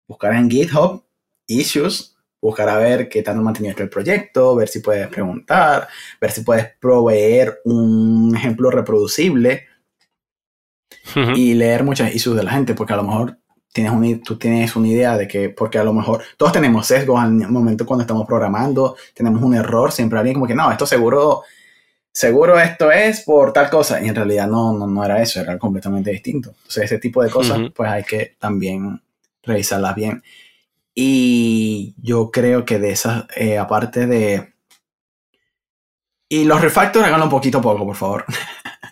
buscar 0.07 0.35
en 0.35 0.51
GitHub 0.51 1.05
issues, 1.47 2.17
buscar 2.41 2.69
a 2.69 2.79
ver 2.79 3.09
qué 3.09 3.23
tanto 3.23 3.43
mantenido 3.43 3.75
el 3.79 3.89
proyecto, 3.89 4.57
ver 4.57 4.69
si 4.69 4.81
puedes 4.81 5.07
preguntar, 5.09 5.89
ver 6.21 6.31
si 6.31 6.43
puedes 6.43 6.67
proveer 6.81 7.61
un 7.65 8.35
ejemplo 8.35 8.71
reproducible 8.71 9.67
y 11.35 11.55
leer 11.55 11.85
muchas 11.85 12.15
issues 12.15 12.37
de 12.37 12.43
la 12.43 12.53
gente, 12.53 12.75
porque 12.75 12.93
a 12.93 12.97
lo 12.97 13.05
mejor 13.05 13.39
tienes 13.73 13.93
un, 13.93 14.23
tú 14.23 14.39
tienes 14.39 14.75
una 14.77 14.89
idea 14.89 15.17
de 15.17 15.29
que, 15.29 15.51
porque 15.51 15.79
a 15.79 15.85
lo 15.85 15.93
mejor 15.93 16.23
todos 16.37 16.53
tenemos 16.53 16.87
sesgos 16.87 17.21
al 17.21 17.33
momento 17.33 17.87
cuando 17.87 18.03
estamos 18.03 18.27
programando, 18.27 18.97
tenemos 19.15 19.43
un 19.43 19.55
error, 19.55 19.93
siempre 19.93 20.19
alguien 20.19 20.35
como 20.35 20.47
que, 20.47 20.55
no, 20.55 20.71
esto 20.71 20.87
seguro 20.87 21.43
seguro 22.13 22.61
esto 22.61 22.93
es 22.93 23.23
por 23.23 23.53
tal 23.53 23.71
cosa. 23.71 24.01
Y 24.03 24.09
en 24.09 24.15
realidad 24.15 24.47
no, 24.47 24.73
no, 24.77 24.87
no 24.87 25.05
era 25.05 25.21
eso, 25.21 25.41
era 25.41 25.59
completamente 25.59 26.11
distinto. 26.11 26.51
Entonces, 26.51 26.85
ese 26.85 26.99
tipo 26.99 27.23
de 27.23 27.31
cosas, 27.31 27.59
pues 27.75 27.91
hay 27.91 28.05
que 28.05 28.37
también 28.39 29.01
revisarlas 29.43 29.95
bien. 29.95 30.23
Y 30.95 31.95
yo 32.01 32.31
creo 32.31 32.65
que 32.65 32.79
de 32.79 32.91
esas, 32.91 33.25
eh, 33.35 33.59
aparte 33.59 34.07
de... 34.07 34.53
Y 36.29 36.45
los 36.45 36.61
refactors 36.61 37.07
háganlo 37.07 37.27
un 37.27 37.31
poquito 37.31 37.59
a 37.59 37.63
poco, 37.63 37.85
por 37.87 37.97
favor. 37.97 38.25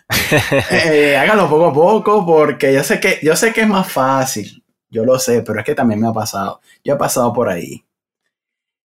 eh, 0.71 1.17
háganlo 1.17 1.49
poco 1.49 1.67
a 1.67 1.73
poco 1.73 2.25
porque 2.25 2.73
yo 2.73 2.83
sé, 2.83 2.99
que, 2.99 3.19
yo 3.23 3.35
sé 3.35 3.53
que 3.53 3.61
es 3.61 3.67
más 3.67 3.91
fácil. 3.91 4.63
Yo 4.89 5.05
lo 5.05 5.17
sé, 5.17 5.41
pero 5.41 5.59
es 5.59 5.65
que 5.65 5.73
también 5.73 6.01
me 6.01 6.07
ha 6.07 6.13
pasado. 6.13 6.61
Yo 6.83 6.95
he 6.95 6.97
pasado 6.97 7.33
por 7.33 7.49
ahí. 7.49 7.83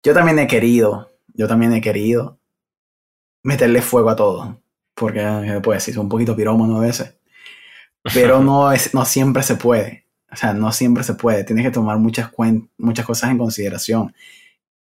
Yo 0.03 0.13
también 0.13 0.39
he 0.39 0.47
querido, 0.47 1.11
yo 1.33 1.47
también 1.47 1.73
he 1.73 1.81
querido 1.81 2.40
meterle 3.43 3.81
fuego 3.81 4.09
a 4.09 4.15
todo. 4.15 4.61
Porque, 4.93 5.59
pues, 5.63 5.83
si 5.83 5.97
un 5.97 6.09
poquito 6.09 6.35
pirómano 6.35 6.77
a 6.77 6.81
veces. 6.81 7.15
Pero 8.13 8.39
no, 8.43 8.71
es, 8.71 8.93
no 8.93 9.05
siempre 9.05 9.43
se 9.43 9.55
puede. 9.55 10.05
O 10.31 10.35
sea, 10.35 10.53
no 10.53 10.71
siempre 10.71 11.03
se 11.03 11.15
puede. 11.15 11.43
Tienes 11.43 11.65
que 11.65 11.71
tomar 11.71 11.97
muchas, 11.97 12.31
muchas 12.77 13.05
cosas 13.05 13.31
en 13.31 13.37
consideración. 13.37 14.13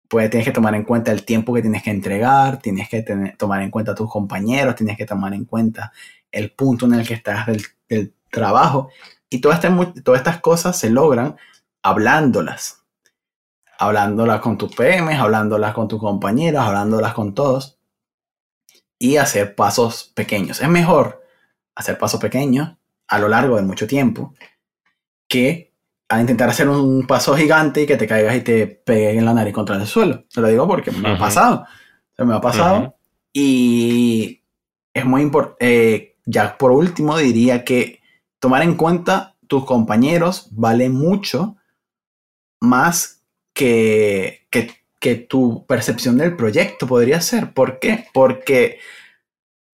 Pues 0.07 0.29
tienes 0.29 0.47
que 0.47 0.53
tomar 0.53 0.73
en 0.75 0.83
cuenta 0.83 1.11
el 1.11 1.25
tiempo 1.25 1.53
que 1.53 1.61
tienes 1.61 1.83
que 1.83 1.89
entregar, 1.89 2.59
tienes 2.59 2.89
que 2.89 3.03
tomar 3.37 3.61
en 3.61 3.69
cuenta 3.69 3.91
a 3.91 3.95
tus 3.95 4.09
compañeros, 4.09 4.75
tienes 4.75 4.97
que 4.97 5.05
tomar 5.05 5.33
en 5.33 5.45
cuenta 5.45 5.91
el 6.31 6.51
punto 6.51 6.85
en 6.85 6.93
el 6.93 7.07
que 7.07 7.13
estás 7.13 7.45
del, 7.45 7.61
del 7.89 8.13
trabajo. 8.31 8.89
Y 9.29 9.41
todas 9.41 9.57
estas, 9.63 10.03
todas 10.03 10.21
estas 10.21 10.39
cosas 10.39 10.79
se 10.79 10.89
logran 10.89 11.35
hablándolas. 11.83 12.83
Hablándolas 13.79 14.41
con 14.41 14.57
tus 14.57 14.73
PMs, 14.75 15.19
hablándolas 15.19 15.73
con 15.73 15.87
tus 15.87 15.99
compañeros, 15.99 16.61
hablándolas 16.63 17.13
con 17.13 17.35
todos. 17.35 17.76
Y 18.99 19.17
hacer 19.17 19.55
pasos 19.55 20.11
pequeños. 20.15 20.61
Es 20.61 20.69
mejor 20.69 21.23
hacer 21.75 21.97
pasos 21.97 22.19
pequeños 22.19 22.75
a 23.07 23.19
lo 23.19 23.27
largo 23.27 23.55
de 23.55 23.61
mucho 23.61 23.87
tiempo 23.87 24.33
que 25.27 25.73
a 26.09 26.21
intentar 26.21 26.49
hacer 26.49 26.69
un 26.69 27.05
paso 27.05 27.35
gigante 27.35 27.81
y 27.81 27.85
que 27.85 27.97
te 27.97 28.07
caigas 28.07 28.35
y 28.35 28.41
te 28.41 28.67
pegues 28.67 29.17
en 29.17 29.25
la 29.25 29.33
nariz 29.33 29.53
contra 29.53 29.75
el 29.75 29.85
suelo. 29.85 30.23
Te 30.33 30.41
lo 30.41 30.47
digo 30.47 30.67
porque 30.67 30.91
me 30.91 31.09
ha 31.09 31.17
pasado. 31.17 31.65
Se 32.15 32.23
me 32.23 32.33
ha 32.33 32.41
pasado. 32.41 32.95
Y 33.33 34.43
es 34.93 35.05
muy 35.05 35.21
importante. 35.21 35.57
Eh, 35.59 36.17
ya 36.25 36.57
por 36.57 36.71
último, 36.71 37.17
diría 37.17 37.63
que 37.63 38.01
tomar 38.39 38.61
en 38.61 38.75
cuenta 38.75 39.35
tus 39.47 39.65
compañeros 39.65 40.47
vale 40.51 40.89
mucho 40.89 41.57
más 42.59 43.23
que, 43.53 44.47
que, 44.49 44.71
que 44.99 45.15
tu 45.15 45.65
percepción 45.65 46.17
del 46.17 46.35
proyecto 46.35 46.87
podría 46.87 47.21
ser. 47.21 47.53
¿Por 47.53 47.79
qué? 47.79 48.07
Porque 48.13 48.79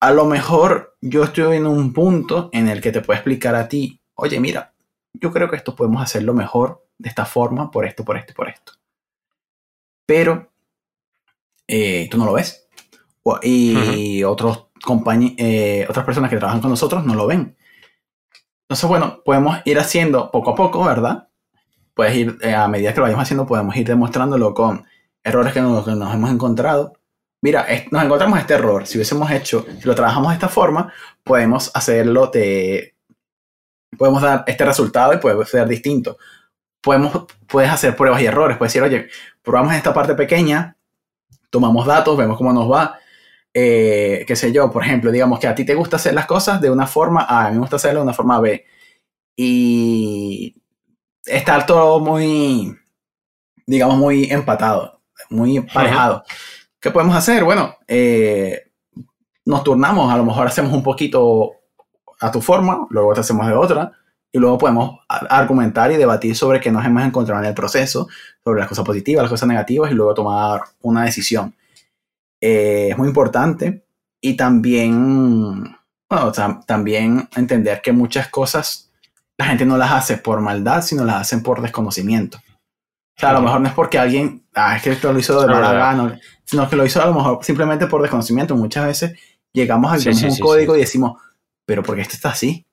a 0.00 0.10
lo 0.12 0.26
mejor 0.26 0.96
yo 1.00 1.24
estoy 1.24 1.56
en 1.56 1.66
un 1.66 1.92
punto 1.92 2.50
en 2.52 2.68
el 2.68 2.80
que 2.80 2.92
te 2.92 3.00
puedo 3.00 3.16
explicar 3.16 3.54
a 3.54 3.68
ti, 3.68 4.00
oye, 4.14 4.38
mira, 4.40 4.74
yo 5.14 5.32
creo 5.32 5.48
que 5.48 5.56
esto 5.56 5.74
podemos 5.74 6.02
hacerlo 6.02 6.34
mejor 6.34 6.86
de 6.98 7.08
esta 7.08 7.24
forma, 7.24 7.70
por 7.70 7.86
esto, 7.86 8.04
por 8.04 8.16
esto 8.16 8.34
por 8.34 8.48
esto. 8.48 8.72
Pero 10.06 10.50
eh, 11.66 12.08
tú 12.10 12.18
no 12.18 12.26
lo 12.26 12.34
ves. 12.34 12.68
Y 13.42 14.22
otros 14.22 14.66
eh, 15.38 15.86
otras 15.88 16.04
personas 16.04 16.30
que 16.30 16.36
trabajan 16.36 16.60
con 16.60 16.70
nosotros 16.70 17.04
no 17.04 17.14
lo 17.14 17.26
ven. 17.26 17.56
Entonces, 18.62 18.88
bueno, 18.88 19.22
podemos 19.24 19.58
ir 19.64 19.78
haciendo 19.78 20.30
poco 20.30 20.50
a 20.50 20.54
poco, 20.54 20.84
¿verdad? 20.84 21.28
Puedes 21.94 22.14
ir, 22.16 22.38
eh, 22.42 22.54
a 22.54 22.68
medida 22.68 22.92
que 22.92 22.98
lo 22.98 23.04
vayamos 23.04 23.22
haciendo, 23.22 23.46
podemos 23.46 23.76
ir 23.76 23.86
demostrándolo 23.86 24.52
con 24.52 24.84
errores 25.24 25.52
que 25.52 25.60
nos, 25.60 25.88
hemos 25.88 26.30
encontrado. 26.30 26.92
Mira, 27.42 27.66
nos 27.90 28.04
encontramos 28.04 28.38
este 28.38 28.54
error. 28.54 28.86
Si 28.86 28.98
hubiésemos 28.98 29.30
hecho, 29.30 29.66
si 29.80 29.86
lo 29.86 29.94
trabajamos 29.94 30.28
de 30.30 30.34
esta 30.34 30.48
forma, 30.48 30.92
podemos 31.24 31.70
hacerlo 31.74 32.28
de 32.28 32.94
podemos 33.96 34.22
dar 34.22 34.44
este 34.46 34.64
resultado 34.64 35.14
y 35.14 35.18
puede 35.18 35.44
ser 35.46 35.66
distinto. 35.68 36.18
Podemos, 36.80 37.26
puedes 37.46 37.70
hacer 37.70 37.96
pruebas 37.96 38.20
y 38.22 38.26
errores. 38.26 38.56
Puedes 38.56 38.72
decir, 38.72 38.82
oye, 38.82 39.08
probamos 39.42 39.74
esta 39.74 39.94
parte 39.94 40.14
pequeña, 40.14 40.76
tomamos 41.50 41.86
datos, 41.86 42.16
vemos 42.16 42.36
cómo 42.36 42.52
nos 42.52 42.70
va. 42.70 42.98
Eh, 43.52 44.24
qué 44.26 44.36
sé 44.36 44.52
yo, 44.52 44.70
por 44.70 44.82
ejemplo, 44.84 45.12
digamos 45.12 45.38
que 45.38 45.46
a 45.46 45.54
ti 45.54 45.64
te 45.64 45.74
gusta 45.74 45.96
hacer 45.96 46.14
las 46.14 46.26
cosas 46.26 46.60
de 46.60 46.70
una 46.70 46.86
forma 46.86 47.22
A, 47.22 47.46
a 47.46 47.48
mí 47.50 47.54
me 47.54 47.60
gusta 47.60 47.76
hacerlo 47.76 48.00
de 48.00 48.04
una 48.04 48.12
forma 48.12 48.40
B. 48.40 48.64
Y 49.36 50.56
está 51.24 51.64
todo 51.66 52.00
muy, 52.00 52.76
digamos, 53.66 53.96
muy 53.96 54.24
empatado, 54.30 55.00
muy 55.30 55.60
parejado. 55.60 56.24
¿Qué 56.80 56.90
podemos 56.90 57.16
hacer? 57.16 57.44
Bueno, 57.44 57.76
eh, 57.88 58.70
nos 59.44 59.64
turnamos, 59.64 60.12
a 60.12 60.16
lo 60.16 60.24
mejor 60.24 60.46
hacemos 60.46 60.72
un 60.72 60.82
poquito 60.82 61.52
a 62.20 62.30
tu 62.30 62.40
forma, 62.40 62.86
luego 62.90 63.14
te 63.14 63.20
hacemos 63.20 63.46
de 63.46 63.54
otra, 63.54 63.92
y 64.32 64.38
luego 64.38 64.58
podemos 64.58 65.00
argumentar 65.08 65.92
y 65.92 65.96
debatir 65.96 66.34
sobre 66.34 66.60
qué 66.60 66.70
nos 66.70 66.84
hemos 66.84 67.04
encontrado 67.04 67.40
en 67.40 67.48
el 67.48 67.54
proceso, 67.54 68.08
sobre 68.42 68.60
las 68.60 68.68
cosas 68.68 68.84
positivas, 68.84 69.22
las 69.22 69.30
cosas 69.30 69.48
negativas, 69.48 69.92
y 69.92 69.94
luego 69.94 70.12
tomar 70.14 70.60
una 70.82 71.04
decisión. 71.04 71.54
Eh, 72.40 72.88
es 72.90 72.98
muy 72.98 73.08
importante. 73.08 73.84
Y 74.20 74.36
también, 74.36 75.76
bueno, 76.08 76.32
también 76.66 77.28
entender 77.36 77.80
que 77.80 77.92
muchas 77.92 78.28
cosas 78.28 78.90
la 79.38 79.46
gente 79.46 79.64
no 79.64 79.76
las 79.76 79.92
hace 79.92 80.18
por 80.18 80.40
maldad, 80.40 80.82
sino 80.82 81.04
las 81.04 81.16
hacen 81.16 81.42
por 81.42 81.62
desconocimiento. 81.62 82.38
O 83.16 83.20
sea, 83.20 83.30
a 83.30 83.32
lo 83.34 83.42
mejor 83.42 83.60
no 83.60 83.68
es 83.68 83.74
porque 83.74 83.98
alguien, 83.98 84.44
ah, 84.54 84.76
es 84.76 84.82
que 84.82 84.90
esto 84.90 85.12
lo 85.12 85.18
hizo 85.18 85.40
de 85.40 85.46
mala 85.46 85.72
gana, 85.72 86.18
sino 86.44 86.68
que 86.68 86.76
lo 86.76 86.84
hizo 86.84 87.00
a 87.00 87.06
lo 87.06 87.14
mejor 87.14 87.44
simplemente 87.44 87.86
por 87.86 88.02
desconocimiento. 88.02 88.56
Muchas 88.56 88.86
veces 88.86 89.18
llegamos 89.52 89.92
a 89.92 90.10
un 90.10 90.36
código 90.38 90.76
y 90.76 90.80
decimos, 90.80 91.20
pero 91.64 91.82
¿por 91.82 91.94
qué 91.94 92.02
esto 92.02 92.14
está 92.14 92.30
así? 92.30 92.66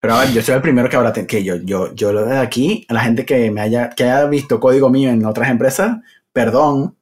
Pero 0.00 0.14
a 0.14 0.20
ver, 0.20 0.32
yo 0.32 0.42
soy 0.42 0.54
el 0.54 0.62
primero 0.62 0.88
que 0.88 0.96
ahora 0.96 1.12
que 1.12 1.42
yo, 1.42 1.56
yo, 1.56 1.92
yo 1.94 2.12
lo 2.12 2.24
de 2.24 2.38
aquí, 2.38 2.86
a 2.88 2.94
la 2.94 3.00
gente 3.00 3.26
que 3.26 3.50
me 3.50 3.60
haya, 3.60 3.90
que 3.90 4.04
haya 4.04 4.26
visto 4.26 4.60
código 4.60 4.88
mío 4.88 5.10
en 5.10 5.24
otras 5.26 5.50
empresas, 5.50 5.96
perdón, 6.32 6.96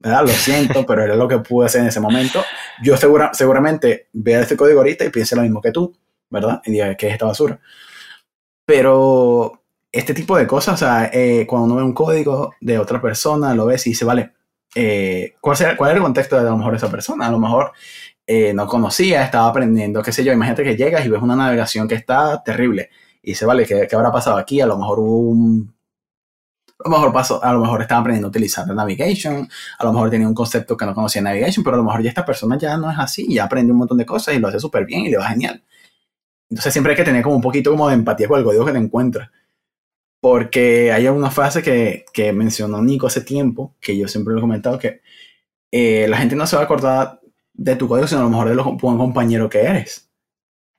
¿verdad? 0.00 0.22
Lo 0.22 0.28
siento, 0.28 0.84
pero 0.86 1.04
era 1.04 1.14
lo 1.14 1.28
que 1.28 1.38
pude 1.38 1.66
hacer 1.66 1.82
en 1.82 1.88
ese 1.88 2.00
momento. 2.00 2.42
Yo 2.82 2.96
segura, 2.96 3.30
seguramente 3.32 4.08
vea 4.12 4.40
este 4.40 4.56
código 4.56 4.80
ahorita 4.80 5.04
y 5.04 5.10
piense 5.10 5.36
lo 5.36 5.42
mismo 5.42 5.60
que 5.60 5.70
tú, 5.70 5.96
¿verdad? 6.30 6.60
Y 6.64 6.72
diga 6.72 6.96
que 6.96 7.08
es 7.08 7.12
esta 7.12 7.26
basura. 7.26 7.60
Pero 8.64 9.57
este 9.92 10.14
tipo 10.14 10.36
de 10.36 10.46
cosas, 10.46 10.74
o 10.74 10.76
sea, 10.76 11.10
eh, 11.12 11.46
cuando 11.46 11.66
uno 11.66 11.76
ve 11.76 11.82
un 11.82 11.94
código 11.94 12.54
de 12.60 12.78
otra 12.78 13.00
persona, 13.00 13.54
lo 13.54 13.66
ves 13.66 13.86
y 13.86 13.90
dice, 13.90 14.04
vale, 14.04 14.32
eh, 14.74 15.34
¿cuál, 15.40 15.56
¿cuál 15.76 15.90
es 15.90 15.96
el 15.96 16.02
contexto 16.02 16.36
de 16.36 16.42
a 16.42 16.50
lo 16.50 16.58
mejor 16.58 16.74
esa 16.74 16.90
persona? 16.90 17.26
A 17.26 17.30
lo 17.30 17.38
mejor 17.38 17.72
eh, 18.26 18.52
no 18.52 18.66
conocía, 18.66 19.24
estaba 19.24 19.48
aprendiendo, 19.48 20.02
qué 20.02 20.12
sé 20.12 20.22
yo. 20.22 20.32
Imagínate 20.32 20.62
que 20.62 20.76
llegas 20.76 21.04
y 21.06 21.08
ves 21.08 21.22
una 21.22 21.34
navegación 21.36 21.88
que 21.88 21.94
está 21.94 22.42
terrible 22.42 22.90
y 23.22 23.30
dice, 23.30 23.46
vale, 23.46 23.66
¿qué, 23.66 23.88
habrá 23.90 24.12
pasado 24.12 24.36
aquí? 24.36 24.60
A 24.60 24.66
lo 24.66 24.78
mejor 24.78 25.00
un... 25.00 25.74
A 26.84 26.88
lo 26.88 26.96
mejor 26.96 27.12
pasó, 27.12 27.42
a 27.42 27.52
lo 27.52 27.60
mejor 27.60 27.82
estaba 27.82 28.02
aprendiendo 28.02 28.28
a 28.28 28.30
utilizar 28.30 28.64
Navigation, 28.68 29.48
a 29.78 29.84
lo 29.84 29.92
mejor 29.92 30.10
tenía 30.10 30.28
un 30.28 30.34
concepto 30.34 30.76
que 30.76 30.86
no 30.86 30.94
conocía 30.94 31.20
Navigation, 31.22 31.64
pero 31.64 31.74
a 31.74 31.78
lo 31.78 31.84
mejor 31.84 32.02
ya 32.02 32.10
esta 32.10 32.24
persona 32.24 32.56
ya 32.56 32.76
no 32.76 32.88
es 32.88 32.96
así, 32.98 33.26
ya 33.34 33.44
aprendió 33.44 33.74
un 33.74 33.80
montón 33.80 33.98
de 33.98 34.06
cosas 34.06 34.36
y 34.36 34.38
lo 34.38 34.46
hace 34.46 34.60
súper 34.60 34.84
bien 34.86 35.00
y 35.00 35.10
le 35.10 35.16
va 35.16 35.26
genial. 35.26 35.64
Entonces 36.50 36.72
siempre 36.72 36.92
hay 36.92 36.96
que 36.96 37.04
tener 37.04 37.22
como 37.22 37.34
un 37.36 37.42
poquito 37.42 37.70
como 37.72 37.88
de 37.88 37.94
empatía 37.94 38.28
con 38.28 38.38
el 38.38 38.44
código 38.44 38.64
que 38.64 38.72
te 38.72 38.78
encuentras. 38.78 39.30
Porque 40.20 40.92
hay 40.92 41.06
una 41.06 41.30
frase 41.30 41.62
que, 41.62 42.04
que 42.12 42.32
mencionó 42.32 42.82
Nico 42.82 43.06
hace 43.06 43.20
tiempo, 43.20 43.74
que 43.80 43.96
yo 43.96 44.08
siempre 44.08 44.32
lo 44.32 44.38
he 44.38 44.42
comentado, 44.42 44.78
que 44.78 45.00
eh, 45.70 46.06
la 46.08 46.16
gente 46.16 46.34
no 46.34 46.46
se 46.46 46.56
va 46.56 46.62
a 46.62 46.64
acordar 46.64 47.20
de 47.54 47.76
tu 47.76 47.88
código, 47.88 48.06
sino 48.06 48.22
a 48.22 48.24
lo 48.24 48.30
mejor 48.30 48.48
de 48.48 48.54
lo 48.54 48.64
buen 48.64 48.98
compañero 48.98 49.48
que 49.48 49.60
eres. 49.60 50.08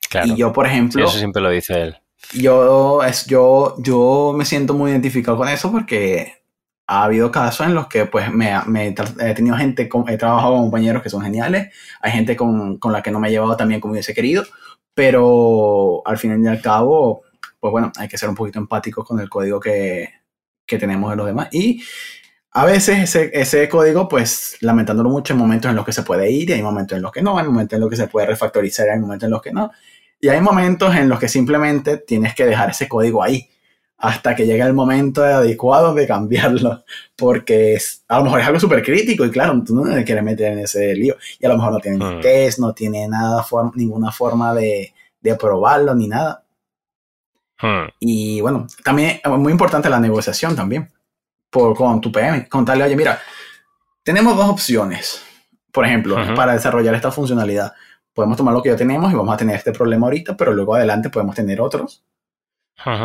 Claro. 0.09 0.27
Y 0.27 0.35
yo, 0.35 0.51
por 0.51 0.65
ejemplo. 0.65 1.05
eso 1.05 1.17
siempre 1.17 1.41
lo 1.41 1.49
dice 1.49 1.81
él. 1.81 1.97
Yo, 2.33 3.03
es, 3.03 3.25
yo, 3.27 3.75
yo 3.79 4.33
me 4.35 4.45
siento 4.45 4.73
muy 4.73 4.91
identificado 4.91 5.37
con 5.37 5.47
eso 5.47 5.71
porque 5.71 6.39
ha 6.87 7.03
habido 7.03 7.31
casos 7.31 7.67
en 7.67 7.75
los 7.75 7.87
que 7.87 8.05
pues 8.05 8.31
me, 8.33 8.51
he 8.87 9.33
tenido 9.35 9.55
gente, 9.55 9.87
he 10.07 10.17
trabajado 10.17 10.53
con 10.53 10.63
compañeros 10.63 11.03
que 11.03 11.09
son 11.09 11.21
geniales, 11.21 11.73
hay 12.01 12.11
gente 12.11 12.35
con, 12.35 12.77
con, 12.77 12.91
la 12.91 13.03
que 13.03 13.11
no 13.11 13.19
me 13.19 13.27
he 13.27 13.31
llevado 13.31 13.55
también 13.55 13.79
como 13.79 13.93
hubiese 13.93 14.13
querido, 14.13 14.43
pero 14.95 16.01
al 16.05 16.17
fin 16.17 16.43
y 16.43 16.47
al 16.47 16.61
cabo, 16.61 17.21
pues 17.59 17.71
bueno, 17.71 17.91
hay 17.97 18.07
que 18.07 18.17
ser 18.17 18.29
un 18.29 18.35
poquito 18.35 18.59
empáticos 18.59 19.05
con 19.05 19.19
el 19.19 19.29
código 19.29 19.59
que, 19.59 20.09
que 20.65 20.77
tenemos 20.77 21.09
de 21.09 21.15
los 21.17 21.25
demás. 21.25 21.49
Y 21.51 21.81
a 22.51 22.65
veces 22.65 22.99
ese, 22.99 23.31
ese, 23.33 23.69
código, 23.69 24.07
pues 24.07 24.57
lamentándolo 24.61 25.09
mucho, 25.09 25.33
hay 25.33 25.39
momentos 25.39 25.69
en 25.69 25.75
los 25.75 25.85
que 25.85 25.93
se 25.93 26.03
puede 26.03 26.31
ir, 26.31 26.49
y 26.49 26.53
hay 26.53 26.63
momentos 26.63 26.95
en 26.95 27.01
los 27.01 27.11
que 27.11 27.21
no, 27.21 27.37
hay 27.37 27.45
momentos 27.45 27.75
en 27.75 27.81
los 27.81 27.89
que 27.89 27.95
se 27.95 28.07
puede 28.07 28.27
refactorizar, 28.27 28.89
hay 28.89 28.99
momentos 28.99 29.27
en 29.27 29.31
los 29.31 29.41
que 29.41 29.51
no. 29.51 29.71
Y 30.21 30.29
hay 30.29 30.41
momentos 30.41 30.95
en 30.95 31.09
los 31.09 31.19
que 31.19 31.27
simplemente 31.27 31.97
tienes 31.97 32.35
que 32.35 32.45
dejar 32.45 32.71
ese 32.71 32.87
código 32.87 33.23
ahí 33.23 33.49
hasta 33.99 34.33
que 34.33 34.45
llegue 34.45 34.63
el 34.63 34.73
momento 34.73 35.23
adecuado 35.23 35.93
de 35.93 36.07
cambiarlo, 36.07 36.83
porque 37.17 37.73
es, 37.73 38.03
a 38.07 38.17
lo 38.19 38.25
mejor 38.25 38.39
es 38.39 38.47
algo 38.47 38.59
súper 38.59 38.81
crítico 38.81 39.25
y 39.25 39.29
claro, 39.29 39.61
tú 39.65 39.75
no 39.75 39.93
te 39.93 40.03
quieres 40.05 40.23
meter 40.23 40.53
en 40.53 40.59
ese 40.59 40.95
lío 40.95 41.15
y 41.37 41.45
a 41.45 41.49
lo 41.49 41.57
mejor 41.57 41.73
no 41.73 41.79
tiene 41.79 41.97
ni 41.97 42.05
hmm. 42.05 42.21
test, 42.21 42.59
no 42.59 42.73
tiene 42.73 43.07
nada, 43.07 43.45
ninguna 43.75 44.11
forma 44.11 44.53
de, 44.53 44.93
de 45.21 45.35
probarlo 45.35 45.93
ni 45.95 46.07
nada. 46.07 46.43
Hmm. 47.61 47.89
Y 47.99 48.41
bueno, 48.41 48.67
también 48.83 49.19
es 49.23 49.31
muy 49.31 49.51
importante 49.51 49.89
la 49.89 49.99
negociación 49.99 50.55
también 50.55 50.91
por, 51.49 51.75
con 51.75 51.99
tu 51.99 52.11
PM, 52.11 52.47
contarle, 52.47 52.83
oye, 52.83 52.95
mira, 52.95 53.19
tenemos 54.03 54.35
dos 54.37 54.49
opciones. 54.49 55.23
Por 55.71 55.85
ejemplo, 55.85 56.15
para 56.35 56.53
desarrollar 56.53 56.95
esta 56.95 57.11
funcionalidad, 57.11 57.73
podemos 58.13 58.37
tomar 58.37 58.53
lo 58.53 58.61
que 58.61 58.69
ya 58.69 58.75
tenemos 58.75 59.11
y 59.11 59.15
vamos 59.15 59.33
a 59.33 59.37
tener 59.37 59.55
este 59.55 59.71
problema 59.71 60.07
ahorita, 60.07 60.35
pero 60.35 60.51
luego 60.53 60.75
adelante 60.75 61.09
podemos 61.09 61.35
tener 61.35 61.61
otros. 61.61 62.03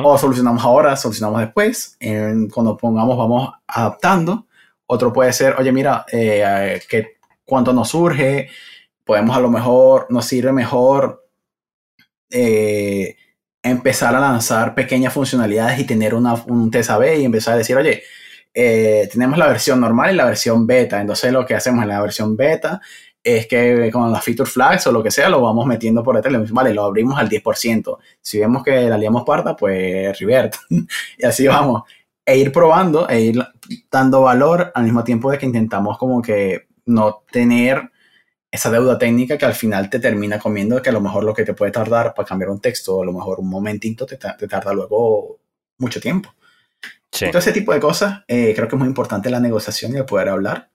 O 0.03 0.17
solucionamos 0.17 0.65
ahora, 0.65 0.97
solucionamos 0.97 1.41
después. 1.41 1.99
cuando 2.53 2.77
pongamos, 2.77 3.19
vamos 3.19 3.53
adaptando. 3.67 4.47
Otro 4.87 5.13
puede 5.13 5.33
ser, 5.33 5.57
oye, 5.59 5.73
mira, 5.73 6.05
eh, 6.11 6.81
que 6.89 7.17
cuánto 7.45 7.73
nos 7.73 7.89
surge, 7.89 8.49
podemos 9.05 9.37
a 9.37 9.41
lo 9.41 9.51
mejor, 9.51 10.07
nos 10.11 10.27
sirve 10.27 10.53
mejor 10.53 11.27
eh, 12.31 13.17
empezar 13.65 14.15
a 14.15 14.21
lanzar 14.21 14.75
pequeñas 14.75 15.13
funcionalidades 15.13 15.81
y 15.81 15.85
tener 15.85 16.15
una, 16.15 16.35
un 16.35 16.71
TSAB 16.71 17.17
y 17.19 17.25
empezar 17.25 17.55
a 17.55 17.57
decir, 17.57 17.77
oye, 17.77 18.03
eh, 18.53 19.09
tenemos 19.11 19.39
la 19.39 19.49
versión 19.49 19.81
normal 19.81 20.13
y 20.13 20.17
la 20.17 20.27
versión 20.27 20.67
beta. 20.67 21.01
Entonces 21.01 21.33
lo 21.33 21.45
que 21.47 21.55
hacemos 21.55 21.83
en 21.83 21.89
la 21.89 22.01
versión 22.01 22.37
beta 22.37 22.81
es 23.23 23.47
que 23.47 23.91
con 23.91 24.13
las 24.13 24.23
feature 24.23 24.49
flags 24.49 24.87
o 24.87 24.93
lo 24.93 25.03
que 25.03 25.11
sea, 25.11 25.31
lo 25.31 25.41
vamos 25.41 25.67
metiendo 25.67 26.03
por 26.03 26.15
detrás. 26.15 26.51
Vale, 26.53 26.75
lo 26.75 26.85
abrimos 26.85 27.19
al 27.19 27.29
10%. 27.29 27.99
Si 28.21 28.39
vemos 28.39 28.63
que 28.63 28.89
la 28.89 28.99
liamos 28.99 29.25
parta, 29.25 29.57
pues 29.57 30.19
revert. 30.21 30.57
y 31.19 31.25
así 31.25 31.47
vamos. 31.47 31.85
E 32.27 32.37
ir 32.37 32.53
probando, 32.53 33.09
e 33.09 33.21
ir 33.21 33.47
dando 33.91 34.23
valor 34.23 34.73
al 34.75 34.85
mismo 34.85 35.05
tiempo 35.05 35.31
de 35.31 35.39
que 35.39 35.47
intentamos 35.47 35.97
como 35.99 36.21
que 36.21 36.67
no 36.87 37.23
tener 37.31 37.91
esa 38.55 38.71
deuda 38.71 38.97
técnica 38.97 39.37
que 39.37 39.47
al 39.47 39.55
final 39.55 39.91
te 39.91 39.99
termina 39.99 40.39
comiendo, 40.39 40.81
que 40.81 40.91
a 40.91 40.93
lo 40.93 41.01
mejor 41.01 41.25
lo 41.25 41.35
que 41.35 41.45
te 41.45 41.55
puede 41.55 41.73
tardar 41.73 42.15
para 42.15 42.29
cambiar 42.29 42.51
un 42.51 42.61
texto, 42.61 43.03
a 43.03 43.05
lo 43.05 43.13
mejor 43.13 43.41
un 43.41 43.49
momentito, 43.49 44.07
te, 44.07 44.17
tarda 44.17 44.73
luego 44.73 45.41
mucho 45.79 46.01
tiempo. 46.01 46.33
Sí. 47.11 47.27
Todo 47.27 47.41
ese 47.41 47.51
tipo 47.51 47.73
de 47.73 47.81
cosas, 47.81 48.23
eh, 48.29 48.53
creo 48.55 48.69
que 48.69 48.77
es 48.77 48.79
muy 48.79 48.87
importante 48.87 49.29
la 49.29 49.41
negociación 49.41 49.93
y 49.93 49.97
el 49.97 50.05
poder 50.05 50.29
hablar 50.29 50.71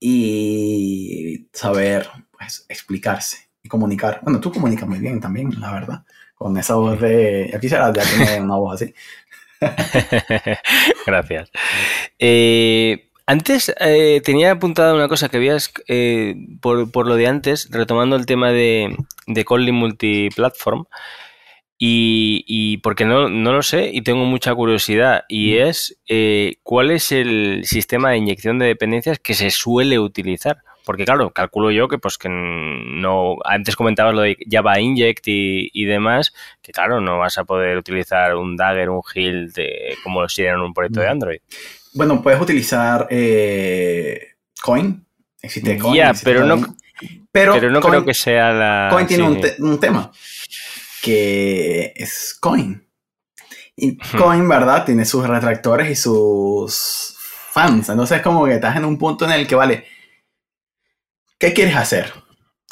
y 0.00 1.46
saber 1.52 2.08
pues, 2.36 2.66
explicarse 2.68 3.50
y 3.62 3.68
comunicar. 3.68 4.18
Bueno, 4.24 4.40
tú 4.40 4.50
comunicas 4.50 4.88
muy 4.88 4.98
bien 4.98 5.20
también, 5.20 5.60
la 5.60 5.72
verdad, 5.72 6.04
con 6.34 6.56
esa 6.58 6.74
voz 6.74 7.00
de... 7.00 7.52
Aquí 7.54 7.68
será 7.68 7.92
ya 7.92 8.02
tiene 8.02 8.40
una 8.40 8.56
voz 8.56 8.82
así. 8.82 8.92
Gracias. 11.06 11.52
Eh, 12.18 13.09
antes 13.30 13.72
eh, 13.78 14.20
tenía 14.24 14.50
apuntada 14.50 14.92
una 14.92 15.06
cosa 15.06 15.28
que 15.28 15.36
habías, 15.36 15.72
eh, 15.86 16.34
por, 16.60 17.06
lo 17.06 17.14
de 17.14 17.28
antes, 17.28 17.68
retomando 17.70 18.16
el 18.16 18.26
tema 18.26 18.50
de, 18.50 18.96
de 19.28 19.44
Kotlin 19.44 19.76
Multiplatform, 19.76 20.86
y, 21.78 22.78
porque 22.78 23.04
no, 23.04 23.28
no, 23.28 23.52
lo 23.52 23.62
sé 23.62 23.88
y 23.92 24.02
tengo 24.02 24.24
mucha 24.24 24.52
curiosidad, 24.52 25.26
y 25.28 25.58
es 25.58 26.00
eh, 26.08 26.56
cuál 26.64 26.90
es 26.90 27.12
el 27.12 27.62
sistema 27.64 28.10
de 28.10 28.16
inyección 28.16 28.58
de 28.58 28.66
dependencias 28.66 29.20
que 29.20 29.34
se 29.34 29.50
suele 29.50 30.00
utilizar. 30.00 30.58
Porque 30.84 31.04
claro, 31.04 31.30
calculo 31.30 31.70
yo 31.70 31.86
que 31.86 31.98
pues 31.98 32.18
que 32.18 32.28
no. 32.28 33.36
Antes 33.44 33.76
comentabas 33.76 34.12
lo 34.12 34.22
de 34.22 34.36
Java 34.50 34.80
Inject 34.80 35.22
y, 35.26 35.84
demás, 35.84 36.32
que 36.62 36.72
claro, 36.72 37.00
no 37.00 37.18
vas 37.18 37.38
a 37.38 37.44
poder 37.44 37.76
utilizar 37.76 38.34
un 38.34 38.56
Dagger, 38.56 38.90
un 38.90 39.02
Hilt, 39.14 39.56
como 40.02 40.28
si 40.28 40.42
en 40.42 40.56
un 40.56 40.74
proyecto 40.74 41.00
de. 41.00 41.08
Android. 41.08 41.40
Bueno, 41.92 42.22
puedes 42.22 42.40
utilizar 42.40 43.06
eh, 43.10 44.34
Coin. 44.62 45.04
Existe 45.42 45.78
Coin. 45.78 45.94
Ya, 45.94 46.12
pero, 46.22 46.44
No, 46.44 46.76
pero, 47.32 47.70
no 47.70 47.80
creo 47.80 48.04
que 48.04 48.14
sea 48.14 48.52
la. 48.52 48.88
Coin 48.90 49.06
tiene 49.06 49.24
un, 49.58 49.80
tema 49.80 50.10
que 51.02 51.92
es 51.96 52.36
Coin. 52.38 52.86
Y 53.76 53.96
Coin, 53.96 54.48
¿verdad? 54.48 54.84
Tiene 54.84 55.04
sus 55.04 55.26
retractores 55.26 55.90
y 55.90 55.96
sus 55.96 57.16
fans. 57.52 57.88
Entonces 57.88 58.18
es 58.18 58.22
como 58.22 58.44
que 58.44 58.54
estás 58.54 58.76
en 58.76 58.84
un 58.84 58.98
punto 58.98 59.24
en 59.24 59.32
el 59.32 59.46
que, 59.46 59.54
vale, 59.54 59.84
¿qué 61.38 61.52
quieres 61.52 61.76
hacer? 61.76 62.12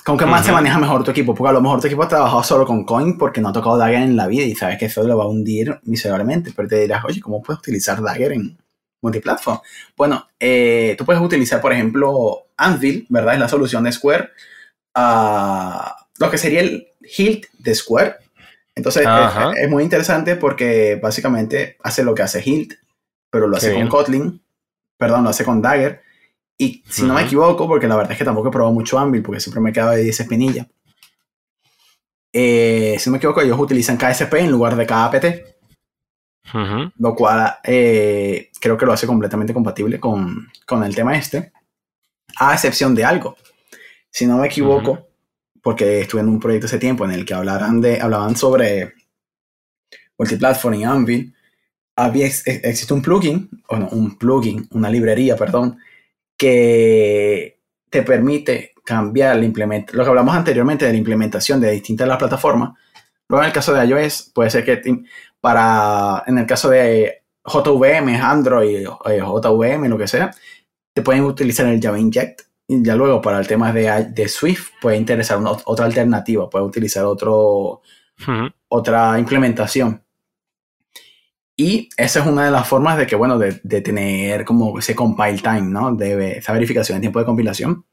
¿Con 0.05 0.17
qué 0.17 0.27
más 0.27 0.47
se 0.47 0.53
maneja 0.53 0.79
mejor 0.79 1.05
tu 1.05 1.11
equipo? 1.11 1.35
Porque 1.35 1.51
a 1.51 1.53
lo 1.53 1.61
mejor 1.61 1.81
tu 1.81 1.87
equipo 1.87 2.03
ha 2.03 2.09
trabajado 2.09 2.43
solo 2.43 2.67
con 2.67 2.85
Coin 2.85 3.19
porque 3.19 3.41
no 3.41 3.49
ha 3.49 3.53
tocado 3.53 3.77
Dagger 3.77 4.03
en 4.03 4.17
la 4.17 4.27
vida 4.27 4.45
y 4.45 4.55
sabes 4.55 4.79
que 4.79 4.87
eso 4.87 5.03
lo 5.03 5.19
va 5.19 5.25
a 5.25 5.29
hundir 5.29 5.81
miserablemente. 5.83 6.53
Pero 6.55 6.69
te 6.69 6.81
dirás, 6.81 7.05
oye, 7.05 7.21
¿cómo 7.21 7.43
puedes 7.43 7.61
utilizar 7.61 8.01
Dagger 8.01 8.33
en, 8.33 8.59
multiplatform. 9.01 9.61
Bueno, 9.97 10.29
eh, 10.39 10.95
tú 10.99 11.05
puedes 11.05 11.23
utilizar, 11.23 11.61
por 11.61 11.73
ejemplo, 11.73 12.47
Anvil, 12.57 13.07
¿verdad? 13.09 13.35
Es 13.35 13.41
la 13.41 13.49
solución 13.49 13.85
de 13.85 13.93
Square. 13.93 14.31
lo 14.95 16.31
que 16.31 16.39
sería 16.39 16.61
el 16.61 16.89
Hilt 17.01 17.47
de 17.59 17.75
Square. 17.75 18.17
Entonces 18.75 19.05
es, 19.57 19.69
muy 19.69 19.83
interesante 19.83 20.37
porque 20.37 21.01
básicamente 21.03 21.77
hace 21.83 22.05
lo 22.05 22.15
que 22.15 22.23
hace 22.23 22.43
Hilt, 22.45 22.75
pero 23.31 23.49
lo 23.49 23.57
hace 23.57 23.75
con 23.75 23.89
Kotlin, 23.89 24.41
perdón, 24.97 25.25
lo 25.25 25.31
hace 25.31 25.45
con 25.45 25.61
Dagger. 25.61 26.03
Y 26.57 26.83
si 26.89 27.03
no 27.03 27.15
me 27.15 27.23
equivoco, 27.23 27.67
porque 27.69 27.87
la 27.87 27.97
verdad 27.97 28.13
es 28.13 28.19
que 28.19 28.25
tampoco 28.25 28.49
he 28.49 28.53
probado 28.53 28.75
mucho 28.75 28.99
Anvil, 28.99 29.23
porque 29.23 29.41
siempre 29.41 29.61
me 29.61 29.73
quedado 29.73 29.93
de 29.93 30.03
10 30.03 30.21
espinilla. 30.21 30.67
Eh, 32.33 32.97
si 32.99 33.09
no 33.09 33.13
me 33.13 33.19
equivoco, 33.19 33.41
ellos 33.41 33.59
utilizan 33.59 33.97
KSP 33.97 34.35
en 34.35 34.51
lugar 34.51 34.77
de 34.77 34.87
KAPT. 34.87 35.25
Lo 36.99 37.15
cual 37.15 37.57
eh, 37.65 38.51
creo 38.61 38.77
que 38.77 38.87
lo 38.87 38.93
hace 38.93 39.07
completamente 39.07 39.55
compatible 39.55 40.01
con, 40.01 40.49
el 40.85 40.95
tema 40.95 41.17
este, 41.17 41.53
a 42.39 42.55
excepción 42.55 42.95
de 42.95 43.05
algo. 43.05 43.37
Si 44.11 44.27
no 44.27 44.39
me 44.39 44.47
equivoco, 44.47 45.09
porque 45.63 46.01
estuve 46.01 46.23
en 46.23 46.29
un 46.29 46.41
proyecto 46.41 46.67
ese 46.67 46.79
tiempo 46.79 47.05
en 47.05 47.13
el 47.13 47.25
que 47.25 47.35
hablaran 47.35 47.81
de, 47.81 48.01
hablaban 48.01 48.37
sobre 48.37 48.95
multiplatform 50.17 50.75
y 50.75 50.85
Anvil, 50.85 51.35
había, 51.97 52.27
existe 52.27 52.95
un 52.95 53.03
plugin, 53.03 53.49
o 53.69 53.77
no, 53.77 53.89
un 53.89 54.17
plugin, 54.17 54.69
una 54.73 54.89
librería, 54.89 55.37
perdón, 55.37 55.79
que 56.37 57.59
te 57.91 58.03
permite 58.03 58.75
cambiar 58.85 59.37
la 59.37 59.45
implementación, 59.45 59.99
lo 59.99 60.05
que 60.05 60.11
hablamos 60.11 60.35
anteriormente 60.35 60.87
de 60.87 60.93
la 60.93 60.99
implementación 60.99 61.61
de 61.61 61.73
distintas 61.73 62.09
las 62.09 62.19
plataformas. 62.19 62.71
Luego 63.29 63.43
en 63.43 63.49
el 63.49 63.53
caso 63.53 63.75
de 63.75 63.85
iOS 63.87 64.31
puede 64.35 64.51
ser 64.51 64.65
que 64.65 64.81
para, 65.41 66.25
en 66.27 66.39
el 66.39 66.47
caso 66.47 66.71
de 66.71 67.23
JVM, 67.45 68.21
Android, 68.21 68.87
eh, 69.07 69.21
JVM, 69.21 69.89
lo 69.89 69.99
que 69.99 70.09
sea, 70.09 70.31
te 70.95 71.03
pueden 71.03 71.25
utilizar 71.25 71.67
el 71.67 71.81
Java 71.81 71.99
Inject. 71.99 72.43
Y 72.67 72.83
ya 72.83 72.97
luego 72.97 73.23
para 73.23 73.39
el 73.39 73.47
tema 73.47 73.73
de, 73.73 74.09
de 74.11 74.29
Swift 74.29 74.71
puede 74.81 74.97
interesar 74.97 75.39
otra 75.65 75.87
alternativa, 75.87 76.51
puede 76.51 76.67
utilizar 76.67 77.05
otro, 77.05 77.83
otra 78.69 79.19
implementación. 79.19 80.03
Y 81.57 81.89
esa 81.97 82.21
es 82.21 82.27
una 82.27 82.45
de 82.45 82.51
las 82.51 82.69
formas 82.69 82.99
de 82.99 83.07
que, 83.07 83.17
bueno, 83.17 83.39
de, 83.39 83.61
de, 83.65 83.81
tener 83.81 84.45
como 84.45 84.79
ese 84.79 84.95
compile 84.95 85.39
time, 85.39 85.63
¿no? 85.63 85.95
De 85.95 86.39
esa 86.39 86.53
verificación 86.53 86.97
en 86.97 87.01
tiempo 87.01 87.19
de 87.19 87.25
compilación. 87.25 87.85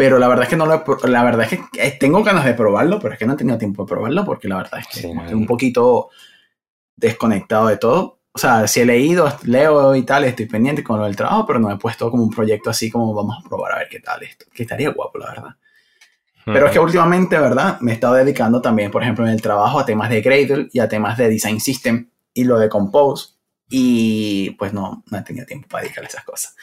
Pero 0.00 0.18
la 0.18 0.28
verdad 0.28 0.44
es 0.44 0.48
que 0.48 0.56
no 0.56 0.64
lo 0.64 0.82
la 1.08 1.22
verdad 1.22 1.42
es 1.42 1.58
que 1.58 1.86
eh, 1.86 1.94
tengo 2.00 2.24
ganas 2.24 2.46
de 2.46 2.54
probarlo, 2.54 2.98
pero 2.98 3.12
es 3.12 3.18
que 3.18 3.26
no 3.26 3.34
he 3.34 3.36
tenido 3.36 3.58
tiempo 3.58 3.84
de 3.84 3.88
probarlo 3.90 4.24
porque 4.24 4.48
la 4.48 4.56
verdad 4.56 4.80
es 4.80 4.86
que 4.86 5.06
estoy 5.06 5.34
un 5.34 5.44
poquito 5.44 6.08
desconectado 6.96 7.66
de 7.66 7.76
todo. 7.76 8.20
O 8.32 8.38
sea, 8.38 8.66
si 8.66 8.80
he 8.80 8.86
leído, 8.86 9.30
leo 9.42 9.94
y 9.94 10.02
tal, 10.04 10.24
estoy 10.24 10.46
pendiente 10.46 10.82
con 10.82 10.98
lo 10.98 11.04
del 11.04 11.16
trabajo, 11.16 11.44
pero 11.44 11.58
no 11.58 11.70
he 11.70 11.76
puesto 11.76 12.10
como 12.10 12.22
un 12.22 12.30
proyecto 12.30 12.70
así 12.70 12.90
como 12.90 13.12
vamos 13.12 13.44
a 13.44 13.46
probar 13.46 13.72
a 13.72 13.78
ver 13.80 13.88
qué 13.90 14.00
tal 14.00 14.22
esto. 14.22 14.46
Que 14.50 14.62
estaría 14.62 14.88
guapo, 14.88 15.18
la 15.18 15.26
verdad. 15.26 15.56
Pero 16.46 16.64
es 16.64 16.72
que 16.72 16.80
últimamente, 16.80 17.38
¿verdad? 17.38 17.78
Me 17.80 17.90
he 17.90 17.94
estado 17.94 18.14
dedicando 18.14 18.62
también, 18.62 18.90
por 18.90 19.02
ejemplo, 19.02 19.26
en 19.26 19.32
el 19.32 19.42
trabajo 19.42 19.80
a 19.80 19.84
temas 19.84 20.08
de 20.08 20.22
Gradle 20.22 20.70
y 20.72 20.78
a 20.78 20.88
temas 20.88 21.18
de 21.18 21.28
Design 21.28 21.60
System 21.60 22.08
y 22.32 22.44
lo 22.44 22.58
de 22.58 22.70
Compose. 22.70 23.34
Y 23.68 24.52
pues 24.52 24.72
no, 24.72 25.04
no 25.10 25.18
he 25.18 25.22
tenido 25.22 25.44
tiempo 25.44 25.68
para 25.68 25.82
dedicarle 25.82 26.08
esas 26.08 26.24
cosas. 26.24 26.56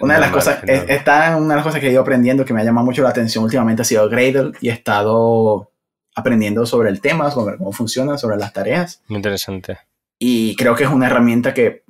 Una 0.00 0.14
de 0.14 0.20
las 0.20 0.30
cosas, 0.30 0.60
está 0.64 1.36
una 1.36 1.54
de 1.54 1.56
las 1.56 1.64
cosas 1.64 1.80
que 1.80 1.88
he 1.88 1.92
ido 1.92 2.02
aprendiendo 2.02 2.44
que 2.44 2.52
me 2.52 2.60
ha 2.60 2.64
llamado 2.64 2.86
mucho 2.86 3.02
la 3.02 3.10
atención 3.10 3.44
últimamente 3.44 3.82
ha 3.82 3.84
sido 3.84 4.08
Gradle 4.08 4.52
y 4.60 4.68
he 4.68 4.72
estado 4.72 5.70
aprendiendo 6.14 6.64
sobre 6.66 6.90
el 6.90 7.00
tema, 7.00 7.30
sobre 7.30 7.56
cómo 7.56 7.72
funciona, 7.72 8.16
sobre 8.16 8.36
las 8.36 8.52
tareas. 8.52 9.02
Muy 9.08 9.16
interesante. 9.16 9.78
Y 10.18 10.54
creo 10.56 10.74
que 10.74 10.84
es 10.84 10.90
una 10.90 11.06
herramienta 11.06 11.52
que 11.52 11.84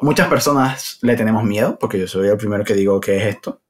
muchas 0.00 0.28
personas 0.28 0.98
le 1.02 1.16
tenemos 1.16 1.44
miedo, 1.44 1.78
porque 1.78 1.98
yo 1.98 2.06
soy 2.06 2.28
el 2.28 2.36
primero 2.36 2.64
que 2.64 2.74
digo 2.74 3.00
que 3.00 3.16
es 3.16 3.34
esto, 3.34 3.60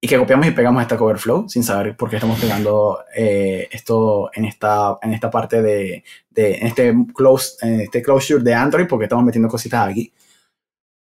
y 0.00 0.08
que 0.08 0.18
copiamos 0.18 0.46
y 0.46 0.50
pegamos 0.50 0.82
esta 0.82 0.96
cover 0.96 1.18
flow 1.18 1.48
sin 1.48 1.64
saber 1.64 1.96
por 1.96 2.10
qué 2.10 2.16
estamos 2.16 2.38
pegando 2.38 3.00
eh, 3.16 3.68
esto 3.72 4.30
en 4.34 4.44
esta, 4.44 4.98
en 5.02 5.14
esta 5.14 5.30
parte 5.30 5.62
de, 5.62 6.04
de 6.30 6.54
en 6.54 6.66
este, 6.66 6.94
close, 7.14 7.56
en 7.62 7.80
este 7.80 8.02
closure 8.02 8.44
de 8.44 8.54
Android, 8.54 8.86
porque 8.86 9.06
estamos 9.06 9.24
metiendo 9.24 9.48
cositas 9.48 9.88
aquí. 9.88 10.12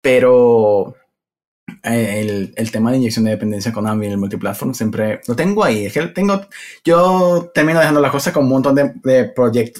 Pero 0.00 0.96
el, 1.82 2.52
el, 2.56 2.70
tema 2.70 2.90
de 2.90 2.98
inyección 2.98 3.24
de 3.24 3.32
dependencia 3.32 3.72
con 3.72 3.86
Anvil 3.86 4.06
en 4.08 4.12
el 4.12 4.18
multiplatform 4.18 4.74
siempre 4.74 5.20
lo 5.26 5.36
tengo 5.36 5.64
ahí. 5.64 5.86
Es 5.86 5.92
que 5.92 6.06
tengo, 6.08 6.40
yo 6.84 7.50
termino 7.54 7.78
dejando 7.78 8.00
las 8.00 8.10
cosas 8.10 8.32
con 8.32 8.44
un 8.44 8.50
montón 8.50 8.74
de, 8.74 8.92
de, 9.04 9.32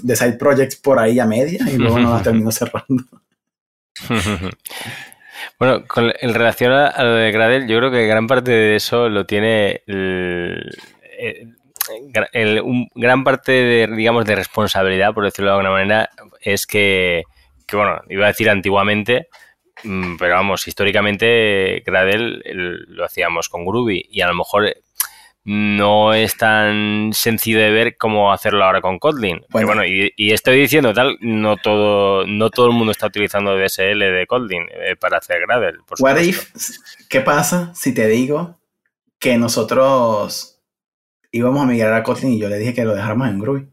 de 0.03 0.17
side 0.17 0.35
projects 0.35 0.77
por 0.77 0.99
ahí 0.99 1.19
a 1.19 1.27
media 1.27 1.61
y 1.71 1.77
luego 1.77 1.99
no 1.99 2.13
las 2.15 2.23
termino 2.23 2.51
cerrando. 2.53 3.05
bueno, 5.59 5.85
en 6.21 6.35
relación 6.35 6.73
a, 6.73 7.03
lo 7.03 7.15
de 7.15 7.33
Gradle, 7.33 7.67
yo 7.67 7.79
creo 7.79 7.91
que 7.91 8.07
gran 8.07 8.27
parte 8.27 8.51
de 8.51 8.77
eso 8.77 9.09
lo 9.09 9.27
tiene 9.27 9.83
el, 9.87 10.71
un, 12.63 12.89
gran 12.95 13.25
parte 13.25 13.53
de, 13.53 13.87
digamos, 13.95 14.25
de 14.25 14.37
responsabilidad, 14.37 15.13
por 15.13 15.25
decirlo 15.25 15.51
de 15.51 15.57
alguna 15.57 15.73
manera, 15.73 16.09
es 16.41 16.67
que, 16.67 17.25
que 17.67 17.77
bueno, 17.77 18.01
iba 18.09 18.25
a 18.25 18.29
decir 18.29 18.49
antiguamente, 18.49 19.29
pero 20.19 20.35
vamos, 20.35 20.66
históricamente 20.66 21.82
Gradle 21.85 22.40
lo 22.44 23.05
hacíamos 23.05 23.48
con 23.48 23.65
Groovy 23.65 24.07
y 24.11 24.20
a 24.20 24.28
lo 24.28 24.35
mejor 24.35 24.74
no 25.44 26.12
es 26.12 26.36
tan 26.36 27.12
sencillo 27.12 27.59
de 27.59 27.70
ver 27.70 27.97
como 27.97 28.32
hacerlo 28.32 28.65
ahora 28.65 28.81
con 28.81 28.98
Kotlin. 28.98 29.40
Bueno, 29.48 29.85
y, 29.85 30.12
estoy 30.16 30.61
diciendo 30.61 30.93
tal, 30.93 31.16
no 31.20 31.57
todo, 31.57 32.27
no 32.27 32.51
todo 32.51 32.66
el 32.66 32.73
mundo 32.73 32.93
está 32.93 33.07
utilizando 33.07 33.57
DSL 33.57 33.98
de 33.98 34.27
Kotlin 34.28 34.66
eh, 34.70 34.97
para 34.97 35.19
hacer 35.19 35.40
Gradle. 35.40 35.78
Por 35.86 35.98
¿Qué 37.09 37.20
pasa 37.20 37.73
si 37.74 37.94
te 37.94 38.07
digo 38.07 38.61
que 39.19 39.39
nosotros 39.39 40.61
íbamos 41.32 41.62
a 41.62 41.66
migrar 41.66 41.94
a 41.94 42.02
Kotlin 42.02 42.32
y 42.32 42.39
yo 42.39 42.48
le 42.48 42.59
dije 42.59 42.74
que 42.74 42.85
lo 42.85 42.94
dejáramos 42.94 43.28
en 43.28 43.39
Groovy? 43.39 43.69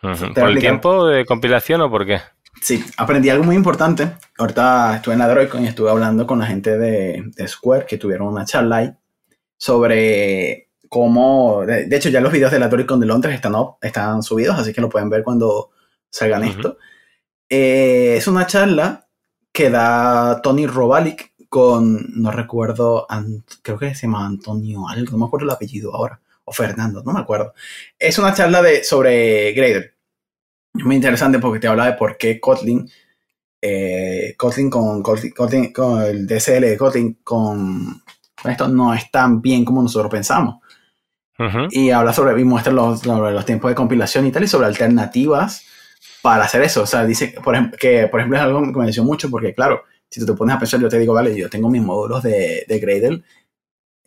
¿Por 0.00 0.50
el 0.50 0.58
tiempo 0.58 1.06
de 1.06 1.24
compilación 1.24 1.80
o 1.82 1.90
por 1.90 2.04
qué? 2.04 2.20
Sí, 2.62 2.84
aprendí 2.96 3.28
algo 3.28 3.42
muy 3.42 3.56
importante. 3.56 4.12
Ahorita 4.38 4.96
estuve 4.96 5.14
en 5.14 5.22
Android 5.22 5.48
y 5.60 5.66
estuve 5.66 5.90
hablando 5.90 6.26
con 6.28 6.38
la 6.38 6.46
gente 6.46 6.78
de, 6.78 7.24
de 7.34 7.48
Square 7.48 7.86
que 7.86 7.98
tuvieron 7.98 8.28
una 8.28 8.44
charla 8.44 8.76
ahí 8.76 8.92
sobre 9.56 10.70
cómo, 10.88 11.64
de, 11.66 11.88
hecho 11.96 12.08
ya 12.08 12.20
los 12.20 12.32
videos 12.32 12.52
de 12.52 12.60
la 12.60 12.70
ToricCon 12.70 13.00
de 13.00 13.06
Londres 13.06 13.34
están, 13.34 13.54
están 13.80 14.22
subidos, 14.22 14.58
así 14.58 14.72
que 14.72 14.80
lo 14.80 14.88
pueden 14.88 15.10
ver 15.10 15.24
cuando 15.24 15.70
salgan 16.08 16.44
esto. 16.44 16.78
Eh, 17.48 18.14
es 18.16 18.28
una 18.28 18.46
charla 18.46 19.08
que 19.50 19.70
da 19.70 20.40
Tony 20.40 20.66
Robalik 20.66 21.32
con, 21.48 22.12
no 22.14 22.30
recuerdo, 22.30 23.06
creo 23.62 23.78
que 23.78 23.94
se 23.94 24.06
llama 24.06 24.24
Antonio 24.24 24.86
algo, 24.88 25.12
no 25.12 25.18
me 25.18 25.24
acuerdo 25.24 25.46
el 25.46 25.52
apellido 25.52 25.94
ahora, 25.94 26.20
o 26.44 26.52
Fernando, 26.52 27.02
no 27.02 27.12
me 27.12 27.20
acuerdo. 27.20 27.54
Es 27.98 28.18
una 28.18 28.34
charla 28.34 28.62
de, 28.62 28.84
sobre 28.84 29.52
Gradle. 29.52 29.94
Muy 30.74 30.96
interesante 30.96 31.38
porque 31.38 31.60
te 31.60 31.68
habla 31.68 31.86
de 31.86 31.92
por 31.92 32.16
qué 32.16 32.40
Kotlin, 32.40 32.88
eh, 33.60 34.34
Kotlin, 34.36 34.70
con, 34.70 35.02
Kotlin, 35.02 35.72
con 35.72 36.02
el 36.02 36.26
DSL 36.26 36.62
de 36.62 36.76
Kotlin 36.76 37.18
con 37.22 38.02
esto 38.44 38.68
no 38.68 38.92
es 38.94 39.10
tan 39.10 39.40
bien 39.40 39.64
como 39.64 39.82
nosotros 39.82 40.10
pensamos. 40.10 40.56
Y 41.70 41.90
habla 41.90 42.12
sobre, 42.12 42.40
y 42.40 42.44
muestra 42.44 42.72
los, 42.72 43.04
los, 43.04 43.44
tiempos 43.44 43.68
de 43.68 43.74
compilación 43.74 44.24
y 44.26 44.30
tal, 44.30 44.44
y 44.44 44.46
sobre 44.46 44.66
alternativas 44.66 45.64
para 46.22 46.44
hacer 46.44 46.62
eso. 46.62 46.82
O 46.82 46.86
sea, 46.86 47.04
dice 47.04 47.34
por 47.42 47.54
ejemplo, 47.54 47.76
que, 47.80 48.06
por 48.06 48.20
ejemplo, 48.20 48.38
es 48.38 48.44
algo 48.44 48.60
que 48.60 48.78
me 48.78 48.84
mencionó 48.84 49.08
mucho, 49.08 49.28
porque 49.28 49.52
claro, 49.52 49.82
si 50.08 50.20
tú 50.20 50.26
te 50.26 50.34
pones 50.34 50.54
a 50.54 50.60
pensar, 50.60 50.80
yo 50.80 50.88
te 50.88 51.00
digo, 51.00 51.14
vale, 51.14 51.36
yo 51.36 51.50
tengo 51.50 51.68
mis 51.68 51.82
módulos 51.82 52.22
de, 52.22 52.64
de 52.68 52.78
Gradle 52.78 53.22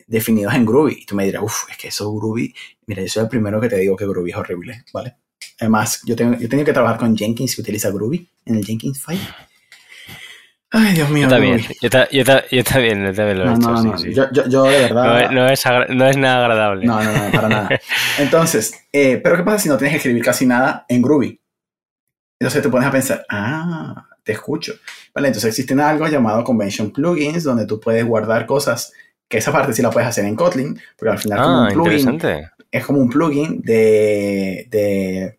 definidos 0.06 0.54
en 0.54 0.64
Groovy. 0.64 0.98
Y 1.02 1.04
tú 1.04 1.14
me 1.14 1.26
dirás, 1.26 1.42
uff, 1.42 1.68
es 1.70 1.76
que 1.76 1.88
eso 1.88 2.10
Groovy, 2.14 2.54
mira, 2.86 3.02
yo 3.02 3.08
soy 3.08 3.24
el 3.24 3.28
primero 3.28 3.60
que 3.60 3.68
te 3.68 3.76
digo 3.76 3.96
que 3.96 4.06
Groovy 4.06 4.30
es 4.30 4.36
horrible, 4.36 4.84
¿vale? 4.94 5.16
Además, 5.60 6.02
yo 6.04 6.14
tengo, 6.16 6.36
yo 6.38 6.48
tengo 6.48 6.64
que 6.64 6.72
trabajar 6.72 6.98
con 6.98 7.16
Jenkins 7.16 7.54
que 7.54 7.62
utiliza 7.62 7.90
Groovy 7.90 8.28
en 8.44 8.56
el 8.56 8.64
Jenkins 8.64 9.02
file. 9.02 9.20
Ay, 10.70 10.94
Dios 10.94 11.08
mío. 11.08 11.22
Yo 11.24 11.28
también, 11.28 11.60
yo, 11.80 11.88
yo, 11.88 12.24
yo, 12.50 12.64
también, 12.64 13.06
yo 13.06 13.14
también 13.14 13.38
lo 13.38 13.44
he 13.44 13.52
hecho. 13.54 13.60
No, 13.60 13.82
no, 13.82 13.98
sí, 13.98 14.12
Yo, 14.12 14.30
yo, 14.32 14.64
de 14.64 14.78
verdad. 14.80 15.30
No, 15.30 15.48
es, 15.48 15.64
no 15.88 16.06
es 16.06 16.16
nada 16.16 16.44
agradable. 16.44 16.84
No, 16.84 17.02
no, 17.02 17.12
no, 17.12 17.30
para 17.30 17.48
nada. 17.48 17.68
Entonces, 18.18 18.74
eh, 18.92 19.20
pero 19.22 19.36
¿qué 19.36 19.42
pasa 19.42 19.58
si 19.58 19.68
no 19.68 19.78
tienes 19.78 19.92
que 19.92 19.96
escribir 19.98 20.22
casi 20.22 20.44
nada 20.44 20.84
en 20.88 21.00
Groovy? 21.02 21.40
Entonces 22.38 22.62
te 22.62 22.68
pones 22.68 22.88
a 22.88 22.92
pensar, 22.92 23.24
ah, 23.30 24.06
te 24.22 24.32
escucho. 24.32 24.74
Vale, 25.14 25.28
entonces 25.28 25.48
existen 25.48 25.80
algo 25.80 26.06
llamado 26.08 26.44
Convention 26.44 26.90
Plugins, 26.90 27.44
donde 27.44 27.64
tú 27.64 27.80
puedes 27.80 28.04
guardar 28.04 28.44
cosas 28.44 28.92
que 29.28 29.38
esa 29.38 29.52
parte 29.52 29.72
sí 29.72 29.82
la 29.82 29.90
puedes 29.90 30.08
hacer 30.08 30.24
en 30.24 30.36
Kotlin, 30.36 30.78
porque 30.96 31.12
al 31.12 31.18
final 31.18 31.42
como 31.42 31.60
un 31.60 31.66
ah, 31.66 31.70
plugin, 31.72 32.20
es 32.76 32.86
como 32.86 33.00
un 33.00 33.08
plugin 33.08 33.60
de, 33.62 34.66
de 34.70 35.38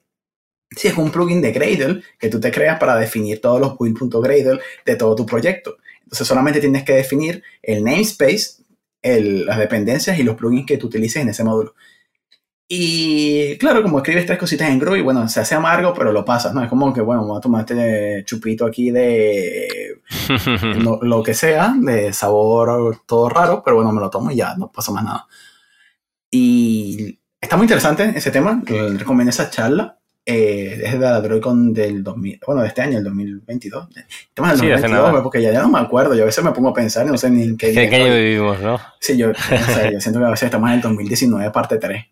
Sí, 0.77 0.89
es 0.89 0.97
un 0.97 1.11
plugin 1.11 1.41
de 1.41 1.51
Gradle 1.51 2.01
que 2.19 2.29
tú 2.29 2.39
te 2.39 2.51
creas 2.51 2.79
para 2.79 2.97
definir 2.97 3.39
todos 3.39 3.59
los 3.59 3.77
build.gradle 3.77 4.59
de 4.85 4.95
todo 4.95 5.15
tu 5.15 5.25
proyecto. 5.25 5.77
Entonces 6.03 6.27
solamente 6.27 6.59
tienes 6.59 6.83
que 6.83 6.93
definir 6.93 7.41
el 7.61 7.83
namespace, 7.83 8.63
las 9.01 9.57
dependencias 9.57 10.19
y 10.19 10.23
los 10.23 10.35
plugins 10.35 10.65
que 10.65 10.77
tú 10.77 10.87
utilices 10.87 11.21
en 11.21 11.29
ese 11.29 11.43
módulo. 11.43 11.73
Y 12.69 13.57
claro, 13.59 13.81
como 13.81 13.99
escribes 13.99 14.25
tres 14.25 14.37
cositas 14.37 14.69
en 14.69 14.77
Groovy, 14.77 15.01
bueno, 15.01 15.27
se 15.29 15.39
hace 15.39 15.55
amargo, 15.55 15.93
pero 15.93 16.11
lo 16.11 16.25
pasas, 16.25 16.53
¿no? 16.53 16.61
Es 16.61 16.69
como 16.69 16.93
que, 16.93 16.99
bueno, 16.99 17.25
voy 17.25 17.37
a 17.37 17.41
tomar 17.41 17.61
este 17.61 18.23
chupito 18.25 18.65
aquí 18.65 18.91
de 18.91 20.01
lo, 21.01 21.23
que 21.23 21.33
sea, 21.33 21.73
de 21.79 22.11
sabor 22.11 23.01
todo 23.05 23.29
raro, 23.29 23.63
pero 23.63 23.77
bueno, 23.77 23.93
me 23.93 24.01
lo 24.01 24.09
tomo 24.09 24.31
y 24.31 24.35
ya, 24.35 24.55
no 24.57 24.69
pasa 24.69 24.91
más 24.91 25.05
nada. 25.05 25.27
Y 26.29 27.19
está 27.41 27.57
muy 27.57 27.65
interesante 27.65 28.13
ese 28.15 28.31
tema, 28.31 28.61
les 28.67 28.99
recomiendo 28.99 29.29
esa 29.29 29.49
charla 29.49 29.97
eh, 30.29 30.81
es 30.83 30.91
de 30.91 30.99
la 30.99 31.21
Droidcon 31.21 31.73
del 31.73 32.03
2000, 32.03 32.41
bueno, 32.45 32.61
de 32.61 32.67
este 32.67 32.81
año, 32.81 32.97
el 32.97 33.03
2022. 33.05 33.87
Tema 34.33 34.49
del 34.49 34.57
2022, 34.57 35.21
porque 35.23 35.41
ya, 35.41 35.53
ya 35.53 35.61
no 35.61 35.69
me 35.69 35.79
acuerdo, 35.79 36.15
yo 36.15 36.23
a 36.23 36.25
veces 36.25 36.43
me 36.43 36.51
pongo 36.51 36.67
a 36.67 36.73
pensar, 36.73 37.05
no 37.05 37.17
sé 37.17 37.29
ni 37.29 37.43
en 37.43 37.55
qué, 37.55 37.71
¿Qué 37.71 37.95
año 37.95 38.13
vivimos, 38.13 38.59
¿no? 38.59 38.77
Sí, 38.99 39.15
yo, 39.15 39.31
yo 39.31 40.01
siento 40.01 40.19
que 40.19 40.25
a 40.25 40.31
veces 40.31 40.47
estamos 40.47 40.67
en 40.67 40.75
el 40.75 40.81
2019, 40.81 41.49
parte 41.51 41.77
3. 41.77 42.05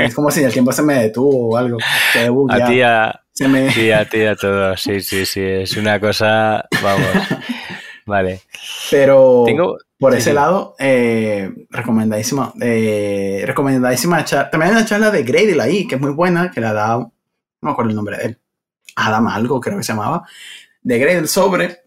es 0.00 0.14
como 0.14 0.30
si 0.30 0.42
el 0.42 0.54
tiempo 0.54 0.72
se 0.72 0.82
me 0.82 0.94
detuvo 0.94 1.50
o 1.50 1.56
algo. 1.58 1.76
a 2.48 2.66
ti, 2.66 2.80
a, 2.80 3.20
se 3.30 3.46
me... 3.46 3.70
sí, 3.70 3.92
a 3.92 4.08
ti, 4.08 4.24
a 4.24 4.34
todo. 4.34 4.74
Sí, 4.78 5.02
sí, 5.02 5.26
sí. 5.26 5.42
Es 5.42 5.76
una 5.76 6.00
cosa, 6.00 6.64
vamos. 6.82 7.08
Vale. 8.06 8.40
Pero 8.90 9.44
por 10.04 10.14
ese 10.14 10.34
lado, 10.34 10.74
eh, 10.78 11.50
recomendadísima. 11.70 12.52
Eh, 12.60 13.42
recomendadísima 13.46 14.22
charla. 14.22 14.50
También 14.50 14.72
hay 14.72 14.76
una 14.76 14.86
charla 14.86 15.10
de 15.10 15.22
Gradle 15.22 15.62
ahí, 15.62 15.88
que 15.88 15.94
es 15.94 16.00
muy 16.00 16.10
buena, 16.10 16.50
que 16.50 16.60
la 16.60 16.74
da, 16.74 16.98
no 16.98 17.10
me 17.62 17.70
acuerdo 17.70 17.88
el 17.88 17.96
nombre 17.96 18.18
de 18.18 18.24
él, 18.24 18.38
Adam 18.96 19.26
algo 19.28 19.58
creo 19.62 19.78
que 19.78 19.82
se 19.82 19.94
llamaba, 19.94 20.28
de 20.82 20.98
Gradle 20.98 21.26
sobre 21.26 21.84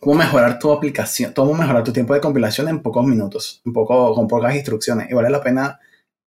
cómo 0.00 0.14
mejorar 0.14 0.58
tu 0.58 0.72
aplicación, 0.72 1.34
cómo 1.34 1.52
mejorar 1.52 1.84
tu 1.84 1.92
tiempo 1.92 2.14
de 2.14 2.22
compilación 2.22 2.68
en 2.68 2.80
pocos 2.80 3.04
minutos, 3.04 3.60
un 3.66 3.74
poco, 3.74 4.14
con 4.14 4.26
pocas 4.26 4.54
instrucciones. 4.54 5.10
Y 5.10 5.12
vale 5.12 5.28
la 5.28 5.42
pena 5.42 5.78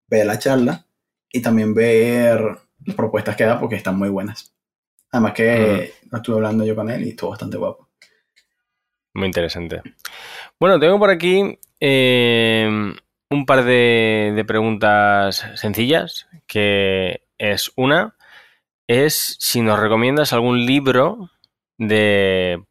ver 0.07 0.27
la 0.27 0.37
charla 0.37 0.85
y 1.31 1.41
también 1.41 1.73
ver 1.73 2.39
las 2.85 2.95
propuestas 2.95 3.35
que 3.35 3.45
da 3.45 3.59
porque 3.59 3.77
están 3.77 3.97
muy 3.97 4.09
buenas. 4.09 4.53
Además 5.09 5.33
que 5.33 5.91
no 6.11 6.19
estuve 6.19 6.35
hablando 6.35 6.63
yo 6.63 6.75
con 6.75 6.91
él 6.91 7.03
y 7.03 7.09
estuvo 7.09 7.31
bastante 7.31 7.57
guapo. 7.57 7.89
Muy 9.15 9.27
interesante. 9.27 9.81
Bueno, 10.59 10.79
tengo 10.79 10.97
por 10.97 11.09
aquí 11.09 11.59
eh, 11.79 12.93
un 13.29 13.45
par 13.45 13.65
de, 13.65 14.43
preguntas 14.47 15.45
sencillas, 15.55 16.27
que 16.47 17.23
es 17.37 17.71
una, 17.75 18.15
es 18.87 19.35
si 19.39 19.61
nos 19.61 19.79
recomiendas 19.79 20.31
algún 20.31 20.65
libro 20.65 21.31
de, 21.77 22.63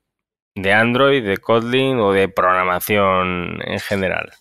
de 0.55 0.73
Android, 0.73 1.25
de 1.25 1.37
Kotlin 1.39 1.99
o 1.99 2.13
de 2.13 2.29
programación 2.29 3.59
en 3.65 3.81
general. 3.81 4.33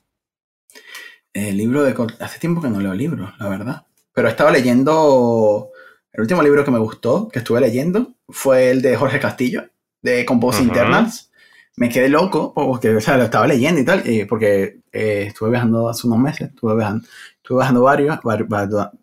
El 1.34 1.58
libro 1.58 1.84
de 1.84 1.94
Kotlin, 1.94 2.22
hace 2.22 2.40
tiempo 2.40 2.62
que 2.62 2.70
no 2.70 2.80
leo 2.80 2.94
libros, 2.94 3.34
la 3.40 3.50
verdad. 3.50 3.86
Pero 4.14 4.28
estaba 4.28 4.52
leyendo, 4.52 5.72
el 6.14 6.22
último 6.22 6.44
libro 6.44 6.64
que 6.64 6.72
me 6.72 6.80
gustó, 6.80 7.30
que 7.30 7.40
estuve 7.40 7.62
leyendo, 7.62 8.14
fue 8.30 8.70
el 8.70 8.82
de 8.82 8.96
Jorge 8.96 9.20
Castillo, 9.20 9.70
de 10.02 10.26
Compose 10.26 10.62
Internals 10.62 11.31
me 11.78 11.90
quedé 11.90 12.10
loco 12.10 12.54
porque 12.54 12.90
o 12.96 13.02
sea, 13.02 13.18
lo 13.18 13.24
estaba 13.24 13.48
leyendo 13.48 13.80
y 13.80 13.86
tal, 13.86 14.08
y 14.08 14.26
porque 14.26 14.80
eh, 14.92 15.26
estuve 15.28 15.52
viajando 15.52 15.90
hace 15.90 16.08
unos 16.08 16.20
meses, 16.20 16.50
estuve 16.50 16.76
viajando, 16.76 17.08
estuve 17.38 17.60
viajando 17.60 17.82
varios, 17.82 18.20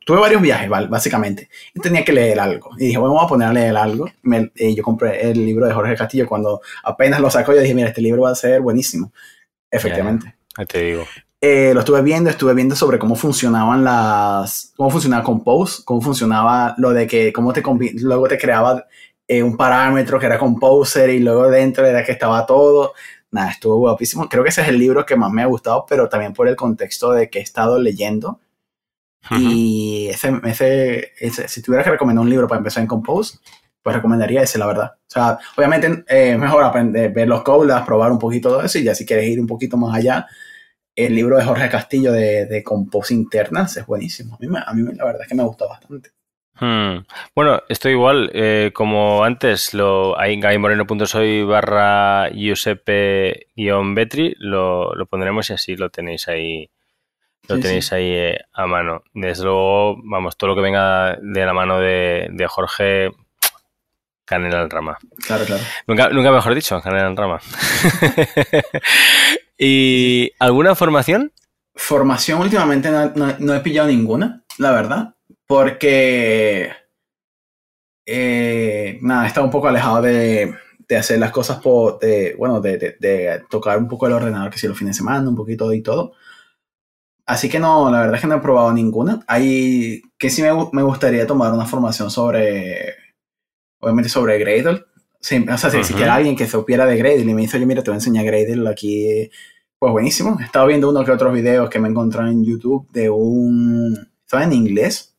tuve 0.04 0.20
varios 0.20 0.42
viajes, 0.42 0.68
básicamente, 0.88 1.48
y 1.74 1.80
tenía 1.80 2.04
que 2.04 2.12
leer 2.12 2.38
algo. 2.40 2.70
Y 2.78 2.86
dije, 2.86 2.98
bueno, 2.98 3.14
vamos 3.14 3.28
a 3.28 3.30
poner 3.30 3.48
a 3.48 3.52
leer 3.52 3.76
algo. 3.76 4.10
y 4.54 4.74
yo 4.74 4.82
compré 4.82 5.30
el 5.30 5.44
libro 5.44 5.66
de 5.66 5.74
Jorge 5.74 5.96
Castillo 5.96 6.26
cuando 6.26 6.60
apenas 6.84 7.20
lo 7.20 7.30
sacó, 7.30 7.52
yo 7.52 7.60
dije, 7.60 7.74
mira, 7.74 7.88
este 7.88 8.02
libro 8.02 8.22
va 8.22 8.30
a 8.30 8.34
ser 8.34 8.60
buenísimo. 8.60 9.12
Efectivamente. 9.70 10.34
ahí 10.56 10.66
te 10.66 10.82
digo. 10.82 11.04
Eh, 11.40 11.70
lo 11.72 11.80
estuve 11.80 12.02
viendo, 12.02 12.30
estuve 12.30 12.52
viendo 12.52 12.74
sobre 12.74 12.98
cómo 12.98 13.14
funcionaban 13.14 13.84
las, 13.84 14.72
cómo 14.76 14.90
funcionaba 14.90 15.22
Compose, 15.22 15.82
cómo 15.84 16.00
funcionaba 16.00 16.74
lo 16.78 16.90
de 16.90 17.06
que, 17.06 17.32
cómo 17.32 17.52
te, 17.52 17.62
luego 18.00 18.26
te 18.26 18.38
creaba 18.38 18.86
eh, 19.28 19.42
un 19.42 19.56
parámetro 19.56 20.18
que 20.18 20.26
era 20.26 20.38
Composer 20.38 21.10
y 21.10 21.20
luego 21.20 21.50
dentro 21.50 21.86
era 21.86 22.02
que 22.02 22.12
estaba 22.12 22.46
todo. 22.46 22.94
Nada, 23.30 23.50
estuvo 23.50 23.76
guapísimo. 23.76 24.26
Creo 24.28 24.42
que 24.42 24.48
ese 24.48 24.62
es 24.62 24.68
el 24.68 24.78
libro 24.78 25.04
que 25.04 25.16
más 25.16 25.30
me 25.30 25.42
ha 25.42 25.46
gustado, 25.46 25.84
pero 25.86 26.08
también 26.08 26.32
por 26.32 26.48
el 26.48 26.56
contexto 26.56 27.12
de 27.12 27.28
que 27.28 27.40
he 27.40 27.42
estado 27.42 27.78
leyendo. 27.78 28.40
Y 29.30 30.08
ese, 30.08 31.12
ese, 31.18 31.48
si 31.48 31.60
tuviera 31.60 31.84
que 31.84 31.90
recomendar 31.90 32.22
un 32.22 32.30
libro 32.30 32.48
para 32.48 32.60
empezar 32.60 32.82
en 32.82 32.86
Compose, 32.86 33.38
pues 33.82 33.94
recomendaría 33.94 34.42
ese, 34.42 34.58
la 34.58 34.66
verdad. 34.66 34.92
O 34.96 35.10
sea, 35.10 35.38
obviamente 35.56 36.04
eh, 36.08 36.32
es 36.32 36.38
mejor 36.38 36.64
aprender, 36.64 37.12
ver 37.12 37.28
los 37.28 37.42
codes, 37.42 37.78
probar 37.82 38.10
un 38.10 38.18
poquito 38.18 38.48
todo 38.48 38.62
eso 38.62 38.78
y 38.78 38.84
ya 38.84 38.94
si 38.94 39.04
quieres 39.04 39.26
ir 39.26 39.38
un 39.40 39.46
poquito 39.46 39.76
más 39.76 39.94
allá, 39.94 40.26
el 40.96 41.14
libro 41.14 41.36
de 41.36 41.44
Jorge 41.44 41.68
Castillo 41.68 42.12
de, 42.12 42.46
de 42.46 42.64
Compose 42.64 43.12
Internals 43.12 43.76
es 43.76 43.86
buenísimo. 43.86 44.34
A 44.34 44.38
mí, 44.40 44.48
a 44.66 44.72
mí 44.72 44.94
la 44.96 45.04
verdad 45.04 45.22
es 45.22 45.28
que 45.28 45.34
me 45.34 45.44
gustó 45.44 45.68
bastante. 45.68 46.10
Hmm. 46.60 47.04
Bueno, 47.34 47.62
estoy 47.68 47.92
igual, 47.92 48.30
eh, 48.34 48.70
como 48.74 49.24
antes, 49.24 49.74
lo, 49.74 50.18
ahí 50.18 50.40
gaimoreno.soy 50.40 51.44
barra 51.44 52.30
Giuseppe-Betri, 52.30 54.36
lo, 54.38 54.94
lo 54.94 55.06
pondremos 55.06 55.50
y 55.50 55.52
así 55.52 55.76
lo 55.76 55.90
tenéis 55.90 56.28
ahí 56.28 56.70
lo 57.48 57.58
tenéis 57.58 57.92
ahí 57.92 58.10
eh, 58.10 58.38
a 58.52 58.66
mano. 58.66 59.02
Desde 59.14 59.44
luego, 59.44 59.96
vamos, 60.04 60.36
todo 60.36 60.50
lo 60.50 60.56
que 60.56 60.62
venga 60.62 61.16
de 61.20 61.46
la 61.46 61.54
mano 61.54 61.80
de, 61.80 62.46
Jorge 62.46 63.10
canela 64.24 64.60
en 64.60 64.70
rama. 64.70 64.98
Claro, 65.26 65.46
claro. 65.46 65.62
Nunca, 65.86 66.10
nunca 66.10 66.30
mejor 66.30 66.54
dicho, 66.54 66.80
canela 66.82 67.06
en 67.06 67.16
rama. 67.16 67.40
¿Y 69.58 70.30
alguna 70.38 70.74
formación? 70.74 71.32
Formación 71.74 72.40
últimamente 72.40 72.90
no, 72.90 73.54
he 73.54 73.60
pillado 73.60 73.88
ninguna, 73.88 74.42
la 74.58 74.72
verdad, 74.72 75.14
porque 75.48 76.70
eh, 78.06 78.98
nada, 79.00 79.24
he 79.24 79.28
estado 79.28 79.46
un 79.46 79.50
poco 79.50 79.66
alejado 79.66 80.02
de, 80.02 80.54
hacer 80.96 81.18
las 81.18 81.32
cosas 81.32 81.58
por, 81.60 81.98
de, 81.98 82.34
bueno, 82.38 82.60
de, 82.60 83.42
tocar 83.50 83.78
un 83.78 83.88
poco 83.88 84.06
el 84.06 84.12
ordenador, 84.12 84.50
que 84.50 84.58
si 84.58 84.68
los 84.68 84.78
fines 84.78 84.94
de 84.94 84.98
semana, 84.98 85.28
un 85.28 85.34
poquito 85.34 85.72
y 85.72 85.82
todo. 85.82 86.12
Así 87.26 87.48
que 87.48 87.58
no, 87.58 87.90
la 87.90 88.00
verdad 88.00 88.16
es 88.16 88.20
que 88.20 88.26
no 88.26 88.36
he 88.36 88.40
probado 88.40 88.72
ninguna. 88.72 89.20
Hay 89.26 90.02
que 90.18 90.30
sí 90.30 90.42
me, 90.42 90.50
me 90.72 90.82
gustaría 90.82 91.26
tomar 91.26 91.52
una 91.52 91.66
formación 91.66 92.10
sobre, 92.10 92.94
obviamente 93.80 94.10
sobre 94.10 94.38
Gradle. 94.38 94.80
o 94.80 95.58
sea, 95.58 95.70
si 95.70 95.78
existiera 95.78 96.14
alguien 96.14 96.36
que 96.36 96.46
supiera 96.46 96.84
de 96.86 96.96
Gradle 96.96 97.22
y 97.22 97.34
me 97.34 97.42
dice, 97.42 97.56
oye, 97.56 97.66
mira, 97.66 97.82
te 97.82 97.90
voy 97.90 97.96
a 97.96 97.98
enseñar 97.98 98.24
Gradle 98.26 98.68
aquí, 98.68 99.30
pues 99.78 99.92
buenísimo. 99.92 100.36
He 100.40 100.44
estado 100.44 100.66
viendo 100.66 100.90
uno 100.90 101.04
que 101.04 101.12
otros 101.12 101.32
videos 101.32 101.70
que 101.70 101.78
me 101.78 101.88
he 101.88 101.90
encontrado 101.90 102.28
en 102.28 102.44
YouTube 102.44 102.90
de 102.92 103.08
un, 103.08 104.10
son 104.26 104.42
en 104.42 104.52
inglés, 104.52 105.17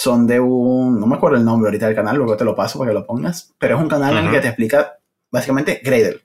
son 0.00 0.26
de 0.26 0.40
un, 0.40 0.98
no 0.98 1.06
me 1.06 1.16
acuerdo 1.16 1.36
el 1.36 1.44
nombre 1.44 1.68
ahorita 1.68 1.84
del 1.84 1.94
canal, 1.94 2.16
luego 2.16 2.34
te 2.34 2.44
lo 2.44 2.56
paso 2.56 2.78
para 2.78 2.90
que 2.90 2.94
lo 2.94 3.04
pongas, 3.04 3.54
pero 3.58 3.76
es 3.76 3.82
un 3.82 3.88
canal 3.88 4.16
en 4.16 4.24
el 4.24 4.30
que 4.30 4.40
te 4.40 4.48
explica 4.48 4.98
básicamente 5.30 5.82
Gradle. 5.84 6.22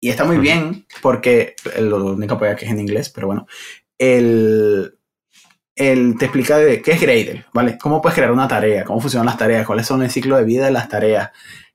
Y 0.00 0.10
está 0.10 0.24
muy 0.24 0.38
bien 0.38 0.84
porque, 1.00 1.54
lo 1.78 2.04
único 2.04 2.36
que 2.36 2.50
es 2.50 2.62
en 2.64 2.80
inglés, 2.80 3.10
pero 3.10 3.28
bueno, 3.28 3.46
el, 3.96 4.98
el, 5.76 6.18
te 6.18 6.24
explica 6.24 6.58
de 6.58 6.82
qué 6.82 6.90
es 6.90 7.00
Gradle, 7.00 7.44
¿vale? 7.52 7.78
Cómo 7.78 8.02
puedes 8.02 8.16
crear 8.16 8.32
una 8.32 8.48
tarea, 8.48 8.84
cómo 8.84 9.00
funcionan 9.00 9.26
las 9.26 9.38
tareas, 9.38 9.64
cuáles 9.64 9.86
son 9.86 10.02
el 10.02 10.10
ciclo 10.10 10.36
de 10.36 10.42
vida 10.42 10.64
de 10.64 10.72
las 10.72 10.88
tareas, 10.88 11.30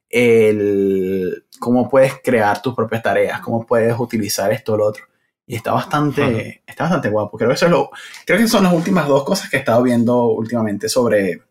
el, 0.10 1.46
cómo 1.60 1.88
puedes 1.88 2.16
crear 2.22 2.62
tus 2.62 2.76
propias 2.76 3.04
tareas, 3.04 3.40
cómo 3.40 3.66
puedes 3.66 3.98
utilizar 3.98 4.52
esto 4.52 4.74
o 4.74 4.78
lo 4.78 4.88
otro. 4.88 5.06
Y 5.50 5.56
está 5.56 5.72
bastante, 5.72 6.62
está 6.68 6.84
bastante 6.84 7.10
guapo. 7.10 7.36
Creo 7.36 7.50
que, 7.50 7.56
eso 7.56 7.66
es 7.66 7.72
lo, 7.72 7.90
creo 8.24 8.38
que 8.38 8.48
son 8.48 8.66
las 8.66 8.72
últimas 8.72 9.08
dos 9.08 9.24
cosas 9.24 9.50
que 9.50 9.58
he 9.58 9.60
estado 9.60 9.82
viendo 9.82 10.26
últimamente 10.26 10.88
sobre 10.88 11.42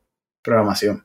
programación. 0.40 1.04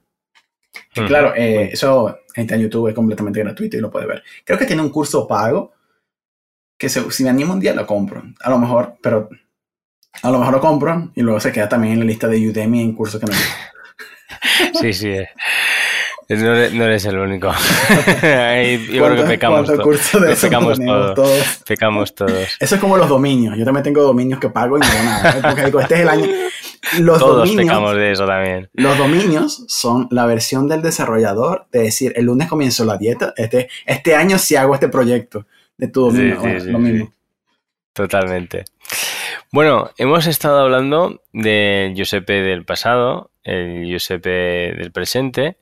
Claro, 0.94 1.34
eh, 1.36 1.72
eso 1.74 2.20
en 2.36 2.62
YouTube 2.62 2.90
es 2.90 2.94
completamente 2.94 3.40
gratuito 3.40 3.78
y 3.78 3.80
lo 3.80 3.90
puedes 3.90 4.08
ver. 4.08 4.24
Creo 4.46 4.60
que 4.60 4.68
tiene 4.68 4.84
un 4.84 4.92
curso 4.92 5.28
pago 5.28 5.74
que 6.78 6.88
si 6.88 7.24
me 7.24 7.32
animo 7.32 7.54
un 7.54 7.60
día 7.60 7.74
lo 7.74 7.88
compro. 7.88 8.22
A 8.40 8.50
lo 8.52 8.60
mejor, 8.60 8.96
pero 9.02 9.28
a 10.22 10.30
lo 10.30 10.38
mejor 10.38 10.54
lo 10.54 10.62
compro 10.62 11.12
y 11.16 11.22
luego 11.24 11.40
se 11.40 11.52
queda 11.52 11.68
también 11.68 11.94
en 11.94 12.00
la 12.02 12.06
lista 12.06 12.28
de 12.28 12.48
Udemy 12.48 12.80
en 12.80 12.94
cursos 12.94 13.20
que 13.20 13.26
no 13.26 13.34
Sí, 14.80 14.94
sí. 14.94 15.16
No 16.42 16.86
eres, 16.86 17.06
el 17.06 17.18
único. 17.18 17.52
yo 17.92 19.06
creo 19.06 19.16
que 19.16 19.24
pecamos, 19.24 19.70
pecamos 20.42 20.80
todos. 20.80 21.62
Pecamos 21.66 22.16
todos. 22.16 22.58
Eso 22.60 22.76
es 22.76 22.82
como 22.82 22.98
los 22.98 23.10
dominios. 23.10 23.58
Yo 23.58 23.66
también 23.66 23.84
tengo 23.84 24.04
dominios 24.04 24.40
que 24.40 24.50
pago 24.50 24.78
y 24.78 24.82
no 24.82 24.86
hago 24.86 25.04
nada. 25.04 25.30
¿eh? 25.32 25.42
Porque 25.42 25.66
digo, 25.66 25.80
este 25.80 25.96
es 25.96 26.02
el 26.02 26.10
año. 26.10 26.28
Los 27.00 27.20
todos 27.20 27.52
pecamos 27.52 27.96
de 27.96 28.12
eso 28.12 28.26
también. 28.26 28.70
Los 28.74 28.98
dominios 28.98 29.64
son 29.68 30.08
la 30.12 30.26
versión 30.26 30.68
del 30.68 30.82
desarrollador 30.82 31.68
de 31.72 31.84
decir, 31.84 32.14
el 32.16 32.26
lunes 32.26 32.48
comienzo 32.48 32.86
la 32.86 32.98
dieta, 32.98 33.34
este, 33.38 33.70
este 33.86 34.16
año 34.16 34.38
sí 34.38 34.56
hago 34.56 34.74
este 34.74 34.90
proyecto 34.90 35.46
de 35.78 35.88
tu 35.88 36.02
dominio. 36.12 36.40
lo 36.72 36.80
mismo. 36.80 37.14
Totalmente. 37.94 38.66
Bueno, 39.52 39.92
hemos 39.98 40.26
estado 40.26 40.60
hablando 40.60 41.22
del 41.32 41.94
Giuseppe 41.94 42.42
del 42.42 42.66
pasado, 42.66 43.30
el 43.44 43.86
Giuseppe 43.86 44.74
del 44.76 44.92
presente. 44.92 45.58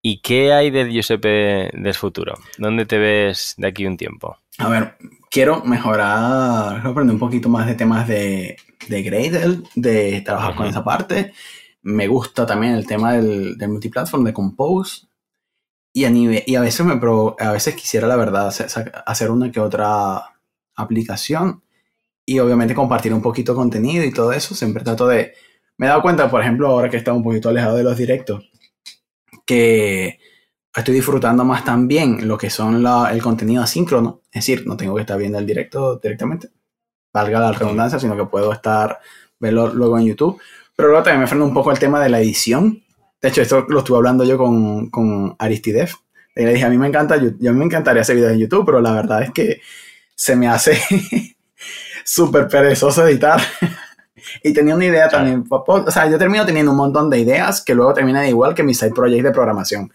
¿Y 0.00 0.20
qué 0.20 0.52
hay 0.52 0.70
del 0.70 0.90
Giuseppe 0.90 1.70
del 1.72 1.94
futuro? 1.94 2.34
¿Dónde 2.56 2.86
te 2.86 2.98
ves 2.98 3.54
de 3.56 3.66
aquí 3.66 3.84
un 3.86 3.96
tiempo? 3.96 4.36
A 4.58 4.68
ver, 4.68 4.96
quiero 5.30 5.62
mejorar, 5.64 6.86
aprender 6.86 7.14
un 7.14 7.18
poquito 7.18 7.48
más 7.48 7.66
de 7.66 7.74
temas 7.74 8.06
de, 8.06 8.56
de 8.88 9.02
Gradle, 9.02 9.62
de 9.74 10.20
trabajar 10.22 10.54
con 10.54 10.66
esa 10.66 10.84
parte. 10.84 11.32
Me 11.82 12.06
gusta 12.06 12.46
también 12.46 12.74
el 12.74 12.86
tema 12.86 13.14
del, 13.14 13.56
del 13.56 13.68
multiplatform, 13.68 14.24
de 14.24 14.32
Compose. 14.32 15.06
Y 15.92 16.04
a, 16.04 16.10
y 16.10 16.54
a 16.54 16.60
veces 16.60 16.86
me 16.86 17.00
a 17.40 17.52
veces 17.52 17.74
quisiera, 17.74 18.06
la 18.06 18.16
verdad, 18.16 18.54
hacer 19.06 19.30
una 19.30 19.50
que 19.50 19.58
otra 19.58 20.22
aplicación 20.76 21.62
y 22.24 22.38
obviamente 22.38 22.74
compartir 22.74 23.12
un 23.12 23.22
poquito 23.22 23.54
contenido 23.54 24.04
y 24.04 24.12
todo 24.12 24.32
eso. 24.32 24.54
Siempre 24.54 24.84
trato 24.84 25.08
de... 25.08 25.32
Me 25.76 25.86
he 25.86 25.88
dado 25.88 26.02
cuenta, 26.02 26.30
por 26.30 26.40
ejemplo, 26.40 26.68
ahora 26.68 26.90
que 26.90 26.98
está 26.98 27.12
un 27.12 27.24
poquito 27.24 27.48
alejado 27.48 27.76
de 27.76 27.84
los 27.84 27.96
directos, 27.96 28.48
que 29.48 30.20
estoy 30.76 30.94
disfrutando 30.94 31.42
más 31.42 31.64
también 31.64 32.28
lo 32.28 32.36
que 32.36 32.50
son 32.50 32.84
el 33.10 33.22
contenido 33.22 33.62
asíncrono. 33.62 34.20
Es 34.30 34.46
decir, 34.46 34.66
no 34.66 34.76
tengo 34.76 34.94
que 34.94 35.00
estar 35.00 35.18
viendo 35.18 35.38
el 35.38 35.46
directo 35.46 35.96
directamente, 35.96 36.50
valga 37.14 37.40
la 37.40 37.52
redundancia, 37.52 37.98
sino 37.98 38.14
que 38.14 38.26
puedo 38.26 38.52
estar, 38.52 38.98
verlo 39.40 39.72
luego 39.72 39.98
en 39.98 40.04
YouTube. 40.04 40.38
Pero 40.76 40.90
luego 40.90 41.02
también 41.02 41.22
me 41.22 41.26
frena 41.26 41.46
un 41.46 41.54
poco 41.54 41.72
el 41.72 41.78
tema 41.78 41.98
de 42.02 42.10
la 42.10 42.20
edición. 42.20 42.84
De 43.22 43.30
hecho, 43.30 43.40
esto 43.40 43.64
lo 43.68 43.78
estuve 43.78 43.96
hablando 43.96 44.22
yo 44.22 44.36
con, 44.36 44.90
con 44.90 45.34
Aristidef. 45.38 45.94
Y 46.36 46.44
le 46.44 46.52
dije, 46.52 46.66
a 46.66 46.68
mí 46.68 46.76
me 46.76 46.86
encanta, 46.86 47.16
yo, 47.16 47.28
a 47.28 47.52
mí 47.52 47.58
me 47.58 47.64
encantaría 47.64 48.02
hacer 48.02 48.16
videos 48.16 48.32
en 48.32 48.40
YouTube, 48.40 48.66
pero 48.66 48.82
la 48.82 48.92
verdad 48.92 49.22
es 49.22 49.32
que 49.32 49.62
se 50.14 50.36
me 50.36 50.46
hace 50.46 50.78
súper 52.04 52.46
perezoso 52.48 53.08
editar. 53.08 53.40
Y 54.42 54.52
tenía 54.52 54.74
una 54.74 54.84
idea 54.84 55.08
también. 55.08 55.44
O 55.48 55.90
sea, 55.90 56.08
yo 56.08 56.18
termino 56.18 56.44
teniendo 56.44 56.72
un 56.72 56.78
montón 56.78 57.10
de 57.10 57.18
ideas 57.18 57.62
que 57.62 57.74
luego 57.74 57.94
terminan 57.94 58.26
igual 58.26 58.54
que 58.54 58.62
mi 58.62 58.74
side 58.74 58.92
project 58.92 59.24
de 59.24 59.30
programación. 59.30 59.92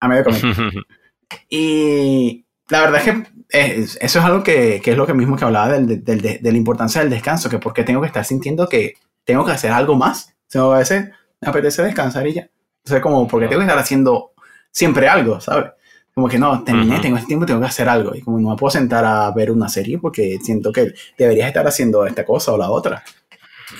A 0.00 0.08
medio 0.08 0.24
camino. 0.24 0.52
y 1.48 2.44
la 2.68 2.80
verdad 2.80 3.02
es 3.02 3.12
que 3.12 3.96
eso 4.00 4.18
es 4.18 4.24
algo 4.24 4.42
que, 4.42 4.80
que, 4.82 4.92
es 4.92 4.96
lo 4.96 5.06
que 5.06 5.14
mismo 5.14 5.36
que 5.36 5.44
hablaba 5.44 5.68
del, 5.70 6.04
del, 6.04 6.20
de, 6.20 6.40
la 6.42 6.56
importancia 6.56 7.00
del 7.00 7.10
descanso, 7.10 7.48
que 7.48 7.58
porque 7.58 7.84
tengo 7.84 8.00
que 8.00 8.08
estar 8.08 8.24
sintiendo 8.24 8.68
que 8.68 8.94
tengo 9.24 9.44
que 9.44 9.52
hacer 9.52 9.72
algo 9.72 9.94
más. 9.94 10.34
O 10.54 10.72
a 10.72 10.78
veces 10.78 11.10
me 11.40 11.48
apetece 11.48 11.82
descansar 11.82 12.26
y 12.26 12.34
ya. 12.34 12.48
O 12.84 12.88
sea, 12.88 13.00
como 13.00 13.26
porque 13.26 13.48
tengo 13.48 13.60
que 13.60 13.66
estar 13.66 13.78
haciendo 13.78 14.32
siempre 14.70 15.08
algo, 15.08 15.40
¿sabes? 15.40 15.72
como 16.16 16.30
que 16.30 16.38
no, 16.38 16.64
terminé, 16.64 16.98
tengo 17.00 17.18
este 17.18 17.26
tiempo, 17.26 17.44
tengo 17.44 17.60
que 17.60 17.66
hacer 17.66 17.90
algo. 17.90 18.14
Y 18.14 18.22
como 18.22 18.40
no 18.40 18.48
me 18.48 18.56
puedo 18.56 18.70
sentar 18.70 19.04
a 19.04 19.30
ver 19.32 19.50
una 19.50 19.68
serie 19.68 19.98
porque 19.98 20.38
siento 20.42 20.72
que 20.72 20.94
deberías 21.18 21.48
estar 21.48 21.66
haciendo 21.66 22.06
esta 22.06 22.24
cosa 22.24 22.54
o 22.54 22.56
la 22.56 22.70
otra. 22.70 23.04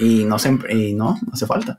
Y 0.00 0.24
no, 0.24 0.38
siempre, 0.38 0.74
y 0.74 0.94
no, 0.94 1.18
no 1.26 1.32
hace 1.32 1.46
falta. 1.46 1.78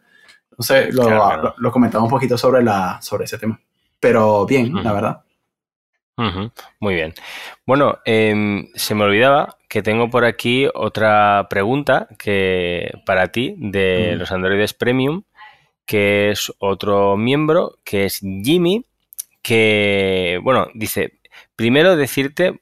Entonces, 0.52 0.94
lo, 0.94 1.54
lo, 1.58 1.72
comentaba 1.72 2.04
un 2.04 2.10
poquito 2.10 2.38
sobre, 2.38 2.64
la, 2.64 3.00
sobre 3.02 3.26
ese 3.26 3.38
tema. 3.38 3.60
Pero 4.00 4.46
bien, 4.46 4.74
la 4.84 4.94
verdad. 4.94 5.24
Muy 6.80 6.96
bien. 6.96 7.14
Bueno, 7.66 8.00
em, 8.04 8.70
se 8.74 8.96
me 8.96 9.04
olvidaba 9.04 9.58
que 9.70 9.84
tengo 9.84 10.10
por 10.10 10.26
aquí 10.26 10.68
otra 10.74 11.46
pregunta 11.48 12.08
que 12.18 12.92
para 13.06 13.32
ti 13.32 13.56
de 13.58 14.16
los 14.16 14.32
Androides 14.32 14.74
Premium, 14.74 15.24
que 15.86 16.32
es 16.32 16.52
otro 16.58 17.18
miembro, 17.18 17.78
que 17.84 18.06
es 18.06 18.20
Jimmy, 18.20 18.84
que, 19.44 20.40
bueno, 20.44 20.68
dice, 20.74 21.20
primero 21.56 21.96
decirte, 21.96 22.62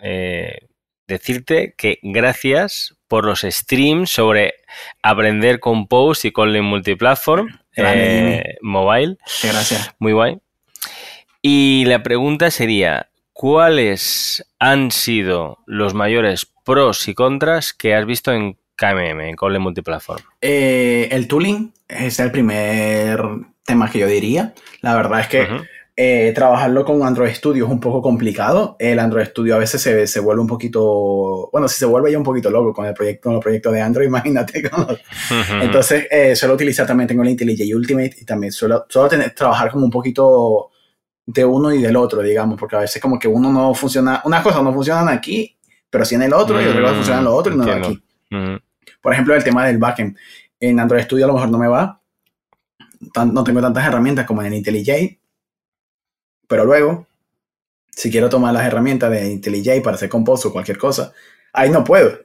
eh, 0.00 0.68
decirte 1.08 1.74
que 1.76 1.98
gracias 2.02 2.96
por 3.12 3.26
los 3.26 3.42
streams 3.42 4.08
sobre 4.08 4.54
aprender 5.02 5.60
con 5.60 5.86
Post 5.86 6.24
y 6.24 6.32
con 6.32 6.58
Multiplatform 6.58 7.58
eh, 7.76 8.56
Mobile. 8.62 9.18
Gracias. 9.42 9.94
Muy 9.98 10.14
guay. 10.14 10.38
Y 11.42 11.84
la 11.84 12.02
pregunta 12.02 12.50
sería, 12.50 13.10
¿cuáles 13.34 14.46
han 14.58 14.90
sido 14.90 15.58
los 15.66 15.92
mayores 15.92 16.50
pros 16.64 17.06
y 17.06 17.12
contras 17.12 17.74
que 17.74 17.94
has 17.94 18.06
visto 18.06 18.32
en 18.32 18.56
KMM, 18.76 19.20
en 19.20 19.36
Kotlin 19.36 19.60
Multiplatform? 19.60 20.24
Eh, 20.40 21.08
el 21.10 21.28
tooling 21.28 21.70
es 21.88 22.18
el 22.18 22.30
primer 22.30 23.20
tema 23.66 23.90
que 23.90 23.98
yo 23.98 24.06
diría. 24.06 24.54
La 24.80 24.96
verdad 24.96 25.20
es 25.20 25.28
que 25.28 25.48
eh, 26.04 26.32
trabajarlo 26.32 26.84
con 26.84 27.04
Android 27.04 27.32
Studio 27.32 27.66
es 27.66 27.70
un 27.70 27.78
poco 27.78 28.02
complicado. 28.02 28.74
El 28.80 28.98
Android 28.98 29.26
Studio 29.26 29.54
a 29.54 29.58
veces 29.58 29.80
se, 29.80 30.08
se, 30.08 30.18
vuelve 30.18 30.40
un 30.40 30.48
poquito, 30.48 31.48
bueno, 31.52 31.68
si 31.68 31.78
se 31.78 31.86
vuelve 31.86 32.10
ya 32.10 32.18
un 32.18 32.24
poquito 32.24 32.50
loco 32.50 32.72
con 32.72 32.86
el 32.86 32.92
proyecto, 32.92 33.22
con 33.22 33.34
los 33.34 33.42
proyectos 33.42 33.72
de 33.72 33.80
Android, 33.80 34.06
imagínate. 34.08 34.68
Entonces, 35.60 36.08
eh, 36.10 36.34
suelo 36.34 36.56
utilizar 36.56 36.88
también, 36.88 37.06
tengo 37.06 37.22
el 37.22 37.28
IntelliJ 37.28 37.76
Ultimate 37.76 38.16
y 38.20 38.24
también 38.24 38.52
suelo, 38.52 38.84
suelo 38.88 39.08
tener, 39.08 39.30
trabajar 39.30 39.70
como 39.70 39.84
un 39.84 39.92
poquito 39.92 40.70
de 41.24 41.44
uno 41.44 41.72
y 41.72 41.80
del 41.80 41.94
otro, 41.94 42.20
digamos, 42.20 42.58
porque 42.58 42.74
a 42.74 42.80
veces 42.80 43.00
como 43.00 43.16
que 43.16 43.28
uno 43.28 43.52
no 43.52 43.72
funciona, 43.72 44.22
unas 44.24 44.42
cosas 44.42 44.60
no 44.64 44.72
funcionan 44.72 45.08
aquí, 45.08 45.56
pero 45.88 46.04
sí 46.04 46.16
en 46.16 46.22
el 46.22 46.32
otro, 46.32 46.60
y 46.60 46.64
otras 46.64 46.80
cosas 46.80 46.96
funcionan 46.96 47.20
en 47.20 47.24
lo 47.26 47.34
otro 47.36 47.54
y 47.54 47.56
no 47.58 47.72
aquí. 47.72 48.02
Por 49.00 49.12
ejemplo, 49.12 49.36
el 49.36 49.44
tema 49.44 49.66
del 49.66 49.78
backend. 49.78 50.16
En 50.58 50.80
Android 50.80 51.04
Studio 51.04 51.26
a 51.26 51.28
lo 51.28 51.34
mejor 51.34 51.50
no 51.50 51.58
me 51.58 51.68
va, 51.68 52.00
no 53.24 53.44
tengo 53.44 53.60
tantas 53.60 53.86
herramientas 53.86 54.26
como 54.26 54.42
en 54.42 54.54
IntelliJ, 54.54 55.21
pero 56.48 56.64
luego, 56.64 57.06
si 57.90 58.10
quiero 58.10 58.28
tomar 58.28 58.52
las 58.54 58.66
herramientas 58.66 59.10
de 59.10 59.30
IntelliJ 59.30 59.82
para 59.82 59.96
hacer 59.96 60.08
compost 60.08 60.46
o 60.46 60.52
cualquier 60.52 60.78
cosa, 60.78 61.12
ahí 61.52 61.70
no 61.70 61.84
puedo. 61.84 62.18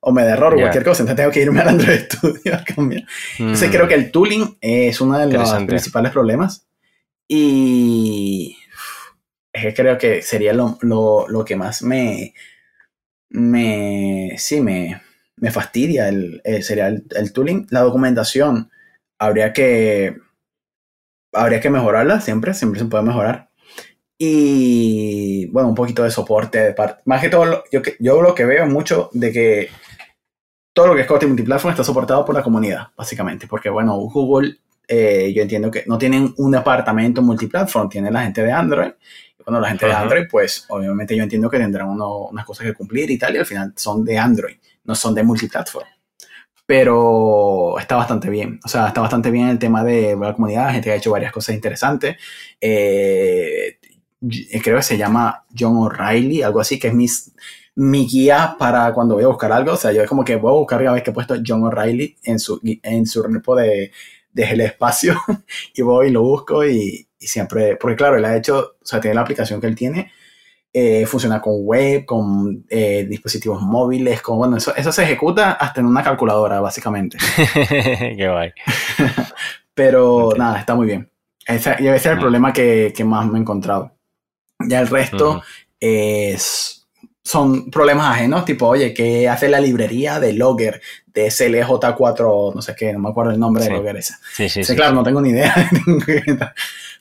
O 0.00 0.12
me 0.12 0.24
da 0.24 0.34
error 0.34 0.54
o 0.54 0.58
cualquier 0.58 0.84
cosa, 0.84 1.02
entonces 1.02 1.16
tengo 1.16 1.30
que 1.32 1.40
irme 1.40 1.60
al 1.60 1.68
Android 1.68 2.00
Studio 2.12 2.54
a 2.54 2.62
cambiar. 2.62 3.04
Entonces 3.38 3.70
creo 3.70 3.86
mm. 3.86 3.88
que 3.88 3.94
el 3.94 4.10
tooling 4.10 4.58
es 4.60 5.00
uno 5.00 5.18
de 5.18 5.32
los 5.32 5.52
principales 5.64 6.12
problemas. 6.12 6.66
Y 7.26 8.58
es 9.52 9.62
que 9.62 9.74
creo 9.74 9.96
que 9.96 10.20
sería 10.20 10.52
lo, 10.52 10.76
lo, 10.82 11.44
que 11.44 11.56
más 11.56 11.82
me, 11.82 12.34
me, 13.30 14.34
sí, 14.36 14.60
me, 14.60 15.00
me 15.36 15.50
fastidia, 15.50 16.08
el, 16.08 16.42
sería 16.62 16.88
el, 16.88 17.06
el, 17.16 17.32
tooling. 17.32 17.66
La 17.70 17.80
documentación, 17.80 18.70
habría 19.18 19.52
que, 19.52 20.18
habría 21.32 21.60
que 21.60 21.70
mejorarla 21.70 22.20
siempre, 22.20 22.52
siempre 22.52 22.80
se 22.80 22.86
puede 22.86 23.04
mejorar. 23.04 23.48
Y 24.16 25.46
bueno, 25.46 25.68
un 25.68 25.74
poquito 25.74 26.02
de 26.04 26.10
soporte 26.10 26.58
de 26.58 26.72
parte. 26.72 27.02
Más 27.06 27.20
que 27.20 27.28
todo, 27.28 27.64
yo, 27.70 27.80
yo 27.98 28.22
lo 28.22 28.34
que 28.34 28.44
veo 28.44 28.66
mucho 28.66 29.10
de 29.12 29.32
que 29.32 29.70
todo 30.72 30.88
lo 30.88 30.94
que 30.94 31.02
es 31.02 31.06
Kotlin 31.06 31.30
Multiplatform 31.30 31.72
está 31.72 31.84
soportado 31.84 32.24
por 32.24 32.34
la 32.34 32.42
comunidad, 32.42 32.88
básicamente. 32.96 33.46
Porque 33.46 33.70
bueno, 33.70 33.96
Google, 33.96 34.58
eh, 34.86 35.32
yo 35.34 35.42
entiendo 35.42 35.70
que 35.70 35.84
no 35.86 35.98
tienen 35.98 36.34
un 36.36 36.50
departamento 36.50 37.22
multiplatform, 37.22 37.88
tiene 37.88 38.10
la 38.10 38.22
gente 38.22 38.42
de 38.42 38.52
Android. 38.52 38.92
Bueno, 39.44 39.60
la 39.60 39.68
gente 39.68 39.86
de 39.86 39.92
Android, 39.92 40.24
pues 40.30 40.64
obviamente 40.68 41.14
yo 41.16 41.22
entiendo 41.22 41.50
que 41.50 41.58
tendrán 41.58 41.88
unas 41.90 42.44
cosas 42.46 42.66
que 42.66 42.72
cumplir 42.72 43.10
y 43.10 43.18
tal, 43.18 43.34
y 43.34 43.38
al 43.38 43.46
final 43.46 43.72
son 43.76 44.04
de 44.04 44.18
Android, 44.18 44.56
no 44.84 44.94
son 44.94 45.14
de 45.14 45.22
multiplatform 45.22 45.86
pero 46.66 47.78
está 47.78 47.96
bastante 47.96 48.30
bien. 48.30 48.58
O 48.64 48.68
sea, 48.68 48.88
está 48.88 49.00
bastante 49.00 49.30
bien 49.30 49.48
el 49.48 49.58
tema 49.58 49.84
de 49.84 50.16
la 50.16 50.32
comunidad, 50.34 50.66
la 50.66 50.72
gente 50.72 50.90
ha 50.90 50.96
hecho 50.96 51.10
varias 51.10 51.32
cosas 51.32 51.54
interesantes. 51.54 52.16
Eh, 52.60 53.78
creo 54.62 54.76
que 54.76 54.82
se 54.82 54.98
llama 54.98 55.44
John 55.56 55.76
O'Reilly, 55.76 56.42
algo 56.42 56.60
así, 56.60 56.78
que 56.78 56.88
es 56.88 56.94
mi, 56.94 57.06
mi 57.76 58.06
guía 58.06 58.56
para 58.58 58.92
cuando 58.92 59.14
voy 59.14 59.24
a 59.24 59.28
buscar 59.28 59.52
algo. 59.52 59.72
O 59.72 59.76
sea, 59.76 59.92
yo 59.92 60.02
es 60.02 60.08
como 60.08 60.24
que 60.24 60.36
voy 60.36 60.52
a 60.52 60.58
buscar 60.58 60.80
cada 60.80 60.94
vez 60.94 61.02
que 61.02 61.10
he 61.10 61.14
puesto 61.14 61.36
John 61.46 61.64
O'Reilly 61.64 62.16
en 62.24 62.38
su, 62.38 62.60
en 62.62 63.06
su 63.06 63.22
repo 63.22 63.56
de, 63.56 63.92
de 64.32 64.42
el 64.44 64.60
espacio 64.60 65.16
y 65.74 65.82
voy 65.82 66.08
y 66.08 66.10
lo 66.10 66.22
busco 66.22 66.64
y, 66.64 67.08
y, 67.18 67.26
siempre, 67.26 67.76
porque 67.76 67.96
claro, 67.96 68.16
él 68.16 68.24
ha 68.24 68.36
hecho, 68.36 68.76
o 68.82 68.86
sea, 68.86 69.00
tiene 69.00 69.14
la 69.14 69.22
aplicación 69.22 69.60
que 69.60 69.66
él 69.66 69.76
tiene, 69.76 70.12
eh, 70.76 71.06
funciona 71.06 71.40
con 71.40 71.64
web, 71.64 72.04
con 72.04 72.64
eh, 72.68 73.06
dispositivos 73.08 73.62
móviles, 73.62 74.20
con, 74.20 74.38
bueno, 74.38 74.56
eso, 74.56 74.74
eso 74.74 74.90
se 74.90 75.04
ejecuta 75.04 75.52
hasta 75.52 75.80
en 75.80 75.86
una 75.86 76.02
calculadora, 76.02 76.60
básicamente. 76.60 77.16
Qué 77.54 78.28
guay. 78.28 78.52
Pero 79.74 80.32
nada, 80.36 80.58
está 80.58 80.74
muy 80.74 80.86
bien. 80.86 81.08
Ese, 81.46 81.76
y 81.78 81.86
ese 81.86 81.96
es 81.96 82.06
el 82.06 82.18
problema 82.18 82.52
que, 82.52 82.92
que 82.94 83.04
más 83.04 83.24
me 83.30 83.38
he 83.38 83.42
encontrado. 83.42 83.93
Ya 84.68 84.80
el 84.80 84.88
resto 84.88 85.42
es, 85.80 86.86
son 87.22 87.70
problemas 87.70 88.16
ajenos, 88.16 88.44
tipo, 88.44 88.66
oye, 88.66 88.92
¿qué 88.92 89.28
hace 89.28 89.48
la 89.48 89.60
librería 89.60 90.20
de 90.20 90.32
Logger 90.32 90.80
de 91.06 91.26
SLJ4, 91.26 92.54
no 92.54 92.62
sé 92.62 92.74
qué, 92.76 92.92
no 92.92 92.98
me 92.98 93.08
acuerdo 93.08 93.32
el 93.32 93.40
nombre 93.40 93.64
de 93.64 93.70
Logger 93.70 93.96
esa? 93.96 94.18
Sí, 94.32 94.48
sí, 94.48 94.64
sí, 94.64 94.76
Claro, 94.76 94.94
no 94.94 95.02
tengo 95.02 95.20
ni 95.20 95.30
idea. 95.30 95.54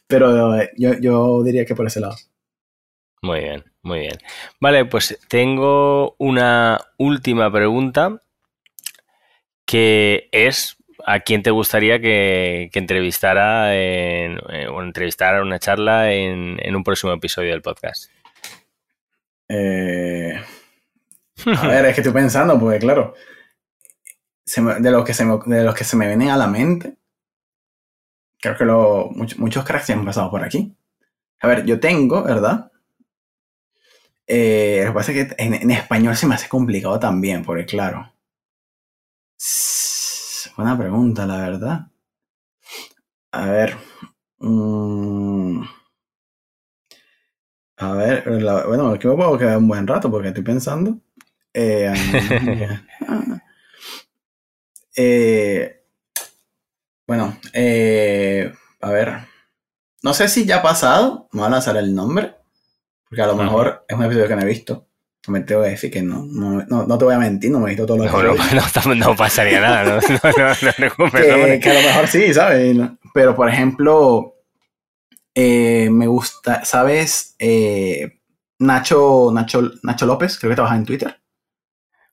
Pero 0.08 0.62
yo, 0.78 0.94
yo 1.00 1.44
diría 1.44 1.66
que 1.66 1.76
por 1.76 1.88
ese 1.88 2.00
lado. 2.00 2.16
Muy 3.22 3.40
bien, 3.40 3.64
muy 3.82 4.00
bien. 4.00 4.18
Vale, 4.60 4.86
pues 4.86 5.18
tengo 5.30 6.16
una 6.18 6.80
última 6.98 7.52
pregunta 7.52 8.22
que 9.66 10.28
es 10.32 10.76
¿a 11.06 11.20
quién 11.20 11.44
te 11.44 11.52
gustaría 11.52 12.00
que, 12.00 12.70
entrevistara 12.74 13.76
en, 13.76 14.40
eh, 14.50 14.68
o 14.68 14.82
entrevistara 14.82 15.42
una 15.42 15.60
charla 15.60 16.12
en, 16.12 16.76
un 16.76 16.84
próximo 16.84 17.14
episodio 17.14 17.52
del 17.52 17.62
podcast? 17.62 18.10
Eh, 19.50 20.34
a 21.46 21.68
ver, 21.68 21.86
es 21.86 21.96
que 21.96 22.02
estoy 22.02 22.14
pensando, 22.14 22.60
porque 22.60 22.80
claro, 22.80 23.14
de, 24.46 24.92
los 24.92 25.06
que 25.06 25.14
se 25.14 25.26
me, 25.26 25.38
de 25.46 25.64
los 25.64 25.76
que 25.76 25.84
se 25.84 25.96
me 25.96 26.08
vienen 26.08 26.30
a 26.30 26.38
la 26.38 26.48
mente, 26.48 26.96
creo 28.40 28.58
que 28.58 28.66
lo, 28.66 29.10
muchos, 29.12 29.64
cracks 29.64 29.90
han 29.90 30.06
pasado 30.06 30.30
por 30.30 30.44
aquí. 30.44 30.76
A 31.42 31.48
ver, 31.48 31.66
yo 31.66 31.80
tengo, 31.80 32.24
¿verdad? 32.24 32.72
Eh, 34.26 34.82
lo 34.86 34.92
que 34.92 34.96
pasa 34.96 35.12
es 35.12 35.28
que 35.28 35.36
en, 35.44 35.54
en 35.54 35.72
español 35.72 36.16
se 36.16 36.28
me 36.28 36.36
hace 36.36 36.48
complicado 36.48 36.98
también, 36.98 37.44
porque 37.44 37.66
claro 37.66 38.14
buena 40.56 40.78
pregunta, 40.78 41.26
la 41.26 41.38
verdad. 41.38 41.88
A 43.32 43.46
ver. 43.48 43.78
Mm, 44.40 45.64
a 47.78 47.94
ver, 47.94 48.24
bueno, 48.68 48.90
aquí 48.90 49.08
me 49.08 49.16
puedo 49.16 49.38
quedar 49.38 49.58
un 49.58 49.68
buen 49.68 49.88
rato 49.88 50.10
porque 50.12 50.30
estoy 50.30 50.44
pensando. 50.44 51.00
Eh, 51.54 51.94
eh, 54.96 55.84
bueno, 57.08 57.38
eh, 57.54 58.54
a 58.82 58.92
ver. 58.92 59.14
No 60.04 60.14
sé 60.14 60.28
si 60.28 60.46
ya 60.46 60.58
ha 60.58 60.62
pasado, 60.62 61.30
me 61.32 61.40
voy 61.40 61.48
a 61.48 61.52
lanzar 61.52 61.78
el 61.78 61.96
nombre, 61.96 62.36
porque 63.08 63.22
a 63.22 63.28
lo 63.28 63.36
mejor 63.36 63.86
es 63.88 63.96
un 63.98 64.04
episodio 64.04 64.28
que 64.28 64.36
no 64.36 64.42
he 64.42 64.46
visto 64.46 64.88
me 65.28 65.42
tengo 65.42 65.64
que 65.64 65.70
decir 65.70 65.90
que 65.90 66.02
no, 66.02 66.26
no, 66.26 66.64
no, 66.68 66.98
te 66.98 67.06
voy 67.06 67.14
a 67.14 67.20
mentir, 67.20 67.50
no 67.50 67.60
me 67.60 67.68
he 67.68 67.70
visto 67.70 67.86
todo 67.86 67.98
lo 67.98 68.04
que 68.04 68.96
no, 68.96 69.16
pasaría 69.16 69.62
nada, 69.62 69.84
no, 69.84 69.96
no, 69.96 71.12
que, 71.12 71.60
que, 71.62 71.70
a 71.70 71.74
lo 71.74 71.82
mejor 71.82 72.08
sí, 72.08 72.34
¿sabes? 72.34 72.76
Pero, 73.14 73.36
por 73.36 73.50
ejemplo, 73.50 74.36
eh, 75.34 75.90
me 75.90 76.08
gusta, 76.08 76.66
¿sabes? 76.66 77.36
Eh, 77.40 78.20
Nacho, 78.60 79.32
Nacho, 79.34 79.72
Nacho 79.84 80.06
López, 80.06 80.38
creo 80.38 80.50
que 80.50 80.56
trabaja 80.56 80.76
en 80.76 80.86
Twitter. 80.86 81.18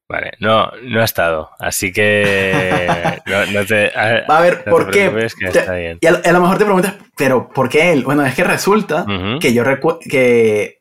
Vale, 0.09 0.32
no, 0.41 0.70
no 0.82 1.01
ha 1.01 1.05
estado, 1.05 1.51
así 1.59 1.93
que 1.93 3.19
no, 3.53 3.65
te... 3.65 3.93
A, 3.97 4.37
a 4.37 4.41
ver, 4.41 4.65
¿por 4.65 4.91
qué? 4.91 5.28
y 6.01 6.07
a, 6.07 6.32
lo 6.32 6.41
mejor 6.41 6.59
te 6.59 6.65
preguntas, 6.65 6.95
pero 7.16 7.49
¿por 7.49 7.69
qué 7.69 7.93
él? 7.93 8.05
Bueno, 8.05 8.24
es 8.24 8.35
que 8.35 8.45
resulta 8.45 9.05
que 9.41 9.53
yo 9.53 9.65
recuerdo 9.65 10.01
que 10.01 10.81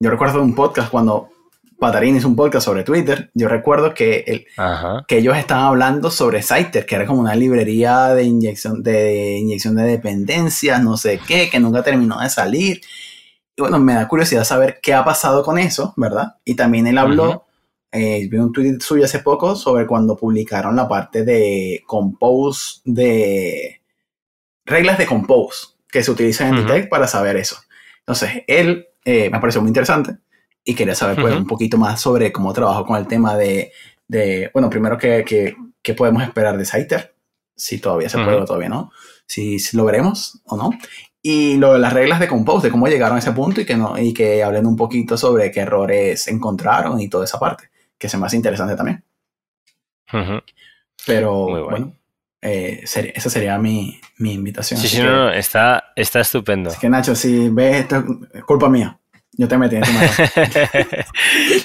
yo 0.00 0.10
recuerdo 0.10 0.42
un 0.42 0.54
podcast 0.54 0.90
cuando 0.90 1.30
Patarín 1.78 2.16
hizo 2.16 2.28
un 2.28 2.36
podcast 2.36 2.64
sobre 2.64 2.84
Twitter, 2.84 3.30
yo 3.34 3.48
recuerdo 3.48 3.92
que, 3.92 4.24
el, 4.26 4.46
que 5.06 5.18
ellos 5.18 5.36
estaban 5.36 5.64
hablando 5.64 6.10
sobre 6.10 6.42
Scyther, 6.42 6.86
que 6.86 6.94
era 6.94 7.06
como 7.06 7.20
una 7.20 7.34
librería 7.34 8.08
de 8.14 8.24
inyección, 8.24 8.82
de 8.82 9.38
inyección 9.38 9.76
de 9.76 9.82
dependencias, 9.84 10.82
no 10.82 10.96
sé 10.96 11.20
qué, 11.26 11.50
que 11.50 11.60
nunca 11.60 11.82
terminó 11.82 12.20
de 12.20 12.30
salir. 12.30 12.80
Y 13.54 13.60
bueno, 13.60 13.78
me 13.78 13.94
da 13.94 14.08
curiosidad 14.08 14.44
saber 14.44 14.80
qué 14.82 14.94
ha 14.94 15.04
pasado 15.04 15.42
con 15.42 15.58
eso, 15.58 15.92
¿verdad? 15.96 16.36
Y 16.44 16.54
también 16.54 16.86
él 16.86 16.96
habló, 16.96 17.44
eh, 17.92 18.26
vi 18.30 18.38
un 18.38 18.52
tweet 18.52 18.78
suyo 18.80 19.04
hace 19.04 19.18
poco 19.18 19.54
sobre 19.54 19.86
cuando 19.86 20.16
publicaron 20.16 20.76
la 20.76 20.88
parte 20.88 21.24
de 21.24 21.82
Compose, 21.86 22.80
de 22.84 23.82
reglas 24.64 24.96
de 24.96 25.06
Compose, 25.06 25.68
que 25.90 26.02
se 26.02 26.10
utilizan 26.10 26.56
en 26.56 26.84
uh 26.84 26.88
para 26.88 27.06
saber 27.06 27.36
eso. 27.36 27.56
Entonces, 28.00 28.44
él 28.46 28.88
eh, 29.04 29.28
me 29.30 29.40
pareció 29.40 29.60
muy 29.60 29.68
interesante 29.68 30.16
y 30.66 30.74
quería 30.74 30.96
saber 30.96 31.22
pues, 31.22 31.34
un 31.34 31.46
poquito 31.46 31.78
más 31.78 32.00
sobre 32.00 32.32
cómo 32.32 32.52
trabajo 32.52 32.84
con 32.84 32.96
el 32.96 33.06
tema 33.06 33.36
de, 33.36 33.72
de 34.08 34.50
bueno, 34.52 34.68
primero, 34.68 34.98
¿qué, 34.98 35.24
qué, 35.80 35.94
podemos 35.94 36.24
esperar 36.24 36.58
de 36.58 36.64
Scyther? 36.66 37.14
Si 37.54 37.78
todavía 37.78 38.08
se 38.08 38.18
puede 38.18 38.36
o 38.36 38.44
todavía 38.44 38.68
no. 38.68 38.90
Si, 39.26 39.58
lo 39.74 39.84
veremos 39.84 40.42
o 40.44 40.56
no. 40.56 40.70
Y 41.22 41.56
lo 41.56 41.72
de 41.74 41.78
las 41.78 41.92
reglas 41.92 42.18
de 42.18 42.26
Compose, 42.26 42.66
de 42.66 42.72
cómo 42.72 42.88
llegaron 42.88 43.14
a 43.16 43.20
ese 43.20 43.30
punto 43.30 43.60
y 43.60 43.64
que, 43.64 43.76
no, 43.76 43.96
y 43.96 44.12
que 44.12 44.42
hablen 44.42 44.66
un 44.66 44.74
poquito 44.74 45.16
sobre 45.16 45.52
qué 45.52 45.60
errores 45.60 46.26
encontraron 46.26 47.00
y 47.00 47.08
toda 47.08 47.24
esa 47.24 47.38
parte, 47.38 47.70
que 47.96 48.08
se 48.08 48.18
me 48.18 48.26
hace 48.26 48.36
interesante 48.36 48.74
también. 48.74 49.04
Pero 51.06 51.64
bueno, 51.64 51.92
eh, 52.42 52.80
esa 52.82 53.30
sería 53.30 53.56
mi, 53.58 54.00
mi 54.18 54.32
invitación. 54.32 54.80
Sí, 54.80 54.88
sí, 54.88 55.00
no, 55.00 55.30
está, 55.30 55.92
está 55.94 56.20
estupendo. 56.20 56.70
Así 56.70 56.80
que 56.80 56.88
Nacho, 56.88 57.14
si 57.14 57.50
ves 57.50 57.82
esto, 57.82 58.04
es 58.34 58.42
culpa 58.42 58.68
mía. 58.68 58.98
Yo 59.38 59.48
te 59.48 59.58
metí 59.58 59.76
en 59.76 59.82
este 59.82 59.94
marrón. 59.94 61.04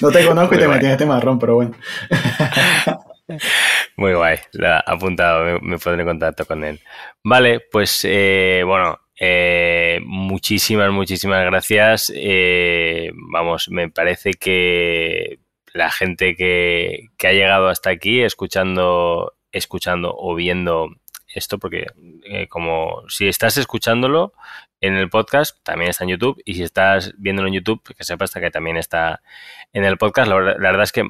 no 0.02 0.10
te 0.10 0.26
conozco 0.26 0.54
y 0.54 0.58
te 0.58 0.68
metí 0.68 0.84
en 0.86 0.92
este 0.92 1.06
marrón, 1.06 1.38
pero 1.38 1.54
bueno. 1.54 1.74
Muy 3.96 4.14
guay, 4.14 4.38
la 4.52 4.78
apuntado, 4.80 5.58
me, 5.60 5.78
pondré 5.78 6.02
en 6.02 6.08
contacto 6.08 6.44
con 6.44 6.64
él. 6.64 6.80
Vale, 7.22 7.60
pues 7.60 8.04
eh, 8.04 8.62
bueno, 8.66 8.98
eh, 9.18 10.00
muchísimas, 10.04 10.90
muchísimas 10.90 11.44
gracias. 11.44 12.12
Eh, 12.14 13.10
vamos, 13.14 13.68
me 13.70 13.88
parece 13.88 14.32
que 14.34 15.38
la 15.72 15.90
gente 15.90 16.34
que, 16.36 17.08
que, 17.16 17.28
ha 17.28 17.32
llegado 17.32 17.68
hasta 17.68 17.90
aquí 17.90 18.22
escuchando, 18.22 19.34
escuchando 19.50 20.14
o 20.14 20.34
viendo 20.34 20.88
esto, 21.34 21.58
porque 21.58 21.86
como 22.50 23.04
si 23.08 23.28
estás 23.28 23.56
escuchándolo, 23.56 24.34
en 24.82 24.96
el 24.96 25.08
podcast, 25.08 25.56
también 25.62 25.90
está 25.90 26.04
en 26.04 26.10
YouTube. 26.10 26.42
Y 26.44 26.54
si 26.54 26.64
estás 26.64 27.14
viéndolo 27.16 27.48
en 27.48 27.54
YouTube, 27.54 27.82
que 27.96 28.04
sepas 28.04 28.32
que 28.32 28.50
también 28.50 28.76
está 28.76 29.22
en 29.72 29.84
el 29.84 29.96
podcast. 29.96 30.28
La, 30.28 30.36
verdad 30.36 30.82
es 30.82 30.92
que 30.92 31.02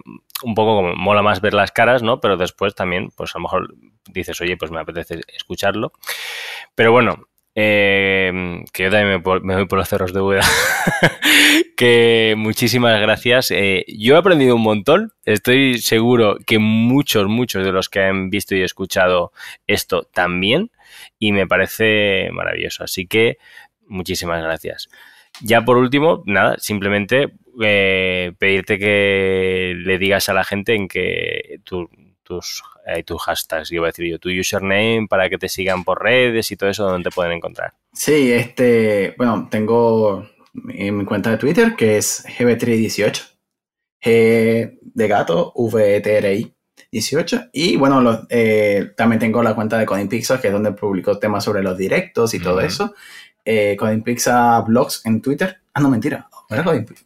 un 0.44 0.54
poco 0.54 0.76
como 0.76 0.94
mola 0.94 1.22
más 1.22 1.40
ver 1.40 1.54
las 1.54 1.72
caras, 1.72 2.02
¿no? 2.02 2.20
Pero 2.20 2.36
después 2.36 2.74
también, 2.74 3.08
pues 3.16 3.34
a 3.34 3.38
lo 3.38 3.44
mejor 3.44 3.74
dices, 4.08 4.40
oye, 4.40 4.56
pues 4.56 4.70
me 4.70 4.80
apetece 4.80 5.20
escucharlo. 5.34 5.92
Pero 6.74 6.92
bueno, 6.92 7.26
Eh, 7.54 8.32
que 8.72 8.84
yo 8.84 8.90
también 8.90 9.22
me, 9.42 9.54
voy 9.56 9.66
por 9.66 9.78
los 9.78 9.88
cerros 9.88 10.14
de 10.14 10.20
Buda. 10.20 10.40
que 11.76 12.34
muchísimas 12.36 12.98
gracias. 13.00 13.50
Eh, 13.50 13.84
yo 13.88 14.14
he 14.14 14.18
aprendido 14.18 14.56
un 14.56 14.62
montón. 14.62 15.12
Estoy 15.26 15.78
seguro 15.78 16.38
que 16.46 16.58
muchos, 16.58 17.26
muchos 17.28 17.64
de 17.64 17.72
los 17.72 17.90
que 17.90 18.00
han 18.00 18.30
visto 18.30 18.54
y 18.54 18.62
escuchado 18.62 19.32
esto 19.66 20.04
también. 20.14 20.70
Y 21.18 21.32
me 21.32 21.46
parece 21.46 22.30
maravilloso. 22.32 22.84
Así 22.84 23.06
que 23.06 23.36
muchísimas 23.86 24.42
gracias. 24.42 24.88
Ya 25.40 25.62
por 25.62 25.76
último, 25.78 26.22
nada, 26.26 26.56
simplemente 26.58 27.32
eh, 27.62 28.32
pedirte 28.38 28.78
que 28.78 29.74
le 29.76 29.98
digas 29.98 30.28
a 30.28 30.34
la 30.34 30.44
gente 30.44 30.74
en 30.74 30.88
que 30.88 31.60
tus, 31.64 31.88
eh, 32.86 33.02
tus 33.02 33.22
hashtags, 33.22 33.72
iba 33.72 33.86
a 33.86 33.90
decir 33.90 34.06
yo, 34.06 34.18
tu 34.18 34.28
username 34.28 35.06
para 35.08 35.28
que 35.28 35.38
te 35.38 35.48
sigan 35.48 35.84
por 35.84 36.02
redes 36.02 36.50
y 36.50 36.56
todo 36.56 36.70
eso, 36.70 36.84
donde 36.84 37.08
te 37.08 37.14
pueden 37.14 37.32
encontrar. 37.32 37.74
Sí, 37.92 38.32
este, 38.32 39.14
bueno, 39.16 39.48
tengo 39.50 40.26
mi 40.54 41.04
cuenta 41.04 41.30
de 41.30 41.38
Twitter 41.38 41.74
que 41.76 41.96
es 41.98 42.24
GB318, 42.26 43.36
G 44.02 44.78
de 44.82 45.08
gato, 45.08 45.52
VTRI. 45.56 46.54
18 46.90 47.48
y 47.52 47.76
bueno, 47.76 48.26
eh, 48.28 48.90
también 48.98 49.18
tengo 49.18 49.42
la 49.42 49.54
cuenta 49.54 49.78
de 49.78 49.86
Coding 49.86 50.08
Pixel 50.08 50.40
que 50.40 50.48
es 50.48 50.52
donde 50.52 50.72
publico 50.72 51.18
temas 51.18 51.42
sobre 51.42 51.62
los 51.62 51.78
directos 51.78 52.34
y 52.34 52.38
todo 52.38 52.60
eso 52.60 52.94
eh, 53.44 53.76
Coding 53.78 54.02
Pizza 54.02 54.60
Blogs 54.60 55.04
en 55.04 55.20
Twitter. 55.20 55.60
Ah, 55.74 55.80
no, 55.80 55.88
mentira. 55.88 56.28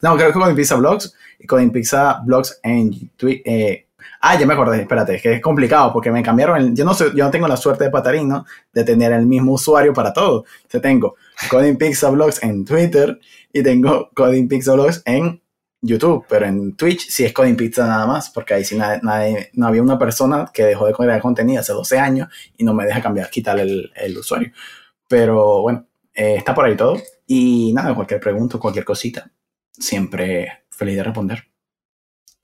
¿No, 0.02 0.16
creo 0.16 0.32
que 0.32 0.38
Coding 0.38 0.56
Pizza 0.56 0.74
Blogs 0.76 1.14
y 1.38 1.46
Coding 1.46 1.70
Pizza 1.70 2.20
Blogs 2.24 2.58
en 2.62 3.10
Twitter. 3.16 3.42
Eh, 3.44 3.86
ah, 4.20 4.38
ya 4.38 4.46
me 4.46 4.54
acordé, 4.54 4.80
espérate, 4.80 5.16
es 5.16 5.22
que 5.22 5.34
es 5.34 5.40
complicado 5.40 5.92
porque 5.92 6.10
me 6.10 6.22
cambiaron. 6.22 6.74
yo, 6.74 6.84
no 6.84 6.94
soy, 6.94 7.12
yo 7.14 7.24
no 7.24 7.30
tengo 7.30 7.46
la 7.46 7.56
suerte 7.56 7.84
de 7.84 7.90
Patarín, 7.90 8.28
¿no? 8.28 8.44
De 8.72 8.84
tener 8.84 9.12
el 9.12 9.26
mismo 9.26 9.52
usuario 9.52 9.92
para 9.92 10.12
todo. 10.12 10.44
Tengo 10.68 11.16
Coding 11.50 11.76
Pizza 11.76 12.10
Blogs 12.10 12.42
en 12.42 12.64
Twitter 12.64 13.20
y 13.52 13.62
tengo 13.62 14.10
Coding 14.14 14.48
Pizza 14.48 14.72
Blogs 14.72 15.02
en 15.04 15.40
YouTube, 15.80 16.24
pero 16.28 16.46
en 16.46 16.74
Twitch 16.74 17.08
sí 17.08 17.24
es 17.24 17.32
Coding 17.32 17.54
Pizza 17.56 17.86
nada 17.86 18.06
más, 18.06 18.30
porque 18.30 18.54
ahí 18.54 18.64
sí 18.64 18.76
nadie, 18.76 19.50
no 19.52 19.66
había 19.68 19.82
una 19.82 19.98
persona 19.98 20.50
que 20.52 20.64
dejó 20.64 20.86
de 20.86 20.92
crear 20.92 21.20
contenido 21.20 21.60
hace 21.60 21.72
12 21.72 21.98
años 21.98 22.28
y 22.56 22.64
no 22.64 22.74
me 22.74 22.84
deja 22.84 23.00
cambiar, 23.00 23.30
quitar 23.30 23.58
el, 23.60 23.92
el 23.94 24.18
usuario. 24.18 24.50
Pero 25.08 25.62
bueno, 25.62 25.85
eh, 26.16 26.36
está 26.38 26.54
por 26.54 26.64
ahí 26.64 26.76
todo. 26.76 27.00
Y 27.26 27.72
nada, 27.74 27.94
cualquier 27.94 28.20
pregunta, 28.20 28.58
cualquier 28.58 28.84
cosita, 28.84 29.30
siempre 29.70 30.64
feliz 30.70 30.96
de 30.96 31.02
responder. 31.04 31.44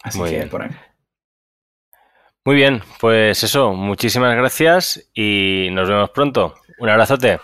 Así 0.02 0.18
Muy 0.18 0.30
que 0.30 0.36
bien. 0.36 0.48
por 0.48 0.62
ahí. 0.62 0.70
Muy 2.44 2.56
bien, 2.56 2.82
pues 3.00 3.42
eso, 3.44 3.72
muchísimas 3.72 4.34
gracias 4.34 5.08
y 5.14 5.68
nos 5.72 5.88
vemos 5.88 6.10
pronto. 6.10 6.54
Un 6.78 6.88
abrazote. 6.88 7.38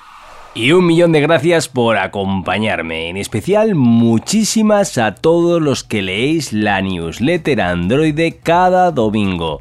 Y 0.55 0.73
un 0.73 0.87
millón 0.87 1.13
de 1.13 1.21
gracias 1.21 1.69
por 1.69 1.97
acompañarme. 1.97 3.09
En 3.09 3.17
especial, 3.17 3.77
muchísimas 3.77 4.99
a 4.99 5.15
todos 5.15 5.63
los 5.63 5.85
que 5.85 6.03
leéis 6.03 6.53
la 6.53 6.81
newsletter 6.81 7.61
Android 7.61 8.35
cada 8.43 8.91
domingo 8.91 9.61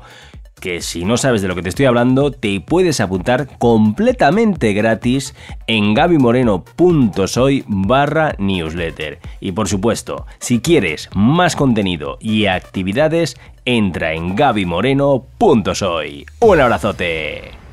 que 0.60 0.82
si 0.82 1.06
no 1.06 1.18
sabes 1.18 1.42
de 1.42 1.48
lo 1.48 1.56
que 1.56 1.62
te 1.62 1.70
estoy 1.70 1.86
hablando, 1.86 2.32
te 2.32 2.60
puedes 2.62 3.00
apuntar 3.00 3.58
completamente 3.58 4.74
gratis 4.74 5.36
en 5.68 5.94
gabimoreno.soy 5.94 7.64
barra 7.68 8.36
newsletter. 8.38 9.20
Y 9.40 9.52
por 9.52 9.68
supuesto, 9.68 10.26
si 10.40 10.60
quieres 10.60 11.10
más 11.14 11.56
contenido 11.56 12.18
y 12.20 12.46
actividades, 12.46 13.38
entra 13.66 14.14
en 14.14 14.36
gabimoreno.soy. 14.36 16.26
Un 16.40 16.60
abrazote. 16.60 17.67